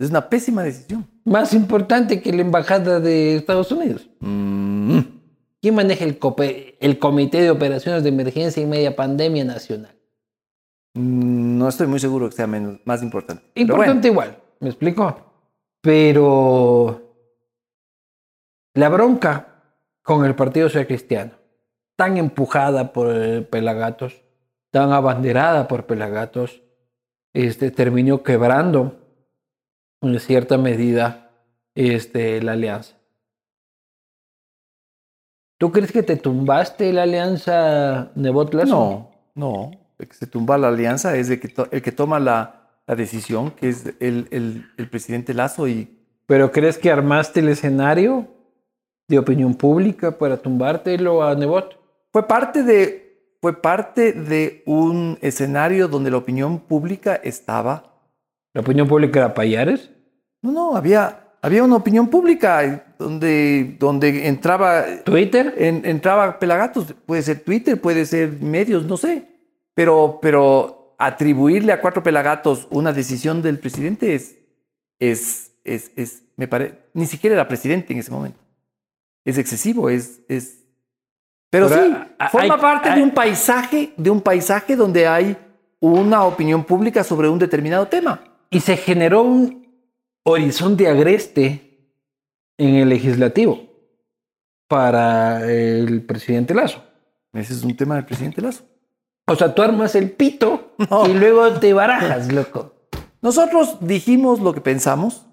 Es 0.00 0.10
una 0.10 0.28
pésima 0.28 0.64
decisión. 0.64 1.06
Más 1.24 1.52
importante 1.54 2.22
que 2.22 2.32
la 2.32 2.40
embajada 2.42 3.00
de 3.00 3.36
Estados 3.36 3.70
Unidos. 3.72 4.08
Mm. 4.20 4.98
¿Quién 5.62 5.74
maneja 5.74 6.04
el, 6.04 6.18
COPE- 6.18 6.76
el 6.80 6.98
Comité 6.98 7.42
de 7.42 7.50
Operaciones 7.50 8.02
de 8.02 8.08
Emergencia 8.08 8.62
en 8.62 8.70
Media 8.70 8.96
Pandemia 8.96 9.44
Nacional? 9.44 9.94
Mm, 10.94 11.58
No 11.58 11.68
estoy 11.68 11.86
muy 11.86 12.00
seguro 12.00 12.28
que 12.30 12.36
sea 12.36 12.46
menos, 12.46 12.80
más 12.84 13.02
importante. 13.02 13.44
Importante 13.54 14.08
igual, 14.08 14.38
¿me 14.60 14.68
explico? 14.70 15.26
Pero 15.82 17.02
la 18.74 18.88
bronca 18.88 19.62
con 20.02 20.24
el 20.24 20.34
Partido 20.34 20.68
Social 20.68 20.86
Cristiano, 20.86 21.32
tan 21.96 22.16
empujada 22.16 22.92
por 22.92 23.46
Pelagatos, 23.46 24.22
tan 24.70 24.92
abanderada 24.92 25.68
por 25.68 25.84
Pelagatos, 25.86 26.62
este, 27.34 27.70
terminó 27.70 28.22
quebrando 28.22 28.99
en 30.02 30.18
cierta 30.20 30.58
medida 30.58 31.30
este, 31.74 32.42
la 32.42 32.52
alianza. 32.52 32.96
¿Tú 35.58 35.72
crees 35.72 35.92
que 35.92 36.02
te 36.02 36.16
tumbaste 36.16 36.92
la 36.92 37.02
alianza 37.02 38.10
Nebot 38.14 38.52
bueno. 38.52 38.64
Lazo? 38.64 39.10
No, 39.34 39.70
no. 39.70 39.70
El 39.98 40.08
que 40.08 40.14
se 40.14 40.26
tumba 40.26 40.56
la 40.56 40.68
alianza 40.68 41.14
es 41.16 41.28
el 41.28 41.38
que, 41.40 41.48
to- 41.48 41.68
el 41.70 41.82
que 41.82 41.92
toma 41.92 42.18
la, 42.18 42.70
la 42.86 42.94
decisión, 42.96 43.50
que 43.50 43.68
es 43.68 43.84
el, 44.00 44.26
el- 44.30 44.70
el 44.78 44.88
presidente 44.88 45.34
Lazo. 45.34 45.68
Y 45.68 45.98
¿Pero 46.26 46.50
crees 46.50 46.78
que 46.78 46.90
armaste 46.90 47.40
el 47.40 47.50
escenario 47.50 48.26
de 49.08 49.18
opinión 49.18 49.54
pública 49.54 50.16
para 50.16 50.38
tumbártelo 50.38 51.22
a 51.22 51.34
Nebot? 51.34 51.78
fue 52.12 52.26
parte 52.26 52.62
de, 52.62 53.34
fue 53.42 53.60
parte 53.60 54.12
de 54.12 54.62
un 54.66 55.18
escenario 55.20 55.86
donde 55.88 56.10
la 56.10 56.16
opinión 56.16 56.58
pública 56.58 57.14
estaba 57.16 57.89
¿La 58.54 58.60
opinión 58.62 58.88
pública 58.88 59.20
era 59.20 59.34
Payares? 59.34 59.90
No, 60.42 60.52
no, 60.52 60.76
había, 60.76 61.28
había 61.42 61.62
una 61.62 61.76
opinión 61.76 62.08
pública 62.08 62.84
donde, 62.98 63.76
donde 63.78 64.26
entraba, 64.26 64.84
¿Twitter? 65.04 65.54
en- 65.58 65.84
entraba 65.84 66.38
Pelagatos. 66.38 66.94
Puede 67.06 67.22
ser 67.22 67.40
Twitter, 67.40 67.80
puede 67.80 68.04
ser 68.06 68.32
medios, 68.40 68.84
no 68.86 68.96
sé. 68.96 69.26
Pero, 69.74 70.18
pero 70.20 70.94
atribuirle 70.98 71.72
a 71.72 71.80
cuatro 71.80 72.02
Pelagatos 72.02 72.66
una 72.70 72.92
decisión 72.92 73.40
del 73.42 73.58
presidente 73.58 74.14
es, 74.14 74.36
es, 74.98 75.52
es, 75.64 75.92
es 75.96 76.22
me 76.36 76.48
parece, 76.48 76.74
ni 76.94 77.06
siquiera 77.06 77.34
era 77.34 77.48
presidente 77.48 77.92
en 77.92 78.00
ese 78.00 78.10
momento. 78.10 78.38
Es 79.24 79.38
excesivo, 79.38 79.88
es, 79.90 80.20
es. 80.28 80.64
Pero, 81.50 81.68
Pero, 81.68 81.82
sí, 81.84 81.96
forma 82.32 82.54
hay- 82.54 82.60
parte 82.60 82.90
de 82.90 83.02
un 83.02 83.10
paisaje, 83.10 83.92
de 83.96 84.10
un 84.10 84.20
paisaje 84.20 84.76
donde 84.76 85.06
hay 85.06 85.36
una 85.80 86.24
opinión 86.24 86.64
pública 86.64 87.04
sobre 87.04 87.28
un 87.28 87.38
determinado 87.38 87.86
tema. 87.88 88.22
Y 88.50 88.60
se 88.60 88.76
generó 88.76 89.22
un 89.22 89.68
horizonte 90.24 90.88
agreste 90.88 91.78
en 92.58 92.74
el 92.74 92.88
legislativo 92.88 93.60
para 94.68 95.50
el 95.50 96.02
presidente 96.04 96.54
Lazo. 96.54 96.82
Ese 97.32 97.54
es 97.54 97.62
un 97.62 97.76
tema 97.76 97.94
del 97.96 98.04
presidente 98.04 98.40
Lazo. 98.42 98.64
O 99.26 99.36
sea, 99.36 99.54
tú 99.54 99.62
armas 99.62 99.94
el 99.94 100.10
pito 100.10 100.72
No. 100.90 101.06
y 101.08 101.14
luego 101.14 101.52
te 101.60 101.72
barajas, 101.72 102.32
loco. 102.32 102.74
Nosotros 103.22 103.76
dijimos 103.80 104.40
lo 104.40 104.52
que 104.52 104.60
pensamos, 104.60 105.26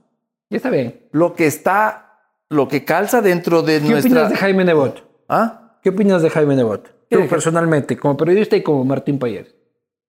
Ya 0.50 0.58
está 0.58 0.70
bien. 0.70 1.08
lo 1.12 1.34
que 1.34 1.48
está, 1.48 2.20
lo 2.50 2.68
que 2.68 2.86
calza 2.86 3.22
dentro 3.22 3.64
de 3.64 3.80
¿Qué 3.82 3.90
nuestra. 3.90 4.10
opinas 4.12 4.30
de 4.30 4.36
Jaime 4.38 4.66
Nebot? 4.66 5.04
¿Ah? 5.30 5.80
¿Qué 5.82 5.90
opinas 5.90 6.22
de 6.22 6.30
Jaime 6.30 6.56
Nebot? 6.56 6.86
¿Qué 7.10 7.16
Tú 7.16 7.22
de 7.24 7.28
personalmente, 7.30 7.98
como 7.98 8.16
periodista 8.18 8.56
y 8.56 8.62
como 8.64 8.84
Martín 8.84 9.18
Payares. 9.20 9.56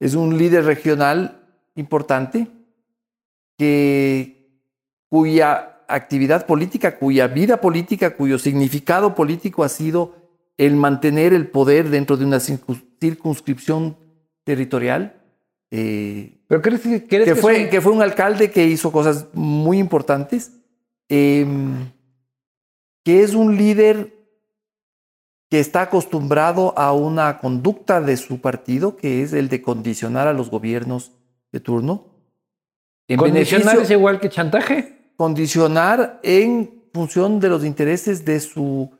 Es 0.00 0.14
un 0.14 0.36
líder 0.36 0.64
regional 0.64 1.40
importante 1.76 2.48
que, 3.58 4.48
cuya 5.10 5.82
actividad 5.88 6.46
política, 6.46 6.98
cuya 6.98 7.26
vida 7.28 7.60
política, 7.60 8.16
cuyo 8.16 8.38
significado 8.38 9.14
político 9.14 9.64
ha 9.64 9.68
sido 9.68 10.14
el 10.56 10.76
mantener 10.76 11.32
el 11.32 11.48
poder 11.48 11.88
dentro 11.90 12.16
de 12.16 12.24
una 12.24 12.38
circun- 12.38 12.84
circunscripción 13.00 13.96
territorial 14.44 15.14
eh, 15.70 16.40
¿Pero 16.46 16.62
crees 16.62 16.80
que, 16.80 17.06
crees 17.06 17.24
que, 17.28 17.34
que 17.34 17.40
fue, 17.40 17.60
son- 17.60 17.68
que 17.70 17.80
fue 17.82 17.92
un 17.92 18.00
alcalde 18.00 18.50
que 18.50 18.64
hizo 18.66 18.90
cosas 18.90 19.26
muy 19.34 19.78
importantes, 19.78 20.52
eh, 21.10 21.46
que 23.04 23.22
es 23.22 23.34
un 23.34 23.56
líder 23.56 24.14
que 25.50 25.60
está 25.60 25.82
acostumbrado 25.82 26.72
a 26.78 26.92
una 26.92 27.38
conducta 27.38 28.00
de 28.00 28.16
su 28.16 28.40
partido, 28.40 28.96
que 28.96 29.22
es 29.22 29.34
el 29.34 29.48
de 29.50 29.60
condicionar 29.60 30.26
a 30.26 30.32
los 30.32 30.50
gobiernos 30.50 31.12
de 31.52 31.60
turno. 31.60 32.07
En 33.08 33.18
condicionar 33.18 33.78
es 33.78 33.90
igual 33.90 34.20
que 34.20 34.28
chantaje? 34.28 35.12
condicionar 35.16 36.20
en 36.22 36.84
función 36.92 37.40
de 37.40 37.48
los 37.48 37.64
intereses 37.64 38.24
de 38.24 38.38
su 38.40 38.90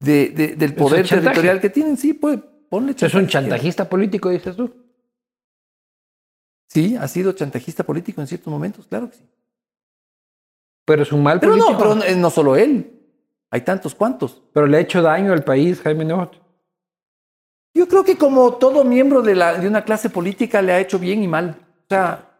de, 0.00 0.28
de- 0.28 0.54
del 0.56 0.74
poder 0.74 1.04
chantaje. 1.06 1.22
territorial 1.24 1.60
que 1.60 1.70
tienen. 1.70 1.96
Sí, 1.96 2.12
pues 2.12 2.38
ponle 2.68 2.92
¿Es 2.92 3.02
un 3.02 3.08
chantaje. 3.26 3.28
chantajista 3.32 3.88
político, 3.88 4.28
dices 4.30 4.54
tú? 4.56 4.70
Sí, 6.68 6.96
ha 6.96 7.06
sido 7.08 7.32
chantajista 7.32 7.84
político 7.84 8.20
en 8.20 8.26
ciertos 8.26 8.50
momentos, 8.50 8.86
claro 8.86 9.08
que 9.10 9.16
sí. 9.16 9.24
Pero 10.86 11.02
es 11.02 11.12
un 11.12 11.22
mal 11.22 11.40
Pero 11.40 11.52
político. 11.52 11.72
no, 11.72 11.78
pero 11.78 11.94
no, 11.94 12.04
eh, 12.04 12.16
no 12.16 12.30
solo 12.30 12.56
él. 12.56 13.00
Hay 13.50 13.62
tantos 13.62 13.94
cuantos. 13.94 14.42
Pero 14.52 14.66
le 14.66 14.76
ha 14.76 14.80
hecho 14.80 15.00
daño 15.00 15.32
al 15.32 15.44
país, 15.44 15.80
Jaime 15.80 16.04
Nebot. 16.04 16.40
Yo 17.74 17.88
creo 17.88 18.04
que 18.04 18.16
como 18.18 18.54
todo 18.54 18.84
miembro 18.84 19.22
de, 19.22 19.34
la, 19.34 19.54
de 19.58 19.66
una 19.68 19.84
clase 19.84 20.10
política 20.10 20.60
le 20.62 20.72
ha 20.72 20.80
hecho 20.80 20.98
bien 20.98 21.22
y 21.22 21.28
mal. 21.28 21.56
O 21.84 21.88
sea, 21.88 22.33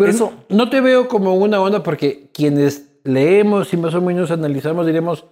Pero 0.00 0.10
Eso- 0.10 0.32
no, 0.48 0.68
te 0.70 0.80
veo 0.80 1.08
como 1.08 1.34
una 1.34 1.60
onda 1.60 1.82
porque 1.82 2.28
quienes 2.32 2.86
leemos 3.04 3.72
y 3.72 3.76
más 3.76 3.94
o 3.94 4.00
menos 4.00 4.30
analizamos 4.30 4.86
diremos, 4.86 5.24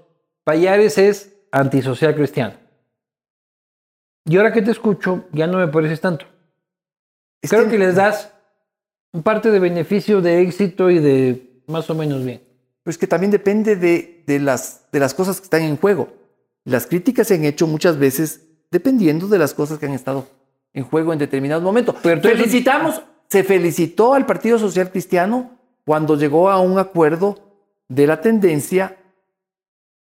Payares 0.45 0.97
es 0.99 1.35
antisocial 1.53 2.15
cristiano. 2.15 2.55
Y 4.25 4.37
ahora 4.37 4.53
que 4.53 4.63
te 4.63 4.71
escucho, 4.71 5.25
ya 5.33 5.47
no 5.47 5.59
me 5.59 5.69
pareces 5.69 6.01
tanto. 6.01 6.27
es 7.43 7.51
Creo 7.51 7.69
que 7.69 7.79
les 7.79 7.95
das 7.95 8.33
parte 9.23 9.51
de 9.51 9.59
beneficio, 9.59 10.21
de 10.21 10.43
éxito 10.43 10.91
y 10.91 10.99
de 10.99 11.63
más 11.67 11.89
o 11.91 11.95
menos 11.95 12.25
bien. 12.25 12.43
Pero 12.83 12.91
es 12.91 12.99
que 12.99 13.07
también 13.07 13.31
depende 13.31 13.77
de, 13.77 14.23
de 14.27 14.39
las, 14.39 14.87
de 14.93 15.01
las 15.01 15.15
cosas 15.15 15.39
que 15.41 15.45
están 15.45 15.63
en 15.63 15.77
juego. 15.77 16.09
Las 16.65 16.87
críticas 16.87 17.29
se 17.29 17.35
han 17.35 17.45
hecho 17.45 17.67
muchas 17.67 17.99
veces 17.99 18.47
dependiendo 18.71 19.29
de 19.29 19.39
las 19.39 19.55
cosas 19.55 19.79
que 19.79 19.87
han 19.87 19.93
estado 19.93 20.27
en 20.75 20.85
juego 20.85 21.13
en 21.13 21.19
determinados 21.19 21.63
momentos. 21.65 21.97
Pero 22.03 22.21
Felicitamos, 22.21 23.03
se 23.29 23.45
felicitó 23.45 24.15
al 24.15 24.27
Partido 24.27 24.59
Social 24.59 24.91
Cristiano 24.91 25.59
cuando 25.85 26.17
llegó 26.17 26.51
a 26.51 26.61
un 26.61 26.79
acuerdo 26.79 27.39
de 27.89 28.07
la 28.07 28.21
tendencia 28.21 28.97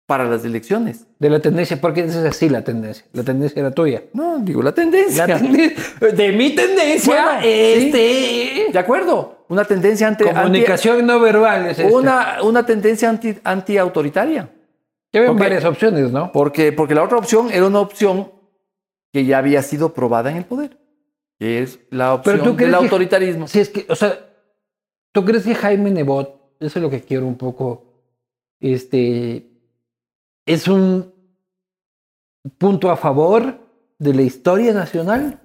para 0.06 0.24
las 0.26 0.44
elecciones. 0.44 1.06
De 1.20 1.30
la 1.30 1.40
tendencia, 1.40 1.80
porque 1.80 2.02
es 2.06 2.16
así 2.16 2.50
la 2.50 2.64
tendencia. 2.64 3.06
La 3.14 3.24
tendencia 3.24 3.60
era 3.60 3.72
tuya. 3.72 4.04
No, 4.14 4.40
digo 4.40 4.64
la 4.64 4.72
tendencia. 4.74 5.28
La 5.28 5.38
tenden- 5.40 5.76
de 6.16 6.32
mi 6.32 6.56
tendencia, 6.56 7.14
Bueno, 7.14 7.40
este... 7.44 8.68
De 8.74 8.80
acuerdo, 8.80 9.46
una 9.50 9.66
tendencia 9.66 10.08
anti- 10.08 10.24
Comunicación 10.24 11.06
no 11.06 11.20
verbal 11.20 11.68
es 11.68 11.78
esta. 11.80 11.96
una, 11.96 12.38
una 12.44 12.66
tendencia 12.66 13.08
anti, 13.10 13.38
antiautoritaria. 13.44 14.50
Ya 15.14 15.22
ven 15.22 15.36
varias 15.38 15.64
opciones, 15.66 16.12
¿no? 16.12 16.32
Porque, 16.32 16.72
porque 16.72 16.96
la 16.96 17.04
otra 17.04 17.18
opción 17.18 17.50
era 17.52 17.68
una 17.68 17.80
opción 17.80 18.32
que 19.14 19.26
ya 19.26 19.38
había 19.40 19.62
sido 19.62 19.94
probada 19.94 20.32
en 20.32 20.38
el 20.38 20.46
poder, 20.46 20.78
es 21.40 21.80
la 21.90 22.14
opción 22.16 22.38
Pero 22.40 22.50
tú 22.52 22.56
crees 22.58 22.72
del 22.72 22.80
que- 22.80 22.86
autoritarismo. 22.86 23.48
Si 23.48 23.60
es 23.60 23.70
que, 23.70 23.86
o 23.90 23.96
sea, 23.96 24.20
¿tú 25.12 25.24
crees 25.26 25.44
que 25.46 25.56
Jaime 25.56 25.90
Nebot, 25.92 26.56
eso 26.60 26.80
es 26.80 26.84
lo 26.84 26.90
que 26.90 27.02
quiero 27.02 27.26
un 27.26 27.38
poco, 27.38 27.86
este, 28.60 29.50
es 30.46 30.68
un 30.68 31.14
punto 32.58 32.92
a 32.92 32.98
favor 32.98 33.60
de 33.98 34.14
la 34.14 34.22
historia 34.22 34.74
nacional 34.74 35.40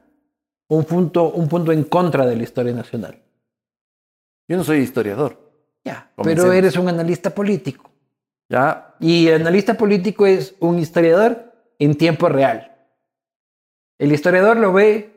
o 0.68 0.76
un 0.76 0.84
punto, 0.84 1.30
un 1.30 1.48
punto 1.48 1.72
en 1.72 1.84
contra 1.84 2.26
de 2.26 2.36
la 2.36 2.42
historia 2.42 2.72
nacional? 2.72 3.20
Yo 4.48 4.56
no 4.56 4.64
soy 4.64 4.78
historiador. 4.78 5.38
Ya, 5.84 6.10
pero 6.22 6.52
eres 6.52 6.76
un 6.76 6.88
analista 6.88 7.34
político. 7.34 7.90
Ya, 8.48 8.94
Y 9.00 9.26
el 9.28 9.40
analista 9.42 9.74
político 9.74 10.26
es 10.26 10.54
un 10.60 10.78
historiador 10.78 11.52
en 11.78 11.96
tiempo 11.96 12.28
real. 12.28 12.74
El 13.98 14.12
historiador 14.12 14.56
lo 14.58 14.72
ve, 14.72 15.13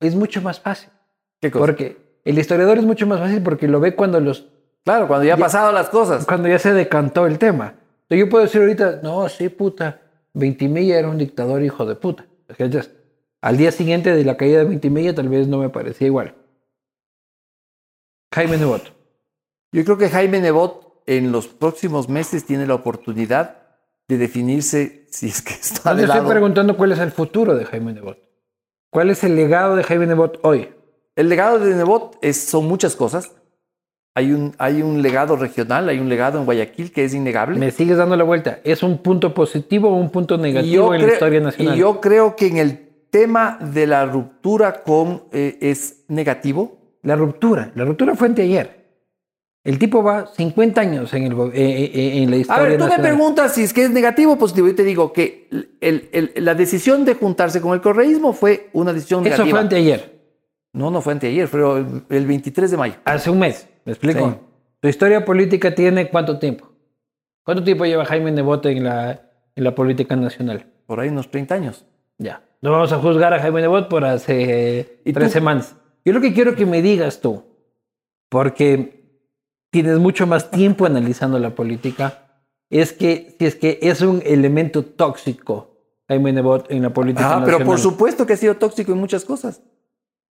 es 0.00 0.14
mucho 0.14 0.42
más 0.42 0.60
fácil. 0.60 0.90
¿qué 1.40 1.50
cosa? 1.50 1.64
Porque 1.64 2.20
el 2.24 2.38
historiador 2.38 2.78
es 2.78 2.84
mucho 2.84 3.06
más 3.06 3.20
fácil 3.20 3.42
porque 3.42 3.68
lo 3.68 3.80
ve 3.80 3.94
cuando 3.94 4.20
los 4.20 4.46
claro, 4.84 5.06
cuando 5.06 5.24
ya 5.24 5.34
han 5.34 5.40
pasado 5.40 5.72
las 5.72 5.88
cosas. 5.88 6.26
cuando 6.26 6.48
ya 6.48 6.58
se 6.58 6.72
decantó 6.72 7.26
el 7.26 7.38
tema. 7.38 7.74
Entonces 8.02 8.26
yo 8.26 8.28
puedo 8.28 8.44
decir 8.44 8.60
ahorita, 8.60 9.00
no, 9.02 9.28
sí, 9.28 9.48
puta, 9.48 10.00
Ventimilla 10.32 10.98
era 10.98 11.08
un 11.08 11.18
dictador 11.18 11.62
hijo 11.62 11.86
de 11.86 11.94
puta. 11.94 12.26
¿Cachas? 12.58 12.90
Al 13.40 13.56
día 13.56 13.70
siguiente 13.72 14.14
de 14.14 14.24
la 14.24 14.36
caída 14.36 14.58
de 14.58 14.64
Ventimilla 14.64 15.14
tal 15.14 15.28
vez 15.28 15.46
no 15.46 15.58
me 15.58 15.68
parecía 15.68 16.08
igual. 16.08 16.34
Jaime 18.34 18.58
Nebot. 18.58 18.92
Yo 19.72 19.84
creo 19.84 19.98
que 19.98 20.08
Jaime 20.08 20.40
Nebot 20.40 21.02
en 21.06 21.32
los 21.32 21.48
próximos 21.48 22.08
meses 22.08 22.44
tiene 22.44 22.66
la 22.66 22.74
oportunidad 22.74 23.58
de 24.08 24.18
definirse 24.18 25.06
si 25.10 25.28
es 25.28 25.42
que 25.42 25.54
está 25.54 25.94
No 25.94 26.00
estoy 26.00 26.28
preguntando 26.28 26.76
cuál 26.76 26.92
es 26.92 26.98
el 26.98 27.12
futuro 27.12 27.54
de 27.54 27.64
Jaime 27.64 27.92
Nebot. 27.92 28.29
¿Cuál 28.90 29.10
es 29.10 29.22
el 29.22 29.36
legado 29.36 29.76
de 29.76 29.84
Jaime 29.84 30.06
Nebot 30.06 30.40
hoy? 30.42 30.68
El 31.14 31.28
legado 31.28 31.60
de 31.60 31.74
Nebot 31.74 32.18
es, 32.22 32.42
son 32.42 32.66
muchas 32.66 32.96
cosas. 32.96 33.32
Hay 34.16 34.32
un, 34.32 34.52
hay 34.58 34.82
un 34.82 35.00
legado 35.00 35.36
regional, 35.36 35.88
hay 35.88 36.00
un 36.00 36.08
legado 36.08 36.40
en 36.40 36.44
Guayaquil 36.44 36.90
que 36.90 37.04
es 37.04 37.14
innegable. 37.14 37.56
Me 37.56 37.70
sigues 37.70 37.96
dando 37.96 38.16
la 38.16 38.24
vuelta. 38.24 38.58
¿Es 38.64 38.82
un 38.82 38.98
punto 38.98 39.32
positivo 39.32 39.90
o 39.90 39.94
un 39.94 40.10
punto 40.10 40.36
negativo 40.36 40.92
en 40.92 41.06
la 41.06 41.12
historia 41.12 41.40
nacional? 41.40 41.76
Y 41.76 41.78
yo 41.78 42.00
creo 42.00 42.34
que 42.34 42.48
en 42.48 42.56
el 42.56 42.88
tema 43.10 43.58
de 43.60 43.86
la 43.86 44.06
ruptura 44.06 44.82
con 44.82 45.22
eh, 45.30 45.58
es 45.60 46.04
negativo. 46.08 46.78
La 47.02 47.14
ruptura. 47.14 47.70
La 47.76 47.84
ruptura 47.84 48.16
fue 48.16 48.26
anteayer. 48.26 48.79
El 49.62 49.78
tipo 49.78 50.02
va 50.02 50.26
50 50.26 50.80
años 50.80 51.12
en, 51.12 51.24
el, 51.24 51.32
eh, 51.32 51.50
eh, 51.54 51.90
eh, 51.94 52.22
en 52.22 52.30
la 52.30 52.36
A 52.36 52.40
historia 52.40 52.62
ver, 52.64 52.78
tú 52.78 52.86
me 52.86 52.98
preguntas 52.98 53.54
si 53.54 53.62
es 53.62 53.74
que 53.74 53.84
es 53.84 53.90
negativo 53.90 54.32
o 54.32 54.38
positivo. 54.38 54.68
Yo 54.68 54.74
te 54.74 54.84
digo 54.84 55.12
que 55.12 55.48
el- 55.80 56.08
el- 56.12 56.32
la 56.36 56.54
decisión 56.54 57.04
de 57.04 57.14
juntarse 57.14 57.60
con 57.60 57.74
el 57.74 57.82
correísmo 57.82 58.32
fue 58.32 58.70
una 58.72 58.92
decisión 58.94 59.20
Eso 59.20 59.30
negativa. 59.30 59.50
fue 59.50 59.60
anteayer. 59.60 60.20
No, 60.72 60.90
no 60.90 61.02
fue 61.02 61.12
anteayer, 61.12 61.46
fue 61.46 61.60
el, 61.80 62.04
el 62.08 62.26
23 62.26 62.70
de 62.70 62.76
mayo. 62.78 62.94
Hace 63.04 63.28
un 63.28 63.38
mes. 63.40 63.68
¿Me 63.84 63.92
explico? 63.92 64.30
Sí. 64.30 64.36
Tu 64.80 64.88
historia 64.88 65.24
política 65.26 65.74
tiene 65.74 66.08
cuánto 66.08 66.38
tiempo? 66.38 66.70
¿Cuánto 67.44 67.62
tiempo 67.62 67.84
lleva 67.84 68.04
Jaime 68.06 68.30
Nebot 68.30 68.64
en 68.66 68.84
la, 68.84 69.28
en 69.56 69.64
la 69.64 69.74
política 69.74 70.16
nacional? 70.16 70.64
Por 70.86 71.00
ahí 71.00 71.08
unos 71.10 71.30
30 71.30 71.54
años. 71.54 71.84
Ya. 72.16 72.42
No 72.62 72.70
vamos 72.72 72.92
a 72.92 72.98
juzgar 72.98 73.34
a 73.34 73.40
Jaime 73.40 73.60
Nebot 73.60 73.88
por 73.88 74.04
hace 74.06 75.00
¿Y 75.04 75.12
tres 75.12 75.28
tú? 75.28 75.32
semanas. 75.34 75.74
Yo 76.04 76.14
lo 76.14 76.20
que 76.22 76.32
quiero 76.32 76.54
que 76.54 76.64
me 76.66 76.80
digas 76.80 77.20
tú, 77.20 77.42
porque 78.30 78.99
tienes 79.70 79.98
mucho 79.98 80.26
más 80.26 80.50
tiempo 80.50 80.86
analizando 80.86 81.38
la 81.38 81.50
política, 81.54 82.24
es 82.70 82.92
que 82.92 83.36
si 83.38 83.46
es 83.46 83.54
que 83.56 83.78
es 83.82 84.00
un 84.00 84.22
elemento 84.24 84.84
tóxico 84.84 85.68
Jaime 86.08 86.32
Nebot 86.32 86.70
en 86.70 86.82
la 86.82 86.90
política 86.92 87.26
Ah, 87.26 87.28
nacional. 87.40 87.56
pero 87.58 87.64
por 87.70 87.78
supuesto 87.78 88.26
que 88.26 88.32
ha 88.32 88.36
sido 88.36 88.56
tóxico 88.56 88.92
en 88.92 88.98
muchas 88.98 89.24
cosas. 89.24 89.62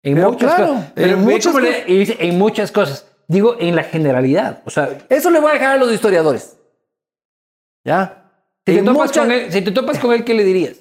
En 0.02 0.14
pero 0.14 0.32
muchas 0.32 0.54
claro, 0.54 0.72
cosas. 0.74 0.92
pero 0.94 1.12
en 1.14 1.24
muchas 1.24 1.54
le- 1.54 1.60
cosas. 2.04 2.16
en 2.20 2.38
muchas 2.38 2.72
cosas. 2.72 3.06
Digo, 3.26 3.56
en 3.58 3.74
la 3.74 3.82
generalidad. 3.84 4.62
O 4.66 4.70
sea, 4.70 4.98
Eso 5.08 5.30
le 5.30 5.40
voy 5.40 5.50
a 5.50 5.54
dejar 5.54 5.70
a 5.70 5.76
los 5.78 5.92
historiadores. 5.92 6.56
¿Ya? 7.84 8.20
si 8.66 8.74
te, 8.76 8.82
topas 8.82 8.94
muchas- 9.08 9.18
con 9.24 9.32
él, 9.32 9.52
si 9.52 9.62
te 9.62 9.70
topas 9.72 9.98
con 9.98 10.12
él, 10.12 10.24
¿qué 10.24 10.32
le 10.34 10.44
dirías? 10.44 10.76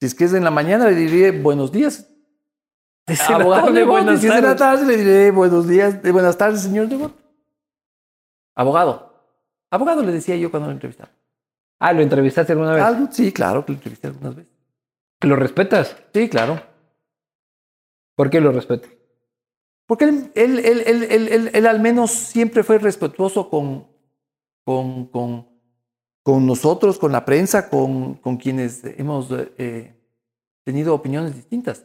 Si 0.00 0.06
es 0.06 0.14
que 0.14 0.24
es 0.24 0.34
en 0.34 0.42
la 0.44 0.50
mañana, 0.50 0.86
le 0.88 0.94
diré 0.96 1.30
buenos 1.30 1.70
días. 1.70 2.08
La 3.06 3.36
Abogado 3.36 3.62
tarde, 3.66 3.80
Nebot, 3.80 3.90
buenas 3.90 4.20
si 4.20 4.28
tardes. 4.28 4.56
tarde, 4.56 4.86
le 4.86 4.96
diré 4.96 5.30
buenos 5.32 5.66
días, 5.66 6.00
buenas 6.02 6.38
tardes, 6.38 6.62
señor 6.62 6.88
Nebot. 6.88 7.12
Abogado. 8.54 9.12
Abogado 9.70 10.02
le 10.02 10.12
decía 10.12 10.36
yo 10.36 10.50
cuando 10.50 10.68
lo 10.68 10.74
entrevistaba. 10.74 11.10
Ah, 11.80 11.92
¿lo 11.92 12.02
entrevistaste 12.02 12.52
alguna 12.52 12.72
vez? 12.74 12.82
Algo, 12.82 13.08
sí, 13.10 13.32
claro, 13.32 13.64
que 13.64 13.72
lo 13.72 13.78
entrevisté 13.78 14.06
algunas 14.06 14.36
veces. 14.36 14.52
¿Lo 15.22 15.34
respetas? 15.36 15.96
Sí, 16.14 16.28
claro. 16.28 16.62
¿Por 18.14 18.30
qué 18.30 18.40
lo 18.40 18.52
respetas? 18.52 18.90
Porque 19.86 20.04
él, 20.04 20.30
él, 20.34 20.58
él, 20.60 20.80
él, 20.86 21.02
él- 21.10 21.28
él- 21.28 21.50
él 21.52 21.66
al 21.66 21.80
menos 21.80 22.12
siempre 22.12 22.62
fue 22.62 22.78
respetuoso 22.78 23.50
con, 23.50 23.88
con, 24.64 25.06
con, 25.06 25.48
con 26.22 26.46
nosotros, 26.46 26.98
con 26.98 27.10
la 27.10 27.24
prensa, 27.24 27.68
con, 27.68 28.14
con 28.14 28.36
quienes 28.36 28.82
hemos 28.84 29.28
eh, 29.58 29.92
tenido 30.64 30.94
opiniones 30.94 31.34
distintas. 31.34 31.84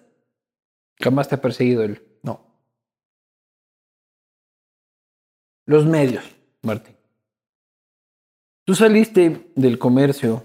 Jamás 1.00 1.28
te 1.28 1.36
ha 1.36 1.42
perseguido 1.42 1.84
él. 1.84 2.04
No. 2.24 2.42
Los 5.66 5.86
medios, 5.86 6.24
Martín. 6.62 6.96
Tú 8.66 8.76
saliste 8.76 9.52
del 9.56 9.80
comercio 9.80 10.44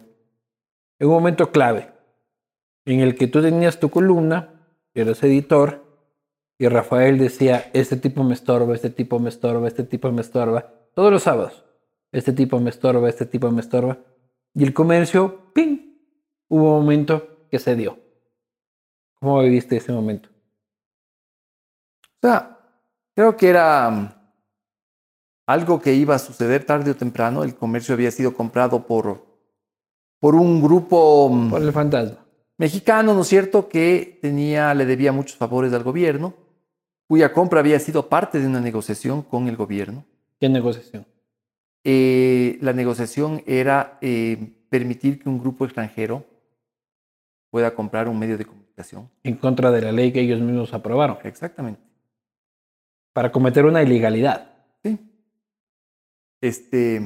en 0.98 1.08
un 1.08 1.14
momento 1.14 1.50
clave 1.50 1.92
en 2.84 3.00
el 3.00 3.16
que 3.16 3.26
tú 3.26 3.42
tenías 3.42 3.80
tu 3.80 3.90
columna, 3.90 4.66
eras 4.94 5.22
editor, 5.22 5.82
y 6.58 6.68
Rafael 6.68 7.18
decía, 7.18 7.70
este 7.72 7.96
tipo 7.96 8.22
me 8.22 8.34
estorba, 8.34 8.74
este 8.74 8.90
tipo 8.90 9.18
me 9.18 9.28
estorba, 9.28 9.66
este 9.66 9.84
tipo 9.84 10.12
me 10.12 10.20
estorba, 10.20 10.72
todos 10.94 11.10
los 11.10 11.24
sábados, 11.24 11.64
este 12.12 12.32
tipo 12.32 12.60
me 12.60 12.70
estorba, 12.70 13.08
este 13.08 13.26
tipo 13.26 13.50
me 13.50 13.60
estorba, 13.60 13.98
y 14.54 14.62
el 14.64 14.74
comercio, 14.74 15.52
¡ping! 15.52 15.96
Hubo 16.48 16.76
un 16.76 16.82
momento 16.82 17.46
que 17.50 17.58
se 17.58 17.74
dio. 17.74 17.98
¿Cómo 19.18 19.40
viviste 19.40 19.76
ese 19.76 19.92
momento? 19.92 20.28
O 22.22 22.26
sea, 22.28 22.56
creo 23.16 23.36
que 23.36 23.48
era 23.48 23.88
um, 23.88 24.08
algo 25.46 25.80
que 25.80 25.92
iba 25.92 26.14
a 26.14 26.20
suceder 26.20 26.64
tarde 26.64 26.92
o 26.92 26.96
temprano. 26.96 27.42
El 27.42 27.56
comercio 27.56 27.94
había 27.94 28.12
sido 28.12 28.32
comprado 28.32 28.86
por, 28.86 29.26
por 30.20 30.36
un 30.36 30.62
grupo 30.62 31.26
um, 31.26 31.50
Por 31.50 31.62
el 31.62 31.72
fantasma. 31.72 32.18
mexicano, 32.58 33.12
¿no 33.12 33.22
es 33.22 33.28
cierto?, 33.28 33.68
que 33.68 34.20
tenía, 34.22 34.72
le 34.74 34.86
debía 34.86 35.10
muchos 35.10 35.36
favores 35.36 35.72
al 35.72 35.82
gobierno, 35.82 36.34
cuya 37.08 37.32
compra 37.32 37.58
había 37.58 37.80
sido 37.80 38.08
parte 38.08 38.38
de 38.38 38.46
una 38.46 38.60
negociación 38.60 39.22
con 39.22 39.48
el 39.48 39.56
gobierno. 39.56 40.04
¿Qué 40.38 40.48
negociación? 40.48 41.04
Eh, 41.84 42.58
la 42.60 42.72
negociación 42.72 43.42
era 43.46 43.98
eh, 44.00 44.64
permitir 44.68 45.20
que 45.20 45.28
un 45.28 45.40
grupo 45.40 45.64
extranjero 45.64 46.24
pueda 47.50 47.74
comprar 47.74 48.08
un 48.08 48.16
medio 48.16 48.38
de 48.38 48.44
comunicación. 48.44 49.10
En 49.24 49.34
contra 49.34 49.72
de 49.72 49.82
la 49.82 49.90
ley 49.90 50.12
que 50.12 50.20
ellos 50.20 50.40
mismos 50.40 50.72
aprobaron. 50.72 51.18
Exactamente. 51.24 51.80
Para 53.12 53.30
cometer 53.32 53.64
una 53.66 53.82
ilegalidad. 53.82 54.50
Sí. 54.82 54.98
Este, 56.40 57.00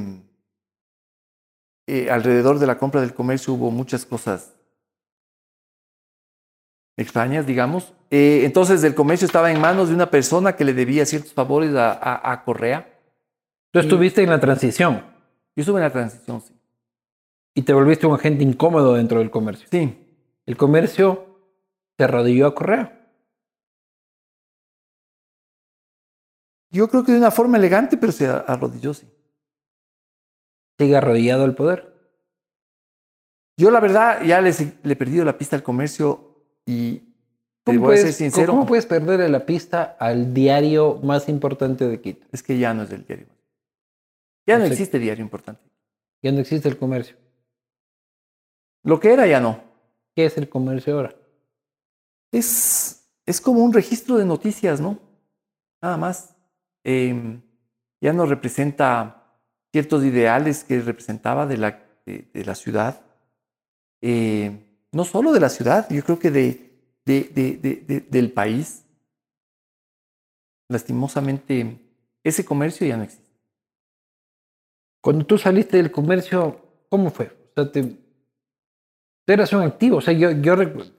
eh, 1.88 2.10
alrededor 2.10 2.58
de 2.58 2.66
la 2.66 2.78
compra 2.78 3.00
del 3.00 3.14
comercio 3.14 3.54
hubo 3.54 3.70
muchas 3.70 4.06
cosas 4.06 4.54
extrañas, 6.96 7.46
digamos. 7.46 7.92
Eh, 8.10 8.42
entonces 8.44 8.82
el 8.84 8.94
comercio 8.94 9.26
estaba 9.26 9.50
en 9.52 9.60
manos 9.60 9.88
de 9.88 9.94
una 9.94 10.10
persona 10.10 10.56
que 10.56 10.64
le 10.64 10.72
debía 10.72 11.04
ciertos 11.04 11.32
favores 11.34 11.74
a, 11.74 11.92
a- 11.92 12.32
a 12.32 12.44
Correa. 12.44 12.88
Tú 13.72 13.80
Y- 13.80 13.82
estuviste 13.82 14.22
en 14.22 14.30
la 14.30 14.40
transición 14.40 15.02
Yo 15.56 15.60
estuve 15.62 15.78
en 15.78 15.84
la 15.84 15.92
transición, 15.92 16.40
sí. 16.40 16.54
y 17.54 17.62
te 17.62 17.72
volviste 17.72 18.06
un 18.06 18.14
agente 18.14 18.42
incómodo 18.44 18.94
dentro 18.94 19.18
del 19.18 19.30
comercio. 19.30 19.66
Sí, 19.70 19.98
El 20.46 20.56
comercio 20.56 21.26
se 21.98 22.04
arrodilló 22.04 22.46
a 22.46 22.54
Correa. 22.54 23.05
Yo 26.70 26.88
creo 26.88 27.04
que 27.04 27.12
de 27.12 27.18
una 27.18 27.30
forma 27.30 27.56
elegante, 27.58 27.96
pero 27.96 28.12
se 28.12 28.26
arrodilló, 28.26 28.92
sí. 28.94 29.06
Sigue 30.78 30.96
arrodillado 30.96 31.44
al 31.44 31.54
poder. 31.54 31.94
Yo 33.58 33.70
la 33.70 33.80
verdad 33.80 34.22
ya 34.22 34.40
les- 34.40 34.60
le 34.84 34.92
he 34.92 34.96
perdido 34.96 35.24
la 35.24 35.38
pista 35.38 35.56
al 35.56 35.62
comercio 35.62 36.44
y 36.66 36.98
te 37.64 37.72
¿Cómo 37.72 37.80
voy 37.86 37.94
a 37.94 37.96
ser 37.96 38.04
puedes, 38.04 38.16
sincero, 38.16 38.52
¿Cómo 38.52 38.66
puedes 38.66 38.86
perderle 38.86 39.28
la 39.28 39.46
pista 39.46 39.96
al 39.98 40.34
diario 40.34 41.00
más 41.02 41.28
importante 41.28 41.88
de 41.88 42.00
Quito? 42.00 42.26
es 42.32 42.42
que 42.42 42.58
ya 42.58 42.74
no 42.74 42.82
es 42.82 42.90
del 42.90 43.06
diario. 43.06 43.26
Ya 44.46 44.58
no 44.58 44.64
existe 44.66 44.98
diario 44.98 45.24
importante. 45.24 45.62
Ya 46.22 46.30
no 46.30 46.38
existe 46.38 46.68
el 46.68 46.76
comercio. 46.78 47.16
Lo 48.84 49.00
que 49.00 49.12
era 49.12 49.26
ya 49.26 49.40
no. 49.40 49.64
¿Qué 50.14 50.26
es 50.26 50.36
el 50.36 50.48
comercio 50.48 50.94
ahora? 50.94 51.14
Es, 52.32 53.08
es 53.24 53.40
como 53.40 53.64
un 53.64 53.72
registro 53.72 54.16
de 54.16 54.24
noticias, 54.24 54.80
¿no? 54.80 54.98
Nada 55.82 55.96
más. 55.96 56.35
Eh, 56.88 57.40
ya 58.00 58.12
no 58.12 58.26
representa 58.26 59.40
ciertos 59.72 60.04
ideales 60.04 60.62
que 60.62 60.80
representaba 60.80 61.44
de 61.44 61.56
la, 61.56 61.82
de, 62.06 62.44
la 62.44 62.54
ciudad. 62.54 63.00
Eh, 64.00 64.86
no 64.92 65.04
solo 65.04 65.32
de 65.32 65.40
la 65.40 65.48
ciudad, 65.48 65.88
yo 65.90 66.04
creo 66.04 66.18
que 66.20 66.30
de, 66.30 66.70
de- 67.04 67.24
de- 67.34 67.56
de- 67.56 67.76
de- 67.86 68.00
del 68.02 68.30
país. 68.30 68.84
Lastimosamente, 70.68 71.78
ese 72.24 72.44
comercio 72.44 72.86
ya 72.86 72.96
no 72.96 73.02
existe. 73.02 73.30
Cuando 75.02 75.26
tú 75.26 75.38
saliste 75.38 75.76
del 75.76 75.90
comercio, 75.90 76.60
¿cómo 76.88 77.10
fue? 77.10 77.26
O 77.56 77.62
sea, 77.62 77.72
tú 77.72 77.96
eras 79.26 79.52
un 79.52 79.62
activo. 79.62 79.96
O 79.96 80.00
sea, 80.00 80.14
yo, 80.14 80.30
yo 80.30 80.54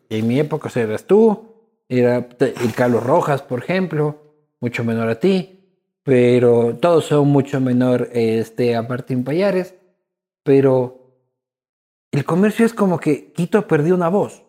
en 0.10 0.28
mi 0.28 0.40
época 0.40 0.68
o 0.68 0.70
sea, 0.70 0.84
eras 0.84 1.06
tú, 1.06 1.54
era 1.90 2.28
el 2.40 2.74
Carlos 2.76 3.04
Rojas, 3.04 3.42
por 3.42 3.60
ejemplo, 3.64 4.22
mucho 4.60 4.84
menor 4.84 5.10
a 5.10 5.20
ti, 5.20 5.57
pero 6.08 6.78
todos 6.78 7.04
son 7.04 7.28
mucho 7.28 7.60
menor 7.60 8.08
este, 8.14 8.78
a 8.78 8.82
Martín 8.82 9.26
Payares, 9.26 9.76
pero 10.42 11.02
el 12.14 12.24
comercio 12.24 12.66
es 12.66 12.74
como 12.74 12.98
que 12.98 13.34
Quito 13.34 13.68
perdió 13.68 13.94
una 13.94 14.08
voz. 14.08 14.42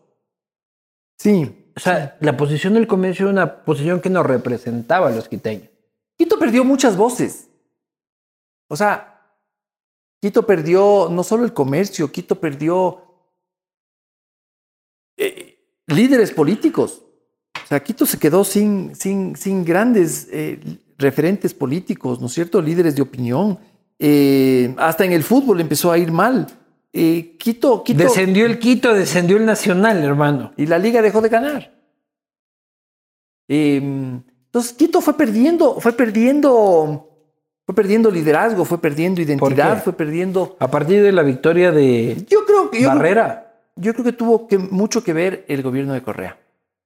Sí. 1.18 1.72
O 1.74 1.80
sea, 1.80 2.16
la 2.20 2.36
posición 2.36 2.74
del 2.74 2.86
comercio 2.86 3.24
era 3.24 3.32
una 3.32 3.64
posición 3.64 4.00
que 4.00 4.08
nos 4.08 4.24
representaba 4.24 5.08
a 5.08 5.10
los 5.10 5.28
quiteños. 5.28 5.68
Quito 6.16 6.38
perdió 6.38 6.62
muchas 6.64 6.96
voces. 6.96 7.50
O 8.68 8.76
sea, 8.76 9.36
Quito 10.22 10.46
perdió 10.46 11.08
no 11.10 11.24
solo 11.24 11.44
el 11.44 11.52
comercio, 11.52 12.12
Quito 12.12 12.38
perdió 12.38 13.02
eh, 15.16 15.58
líderes 15.88 16.30
políticos. 16.30 17.02
O 17.56 17.66
sea, 17.66 17.82
Quito 17.82 18.06
se 18.06 18.20
quedó 18.20 18.44
sin, 18.44 18.94
sin, 18.94 19.34
sin 19.34 19.64
grandes 19.64 20.28
eh, 20.30 20.60
referentes 20.98 21.54
políticos, 21.54 22.20
¿no 22.20 22.26
es 22.26 22.32
cierto? 22.34 22.60
Líderes 22.60 22.96
de 22.96 23.02
opinión. 23.02 23.58
Eh, 23.98 24.74
hasta 24.76 25.04
en 25.04 25.12
el 25.12 25.22
fútbol 25.22 25.60
empezó 25.60 25.90
a 25.90 25.98
ir 25.98 26.12
mal. 26.12 26.46
Eh, 26.92 27.36
Quito, 27.38 27.82
Quito 27.84 28.02
Descendió 28.02 28.46
el 28.46 28.58
Quito, 28.58 28.92
descendió 28.94 29.36
el 29.36 29.46
Nacional, 29.46 30.02
hermano. 30.02 30.52
y 30.56 30.66
la 30.66 30.78
liga 30.78 31.02
dejó 31.02 31.20
de 31.20 31.28
ganar. 31.28 31.72
Eh, 33.48 33.76
entonces 33.76 34.72
Quito 34.72 35.00
fue 35.00 35.16
perdiendo, 35.16 35.80
fue 35.80 35.92
perdiendo, 35.92 37.08
fue 37.64 37.74
perdiendo 37.74 38.10
liderazgo, 38.10 38.64
fue 38.64 38.80
perdiendo 38.80 39.20
identidad, 39.20 39.82
fue 39.82 39.92
perdiendo. 39.92 40.56
A 40.58 40.70
partir 40.70 41.02
de 41.02 41.12
la 41.12 41.22
victoria 41.22 41.70
de 41.70 42.24
Yo 42.28 42.44
creo 42.46 42.70
que 42.70 42.82
yo, 42.82 42.88
Barrera, 42.88 43.62
yo 43.76 43.92
creo 43.92 44.04
que 44.04 44.12
tuvo 44.12 44.48
que, 44.48 44.58
mucho 44.58 45.04
que 45.04 45.12
ver 45.12 45.44
el 45.48 45.62
gobierno 45.62 45.92
de 45.92 46.02
Correa. 46.02 46.38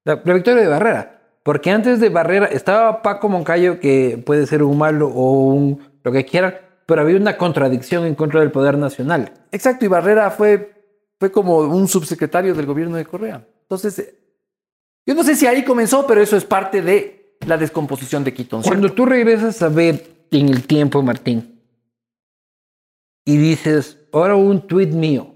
la, 0.05 0.21
la 0.25 0.35
victoria 0.35 0.63
de 0.63 0.69
Barrera, 0.69 1.22
porque 1.43 1.71
antes 1.71 2.01
de 2.01 2.09
Barrera 2.09 2.47
estaba 2.47 3.03
Paco 3.03 3.29
Moncayo, 3.29 3.81
que 3.81 4.23
puede 4.25 4.47
ser 4.47 4.63
un 4.63 4.79
malo 4.79 5.09
o 5.09 5.33
un 5.33 5.93
lo 6.05 6.13
que 6.13 6.25
quieran, 6.25 6.55
pero 6.87 7.03
había 7.03 7.17
una 7.17 7.37
contradicción 7.37 8.05
en 8.07 8.15
contra 8.15 8.41
del 8.41 8.51
poder 8.51 8.77
nacional. 8.77 9.33
Exacto, 9.53 9.85
y 9.85 9.89
Barrera 9.89 10.31
fue, 10.31 10.73
fue 11.19 11.31
como 11.31 11.59
un 11.59 11.89
subsecretario 11.89 12.55
del 12.55 12.67
gobierno 12.67 12.97
de 12.97 13.05
Correa. 13.05 13.47
Entonces, 13.63 13.99
eh, 13.99 14.19
yo 15.07 15.15
no 15.15 15.25
sé 15.25 15.35
si 15.35 15.47
ahí 15.47 15.65
comenzó, 15.65 16.07
pero 16.07 16.21
eso 16.21 16.37
es 16.37 16.45
parte 16.45 16.83
de 16.83 17.37
la 17.47 17.57
descomposición 17.57 18.25
de 18.25 18.33
Quito. 18.35 18.57
¿no 18.57 18.63
es 18.63 18.69
Cuando 18.69 18.89
cierto? 18.89 19.03
tú 19.03 19.07
regresas 19.07 19.63
a 19.63 19.69
ver 19.69 20.27
en 20.31 20.49
el 20.49 20.67
tiempo, 20.67 21.03
Martín, 21.03 21.61
y 23.25 23.37
dices, 23.37 23.99
ahora 24.13 24.35
un 24.35 24.67
tuit 24.67 24.91
mío 24.91 25.35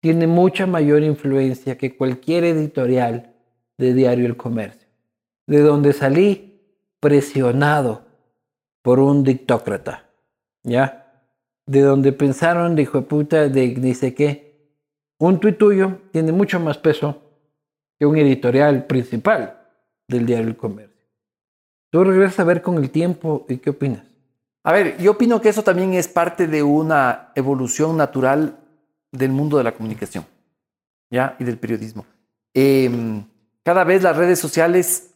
tiene 0.00 0.26
mucha 0.26 0.66
mayor 0.66 1.02
influencia 1.02 1.78
que 1.78 1.96
cualquier 1.96 2.44
editorial 2.44 3.31
de 3.78 3.94
Diario 3.94 4.26
El 4.26 4.36
Comercio, 4.36 4.88
de 5.46 5.60
donde 5.60 5.92
salí 5.92 6.60
presionado 7.00 8.04
por 8.82 9.00
un 9.00 9.24
dictócrata, 9.24 10.08
¿ya? 10.62 11.24
De 11.66 11.80
donde 11.80 12.12
pensaron, 12.12 12.76
dijo 12.76 13.00
de 13.00 13.06
puta, 13.06 13.48
de 13.48 13.68
dice 13.68 14.14
que 14.14 14.52
un 15.18 15.38
tuit 15.40 15.58
tuyo 15.58 15.98
tiene 16.10 16.32
mucho 16.32 16.58
más 16.60 16.78
peso 16.78 17.22
que 17.98 18.06
un 18.06 18.16
editorial 18.16 18.86
principal 18.86 19.60
del 20.08 20.26
Diario 20.26 20.48
El 20.48 20.56
Comercio. 20.56 21.02
Tú 21.90 22.04
regresas 22.04 22.40
a 22.40 22.44
ver 22.44 22.62
con 22.62 22.78
el 22.78 22.90
tiempo 22.90 23.46
y 23.48 23.58
qué 23.58 23.70
opinas. 23.70 24.04
A 24.64 24.72
ver, 24.72 24.96
yo 24.98 25.12
opino 25.12 25.40
que 25.40 25.48
eso 25.48 25.62
también 25.62 25.94
es 25.94 26.08
parte 26.08 26.46
de 26.46 26.62
una 26.62 27.32
evolución 27.34 27.96
natural 27.96 28.58
del 29.10 29.30
mundo 29.30 29.58
de 29.58 29.64
la 29.64 29.74
comunicación, 29.74 30.24
¿ya? 31.10 31.36
Y 31.38 31.44
del 31.44 31.58
periodismo. 31.58 32.06
Eh, 32.54 33.22
cada 33.62 33.84
vez 33.84 34.02
las 34.02 34.16
redes 34.16 34.38
sociales 34.38 35.14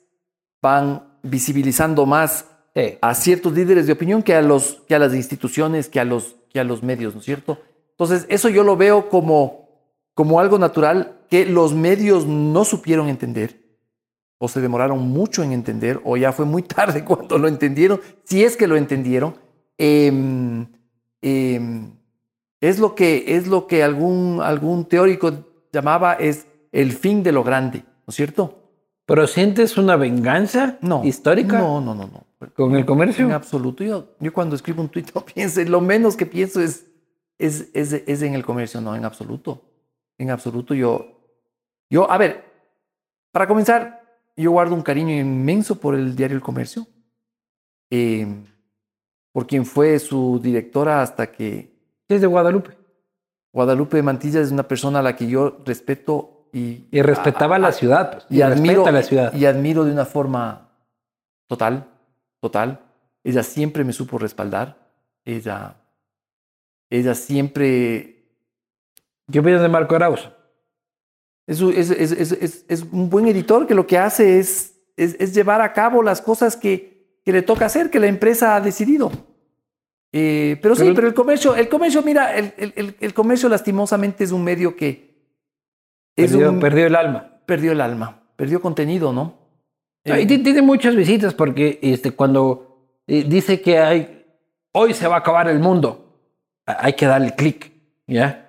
van 0.62 1.18
visibilizando 1.23 2.06
más 2.06 2.47
Sí. 2.77 2.98
a 3.01 3.14
ciertos 3.14 3.55
líderes 3.55 3.86
de 3.86 3.94
opinión 3.94 4.23
que 4.23 4.35
a, 4.35 4.43
los, 4.43 4.82
que 4.86 4.94
a 4.94 4.98
las 4.98 5.14
instituciones, 5.14 5.89
que 5.89 5.98
a 5.98 6.05
los, 6.05 6.36
que 6.51 6.60
a 6.60 6.64
los 6.64 6.82
medios, 6.82 7.14
¿no 7.14 7.20
es 7.20 7.24
cierto? 7.24 7.59
Entonces, 7.93 8.27
eso 8.28 8.51
yo 8.51 8.64
lo 8.64 8.77
veo 8.77 9.09
como, 9.09 9.70
como 10.12 10.40
algo 10.40 10.59
natural 10.59 11.16
que 11.31 11.47
los 11.47 11.73
medios 11.73 12.27
no 12.27 12.66
supieron 12.66 13.09
entender 13.09 13.64
o 14.36 14.47
se 14.47 14.60
demoraron 14.60 15.09
mucho 15.09 15.43
en 15.43 15.52
entender 15.52 16.02
o 16.05 16.18
ya 16.18 16.32
fue 16.32 16.44
muy 16.44 16.62
tarde 16.77 17.02
cuando 17.02 17.39
lo 17.39 17.48
entendieron, 17.48 17.98
si 18.24 18.44
es 18.44 18.59
que 18.59 18.66
lo 18.66 18.77
entendieron. 18.77 19.36
Em, 19.78 20.66
em, 21.23 21.93
es 22.60 22.78
lo 22.78 22.94
que, 22.94 23.36
es 23.36 23.47
lo 23.47 23.66
que 23.66 23.82
algún, 23.82 24.40
algún 24.43 24.85
teórico 24.85 25.32
llamaba 25.73 26.12
es 26.12 26.47
el 26.73 26.93
fin 26.93 27.23
de 27.23 27.32
lo 27.32 27.43
grande, 27.43 27.85
¿no 28.07 28.11
es 28.11 28.15
cierto? 28.15 28.62
¿Pero 29.05 29.27
sientes 29.27 29.77
una 29.77 29.97
venganza 29.97 30.78
No. 30.81 31.05
histórica 31.05 31.59
No, 31.59 31.81
no, 31.81 31.95
no, 31.95 32.07
no. 32.09 32.27
con 32.55 32.74
el 32.77 32.85
comercio? 32.85 33.24
En 33.24 33.33
absoluto. 33.33 33.85
Yo, 33.85 34.09
yo 34.20 34.33
cuando 34.33 34.57
escribo 34.57 34.83
un 34.83 34.89
tuit 34.89 35.11
no 35.15 35.24
pienso, 35.24 35.62
lo 35.65 35.81
menos 35.81 36.16
que 36.16 36.27
pienso 36.27 36.61
es, 36.61 36.87
es, 37.39 37.69
es, 37.73 37.93
es 37.93 38.23
en 38.23 38.35
el 38.35 38.45
comercio, 38.45 38.81
no, 38.81 38.97
en 38.97 39.05
absoluto. 39.05 39.62
En 40.19 40.31
absoluto 40.31 40.74
yo, 40.74 41.07
yo, 41.91 42.11
a 42.11 42.16
ver, 42.19 42.45
para 43.33 43.47
comenzar, 43.47 44.03
yo 44.37 44.51
guardo 44.51 44.74
un 44.74 44.83
cariño 44.83 45.15
inmenso 45.15 45.78
por 45.78 45.95
el 45.95 46.16
diario 46.16 46.37
El 46.37 46.43
Comercio, 46.43 46.87
eh, 47.91 48.27
por 49.33 49.47
quien 49.47 49.65
fue 49.66 49.99
su 49.99 50.41
directora 50.43 51.03
hasta 51.03 51.31
que 51.31 51.74
Es 52.09 52.20
de 52.20 52.27
Guadalupe. 52.27 52.77
Guadalupe 53.53 54.03
Mantilla 54.03 54.41
es 54.41 54.51
una 54.51 54.66
persona 54.66 54.99
a 54.99 55.03
la 55.03 55.16
que 55.16 55.27
yo 55.27 55.59
respeto 55.65 56.36
y, 56.52 56.86
Y 56.90 57.02
respetaba 57.02 57.56
a- 57.56 57.59
la 57.59 57.73
ciudad. 57.73 58.12
pues, 58.12 58.27
y 58.31 58.43
admiro, 58.43 58.90
la 58.90 59.02
ciudad. 59.02 59.32
y 59.35 59.44
admiro 59.47 59.85
de 59.85 59.93
una 59.93 60.05
forma 60.05 60.68
total, 61.48 61.86
total. 62.40 62.81
Ella 63.24 63.43
siempre 63.43 63.85
me 63.85 63.93
supo 63.93 64.18
respaldar. 64.18 64.77
Ella, 65.24 65.77
ella 66.90 67.14
siempre 67.14 68.12
¿Qué 69.31 69.40
opinas 69.40 69.60
de 69.60 69.68
Marco 69.68 69.97
Arauz? 69.97 70.31
es, 71.48 71.60
un- 71.60 71.73
es, 71.74 71.90
es- 71.90 72.12
es- 72.12 72.32
es- 72.32 72.64
es 72.68 72.82
un 72.82 73.10
buen 73.10 73.27
editor 73.27 73.66
que 73.66 73.74
lo 73.74 73.85
que 73.86 73.98
hace 73.98 74.39
es, 74.39 74.74
llevar 74.97 75.60
a 75.60 75.73
cabo 75.73 76.01
las 76.02 76.23
cosas 76.23 76.56
que, 76.56 77.18
que 77.24 77.32
le 77.32 77.43
toca 77.43 77.66
hacer, 77.66 77.90
que 77.90 77.98
la 78.01 78.06
empresa 78.06 78.55
ha 78.55 78.60
decidido. 78.60 79.10
Eh, 80.12 80.59
pero 80.62 80.77
sí, 80.77 80.85
Pero- 80.94 81.09
el 81.09 81.14
comercio, 81.14 81.56
el 81.56 81.68
comercio, 81.68 82.02
mira, 82.02 82.36
el, 82.36 82.55
el- 82.56 82.73
el- 82.77 82.97
el 83.01 83.12
comercio 83.14 83.48
lastimosamente 83.48 84.23
es 84.24 84.31
un 84.31 84.44
medio 84.44 84.77
que 84.77 85.06
es 86.16 86.32
Perdió, 86.32 86.51
un- 86.51 86.60
perdió 86.60 86.86
el 86.86 86.94
alma. 86.97 87.40
perdió 87.47 87.72
el 87.72 87.80
alma, 87.80 88.22
perdió 88.36 88.60
contenido, 88.60 89.12
¿no? 89.12 89.34
Y 90.05 90.10
Eh, 90.12 90.26
ti- 90.26 90.38
tiene 90.38 90.62
muchas 90.62 90.94
visitas 90.97 91.34
porque 91.34 91.78
este, 91.82 92.12
cuando 92.12 92.88
eh, 93.06 93.24
dice 93.28 93.60
que 93.60 93.78
hay, 93.78 94.24
hoy 94.72 94.94
se 94.94 95.06
va 95.06 95.16
a 95.16 95.18
acabar 95.18 95.48
el 95.48 95.59
mundo, 95.59 96.20
hay 96.66 96.94
que 96.94 97.06
darle 97.06 97.34
clic, 97.34 97.72
¿ya? 98.06 98.43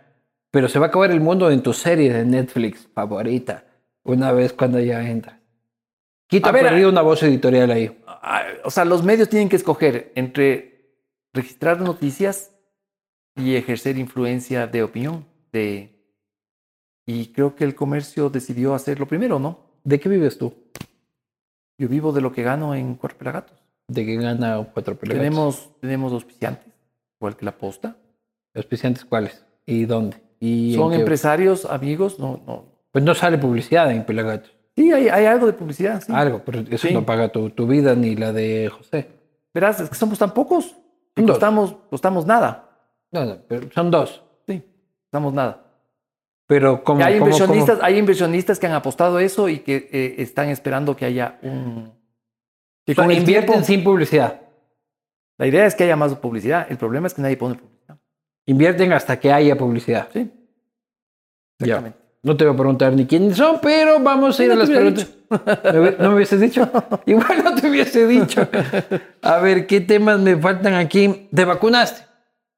Pero 0.51 0.67
se 0.69 0.79
va 0.79 0.85
a 0.85 0.89
acabar 0.89 1.11
el 1.11 1.19
mundo 1.21 1.51
en 1.51 1.61
tu 1.61 1.73
serie 1.73 2.11
de 2.13 2.25
Netflix 2.25 2.87
favorita, 2.93 3.65
una 4.03 4.31
vez 4.31 4.53
cuando 4.53 4.79
ya 4.79 5.07
entras. 5.07 5.35
Quito 6.27 6.47
A 6.47 6.49
ha 6.49 6.53
ver, 6.53 6.63
perdido 6.63 6.89
una 6.89 7.01
voz 7.01 7.21
editorial 7.23 7.69
ahí. 7.71 7.97
ah, 8.07 8.43
o 8.63 8.69
sea, 8.71 8.83
los 8.85 9.03
medios 9.03 9.29
tienen 9.29 9.47
que 9.49 9.55
escoger 9.57 10.11
entre 10.15 10.91
registrar 11.33 11.79
noticias 11.81 12.51
y 13.35 13.55
ejercer 13.55 13.97
influencia 13.97 14.67
de 14.67 14.83
opinión. 14.83 15.25
De, 15.51 15.96
y 17.07 17.27
creo 17.33 17.55
que 17.55 17.63
el 17.63 17.73
comercio 17.73 18.29
decidió 18.29 18.75
hacer 18.75 18.99
lo 18.99 19.07
primero, 19.07 19.39
¿no? 19.39 19.57
¿De 19.83 19.99
qué 19.99 20.09
vives 20.09 20.37
tú? 20.37 20.53
Yo 21.79 21.87
vivo 21.87 22.11
de 22.11 22.21
lo 22.21 22.31
que 22.31 22.43
gano 22.43 22.75
en 22.75 22.95
Cuatro 22.95 23.17
Pelagatos. 23.17 23.57
¿De 23.87 24.05
qué 24.05 24.17
gana 24.17 24.67
cuatro 24.73 24.97
pelagatos? 24.97 25.23
Tenemos, 25.23 25.69
tenemos 25.79 26.11
auspiciantes, 26.11 26.73
igual 27.21 27.37
que 27.37 27.45
la 27.45 27.53
posta. 27.57 27.95
¿Auspiciantes 28.53 29.05
cuáles? 29.05 29.45
¿Y 29.65 29.85
dónde? 29.85 30.17
¿Y 30.41 30.75
Son 30.75 30.91
empresarios, 30.93 31.63
amigos, 31.63 32.19
no, 32.19 32.41
no. 32.45 32.65
Pues 32.91 33.05
no 33.05 33.15
sale 33.15 33.37
publicidad 33.37 33.89
en 33.91 34.05
Pelagatos. 34.05 34.51
Sí, 34.75 34.91
hay, 34.91 35.07
hay 35.07 35.25
algo 35.25 35.47
de 35.47 35.53
publicidad. 35.53 36.01
Sí. 36.01 36.11
Algo, 36.13 36.41
pero 36.43 36.59
eso 36.69 36.87
Sí. 36.87 36.93
no 36.93 37.05
paga 37.05 37.29
tu, 37.29 37.49
tu 37.51 37.65
vida 37.65 37.95
ni 37.95 38.15
la 38.17 38.33
de 38.33 38.69
José. 38.69 39.07
Verás, 39.53 39.79
es 39.79 39.89
que 39.89 39.95
somos 39.95 40.19
tan 40.19 40.33
pocos. 40.33 40.75
Dos. 41.15 41.25
Costamos, 41.31 41.75
costamos 41.89 42.25
nada. 42.25 42.69
No, 43.11 43.23
no, 43.25 43.37
pero 43.47 43.71
son 43.71 43.89
dos. 43.89 44.21
Sí, 44.47 44.61
costamos 45.05 45.33
nada. 45.33 45.65
Pero 46.47 46.83
como, 46.83 47.03
hay 47.03 47.17
inversionistas, 47.17 47.79
hay 47.81 47.97
inversionistas 47.97 48.57
que 48.59 48.67
han 48.67 48.73
apostado 48.73 49.19
eso 49.19 49.49
y 49.49 49.59
que 49.59 49.89
eh, 49.91 50.15
están 50.19 50.49
esperando 50.49 50.95
que 50.95 51.05
haya 51.05 51.37
un. 51.41 51.91
que 52.85 52.93
O 52.93 52.95
sea, 52.95 53.03
con 53.03 53.11
invierten 53.13 53.47
tiempo- 53.51 53.65
sin 53.65 53.83
publicidad. 53.83 54.41
La 55.37 55.45
idea 55.45 55.65
es 55.65 55.75
que 55.75 55.83
haya 55.83 55.95
más 55.97 56.15
publicidad. 56.15 56.65
El 56.69 56.77
problema 56.77 57.07
es 57.07 57.13
que 57.13 57.21
nadie 57.21 57.37
pone 57.37 57.55
publicidad. 57.55 57.97
Invierten 58.45 58.93
hasta 58.93 59.19
que 59.19 59.31
haya 59.31 59.57
publicidad. 59.57 60.07
Sí. 60.13 60.31
Ya. 61.59 61.65
Exactamente. 61.75 61.97
No 62.23 62.35
te 62.35 62.45
voy 62.45 62.53
a 62.53 62.57
preguntar 62.57 62.93
ni 62.93 63.05
quiénes 63.05 63.37
son, 63.37 63.59
pero 63.61 63.99
vamos 63.99 64.39
a 64.39 64.43
ir 64.43 64.49
No 64.49 64.55
a 64.55 64.57
las 64.57 64.69
te 64.69 64.75
preguntas. 64.75 65.09
¿Me 65.29 65.37
hubie- 65.79 65.97
¿No 65.99 66.09
me 66.09 66.15
hubieses 66.15 66.39
dicho? 66.41 66.69
Igual 67.05 67.43
no 67.43 67.55
te 67.55 67.69
hubiese 67.69 68.07
dicho. 68.07 68.47
A 69.21 69.37
ver, 69.39 69.67
¿qué 69.67 69.81
temas 69.81 70.19
me 70.19 70.35
faltan 70.37 70.73
aquí? 70.73 71.29
¿Te 71.33 71.45
vacunaste? 71.45 72.01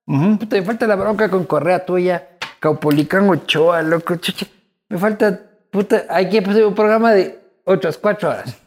Me 0.05 0.61
falta 0.63 0.87
la 0.87 0.95
bronca 0.95 1.29
con 1.29 1.45
Correa 1.45 1.85
tuya, 1.85 2.29
Caupolicán 2.59 3.29
Ochoa, 3.29 3.81
loco. 3.81 4.15
chucha. 4.17 4.45
Me 4.89 4.97
falta, 4.97 5.39
puta, 5.71 6.05
hay 6.09 6.29
que 6.29 6.39
hacer 6.39 6.65
un 6.65 6.75
programa 6.75 7.13
de 7.13 7.39
otras 7.63 7.97
cuatro 7.97 8.29
horas. 8.29 8.57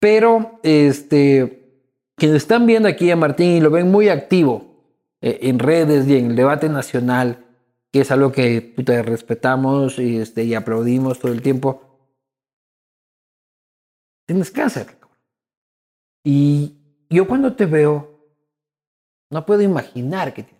Pero, 0.00 0.60
este, 0.62 1.58
quienes 2.16 2.38
están 2.38 2.66
viendo 2.66 2.88
aquí 2.88 3.10
a 3.10 3.16
Martín 3.16 3.52
y 3.52 3.60
lo 3.60 3.70
ven 3.70 3.90
muy 3.90 4.08
activo 4.08 4.68
eh, 5.20 5.38
en 5.42 5.58
redes 5.58 6.06
y 6.06 6.16
en 6.16 6.30
el 6.30 6.36
debate 6.36 6.68
nacional, 6.68 7.44
que 7.92 8.00
es 8.00 8.10
algo 8.10 8.32
que 8.32 8.60
puta, 8.60 9.02
respetamos 9.02 9.98
y, 9.98 10.18
este, 10.18 10.44
y 10.44 10.54
aplaudimos 10.54 11.18
todo 11.18 11.32
el 11.32 11.42
tiempo. 11.42 11.82
Tienes 14.26 14.50
cáncer. 14.50 14.98
Y 16.22 16.76
yo 17.08 17.26
cuando 17.26 17.54
te 17.54 17.64
veo, 17.64 18.18
no 19.30 19.46
puedo 19.46 19.62
imaginar 19.62 20.34
que 20.34 20.42
tienes. 20.42 20.57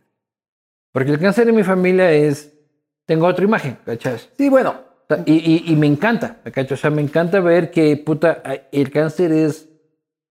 Porque 0.98 1.12
el 1.12 1.20
cáncer 1.20 1.48
en 1.48 1.54
mi 1.54 1.62
familia 1.62 2.10
es, 2.10 2.52
tengo 3.06 3.28
otra 3.28 3.44
imagen, 3.44 3.78
¿cachas? 3.86 4.30
Sí, 4.36 4.48
bueno. 4.48 4.74
O 5.08 5.14
sea, 5.14 5.22
Y, 5.26 5.34
y- 5.34 5.72
y 5.72 5.76
me 5.76 5.86
encanta, 5.86 6.42
¿cachas? 6.42 6.72
O 6.72 6.76
sea, 6.76 6.90
me 6.90 7.00
encanta 7.00 7.38
ver 7.38 7.70
que, 7.70 7.96
puta, 7.98 8.42
el 8.72 8.90
cáncer 8.90 9.30
es 9.30 9.68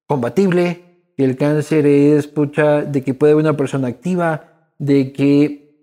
combatible, 0.07 0.83
que 1.15 1.23
el 1.23 1.37
cáncer 1.37 1.85
es, 1.85 2.27
pucha, 2.27 2.81
de 2.81 3.01
que 3.01 3.13
puede 3.13 3.31
haber 3.31 3.45
una 3.45 3.55
persona 3.55 3.87
activa, 3.87 4.73
de 4.77 5.13
que, 5.13 5.73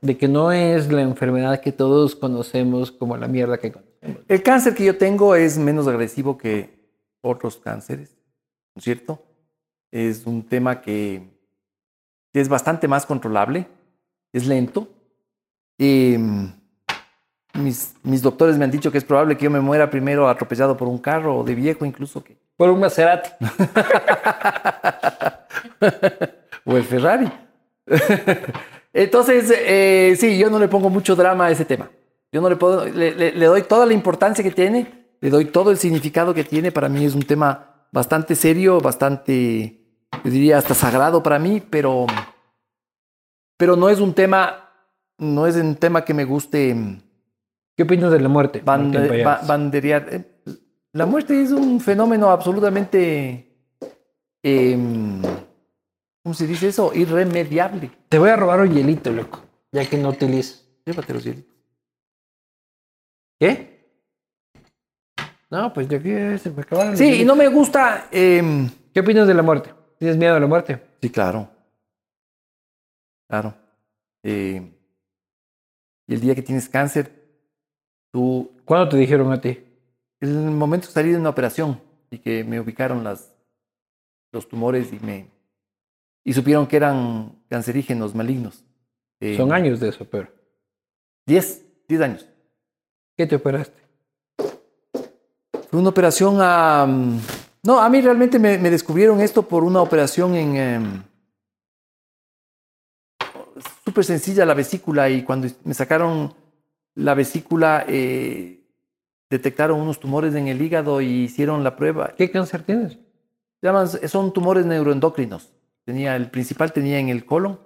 de 0.00 0.18
que 0.18 0.26
no 0.26 0.50
es 0.50 0.90
la 0.90 1.02
enfermedad 1.02 1.60
que 1.60 1.70
todos 1.70 2.16
conocemos 2.16 2.90
como 2.90 3.16
la 3.16 3.28
mierda 3.28 3.58
que 3.58 3.70
conocemos. 3.70 4.22
El 4.26 4.42
cáncer 4.42 4.74
que 4.74 4.84
yo 4.84 4.98
tengo 4.98 5.36
es 5.36 5.58
menos 5.58 5.86
agresivo 5.86 6.36
que 6.36 6.90
otros 7.20 7.56
cánceres, 7.58 8.16
¿no 8.74 8.80
es 8.80 8.84
cierto? 8.84 9.22
Es 9.92 10.26
un 10.26 10.42
tema 10.42 10.80
que, 10.80 11.22
que 12.32 12.40
es 12.40 12.48
bastante 12.48 12.88
más 12.88 13.06
controlable, 13.06 13.68
es 14.36 14.46
lento. 14.46 14.88
Y 15.78 16.16
mm, 16.18 16.52
mis, 17.54 17.94
mis 18.02 18.22
doctores 18.22 18.56
me 18.58 18.64
han 18.64 18.70
dicho 18.70 18.90
que 18.92 18.98
es 18.98 19.04
probable 19.04 19.36
que 19.36 19.44
yo 19.44 19.50
me 19.50 19.60
muera 19.60 19.90
primero 19.90 20.28
atropellado 20.28 20.76
por 20.76 20.88
un 20.88 20.98
carro 20.98 21.38
o 21.38 21.44
de 21.44 21.54
viejo 21.54 21.84
incluso 21.84 22.22
que 22.24 22.36
Por 22.56 22.70
un 22.70 22.80
Maserati. 22.80 23.30
o 26.64 26.76
el 26.76 26.84
Ferrari. 26.84 27.30
Entonces, 28.92 29.52
eh, 29.54 30.16
sí, 30.18 30.38
yo 30.38 30.50
no 30.50 30.58
le 30.58 30.68
pongo 30.68 30.90
mucho 30.90 31.14
drama 31.14 31.46
a 31.46 31.50
ese 31.50 31.64
tema. 31.64 31.90
Yo 32.32 32.40
no 32.40 32.48
le 32.48 32.56
puedo, 32.56 32.86
le, 32.86 33.14
le- 33.14 33.32
le 33.32 33.46
doy 33.46 33.62
toda 33.62 33.86
la 33.86 33.92
importancia 33.92 34.42
que 34.42 34.50
tiene, 34.50 35.06
le 35.20 35.30
doy 35.30 35.46
todo 35.46 35.70
el 35.70 35.78
significado 35.78 36.34
que 36.34 36.44
tiene. 36.44 36.72
Para 36.72 36.88
mí 36.88 37.04
es 37.04 37.14
un 37.14 37.22
tema 37.22 37.86
bastante 37.92 38.34
serio, 38.34 38.80
bastante, 38.80 39.80
yo 40.24 40.30
diría 40.30 40.58
hasta 40.58 40.74
sagrado 40.74 41.22
para 41.22 41.38
mí, 41.38 41.62
pero, 41.68 42.06
pero 43.56 43.76
no 43.76 43.88
es 43.88 44.00
un 44.00 44.12
tema, 44.14 44.70
no 45.18 45.46
es 45.46 45.56
un 45.56 45.76
tema 45.76 46.04
que 46.04 46.14
me 46.14 46.24
guste 46.24 46.74
mm, 46.74 47.00
¿Qué 47.76 47.82
opinas 47.82 48.10
de 48.10 48.20
la 48.20 48.28
muerte? 48.28 48.62
bande- 48.64 49.22
ba- 49.22 49.42
banderear. 49.46 50.06
Eh, 50.10 50.24
La 50.92 51.04
muerte 51.04 51.42
es 51.42 51.50
un 51.52 51.78
fenómeno 51.80 52.30
absolutamente, 52.30 53.54
em, 54.42 55.20
¿cómo 56.22 56.34
se 56.34 56.46
dice 56.46 56.68
eso? 56.68 56.90
Irremediable. 56.94 57.90
Te 58.08 58.18
voy 58.18 58.30
a 58.30 58.36
robar 58.36 58.60
un 58.60 58.72
hielito, 58.72 59.10
loco, 59.12 59.40
ya 59.72 59.84
que 59.84 59.98
no 59.98 60.08
utilizas. 60.08 60.66
Llévate 60.86 61.12
los 61.12 61.24
hielitos. 61.24 61.54
¿Qué? 63.38 63.76
No, 65.50 65.72
pues 65.72 65.86
de 65.88 65.96
aquí 65.96 66.38
se 66.42 66.50
me 66.50 66.62
acabaron. 66.62 66.96
Sí, 66.96 67.20
y 67.20 67.24
no 67.26 67.36
me 67.36 67.48
gusta. 67.48 68.06
em, 68.10 68.68
¿Qué 68.94 69.00
opinas 69.00 69.28
de 69.28 69.34
la 69.34 69.42
muerte? 69.42 69.74
¿Tienes 69.98 70.16
miedo 70.16 70.34
a 70.34 70.40
la 70.40 70.46
muerte? 70.46 70.80
sí, 71.02 71.10
claro. 71.10 71.48
Claro. 73.28 73.54
Eh, 74.22 74.72
y 76.06 76.14
el 76.14 76.20
día 76.20 76.34
que 76.34 76.42
tienes 76.42 76.68
cáncer, 76.68 77.10
tú. 78.12 78.52
¿Cuándo 78.64 78.88
te 78.88 78.96
dijeron 78.96 79.32
a 79.32 79.40
ti? 79.40 79.62
El 80.20 80.50
momento 80.50 80.86
que 80.86 80.92
salí 80.92 81.10
de 81.10 81.18
una 81.18 81.30
operación 81.30 81.80
y 82.10 82.18
que 82.18 82.44
me 82.44 82.60
ubicaron 82.60 83.04
las, 83.04 83.34
los 84.32 84.48
tumores 84.48 84.92
y 84.92 84.98
me. 85.00 85.30
Y 86.24 86.32
supieron 86.32 86.66
que 86.66 86.76
eran 86.76 87.42
cancerígenos 87.48 88.14
malignos. 88.14 88.64
Eh, 89.20 89.36
Son 89.36 89.52
años 89.52 89.80
de 89.80 89.88
eso, 89.88 90.04
pero. 90.04 90.28
10, 91.26 91.86
10 91.88 92.00
años. 92.00 92.28
¿Qué 93.16 93.26
te 93.26 93.36
operaste? 93.36 93.80
Fue 95.70 95.80
una 95.80 95.88
operación 95.88 96.36
a... 96.40 96.86
No, 97.62 97.80
a 97.80 97.88
mí 97.88 98.00
realmente 98.00 98.38
me, 98.38 98.58
me 98.58 98.70
descubrieron 98.70 99.20
esto 99.20 99.42
por 99.42 99.64
una 99.64 99.80
operación 99.80 100.34
en... 100.36 100.56
em, 100.56 101.02
Súper 103.86 104.04
sencilla 104.04 104.44
la 104.44 104.54
vesícula 104.54 105.08
y 105.08 105.22
cuando 105.22 105.46
me 105.62 105.72
sacaron 105.72 106.34
la 106.96 107.14
vesícula 107.14 107.84
eh, 107.86 108.64
detectaron 109.30 109.80
unos 109.80 110.00
tumores 110.00 110.34
en 110.34 110.48
el 110.48 110.60
hígado 110.60 111.00
y 111.00 111.24
hicieron 111.24 111.62
la 111.62 111.76
prueba. 111.76 112.12
¿Qué 112.16 112.30
cáncer 112.32 112.62
tienes? 112.62 112.98
Llaman, 113.62 113.86
son 113.86 114.32
tumores 114.32 114.66
neuroendocrinos. 114.66 115.52
Tenía, 115.84 116.16
el 116.16 116.30
principal 116.30 116.72
tenía 116.72 116.98
en 116.98 117.10
el 117.10 117.24
colon, 117.24 117.60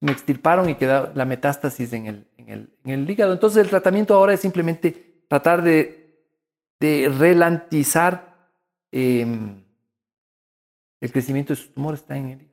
me 0.00 0.10
extirparon 0.10 0.70
y 0.70 0.76
quedó 0.76 1.12
la 1.14 1.26
metástasis 1.26 1.92
en 1.92 2.06
el, 2.06 2.26
en 2.38 2.48
el, 2.48 2.70
en 2.84 2.90
el 2.90 3.10
hígado. 3.10 3.34
Entonces 3.34 3.62
el 3.62 3.68
tratamiento 3.68 4.14
ahora 4.14 4.32
es 4.32 4.40
simplemente 4.40 5.22
tratar 5.28 5.62
de, 5.62 6.24
de 6.80 7.12
relantizar 7.14 8.48
em, 8.90 9.62
el 11.00 11.12
crecimiento 11.12 11.52
de 11.52 11.56
sus 11.56 11.74
tumores. 11.74 12.00
Está 12.00 12.16
en 12.16 12.28
el 12.28 12.40
hígado. 12.40 12.47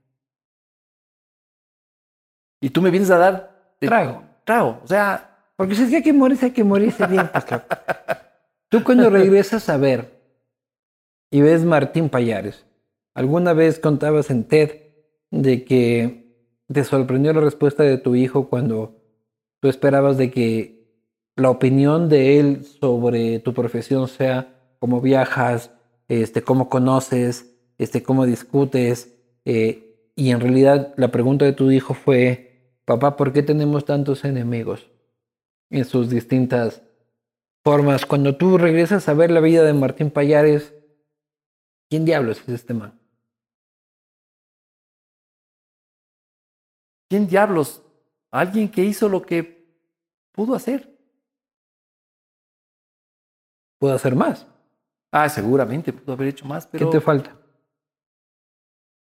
Y 2.66 2.72
tú 2.72 2.82
me 2.82 2.90
vienes 2.90 3.12
a 3.12 3.20
dar 3.20 3.76
Trago. 3.80 4.24
trago. 4.44 4.80
O 4.84 4.88
sea, 4.88 5.38
Porque 5.56 5.76
si 5.76 5.84
es 5.84 5.90
que 5.92 5.98
hay 5.98 6.02
que 6.02 6.14
morirse, 6.14 6.48
hay 6.48 6.52
que 6.52 6.64
morirse 6.64 7.06
bien. 7.06 7.30
pues. 7.32 7.46
Tú 8.70 8.84
cuando 8.84 9.08
regresas 9.12 9.70
a 9.70 9.78
ver 9.78 10.20
y 11.30 11.42
ves 11.42 11.64
Martín 11.64 12.10
Payares, 12.10 12.66
alguna 13.14 13.54
vez 13.54 13.78
contabas 13.78 14.32
en 14.32 14.46
TED 14.46 14.72
de 15.30 15.64
que 15.64 16.26
te 16.74 16.84
sorprendió 16.84 17.34
la 17.34 17.42
respuesta 17.42 17.84
de 17.84 18.00
tu 18.00 18.16
hijo 18.16 18.50
cuando 18.50 18.96
tú 19.62 19.70
esperabas 19.70 20.18
de 20.18 20.32
que 20.32 20.88
la 21.36 21.52
opinión 21.52 22.10
de 22.10 22.40
él 22.40 22.66
sobre 22.66 23.38
tu 23.42 23.54
profesión 23.54 24.08
sea 24.08 24.56
cómo 24.80 25.02
viajas, 25.02 25.70
este, 26.08 26.42
cómo 26.42 26.68
conoces, 26.68 27.56
este, 27.78 28.02
cómo 28.02 28.26
discutes. 28.26 29.14
eh, 29.46 29.84
y 30.18 30.32
en 30.32 30.40
realidad 30.40 30.94
la 30.96 31.10
pregunta 31.12 31.44
de 31.46 31.52
tu 31.54 31.70
hijo 31.72 31.94
fue, 31.94 32.45
papá, 32.86 33.18
¿por 33.18 33.34
qué 33.34 33.44
tenemos 33.44 33.86
tantos 33.86 34.24
enemigos 34.24 34.90
en 35.70 35.86
sus 35.86 36.10
distintas 36.10 36.84
formas? 37.64 38.06
Cuando 38.06 38.38
tú 38.38 38.58
regresas 38.58 39.10
a 39.10 39.14
ver 39.14 39.32
la 39.32 39.40
vida 39.40 39.64
de 39.64 39.74
Martín 39.74 40.12
Payares, 40.12 40.74
¿quién 41.90 42.06
diablos 42.06 42.42
es 42.42 42.50
este 42.50 42.74
man? 42.74 43.00
¿Quién 47.10 47.28
diablos? 47.28 47.84
Alguien 48.32 48.70
que 48.70 48.84
hizo 48.84 49.10
lo 49.10 49.22
que 49.22 49.66
pudo 50.32 50.56
hacer. 50.56 50.96
¿Puedo 53.80 53.96
hacer 53.96 54.16
más? 54.16 54.48
Ah, 55.12 55.30
seguramente 55.30 55.94
pudo 55.94 56.14
haber 56.14 56.30
hecho 56.30 56.46
más, 56.46 56.68
pero 56.68 56.90
¿Qué 56.90 56.98
te 56.98 57.02
falta? 57.02 57.38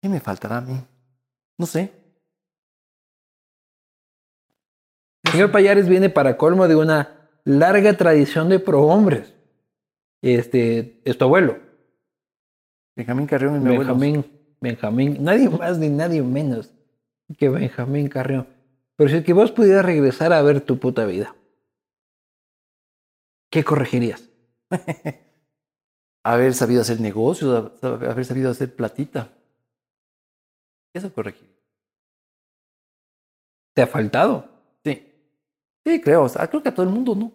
¿qué 0.02 0.08
me 0.08 0.20
faltará 0.20 0.58
a 0.58 0.60
mí? 0.60 0.78
No 1.56 1.64
sé. 1.64 2.01
Señor 5.32 5.50
Payares 5.50 5.88
viene 5.88 6.10
para 6.10 6.36
colmo 6.36 6.68
de 6.68 6.76
una 6.76 7.28
larga 7.44 7.96
tradición 7.96 8.48
de 8.48 8.58
prohombres. 8.60 9.34
Este, 10.22 11.00
es 11.04 11.18
tu 11.18 11.24
abuelo, 11.24 11.58
Benjamín 12.94 13.26
Carrión 13.26 13.56
y 13.56 13.58
mi 13.60 13.72
abuelo. 13.74 13.94
Benjamín, 13.96 14.24
Benjamín, 14.60 15.16
nadie 15.24 15.48
más 15.48 15.78
ni 15.78 15.88
nadie 15.88 16.22
menos 16.22 16.70
que 17.36 17.48
Benjamín 17.48 18.08
Carrión. 18.08 18.46
Pero 18.96 19.10
si 19.10 19.16
es 19.16 19.24
que 19.24 19.32
vos 19.32 19.50
pudieras 19.50 19.84
regresar 19.84 20.32
a 20.32 20.42
ver 20.42 20.60
tu 20.60 20.78
puta 20.78 21.04
vida, 21.06 21.34
¿qué 23.50 23.64
corregirías? 23.64 24.28
haber 26.24 26.54
sabido 26.54 26.82
hacer 26.82 27.00
negocios, 27.00 27.72
hab- 27.82 28.08
haber 28.08 28.24
sabido 28.24 28.50
hacer 28.50 28.76
platita. 28.76 29.32
Eso 30.94 31.12
corregir. 31.12 31.48
¿Te 33.74 33.82
ha 33.82 33.86
faltado? 33.88 34.51
Sí. 35.84 36.00
Creo. 36.00 36.24
o 36.24 36.28
sea, 36.28 36.48
creo 36.48 36.62
que 36.62 36.68
a 36.68 36.74
todo 36.74 36.84
el 36.86 36.92
mundo, 36.92 37.14
¿no? 37.14 37.32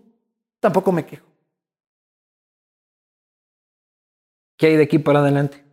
Tampoco 0.59 0.91
me 0.91 1.05
quejo. 1.05 1.25
¿Qué 4.57 4.67
hay 4.67 4.75
de 4.77 4.83
aquí 4.83 4.97
para 4.99 5.19
adelante? 5.19 5.63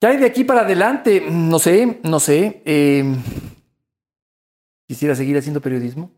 ¿Qué 0.00 0.06
hay 0.06 0.16
de 0.18 0.26
aquí 0.26 0.44
para 0.44 0.60
adelante? 0.60 1.20
Mm, 1.20 1.48
No 1.48 1.58
sé, 1.58 2.00
no 2.04 2.20
sé. 2.20 2.62
Eh, 2.66 3.04
quisiera 4.86 5.14
seguir 5.14 5.36
haciendo 5.38 5.60
periodismo. 5.60 6.10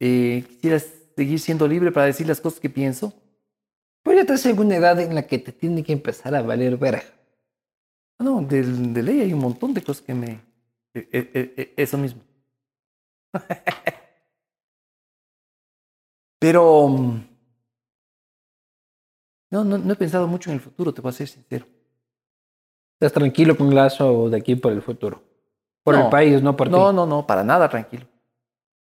Eh, 0.00 0.44
quisiera 0.48 0.78
seguir 0.78 1.40
siendo 1.40 1.66
libre 1.68 1.92
para 1.92 2.06
decir 2.06 2.26
las 2.26 2.40
cosas 2.40 2.60
que 2.60 2.70
pienso. 2.70 3.12
Pues 4.02 4.16
ya 4.16 4.22
estás 4.22 4.46
en 4.46 4.58
una 4.58 4.76
edad 4.76 4.98
en 5.00 5.14
la 5.14 5.26
que 5.26 5.38
te 5.38 5.52
tiene 5.52 5.82
que 5.82 5.92
empezar 5.92 6.34
a 6.34 6.40
valer 6.42 6.76
verga. 6.78 7.02
Ah, 8.18 8.24
No, 8.24 8.40
de, 8.40 8.62
de 8.62 9.02
ley 9.02 9.20
hay 9.20 9.32
un 9.34 9.40
montón 9.40 9.74
de 9.74 9.82
cosas 9.82 10.02
que 10.02 10.14
me... 10.14 10.47
eh, 10.94 11.08
eh, 11.12 11.30
eh, 11.34 11.54
eh, 11.56 11.74
eso 11.76 11.98
mismo. 11.98 12.22
Pero... 16.40 16.88
mm, 16.88 17.28
No, 19.50 19.64
no, 19.64 19.78
no 19.78 19.92
he 19.92 19.96
pensado 19.96 20.26
mucho 20.26 20.50
en 20.50 20.54
el 20.56 20.60
futuro, 20.60 20.92
te 20.92 21.00
voy 21.00 21.08
a 21.10 21.12
ser 21.12 21.28
sincero. 21.28 21.66
Estás 23.00 23.12
tranquilo 23.12 23.56
con 23.56 23.74
Lazo 23.74 24.28
de 24.28 24.36
aquí 24.36 24.56
por 24.56 24.72
el 24.72 24.82
futuro. 24.82 25.22
Por 25.84 25.94
No. 25.94 26.04
el 26.04 26.10
país, 26.10 26.42
no 26.42 26.56
por 26.56 26.68
No, 26.70 26.90
ti. 26.90 26.96
no, 26.96 27.06
no, 27.06 27.26
para 27.26 27.42
nada, 27.44 27.68
tranquilo. 27.68 28.06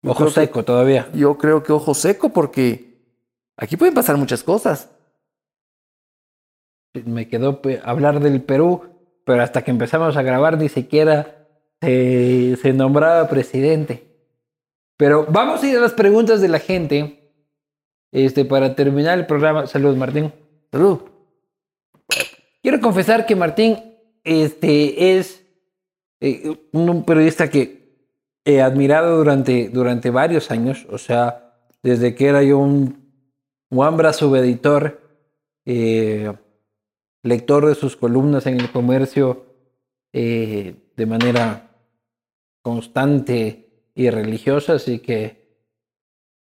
Yo 0.02 0.10
Ojo 0.10 0.24
que- 0.26 0.30
seco 0.32 0.64
todavía. 0.64 1.08
Yo 1.14 1.36
creo 1.38 1.62
que 1.62 1.72
ojo 1.72 1.94
seco 1.94 2.30
porque 2.30 2.98
aquí 3.56 3.76
pueden 3.76 3.94
pasar 3.94 4.16
muchas 4.16 4.42
cosas. 4.42 4.90
Me 7.04 7.28
quedó 7.28 7.60
hablar 7.84 8.20
del 8.20 8.42
Perú, 8.42 8.88
pero 9.24 9.42
hasta 9.42 9.62
que 9.62 9.70
empezamos 9.70 10.16
a 10.16 10.22
grabar 10.22 10.56
ni 10.58 10.68
siquiera 10.70 11.45
se, 11.80 12.56
se 12.60 12.72
nombraba 12.72 13.28
presidente. 13.28 14.06
Pero 14.96 15.26
vamos 15.28 15.62
a 15.62 15.68
ir 15.68 15.76
a 15.76 15.80
las 15.80 15.92
preguntas 15.92 16.40
de 16.40 16.48
la 16.48 16.58
gente. 16.58 17.26
Este, 18.12 18.44
para 18.44 18.74
terminar 18.74 19.18
el 19.18 19.26
programa. 19.26 19.66
Saludos, 19.66 19.96
Martín. 19.96 20.32
Salud. 20.72 21.00
Quiero 22.62 22.80
confesar 22.80 23.26
que 23.26 23.36
Martín 23.36 23.78
este, 24.24 25.18
es 25.18 25.44
eh, 26.20 26.56
un 26.72 27.04
periodista 27.04 27.50
que 27.50 27.94
he 28.44 28.62
admirado 28.62 29.18
durante, 29.18 29.68
durante 29.68 30.10
varios 30.10 30.50
años. 30.50 30.86
O 30.90 30.98
sea, 30.98 31.58
desde 31.82 32.14
que 32.14 32.26
era 32.26 32.42
yo 32.42 32.58
un 32.58 33.06
Wambra 33.70 34.12
subeditor, 34.12 35.00
eh, 35.64 36.32
lector 37.22 37.66
de 37.66 37.74
sus 37.74 37.96
columnas 37.96 38.46
en 38.46 38.60
el 38.60 38.70
comercio 38.70 39.44
eh, 40.12 40.74
de 40.96 41.06
manera 41.06 41.70
constante 42.62 43.90
y 43.94 44.10
religiosa. 44.10 44.74
Así 44.74 44.98
que 44.98 45.46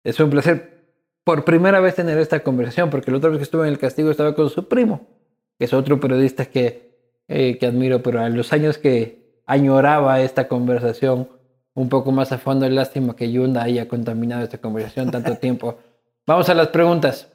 es 0.03 0.19
un 0.19 0.29
placer 0.29 0.77
por 1.23 1.45
primera 1.45 1.79
vez 1.79 1.95
tener 1.95 2.17
esta 2.17 2.41
conversación, 2.41 2.89
porque 2.89 3.11
la 3.11 3.17
otra 3.17 3.29
vez 3.29 3.39
que 3.39 3.43
estuve 3.43 3.67
en 3.67 3.73
el 3.73 3.79
castigo 3.79 4.09
estaba 4.09 4.33
con 4.33 4.49
su 4.49 4.67
primo 4.67 5.17
que 5.57 5.65
es 5.65 5.73
otro 5.73 5.99
periodista 5.99 6.45
que, 6.45 7.21
eh, 7.27 7.57
que 7.57 7.65
admiro, 7.65 8.01
pero 8.03 8.21
a 8.21 8.29
los 8.29 8.53
años 8.53 8.77
que 8.77 9.41
añoraba 9.45 10.21
esta 10.21 10.47
conversación 10.47 11.29
un 11.73 11.89
poco 11.89 12.11
más 12.11 12.31
a 12.31 12.37
fondo, 12.37 12.67
lástima 12.69 13.15
que 13.15 13.31
Yunda 13.31 13.63
haya 13.63 13.87
contaminado 13.87 14.43
esta 14.43 14.59
conversación 14.59 15.11
tanto 15.11 15.35
tiempo. 15.39 15.77
Vamos 16.25 16.49
a 16.49 16.53
las 16.53 16.67
preguntas. 16.69 17.31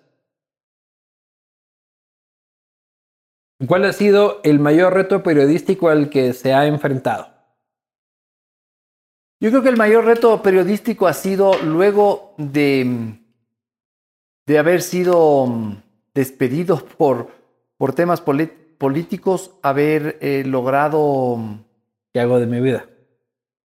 ¿Cuál 3.66 3.84
ha 3.84 3.92
sido 3.92 4.40
el 4.44 4.58
mayor 4.58 4.94
reto 4.94 5.22
periodístico 5.22 5.88
al 5.88 6.10
que 6.10 6.32
se 6.32 6.52
ha 6.52 6.66
enfrentado? 6.66 7.28
Yo 9.40 9.50
creo 9.50 9.62
que 9.62 9.68
el 9.68 9.76
mayor 9.76 10.04
reto 10.04 10.42
periodístico 10.42 11.06
ha 11.06 11.12
sido 11.12 11.54
luego 11.62 12.34
de, 12.38 13.18
de 14.46 14.58
haber 14.58 14.82
sido 14.82 15.46
mm, 15.46 15.82
despedido 16.14 16.84
por, 16.96 17.28
por 17.76 17.92
temas 17.94 18.20
políticos, 18.20 19.52
haber 19.62 20.18
eh, 20.20 20.44
logrado 20.46 21.36
mm, 21.36 21.58
¿Qué 22.12 22.20
hago 22.20 22.38
de 22.38 22.46
mi 22.46 22.60
vida? 22.60 22.86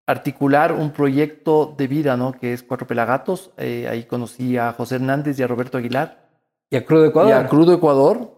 articular 0.06 0.72
un 0.72 0.92
proyecto 0.92 1.74
de 1.76 1.88
vida, 1.88 2.16
¿no? 2.16 2.32
Que 2.32 2.52
es 2.52 2.62
Cuatro 2.62 2.86
Pelagatos. 2.86 3.50
Eh, 3.56 3.88
ahí 3.90 4.04
conocí 4.04 4.56
a 4.56 4.72
José 4.72 4.96
Hernández 4.96 5.38
y 5.38 5.42
a 5.42 5.48
Roberto 5.48 5.78
Aguilar. 5.78 6.28
¿Y 6.70 6.76
a 6.76 6.84
Crudo 6.84 7.06
Ecuador? 7.06 7.30
Y 7.30 7.32
a 7.32 7.48
Crudo 7.48 7.74
Ecuador. 7.74 8.35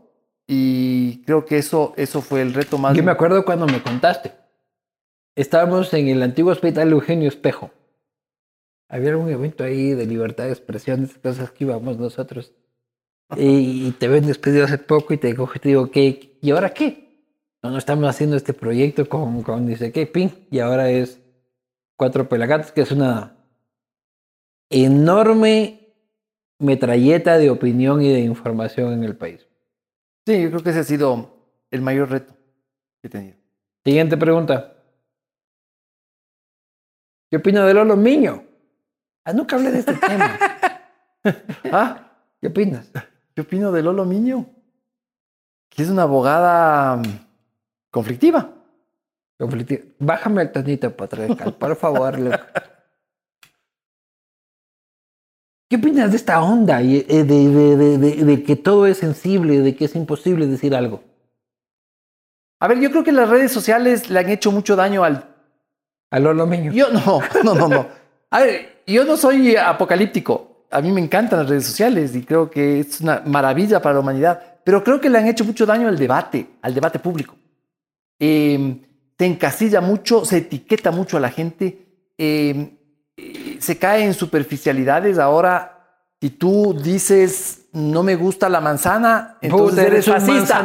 Y 0.50 1.22
creo 1.24 1.44
que 1.44 1.58
eso, 1.58 1.92
eso 1.98 2.22
fue 2.22 2.40
el 2.40 2.54
reto 2.54 2.78
más. 2.78 2.96
Yo 2.96 3.02
me 3.04 3.12
acuerdo 3.12 3.44
cuando 3.44 3.66
me 3.66 3.82
contaste. 3.82 4.32
Estábamos 5.36 5.92
en 5.92 6.08
el 6.08 6.22
antiguo 6.22 6.50
hospital 6.50 6.90
Eugenio 6.90 7.28
Espejo. 7.28 7.70
Había 8.88 9.14
un 9.18 9.28
evento 9.28 9.62
ahí 9.62 9.90
de 9.90 10.06
libertad 10.06 10.44
de 10.44 10.52
expresión, 10.52 11.04
esas 11.04 11.18
cosas 11.18 11.50
que 11.50 11.64
íbamos 11.64 11.98
nosotros. 11.98 12.54
Y, 13.36 13.88
y 13.88 13.90
te 13.98 14.08
ven 14.08 14.26
despedido 14.26 14.64
hace 14.64 14.78
poco 14.78 15.12
y 15.12 15.18
te 15.18 15.28
y 15.28 15.34
te 15.34 15.68
digo, 15.68 15.90
¿qué? 15.90 16.38
¿Y 16.40 16.50
ahora 16.50 16.72
qué? 16.72 17.26
No, 17.62 17.70
no 17.70 17.76
estamos 17.76 18.08
haciendo 18.08 18.36
este 18.36 18.54
proyecto 18.54 19.06
con, 19.06 19.42
con 19.42 19.66
dice 19.66 19.92
qué, 19.92 20.06
ping. 20.06 20.30
Y 20.50 20.60
ahora 20.60 20.90
es 20.90 21.20
Cuatro 21.96 22.26
Pelagatos, 22.28 22.72
que 22.72 22.80
es 22.80 22.90
una 22.90 23.36
enorme 24.70 25.94
metralleta 26.58 27.36
de 27.36 27.50
opinión 27.50 28.00
y 28.00 28.10
de 28.10 28.20
información 28.20 28.94
en 28.94 29.04
el 29.04 29.14
país. 29.14 29.47
Sí, 30.28 30.42
yo 30.42 30.50
creo 30.50 30.62
que 30.62 30.68
ese 30.68 30.80
ha 30.80 30.84
sido 30.84 31.30
el 31.70 31.80
mayor 31.80 32.10
reto 32.10 32.34
que 33.00 33.06
he 33.06 33.10
tenido. 33.10 33.38
Siguiente 33.82 34.14
pregunta. 34.18 34.74
¿Qué 37.30 37.38
opina 37.38 37.64
de 37.64 37.72
Lolo 37.72 37.96
Miño? 37.96 38.44
Ah, 39.24 39.32
nunca 39.32 39.56
hablé 39.56 39.70
de 39.72 39.78
este 39.78 39.94
tema. 40.06 40.38
Ah, 41.72 42.12
¿Qué 42.40 42.48
opinas? 42.48 42.90
¿qué 43.34 43.40
opino 43.40 43.72
de 43.72 43.82
Lolo 43.82 44.04
Miño? 44.04 44.46
Que 45.70 45.82
es 45.82 45.88
una 45.88 46.02
abogada 46.02 46.96
mm, 46.96 47.04
conflictiva. 47.90 48.52
Conflictivo. 49.38 49.84
Bájame 49.98 50.42
el 50.42 50.52
tonito, 50.52 50.94
patriarcal, 50.94 51.54
por 51.54 51.74
favor. 51.74 52.18
loco. 52.18 52.36
¿Qué 55.68 55.76
opinas 55.76 56.10
de 56.10 56.16
esta 56.16 56.42
onda 56.42 56.82
y, 56.82 56.96
eh, 57.08 57.24
de, 57.24 57.48
de- 57.48 57.98
de- 57.98 58.24
de- 58.24 58.42
que 58.42 58.56
todo 58.56 58.86
es 58.86 58.98
sensible, 58.98 59.60
de 59.60 59.76
que 59.76 59.84
es 59.84 59.94
imposible 59.94 60.46
decir 60.46 60.74
algo? 60.74 61.02
A 62.60 62.68
ver, 62.68 62.80
yo 62.80 62.90
creo 62.90 63.04
que 63.04 63.12
las 63.12 63.28
redes 63.28 63.52
sociales 63.52 64.10
le 64.10 64.18
han 64.18 64.30
hecho 64.30 64.50
mucho 64.50 64.76
daño 64.76 65.04
al, 65.04 65.34
A 66.10 66.18
Lolo 66.18 66.46
Miño. 66.46 66.72
Yo 66.72 66.90
no, 66.90 67.20
no, 67.44 67.54
no, 67.54 67.68
no. 67.68 67.86
A 68.30 68.40
ver, 68.40 68.82
yo 68.86 69.04
no 69.04 69.16
soy 69.16 69.56
apocalíptico. 69.56 70.64
A 70.70 70.80
mí 70.80 70.90
me 70.92 71.00
encantan 71.00 71.40
las 71.40 71.48
redes 71.48 71.66
sociales 71.66 72.14
y 72.16 72.22
creo 72.24 72.50
que 72.50 72.80
es 72.80 73.00
una 73.00 73.22
maravilla 73.26 73.80
para 73.80 73.94
la 73.94 74.00
humanidad. 74.00 74.42
Pero 74.64 74.82
creo 74.82 75.00
que 75.00 75.08
le 75.08 75.18
han 75.18 75.26
hecho 75.26 75.44
mucho 75.44 75.64
daño 75.66 75.88
al 75.88 75.96
debate, 75.98 76.46
al 76.62 76.74
debate 76.74 76.98
público. 76.98 77.36
Eh, 78.18 78.80
se 79.18 79.26
encasilla 79.26 79.80
mucho, 79.80 80.24
se 80.24 80.38
etiqueta 80.38 80.90
mucho 80.90 81.16
a 81.16 81.20
la 81.20 81.30
gente, 81.30 81.86
eh, 82.18 82.77
se 83.60 83.78
cae 83.78 84.04
en 84.04 84.14
superficialidades. 84.14 85.18
Ahora, 85.18 85.74
si 86.20 86.30
tú 86.30 86.74
dices 86.82 87.68
no 87.72 88.02
me 88.02 88.16
gusta 88.16 88.48
la 88.48 88.60
manzana, 88.60 89.36
entonces 89.40 89.70
Puta, 89.76 89.86
eres 89.86 90.08
un 90.08 90.14
fascista 90.14 90.58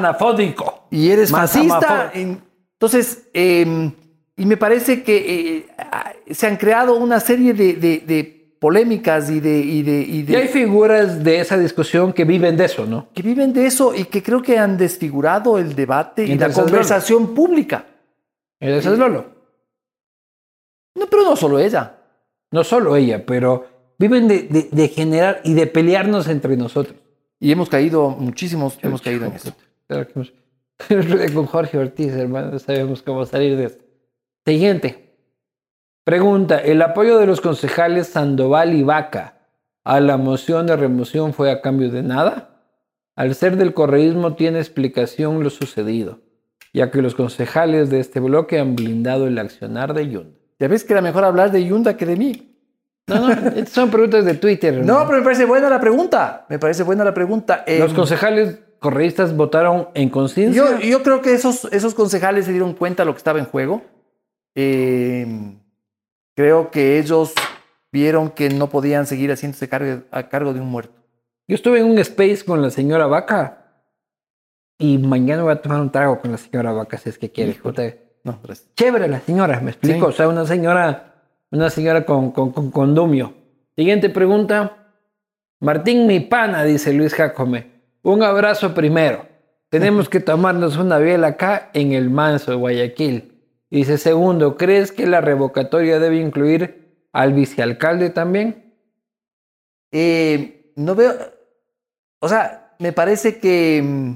y 0.89 1.09
eres 1.11 1.31
fascista. 1.31 2.11
en- 2.13 2.41
Entonces, 2.73 3.29
eh, 3.33 3.91
y 4.35 4.45
me 4.45 4.57
parece 4.57 5.03
que 5.03 5.57
eh, 5.57 5.67
ah, 5.77 6.11
se 6.31 6.47
han 6.47 6.57
creado 6.57 6.95
una 6.95 7.19
serie 7.19 7.53
de, 7.53 7.73
de- 7.73 7.99
de 7.99 8.55
polémicas 8.59 9.29
y 9.29 9.39
de, 9.41 9.59
y 9.59 9.83
de, 9.83 10.01
y 10.01 10.23
de- 10.23 10.33
Y 10.33 10.35
hay 10.37 10.47
figuras 10.47 11.23
de 11.23 11.39
esa 11.41 11.57
discusión 11.57 12.13
que 12.13 12.23
viven 12.25 12.55
de 12.57 12.65
eso, 12.65 12.85
¿no? 12.85 13.09
que 13.13 13.21
viven 13.21 13.53
de 13.53 13.65
eso 13.67 13.93
y 13.93 14.05
que 14.05 14.23
creo 14.23 14.41
que 14.41 14.57
han 14.57 14.77
desfigurado 14.77 15.57
el 15.59 15.75
debate 15.75 16.23
y 16.23 16.35
la 16.37 16.47
conversación 16.51 17.33
pública. 17.35 17.85
Ese 18.59 18.91
es 18.93 18.97
Lolo. 18.97 19.25
No, 20.95 21.07
pero 21.07 21.23
no 21.23 21.35
solo 21.35 21.59
ella. 21.59 21.97
No 22.53 22.63
solo 22.63 22.95
ella, 22.95 23.25
pero 23.25 23.65
viven 23.97 24.27
de, 24.27 24.43
de- 24.43 24.69
de 24.71 24.87
generar 24.87 25.41
y 25.43 25.53
de 25.55 25.67
pelearnos 25.67 26.27
entre 26.27 26.55
nosotros. 26.55 26.95
Y 27.39 27.51
hemos 27.51 27.67
caído, 27.67 28.11
muchísimos 28.11 28.77
hemos 28.81 29.01
caído 29.01 29.25
en 29.25 29.33
eso. 29.33 29.53
Con 31.33 31.45
Jorge 31.47 31.77
Ortiz, 31.77 32.13
hermano, 32.13 32.51
no 32.51 32.59
sabemos 32.59 33.01
cómo 33.01 33.25
salir 33.25 33.57
de 33.57 33.65
esto. 33.65 33.83
Siguiente. 34.45 35.15
Pregunta, 36.03 36.59
¿el 36.59 36.81
apoyo 36.81 37.17
de 37.17 37.25
los 37.25 37.41
concejales 37.41 38.07
Sandoval 38.07 38.73
y 38.73 38.83
Vaca 38.83 39.47
a 39.83 39.99
la 39.99 40.17
moción 40.17 40.67
de 40.67 40.75
remoción 40.75 41.33
fue 41.33 41.49
a 41.51 41.61
cambio 41.61 41.89
de 41.91 42.03
nada? 42.03 42.61
Al 43.15 43.35
ser 43.35 43.57
del 43.57 43.73
correísmo 43.73 44.35
tiene 44.35 44.59
explicación 44.59 45.43
lo 45.43 45.49
sucedido, 45.49 46.19
ya 46.73 46.91
que 46.91 47.01
los 47.01 47.15
concejales 47.15 47.89
de 47.89 47.99
este 47.99 48.19
bloque 48.19 48.59
han 48.59 48.75
blindado 48.75 49.27
el 49.27 49.37
accionar 49.37 49.93
de 49.93 50.09
Yunda. 50.09 50.39
Ya 50.63 50.69
ves 50.69 50.85
que 50.85 50.93
era 50.93 51.01
mejor 51.01 51.25
hablar 51.25 51.51
de 51.51 51.65
Yunda 51.65 51.97
que 51.97 52.05
de 52.05 52.15
mí. 52.15 52.55
No, 53.07 53.19
no, 53.19 53.33
estas 53.49 53.71
son 53.71 53.91
preguntas 53.91 54.23
de 54.23 54.35
Twitter. 54.35 54.73
No, 54.85 55.05
pero 55.05 55.17
me 55.17 55.23
parece 55.25 55.43
buena 55.43 55.69
la 55.69 55.81
pregunta. 55.81 56.45
Me 56.47 56.57
parece 56.57 56.83
buena 56.83 57.03
la 57.03 57.13
pregunta. 57.13 57.65
Eh, 57.67 57.79
Los 57.79 57.93
concejales 57.93 58.59
correístas 58.79 59.35
votaron 59.35 59.89
en 59.93 60.07
conciencia. 60.07 60.63
Yo, 60.63 60.79
yo 60.79 61.03
creo 61.03 61.21
que 61.21 61.33
esos, 61.33 61.65
esos 61.73 61.93
concejales 61.93 62.45
se 62.45 62.51
dieron 62.51 62.75
cuenta 62.75 63.03
de 63.03 63.07
lo 63.07 63.13
que 63.13 63.17
estaba 63.17 63.39
en 63.39 63.45
juego. 63.45 63.81
Eh, 64.55 65.27
creo 66.33 66.71
que 66.71 66.97
ellos 66.97 67.33
vieron 67.91 68.29
que 68.29 68.47
no 68.47 68.69
podían 68.69 69.05
seguir 69.05 69.33
haciéndose 69.33 69.67
cargo, 69.67 70.03
a 70.11 70.29
cargo 70.29 70.53
de 70.53 70.61
un 70.61 70.67
muerto. 70.67 70.93
Yo 71.45 71.55
estuve 71.55 71.79
en 71.79 71.87
un 71.87 71.99
space 71.99 72.45
con 72.45 72.61
la 72.61 72.69
señora 72.69 73.05
Vaca 73.07 73.81
y 74.79 74.97
mañana 74.97 75.43
voy 75.43 75.51
a 75.51 75.61
tomar 75.61 75.81
un 75.81 75.91
trago 75.91 76.21
con 76.21 76.31
la 76.31 76.37
señora 76.37 76.71
Vaca 76.71 76.97
si 76.97 77.09
es 77.09 77.17
que 77.17 77.29
quiere. 77.29 77.51
Puta, 77.55 77.83
No, 78.23 78.39
gracias. 78.43 78.73
Chévere 78.75 79.07
la 79.07 79.19
señora, 79.19 79.59
me 79.59 79.71
explico. 79.71 80.07
Sí. 80.07 80.09
O 80.09 80.11
sea, 80.11 80.27
una 80.27 80.45
señora, 80.45 81.13
una 81.51 81.69
señora 81.69 82.05
con, 82.05 82.31
con, 82.31 82.51
con 82.51 82.71
condumio. 82.71 83.33
Siguiente 83.75 84.09
pregunta. 84.09 84.77
Martín 85.59 86.07
mi 86.07 86.19
pana, 86.19 86.63
dice 86.63 86.93
Luis 86.93 87.13
Jacome. 87.13 87.71
Un 88.01 88.23
abrazo 88.23 88.73
primero. 88.73 89.25
Tenemos 89.69 90.07
que 90.07 90.19
tomarnos 90.19 90.77
una 90.77 90.99
biela 90.99 91.27
acá 91.27 91.71
en 91.73 91.93
el 91.93 92.09
Manso, 92.09 92.57
Guayaquil. 92.59 93.33
Dice 93.71 93.97
segundo, 93.97 94.55
¿crees 94.55 94.91
que 94.91 95.07
la 95.07 95.19
revocatoria 95.19 95.99
debe 95.99 96.17
incluir 96.17 97.07
al 97.11 97.33
vicealcalde 97.33 98.11
también? 98.11 98.75
Eh, 99.91 100.73
no 100.75 100.93
veo. 100.93 101.13
O 102.19 102.29
sea, 102.29 102.75
me 102.77 102.91
parece 102.91 103.39
que 103.39 103.81
mm, 103.83 104.13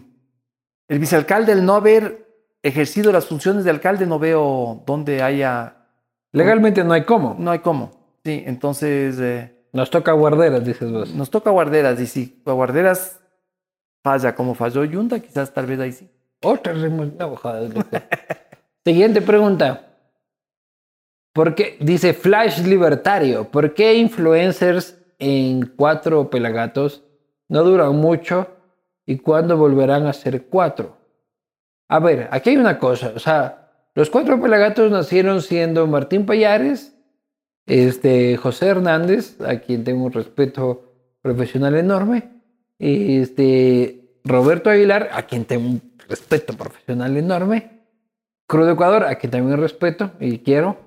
el 0.89 0.99
vicealcalde, 0.99 1.53
el 1.53 1.65
no 1.65 1.73
haber 1.73 2.26
ejercido 2.63 3.11
las 3.11 3.25
funciones 3.25 3.63
de 3.63 3.69
alcalde, 3.71 4.05
no 4.05 4.19
veo 4.19 4.83
dónde 4.85 5.21
haya. 5.21 5.75
Legalmente 6.31 6.83
no 6.83 6.93
hay 6.93 7.03
cómo. 7.05 7.35
No 7.39 7.51
hay 7.51 7.59
cómo. 7.59 7.91
Sí, 8.23 8.43
entonces 8.45 9.17
eh, 9.19 9.55
Nos 9.71 9.89
toca 9.89 10.11
guarderas, 10.11 10.65
dices 10.65 10.91
vos. 10.91 11.13
nos 11.13 11.29
toca 11.29 11.49
guarderas. 11.51 11.99
Y 11.99 12.07
si 12.07 12.41
guarderas 12.45 13.19
falla 14.03 14.35
como 14.35 14.53
falló 14.55 14.83
Yunda, 14.83 15.19
quizás 15.19 15.53
tal 15.53 15.65
vez 15.65 15.79
ahí 15.79 15.91
sí. 15.91 16.09
Otra 16.43 16.73
no, 16.73 17.35
joder. 17.35 17.71
Siguiente 18.85 19.21
pregunta. 19.21 19.83
¿Por 21.33 21.55
qué? 21.55 21.77
Dice 21.79 22.13
Flash 22.13 22.63
Libertario. 22.63 23.49
¿Por 23.49 23.73
qué 23.73 23.95
influencers 23.95 24.97
en 25.19 25.65
cuatro 25.75 26.29
pelagatos 26.29 27.03
no 27.49 27.63
duran 27.63 27.95
mucho 27.95 28.47
y 29.05 29.17
cuándo 29.17 29.57
volverán 29.57 30.05
a 30.07 30.13
ser 30.13 30.45
cuatro? 30.47 30.97
A 31.89 31.99
ver, 31.99 32.27
aquí 32.31 32.51
hay 32.51 32.57
una 32.57 32.79
cosa. 32.79 33.13
O 33.15 33.19
sea, 33.19 33.71
los 33.95 34.09
cuatro 34.09 34.41
pelagatos 34.41 34.91
nacieron 34.91 35.41
siendo 35.41 35.87
Martín 35.87 36.25
Payares, 36.25 36.95
este, 37.65 38.37
José 38.37 38.67
Hernández, 38.67 39.39
a 39.41 39.59
quien 39.59 39.83
tengo 39.83 40.05
un 40.05 40.13
respeto 40.13 40.93
profesional 41.21 41.75
enorme, 41.75 42.31
este, 42.79 44.19
Roberto 44.23 44.69
Aguilar, 44.69 45.09
a 45.13 45.23
quien 45.23 45.45
tengo 45.45 45.67
un 45.67 45.81
respeto 46.07 46.53
profesional 46.53 47.17
enorme, 47.17 47.81
Crudo 48.47 48.71
Ecuador, 48.71 49.03
a 49.03 49.15
quien 49.15 49.31
también 49.31 49.59
respeto 49.59 50.11
y 50.19 50.39
quiero, 50.39 50.77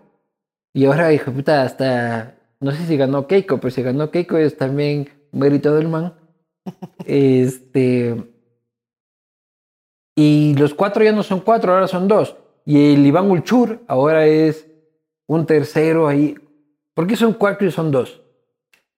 y 0.72 0.84
ahora, 0.84 1.12
hijo 1.12 1.32
puta, 1.32 1.62
hasta, 1.62 2.36
no 2.60 2.70
sé 2.70 2.86
si 2.86 2.96
ganó 2.96 3.26
Keiko, 3.26 3.58
pero 3.58 3.70
si 3.70 3.82
ganó 3.82 4.10
Keiko 4.10 4.36
es 4.36 4.56
también 4.56 5.08
mérito 5.32 5.74
del 5.74 5.88
man. 5.88 6.14
este, 7.06 8.14
y 10.14 10.54
los 10.56 10.74
cuatro 10.74 11.02
ya 11.04 11.12
no 11.12 11.22
son 11.22 11.40
cuatro, 11.40 11.72
ahora 11.72 11.88
son 11.88 12.08
dos. 12.08 12.36
Y 12.66 12.94
el 12.94 13.06
Iván 13.06 13.30
Ulchur 13.30 13.80
ahora 13.88 14.26
es 14.26 14.66
un 15.26 15.46
tercero 15.46 16.08
ahí. 16.08 16.36
¿Por 16.94 17.06
qué 17.06 17.16
son 17.16 17.32
cuatro 17.34 17.66
y 17.66 17.70
son 17.70 17.90
dos? 17.90 18.20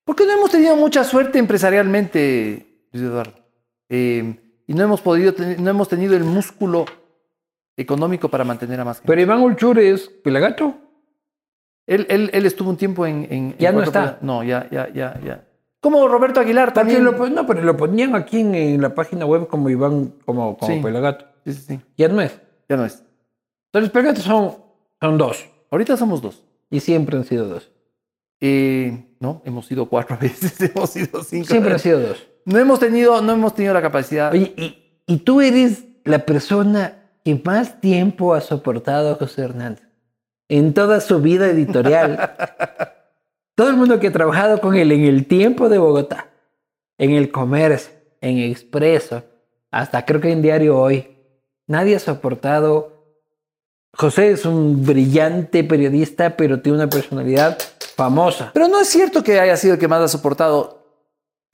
Porque 0.05 0.27
no 0.27 0.33
hemos 0.33 0.51
tenido 0.51 0.75
mucha 0.77 1.05
suerte 1.05 1.39
empresarialmente, 1.39 2.87
Luis 2.93 3.05
Eduardo. 3.05 3.35
Eh, 3.89 4.35
y 4.67 4.75
no 4.75 4.83
hemos 4.83 5.01
podido, 5.01 5.33
no 5.59 5.71
hemos 5.71 5.89
tenido 5.89 6.17
el 6.17 6.25
músculo 6.25 6.87
económico 7.77 8.29
para 8.29 8.45
mantener 8.45 8.81
a 8.81 8.85
más 8.85 8.99
gente. 8.99 9.07
Pero 9.09 9.21
Iván 9.21 9.41
Ulchur 9.43 9.79
es 9.79 10.09
pelagato. 10.09 10.75
Él, 11.87 12.07
él, 12.09 12.31
él 12.33 12.47
estuvo 12.47 12.71
un 12.71 12.77
tiempo 12.77 13.07
en. 13.07 13.27
en- 13.31 13.57
Ya 13.59 13.71
en 13.71 13.75
no 13.77 13.83
está. 13.83 14.19
No, 14.23 14.43
ya, 14.43 14.69
ya, 14.71 14.89
ya, 14.93 15.21
ya. 15.25 15.45
Como 15.83 16.07
Roberto 16.09 16.41
Aguilar 16.41 16.73
también. 16.73 17.05
lo, 17.05 17.13
no, 17.29 17.47
pero 17.47 17.61
lo 17.61 17.77
ponían 17.77 18.15
aquí 18.15 18.41
en, 18.41 18.55
en 18.55 18.81
la 18.81 18.95
página 18.95 19.27
web 19.27 19.49
como 19.49 19.69
Iván, 19.69 20.15
como, 20.25 20.57
como 20.57 20.73
Sí. 20.73 20.81
pelagato. 20.81 21.27
Sí, 21.45 21.53
sí, 21.53 21.63
sí. 21.69 21.81
Ya 21.99 22.09
no 22.09 22.23
es. 22.23 22.41
Ya 22.69 22.77
no 22.79 22.85
es. 22.87 23.03
Entonces, 23.67 23.83
los 23.83 23.91
pelagatos 23.91 24.23
son, 24.25 24.55
son 25.01 25.19
dos. 25.19 25.45
Ahorita 25.71 25.97
somos 25.97 26.23
dos. 26.23 26.45
Y 26.71 26.81
siempre 26.81 27.17
han 27.19 27.25
sido 27.25 27.49
dos. 27.49 27.71
Eh, 28.41 29.07
no, 29.21 29.43
hemos 29.45 29.67
sido 29.67 29.87
cuatro 29.87 30.17
veces, 30.21 30.59
hemos 30.61 30.89
sido 30.91 31.23
cinco. 31.25 31.49
Siempre 31.49 31.73
han 31.73 31.79
sido 31.81 32.01
dos. 32.01 32.27
No 32.45 32.59
hemos 32.59 32.79
tenido, 32.81 33.21
no 33.21 33.33
hemos 33.33 33.55
tenido 33.55 33.75
la 33.75 33.83
capacidad. 33.83 34.33
Oye, 34.33 34.55
y, 34.57 34.79
y 35.07 35.17
tú 35.19 35.41
eres 35.41 35.85
la 36.05 36.21
persona 36.25 37.11
que 37.25 37.41
más 37.45 37.81
tiempo 37.81 38.35
ha 38.35 38.41
soportado 38.41 39.13
a 39.13 39.15
José 39.17 39.43
Hernández 39.43 39.87
en 40.49 40.75
toda 40.75 41.01
su 41.01 41.21
vida 41.21 41.47
editorial. 41.49 42.35
Todo 43.55 43.69
el 43.71 43.77
mundo 43.77 44.01
que 44.01 44.09
ha 44.09 44.13
trabajado 44.13 44.61
con 44.61 44.75
él 44.77 44.93
en 44.93 45.05
el 45.05 45.27
tiempo 45.27 45.69
de 45.69 45.79
Bogotá, 45.79 46.29
en 46.99 47.11
el 47.11 47.31
comercio, 47.31 47.93
en 48.21 48.39
Expreso, 48.39 49.23
hasta 49.71 50.05
creo 50.05 50.21
que 50.21 50.31
en 50.33 50.43
Diario 50.43 50.79
Hoy, 50.79 51.17
nadie 51.67 51.97
ha 51.97 52.01
soportado. 52.01 52.91
José 53.95 54.31
es 54.33 54.47
un 54.47 54.85
brillante 54.87 55.65
periodista, 55.65 56.37
pero 56.37 56.61
tiene 56.61 56.79
una 56.79 56.89
personalidad 56.89 57.59
famosa. 57.95 58.51
Pero 58.55 58.69
no 58.69 58.81
es 58.81 58.89
cierto 58.89 59.23
que 59.23 59.39
haya 59.39 59.57
sido 59.57 59.75
el 59.75 59.81
que 59.81 59.89
más 59.89 60.01
ha 60.01 60.09
soportado. 60.09 60.79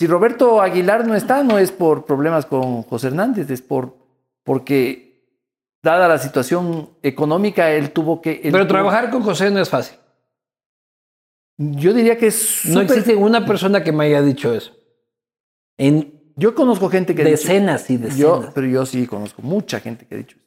Si 0.01 0.07
Roberto 0.07 0.61
Aguilar 0.61 1.05
no 1.05 1.17
está, 1.17 1.43
no 1.43 1.59
es 1.59 1.73
por 1.73 2.05
problemas 2.05 2.47
con 2.47 2.83
José 2.85 3.09
Hernández, 3.09 3.51
es 3.51 3.61
por 3.63 3.97
porque 4.45 5.25
dada 5.83 6.07
la 6.07 6.19
situación 6.19 6.91
económica, 7.03 7.71
él 7.73 7.91
tuvo 7.91 8.21
que. 8.23 8.35
él 8.45 8.53
Pero 8.53 8.59
tuvo- 8.65 8.69
trabajar 8.69 9.11
con 9.11 9.23
José 9.23 9.51
no 9.51 9.61
es 9.61 9.69
fácil. 9.69 9.99
Yo 11.59 11.93
diría 11.93 12.17
que 12.17 12.29
es. 12.29 12.65
No 12.67 12.81
existe 12.81 13.15
una 13.17 13.45
persona 13.45 13.83
que 13.83 13.93
me 13.93 14.05
haya 14.07 14.23
dicho 14.23 14.55
eso. 14.55 14.73
En 15.77 16.15
Yo 16.37 16.55
conozco 16.55 16.89
gente 16.89 17.15
que 17.17 17.23
ha 17.23 17.25
dicho- 17.25 17.37
decenas 17.37 17.91
y 17.91 17.97
decenas. 17.97 18.17
Yo, 18.17 18.51
pero 18.55 18.67
yo 18.69 18.87
sí 18.87 19.07
conozco 19.09 19.43
mucha 19.43 19.81
gente 19.81 20.07
que 20.07 20.15
ha 20.15 20.19
dicho. 20.19 20.37
eso. 20.37 20.47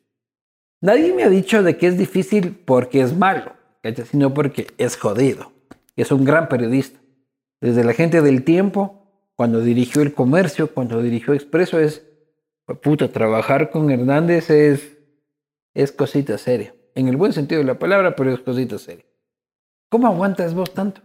Nadie 0.80 1.14
me 1.14 1.24
ha 1.24 1.30
dicho 1.30 1.62
de 1.64 1.78
que 1.78 1.88
es 1.88 1.98
difícil 1.98 2.56
porque 2.66 3.02
es 3.02 3.16
malo, 3.16 3.54
sino 4.10 4.34
porque 4.34 4.68
es 4.78 4.96
jodido. 4.98 5.52
Es 5.98 6.12
un 6.12 6.24
gran 6.24 6.48
periodista. 6.48 7.00
Desde 7.60 7.84
la 7.84 7.94
gente 7.94 8.22
del 8.22 8.44
tiempo, 8.44 9.04
cuando 9.36 9.60
dirigió 9.60 10.02
el 10.02 10.14
comercio, 10.14 10.74
cuando 10.74 11.02
dirigió 11.02 11.34
Expreso, 11.34 11.78
es 11.80 12.04
puta, 12.82 13.10
trabajar 13.10 13.70
con 13.70 13.92
Hernández 13.92 14.50
es, 14.50 14.98
es 15.74 15.92
cosita 15.92 16.38
seria. 16.38 16.74
En 16.96 17.10
el 17.10 17.18
buen 17.18 17.34
sentido 17.34 17.60
de 17.60 17.68
la 17.68 17.78
palabra, 17.78 18.16
pero 18.16 18.34
es 18.34 18.40
cosita 18.40 18.80
seria. 18.80 19.04
¿Cómo 19.92 20.08
aguantas 20.08 20.54
vos 20.54 20.74
tanto? 20.74 21.02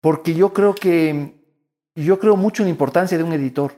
Porque 0.00 0.34
yo 0.34 0.52
creo 0.54 0.74
que 0.74 1.34
yo 1.94 2.18
creo 2.18 2.34
mucho 2.36 2.62
en 2.62 2.68
la 2.68 2.70
importancia 2.70 3.16
de 3.18 3.22
un 3.24 3.32
editor. 3.34 3.72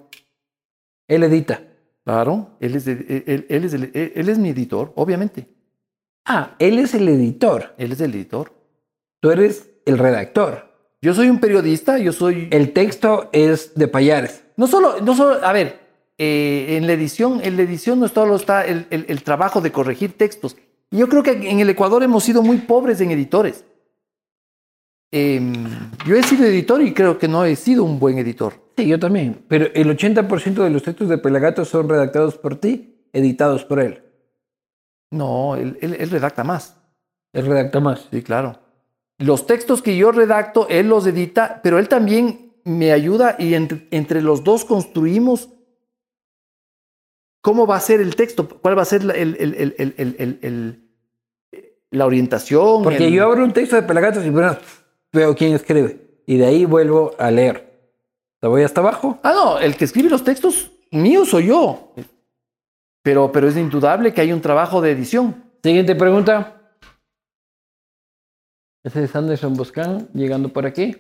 Él 1.09 1.25
edita. 1.25 1.61
Claro, 2.05 2.51
él 2.61 2.77
es, 2.77 2.85
de- 2.85 3.25
él, 3.27 3.47
él 3.49 3.65
es, 3.65 3.75
el- 3.75 3.91
él- 3.93 4.13
él 4.15 4.29
es 4.29 4.39
mi 4.39 4.51
editor, 4.51 4.93
obviamente. 4.95 5.49
Ah, 6.25 6.55
él 6.61 6.79
es 6.79 6.95
el 6.95 7.09
editor. 7.09 7.75
Él 7.79 7.91
es 7.93 8.01
el 8.01 8.15
editor. 8.15 8.53
Tú 9.21 9.31
eres 9.33 9.69
el 9.87 9.99
redactor. 9.99 10.73
Yo 11.03 11.13
soy 11.15 11.29
un 11.29 11.41
periodista, 11.41 11.99
yo 11.99 12.13
soy... 12.13 12.49
El 12.53 12.73
texto 12.73 13.29
es 13.33 13.75
de 13.75 13.89
Payares. 13.89 14.45
No 14.57 14.67
solo, 14.69 15.01
no 15.01 15.15
solo, 15.17 15.45
a 15.45 15.53
ver, 15.53 15.81
eh, 16.17 16.77
en 16.77 16.87
la 16.87 16.93
edición, 16.93 17.41
en 17.43 17.57
la 17.57 17.63
edición 17.63 17.99
no 18.01 18.07
solo 18.09 18.37
está 18.37 18.65
el, 18.65 18.87
el- 18.91 19.07
el 19.09 19.23
trabajo 19.25 19.61
de 19.61 19.73
corregir 19.73 20.17
textos. 20.17 20.57
Y 20.93 20.99
Yo 20.99 21.09
creo 21.09 21.25
que 21.25 21.33
en 21.33 21.59
el 21.61 21.69
Ecuador 21.71 22.05
hemos 22.05 22.23
sido 22.23 22.41
muy 22.43 22.59
pobres 22.59 23.01
en 23.01 23.11
editores. 23.11 23.65
Em, 25.13 25.65
yo 26.07 26.17
he 26.17 26.23
sido 26.23 26.45
editor 26.45 26.83
y 26.83 26.93
creo 26.93 27.19
que 27.19 27.29
no 27.29 27.45
he 27.45 27.57
sido 27.57 27.85
un 27.85 27.99
buen 27.99 28.19
editor. 28.19 28.55
Sí, 28.77 28.87
yo 28.87 28.99
también. 28.99 29.45
Pero 29.49 29.67
el 29.75 29.89
80% 29.97 30.63
de 30.65 30.71
los 30.71 30.83
textos 30.83 31.09
de 31.09 31.19
Pelagato 31.19 31.65
son 31.65 31.89
redactados 31.89 32.37
por 32.37 32.57
ti, 32.57 33.07
editados 33.13 33.65
por 33.65 33.81
él. 33.81 34.03
No, 35.11 35.57
él, 35.57 35.79
él- 35.81 35.97
él 35.99 36.11
redacta 36.11 36.45
más. 36.45 36.77
Él 37.33 37.47
redacta 37.47 37.81
más. 37.81 38.09
Sí, 38.11 38.23
claro. 38.23 38.59
Los 39.19 39.47
textos 39.47 39.81
que 39.81 39.97
yo 39.97 40.13
redacto, 40.13 40.67
él 40.69 40.89
los 40.89 41.07
edita, 41.07 41.61
pero 41.63 41.79
él 41.79 41.89
también 41.89 42.53
me 42.65 42.93
ayuda 42.93 43.37
y 43.39 43.55
entre, 43.55 43.87
entre 43.93 44.21
los 44.21 44.43
dos 44.45 44.65
construimos 44.65 45.49
cómo 47.41 47.67
va 47.67 47.77
a 47.77 47.81
ser 47.81 48.01
el 48.01 48.17
texto, 48.17 48.49
cuál 48.49 48.77
va 48.77 48.83
a 48.83 48.87
ser 48.87 49.05
la, 49.05 49.15
el- 49.15 49.37
el- 49.39 50.35
el- 50.43 52.03
orientación. 52.03 52.83
Porque 52.83 53.11
yo 53.11 53.25
abro 53.25 53.43
un 53.45 53.53
texto 53.53 53.77
de 53.77 53.83
Pelagatos 53.85 54.25
y 54.27 54.31
bueno, 54.31 54.57
veo 55.17 55.35
quién 55.35 55.55
escribe. 55.55 56.01
Y 56.27 56.37
de 56.37 56.47
ahí 56.47 56.65
vuelvo 56.65 57.13
a 57.19 57.31
leer. 57.33 57.67
Te 58.41 58.47
voy 58.47 58.63
hasta 58.63 58.81
abajo. 58.81 59.19
Ah, 59.25 59.33
no, 59.33 59.59
el 59.59 59.77
que 59.77 59.87
escribe 59.87 60.09
los 60.09 60.23
textos 60.23 60.71
míos 60.93 61.31
soy 61.31 61.47
yo. 61.47 61.93
Pero, 63.03 63.33
pero 63.33 63.49
es 63.49 63.57
indudable 63.57 64.13
que 64.13 64.21
hay 64.21 64.33
un 64.33 64.41
trabajo 64.41 64.81
de 64.81 64.93
edición. 64.93 65.45
Siguiente 65.63 65.95
pregunta. 65.97 66.53
Ese 68.85 69.03
es 69.03 69.17
Anderson 69.17 69.55
Boscan, 69.55 70.09
llegando 70.15 70.49
por 70.49 70.67
aquí. 70.67 70.97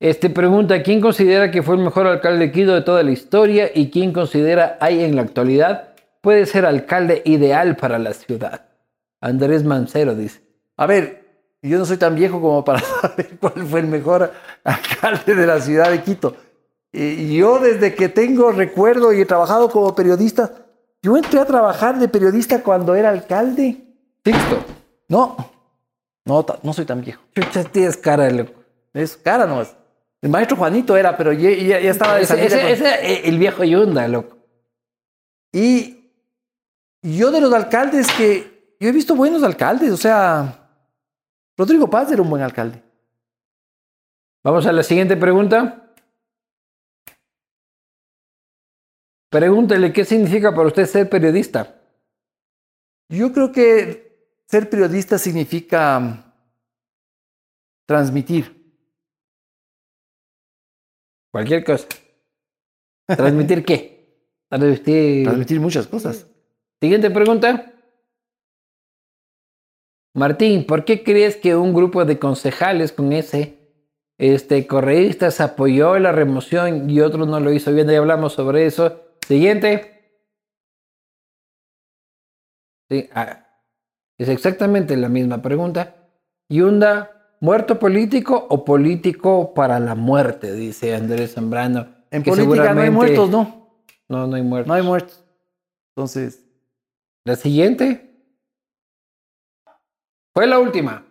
Este 0.00 0.30
pregunta, 0.30 0.82
¿quién 0.82 1.00
considera 1.00 1.50
que 1.50 1.62
fue 1.62 1.76
el 1.76 1.82
mejor 1.82 2.06
alcalde 2.06 2.46
de 2.46 2.52
Quito 2.52 2.74
de 2.74 2.82
toda 2.82 3.02
la 3.02 3.10
historia 3.12 3.70
y 3.74 3.90
quién 3.90 4.12
considera 4.12 4.76
hay 4.80 5.04
en 5.04 5.14
la 5.14 5.22
actualidad 5.22 5.94
puede 6.20 6.46
ser 6.46 6.64
alcalde 6.64 7.22
ideal 7.24 7.76
para 7.76 7.98
la 7.98 8.12
ciudad? 8.12 8.66
Andrés 9.20 9.64
Mancero 9.64 10.14
dice. 10.14 10.40
A 10.76 10.86
ver, 10.86 11.21
yo 11.70 11.78
no 11.78 11.84
soy 11.86 11.96
tan 11.96 12.14
viejo 12.14 12.40
como 12.40 12.64
para 12.64 12.80
saber 13.00 13.38
cuál 13.40 13.66
fue 13.66 13.80
el 13.80 13.86
mejor 13.86 14.32
alcalde 14.64 15.34
de 15.34 15.46
la 15.46 15.60
ciudad 15.60 15.90
de 15.90 16.02
Quito. 16.02 16.36
Eh, 16.92 17.32
yo 17.34 17.58
desde 17.58 17.94
que 17.94 18.08
tengo 18.08 18.50
recuerdo 18.52 19.12
y 19.12 19.20
he 19.20 19.24
trabajado 19.26 19.70
como 19.70 19.94
periodista, 19.94 20.52
yo 21.02 21.16
entré 21.16 21.40
a 21.40 21.44
trabajar 21.46 21.98
de 21.98 22.08
periodista 22.08 22.62
cuando 22.62 22.94
era 22.94 23.08
alcalde. 23.10 23.78
Sixto. 24.24 24.62
No, 25.08 25.36
no, 26.24 26.44
no 26.62 26.72
soy 26.72 26.84
tan 26.84 27.00
viejo. 27.00 27.22
Tienes 27.72 27.96
cara, 27.96 28.28
loco. 28.30 28.52
Es 28.92 29.16
cara 29.16 29.46
nomás. 29.46 29.74
El 30.20 30.30
maestro 30.30 30.56
Juanito 30.56 30.96
era, 30.96 31.16
pero 31.16 31.32
ya, 31.32 31.50
ya- 31.50 31.80
ya 31.80 31.90
estaba 31.90 32.14
de 32.16 32.22
Ese, 32.22 32.28
salida 32.36 32.46
ese- 32.46 32.72
ese, 32.72 33.12
eh, 33.12 33.22
el 33.24 33.38
viejo 33.38 33.64
Yunda, 33.64 34.06
loco. 34.06 34.36
Y 35.52 36.10
yo 37.02 37.30
de 37.30 37.40
los 37.40 37.52
alcaldes 37.52 38.06
que... 38.12 38.76
Yo 38.78 38.88
he 38.88 38.92
visto 38.92 39.14
buenos 39.16 39.42
alcaldes, 39.42 39.90
o 39.92 39.96
sea... 39.96 40.61
Rodrigo 41.56 41.88
Paz 41.88 42.10
era 42.10 42.22
un 42.22 42.30
buen 42.30 42.42
alcalde. 42.42 42.82
Vamos 44.44 44.66
a 44.66 44.72
la 44.72 44.82
siguiente 44.82 45.16
pregunta. 45.16 45.94
Pregúntele 49.30 49.92
qué 49.92 50.04
significa 50.04 50.54
para 50.54 50.68
usted 50.68 50.86
ser 50.86 51.08
periodista. 51.08 51.80
Yo 53.08 53.32
creo 53.32 53.52
que 53.52 54.42
ser 54.46 54.68
periodista 54.68 55.18
significa 55.18 55.98
mm, 55.98 56.32
transmitir. 57.86 58.60
Cualquier 61.30 61.64
cosa. 61.64 61.88
¿Transmitir 63.06 63.64
qué? 63.64 64.28
Transmitir. 64.50 65.24
Transmitir 65.24 65.60
muchas 65.60 65.86
cosas. 65.86 66.26
Siguiente 66.80 67.10
pregunta. 67.10 67.71
Martín, 70.14 70.66
¿por 70.66 70.84
qué 70.84 71.02
crees 71.02 71.36
que 71.36 71.56
un 71.56 71.72
grupo 71.72 72.04
de 72.04 72.18
concejales 72.18 72.92
con 72.92 73.12
ese 73.12 73.58
este, 74.18 74.66
correístas 74.66 75.40
apoyó 75.40 75.98
la 75.98 76.12
remoción 76.12 76.90
y 76.90 77.00
otro 77.00 77.24
no 77.24 77.40
lo 77.40 77.52
hizo 77.52 77.72
bien? 77.72 77.88
Ya 77.88 77.98
hablamos 77.98 78.34
sobre 78.34 78.66
eso. 78.66 79.00
Siguiente. 79.26 79.88
Sí, 82.90 83.08
ah, 83.14 83.46
es 84.18 84.28
exactamente 84.28 84.96
la 84.98 85.08
misma 85.08 85.40
pregunta. 85.40 85.96
Yunda, 86.50 87.36
¿muerto 87.40 87.78
político 87.78 88.46
o 88.50 88.66
político 88.66 89.54
para 89.54 89.80
la 89.80 89.94
muerte? 89.94 90.52
Dice 90.52 90.94
Andrés 90.94 91.32
Zambrano. 91.32 91.88
En 92.10 92.22
política 92.22 92.74
no 92.74 92.82
hay 92.82 92.90
muertos, 92.90 93.30
no. 93.30 93.80
No, 94.08 94.26
no 94.26 94.36
hay 94.36 94.42
muertos. 94.42 94.68
No 94.68 94.74
hay 94.74 94.82
muertos. 94.82 95.24
Entonces, 95.96 96.44
La 97.24 97.36
siguiente 97.36 98.11
fue 100.34 100.46
la 100.46 100.58
última. 100.58 101.04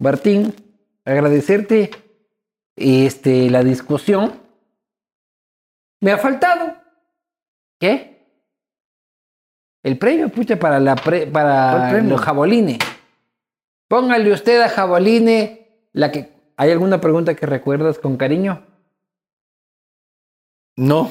Martín, 0.00 0.54
agradecerte 1.04 1.90
este, 2.76 3.50
la 3.50 3.62
discusión. 3.64 4.40
Me 6.00 6.12
ha 6.12 6.18
faltado. 6.18 6.76
¿Qué? 7.80 8.16
El 9.82 9.98
premio, 9.98 10.28
pucha, 10.28 10.58
para, 10.58 10.78
la 10.80 10.94
pre- 10.96 11.22
¿Cuál 11.30 11.32
para 11.32 11.90
premio? 11.90 12.10
los 12.10 12.20
jabolines. 12.20 12.78
Póngale 13.88 14.32
usted 14.32 14.60
a 14.60 14.68
jaboline 14.68 15.66
la 15.92 16.12
que... 16.12 16.36
¿Hay 16.56 16.72
alguna 16.72 17.00
pregunta 17.00 17.34
que 17.34 17.46
recuerdas 17.46 17.98
con 17.98 18.16
cariño? 18.16 18.64
no. 20.76 21.10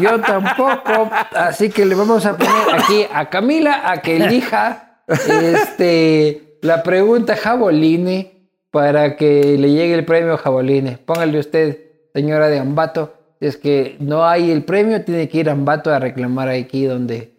Yo 0.00 0.20
tampoco, 0.20 1.10
así 1.34 1.70
que 1.70 1.86
le 1.86 1.94
vamos 1.94 2.24
a 2.26 2.36
poner 2.36 2.74
aquí 2.74 3.06
a 3.12 3.30
Camila 3.30 3.90
a 3.90 4.00
que 4.02 4.16
elija 4.16 4.87
este, 5.08 6.58
la 6.62 6.82
pregunta 6.82 7.36
Jaboline 7.36 8.50
para 8.70 9.16
que 9.16 9.56
le 9.58 9.70
llegue 9.70 9.94
el 9.94 10.04
premio 10.04 10.36
Jaboline. 10.36 10.98
Póngale 10.98 11.38
usted, 11.38 11.78
señora 12.14 12.48
de 12.48 12.58
Ambato, 12.58 13.14
es 13.40 13.56
que 13.56 13.96
no 14.00 14.24
hay 14.24 14.50
el 14.50 14.64
premio, 14.64 15.04
tiene 15.04 15.28
que 15.28 15.38
ir 15.38 15.48
a 15.48 15.52
Ambato 15.52 15.90
a 15.90 15.98
reclamar 15.98 16.48
aquí 16.48 16.84
donde, 16.84 17.32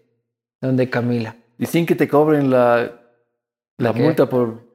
donde 0.61 0.89
Camila. 0.89 1.35
Y 1.57 1.65
sin 1.65 1.85
que 1.85 1.95
te 1.95 2.07
cobren 2.07 2.49
la, 2.49 2.91
la 3.77 3.93
multa 3.93 4.27
por 4.27 4.69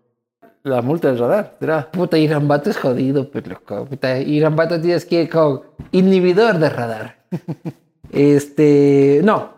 la 0.62 0.81
multa 0.81 1.09
del 1.09 1.19
radar, 1.19 1.57
¿será? 1.61 1.91
Puta, 1.91 2.16
ir 2.16 2.33
a 2.33 2.37
Ambato 2.37 2.71
es 2.71 2.79
jodido, 2.79 3.31
pues 3.31 3.47
loco. 3.47 3.85
Puta, 3.85 4.19
ir 4.19 4.45
a 4.45 4.49
Ambato 4.49 4.81
tienes 4.81 5.05
que 5.05 5.23
ir 5.23 5.29
con 5.29 5.62
inhibidor 5.93 6.59
de 6.59 6.71
radar. 6.71 7.19
este, 8.12 9.21
no. 9.23 9.53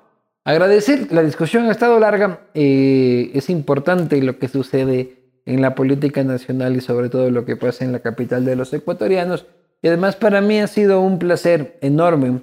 Agradecer, 0.47 1.12
la 1.12 1.24
discusión 1.24 1.66
ha 1.66 1.73
estado 1.73 1.98
larga. 1.98 2.47
eh, 2.55 3.32
es 3.35 3.51
importante 3.51 4.23
lo 4.23 4.39
que 4.39 4.47
sucede 4.47 5.40
en 5.44 5.60
la 5.60 5.74
política 5.74 6.23
nacional 6.23 6.77
y 6.77 6.81
sobre 6.81 7.09
todo 7.09 7.32
lo 7.32 7.44
que 7.44 7.56
pasa 7.56 7.85
en 7.85 7.90
la 7.90 7.98
capital 7.98 8.44
de 8.44 8.55
los 8.55 8.73
ecuatorianos. 8.73 9.47
Y 9.82 9.89
además 9.89 10.14
para 10.14 10.40
mí 10.40 10.60
ha 10.60 10.68
sido 10.68 11.01
un 11.01 11.18
placer 11.18 11.77
enorme 11.81 12.43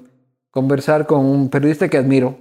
conversar 0.51 1.07
con 1.07 1.25
un 1.25 1.49
periodista 1.49 1.87
que 1.87 1.95
admiro, 1.95 2.39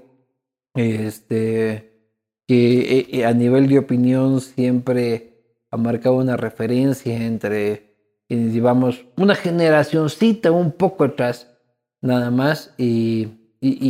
este, 0.75 2.11
que 2.49 2.99
eh, 2.99 3.07
eh, 3.13 3.25
a 3.25 3.33
nivel 3.33 3.69
de 3.69 3.79
opinión 3.79 4.41
siempre 4.41 5.45
ha 5.71 5.77
marcado 5.77 6.17
una 6.17 6.37
referencia 6.37 7.25
entre 7.25 7.95
llevamos 8.29 9.05
una 9.17 9.37
generacioncita 9.37 10.51
un 10.51 10.73
poco 10.73 11.05
atrás, 11.05 11.55
nada 12.01 12.33
más, 12.33 12.75
y 12.79 13.29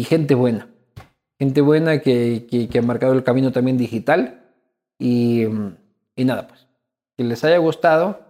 gente 0.07 0.35
buena. 0.35 0.72
Gente 1.43 1.61
buena 1.61 1.99
que, 1.99 2.47
que- 2.49 2.79
ha 2.79 2.83
marcado 2.83 3.15
el 3.15 3.25
camino 3.25 3.51
también 3.51 3.77
digital. 3.77 4.45
Y, 4.97 5.45
mm, 5.45 5.77
y 6.15 6.25
nada, 6.25 6.47
pues. 6.47 6.69
Que 7.17 7.25
les 7.25 7.43
haya 7.43 7.59
gustado, 7.59 8.21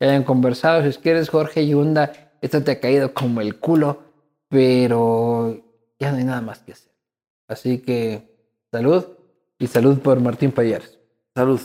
que 0.00 0.06
hayan 0.06 0.24
conversado. 0.24 0.90
Si 0.90 0.98
quieres, 0.98 1.28
Jorge 1.28 1.66
Yunda, 1.68 2.12
esto 2.40 2.64
te 2.64 2.70
ha 2.70 2.80
caído 2.80 3.12
como 3.12 3.42
el 3.42 3.58
culo, 3.58 3.98
pero 4.48 5.60
ya 6.00 6.12
no 6.12 6.16
hay 6.16 6.24
nada 6.24 6.40
más 6.40 6.60
que 6.60 6.72
hacer. 6.72 6.90
Así 7.46 7.80
que 7.80 8.34
salud 8.70 9.04
y 9.58 9.66
salud 9.66 9.98
por 9.98 10.18
Martín 10.20 10.50
Payares. 10.50 10.98
Salud. 11.36 11.60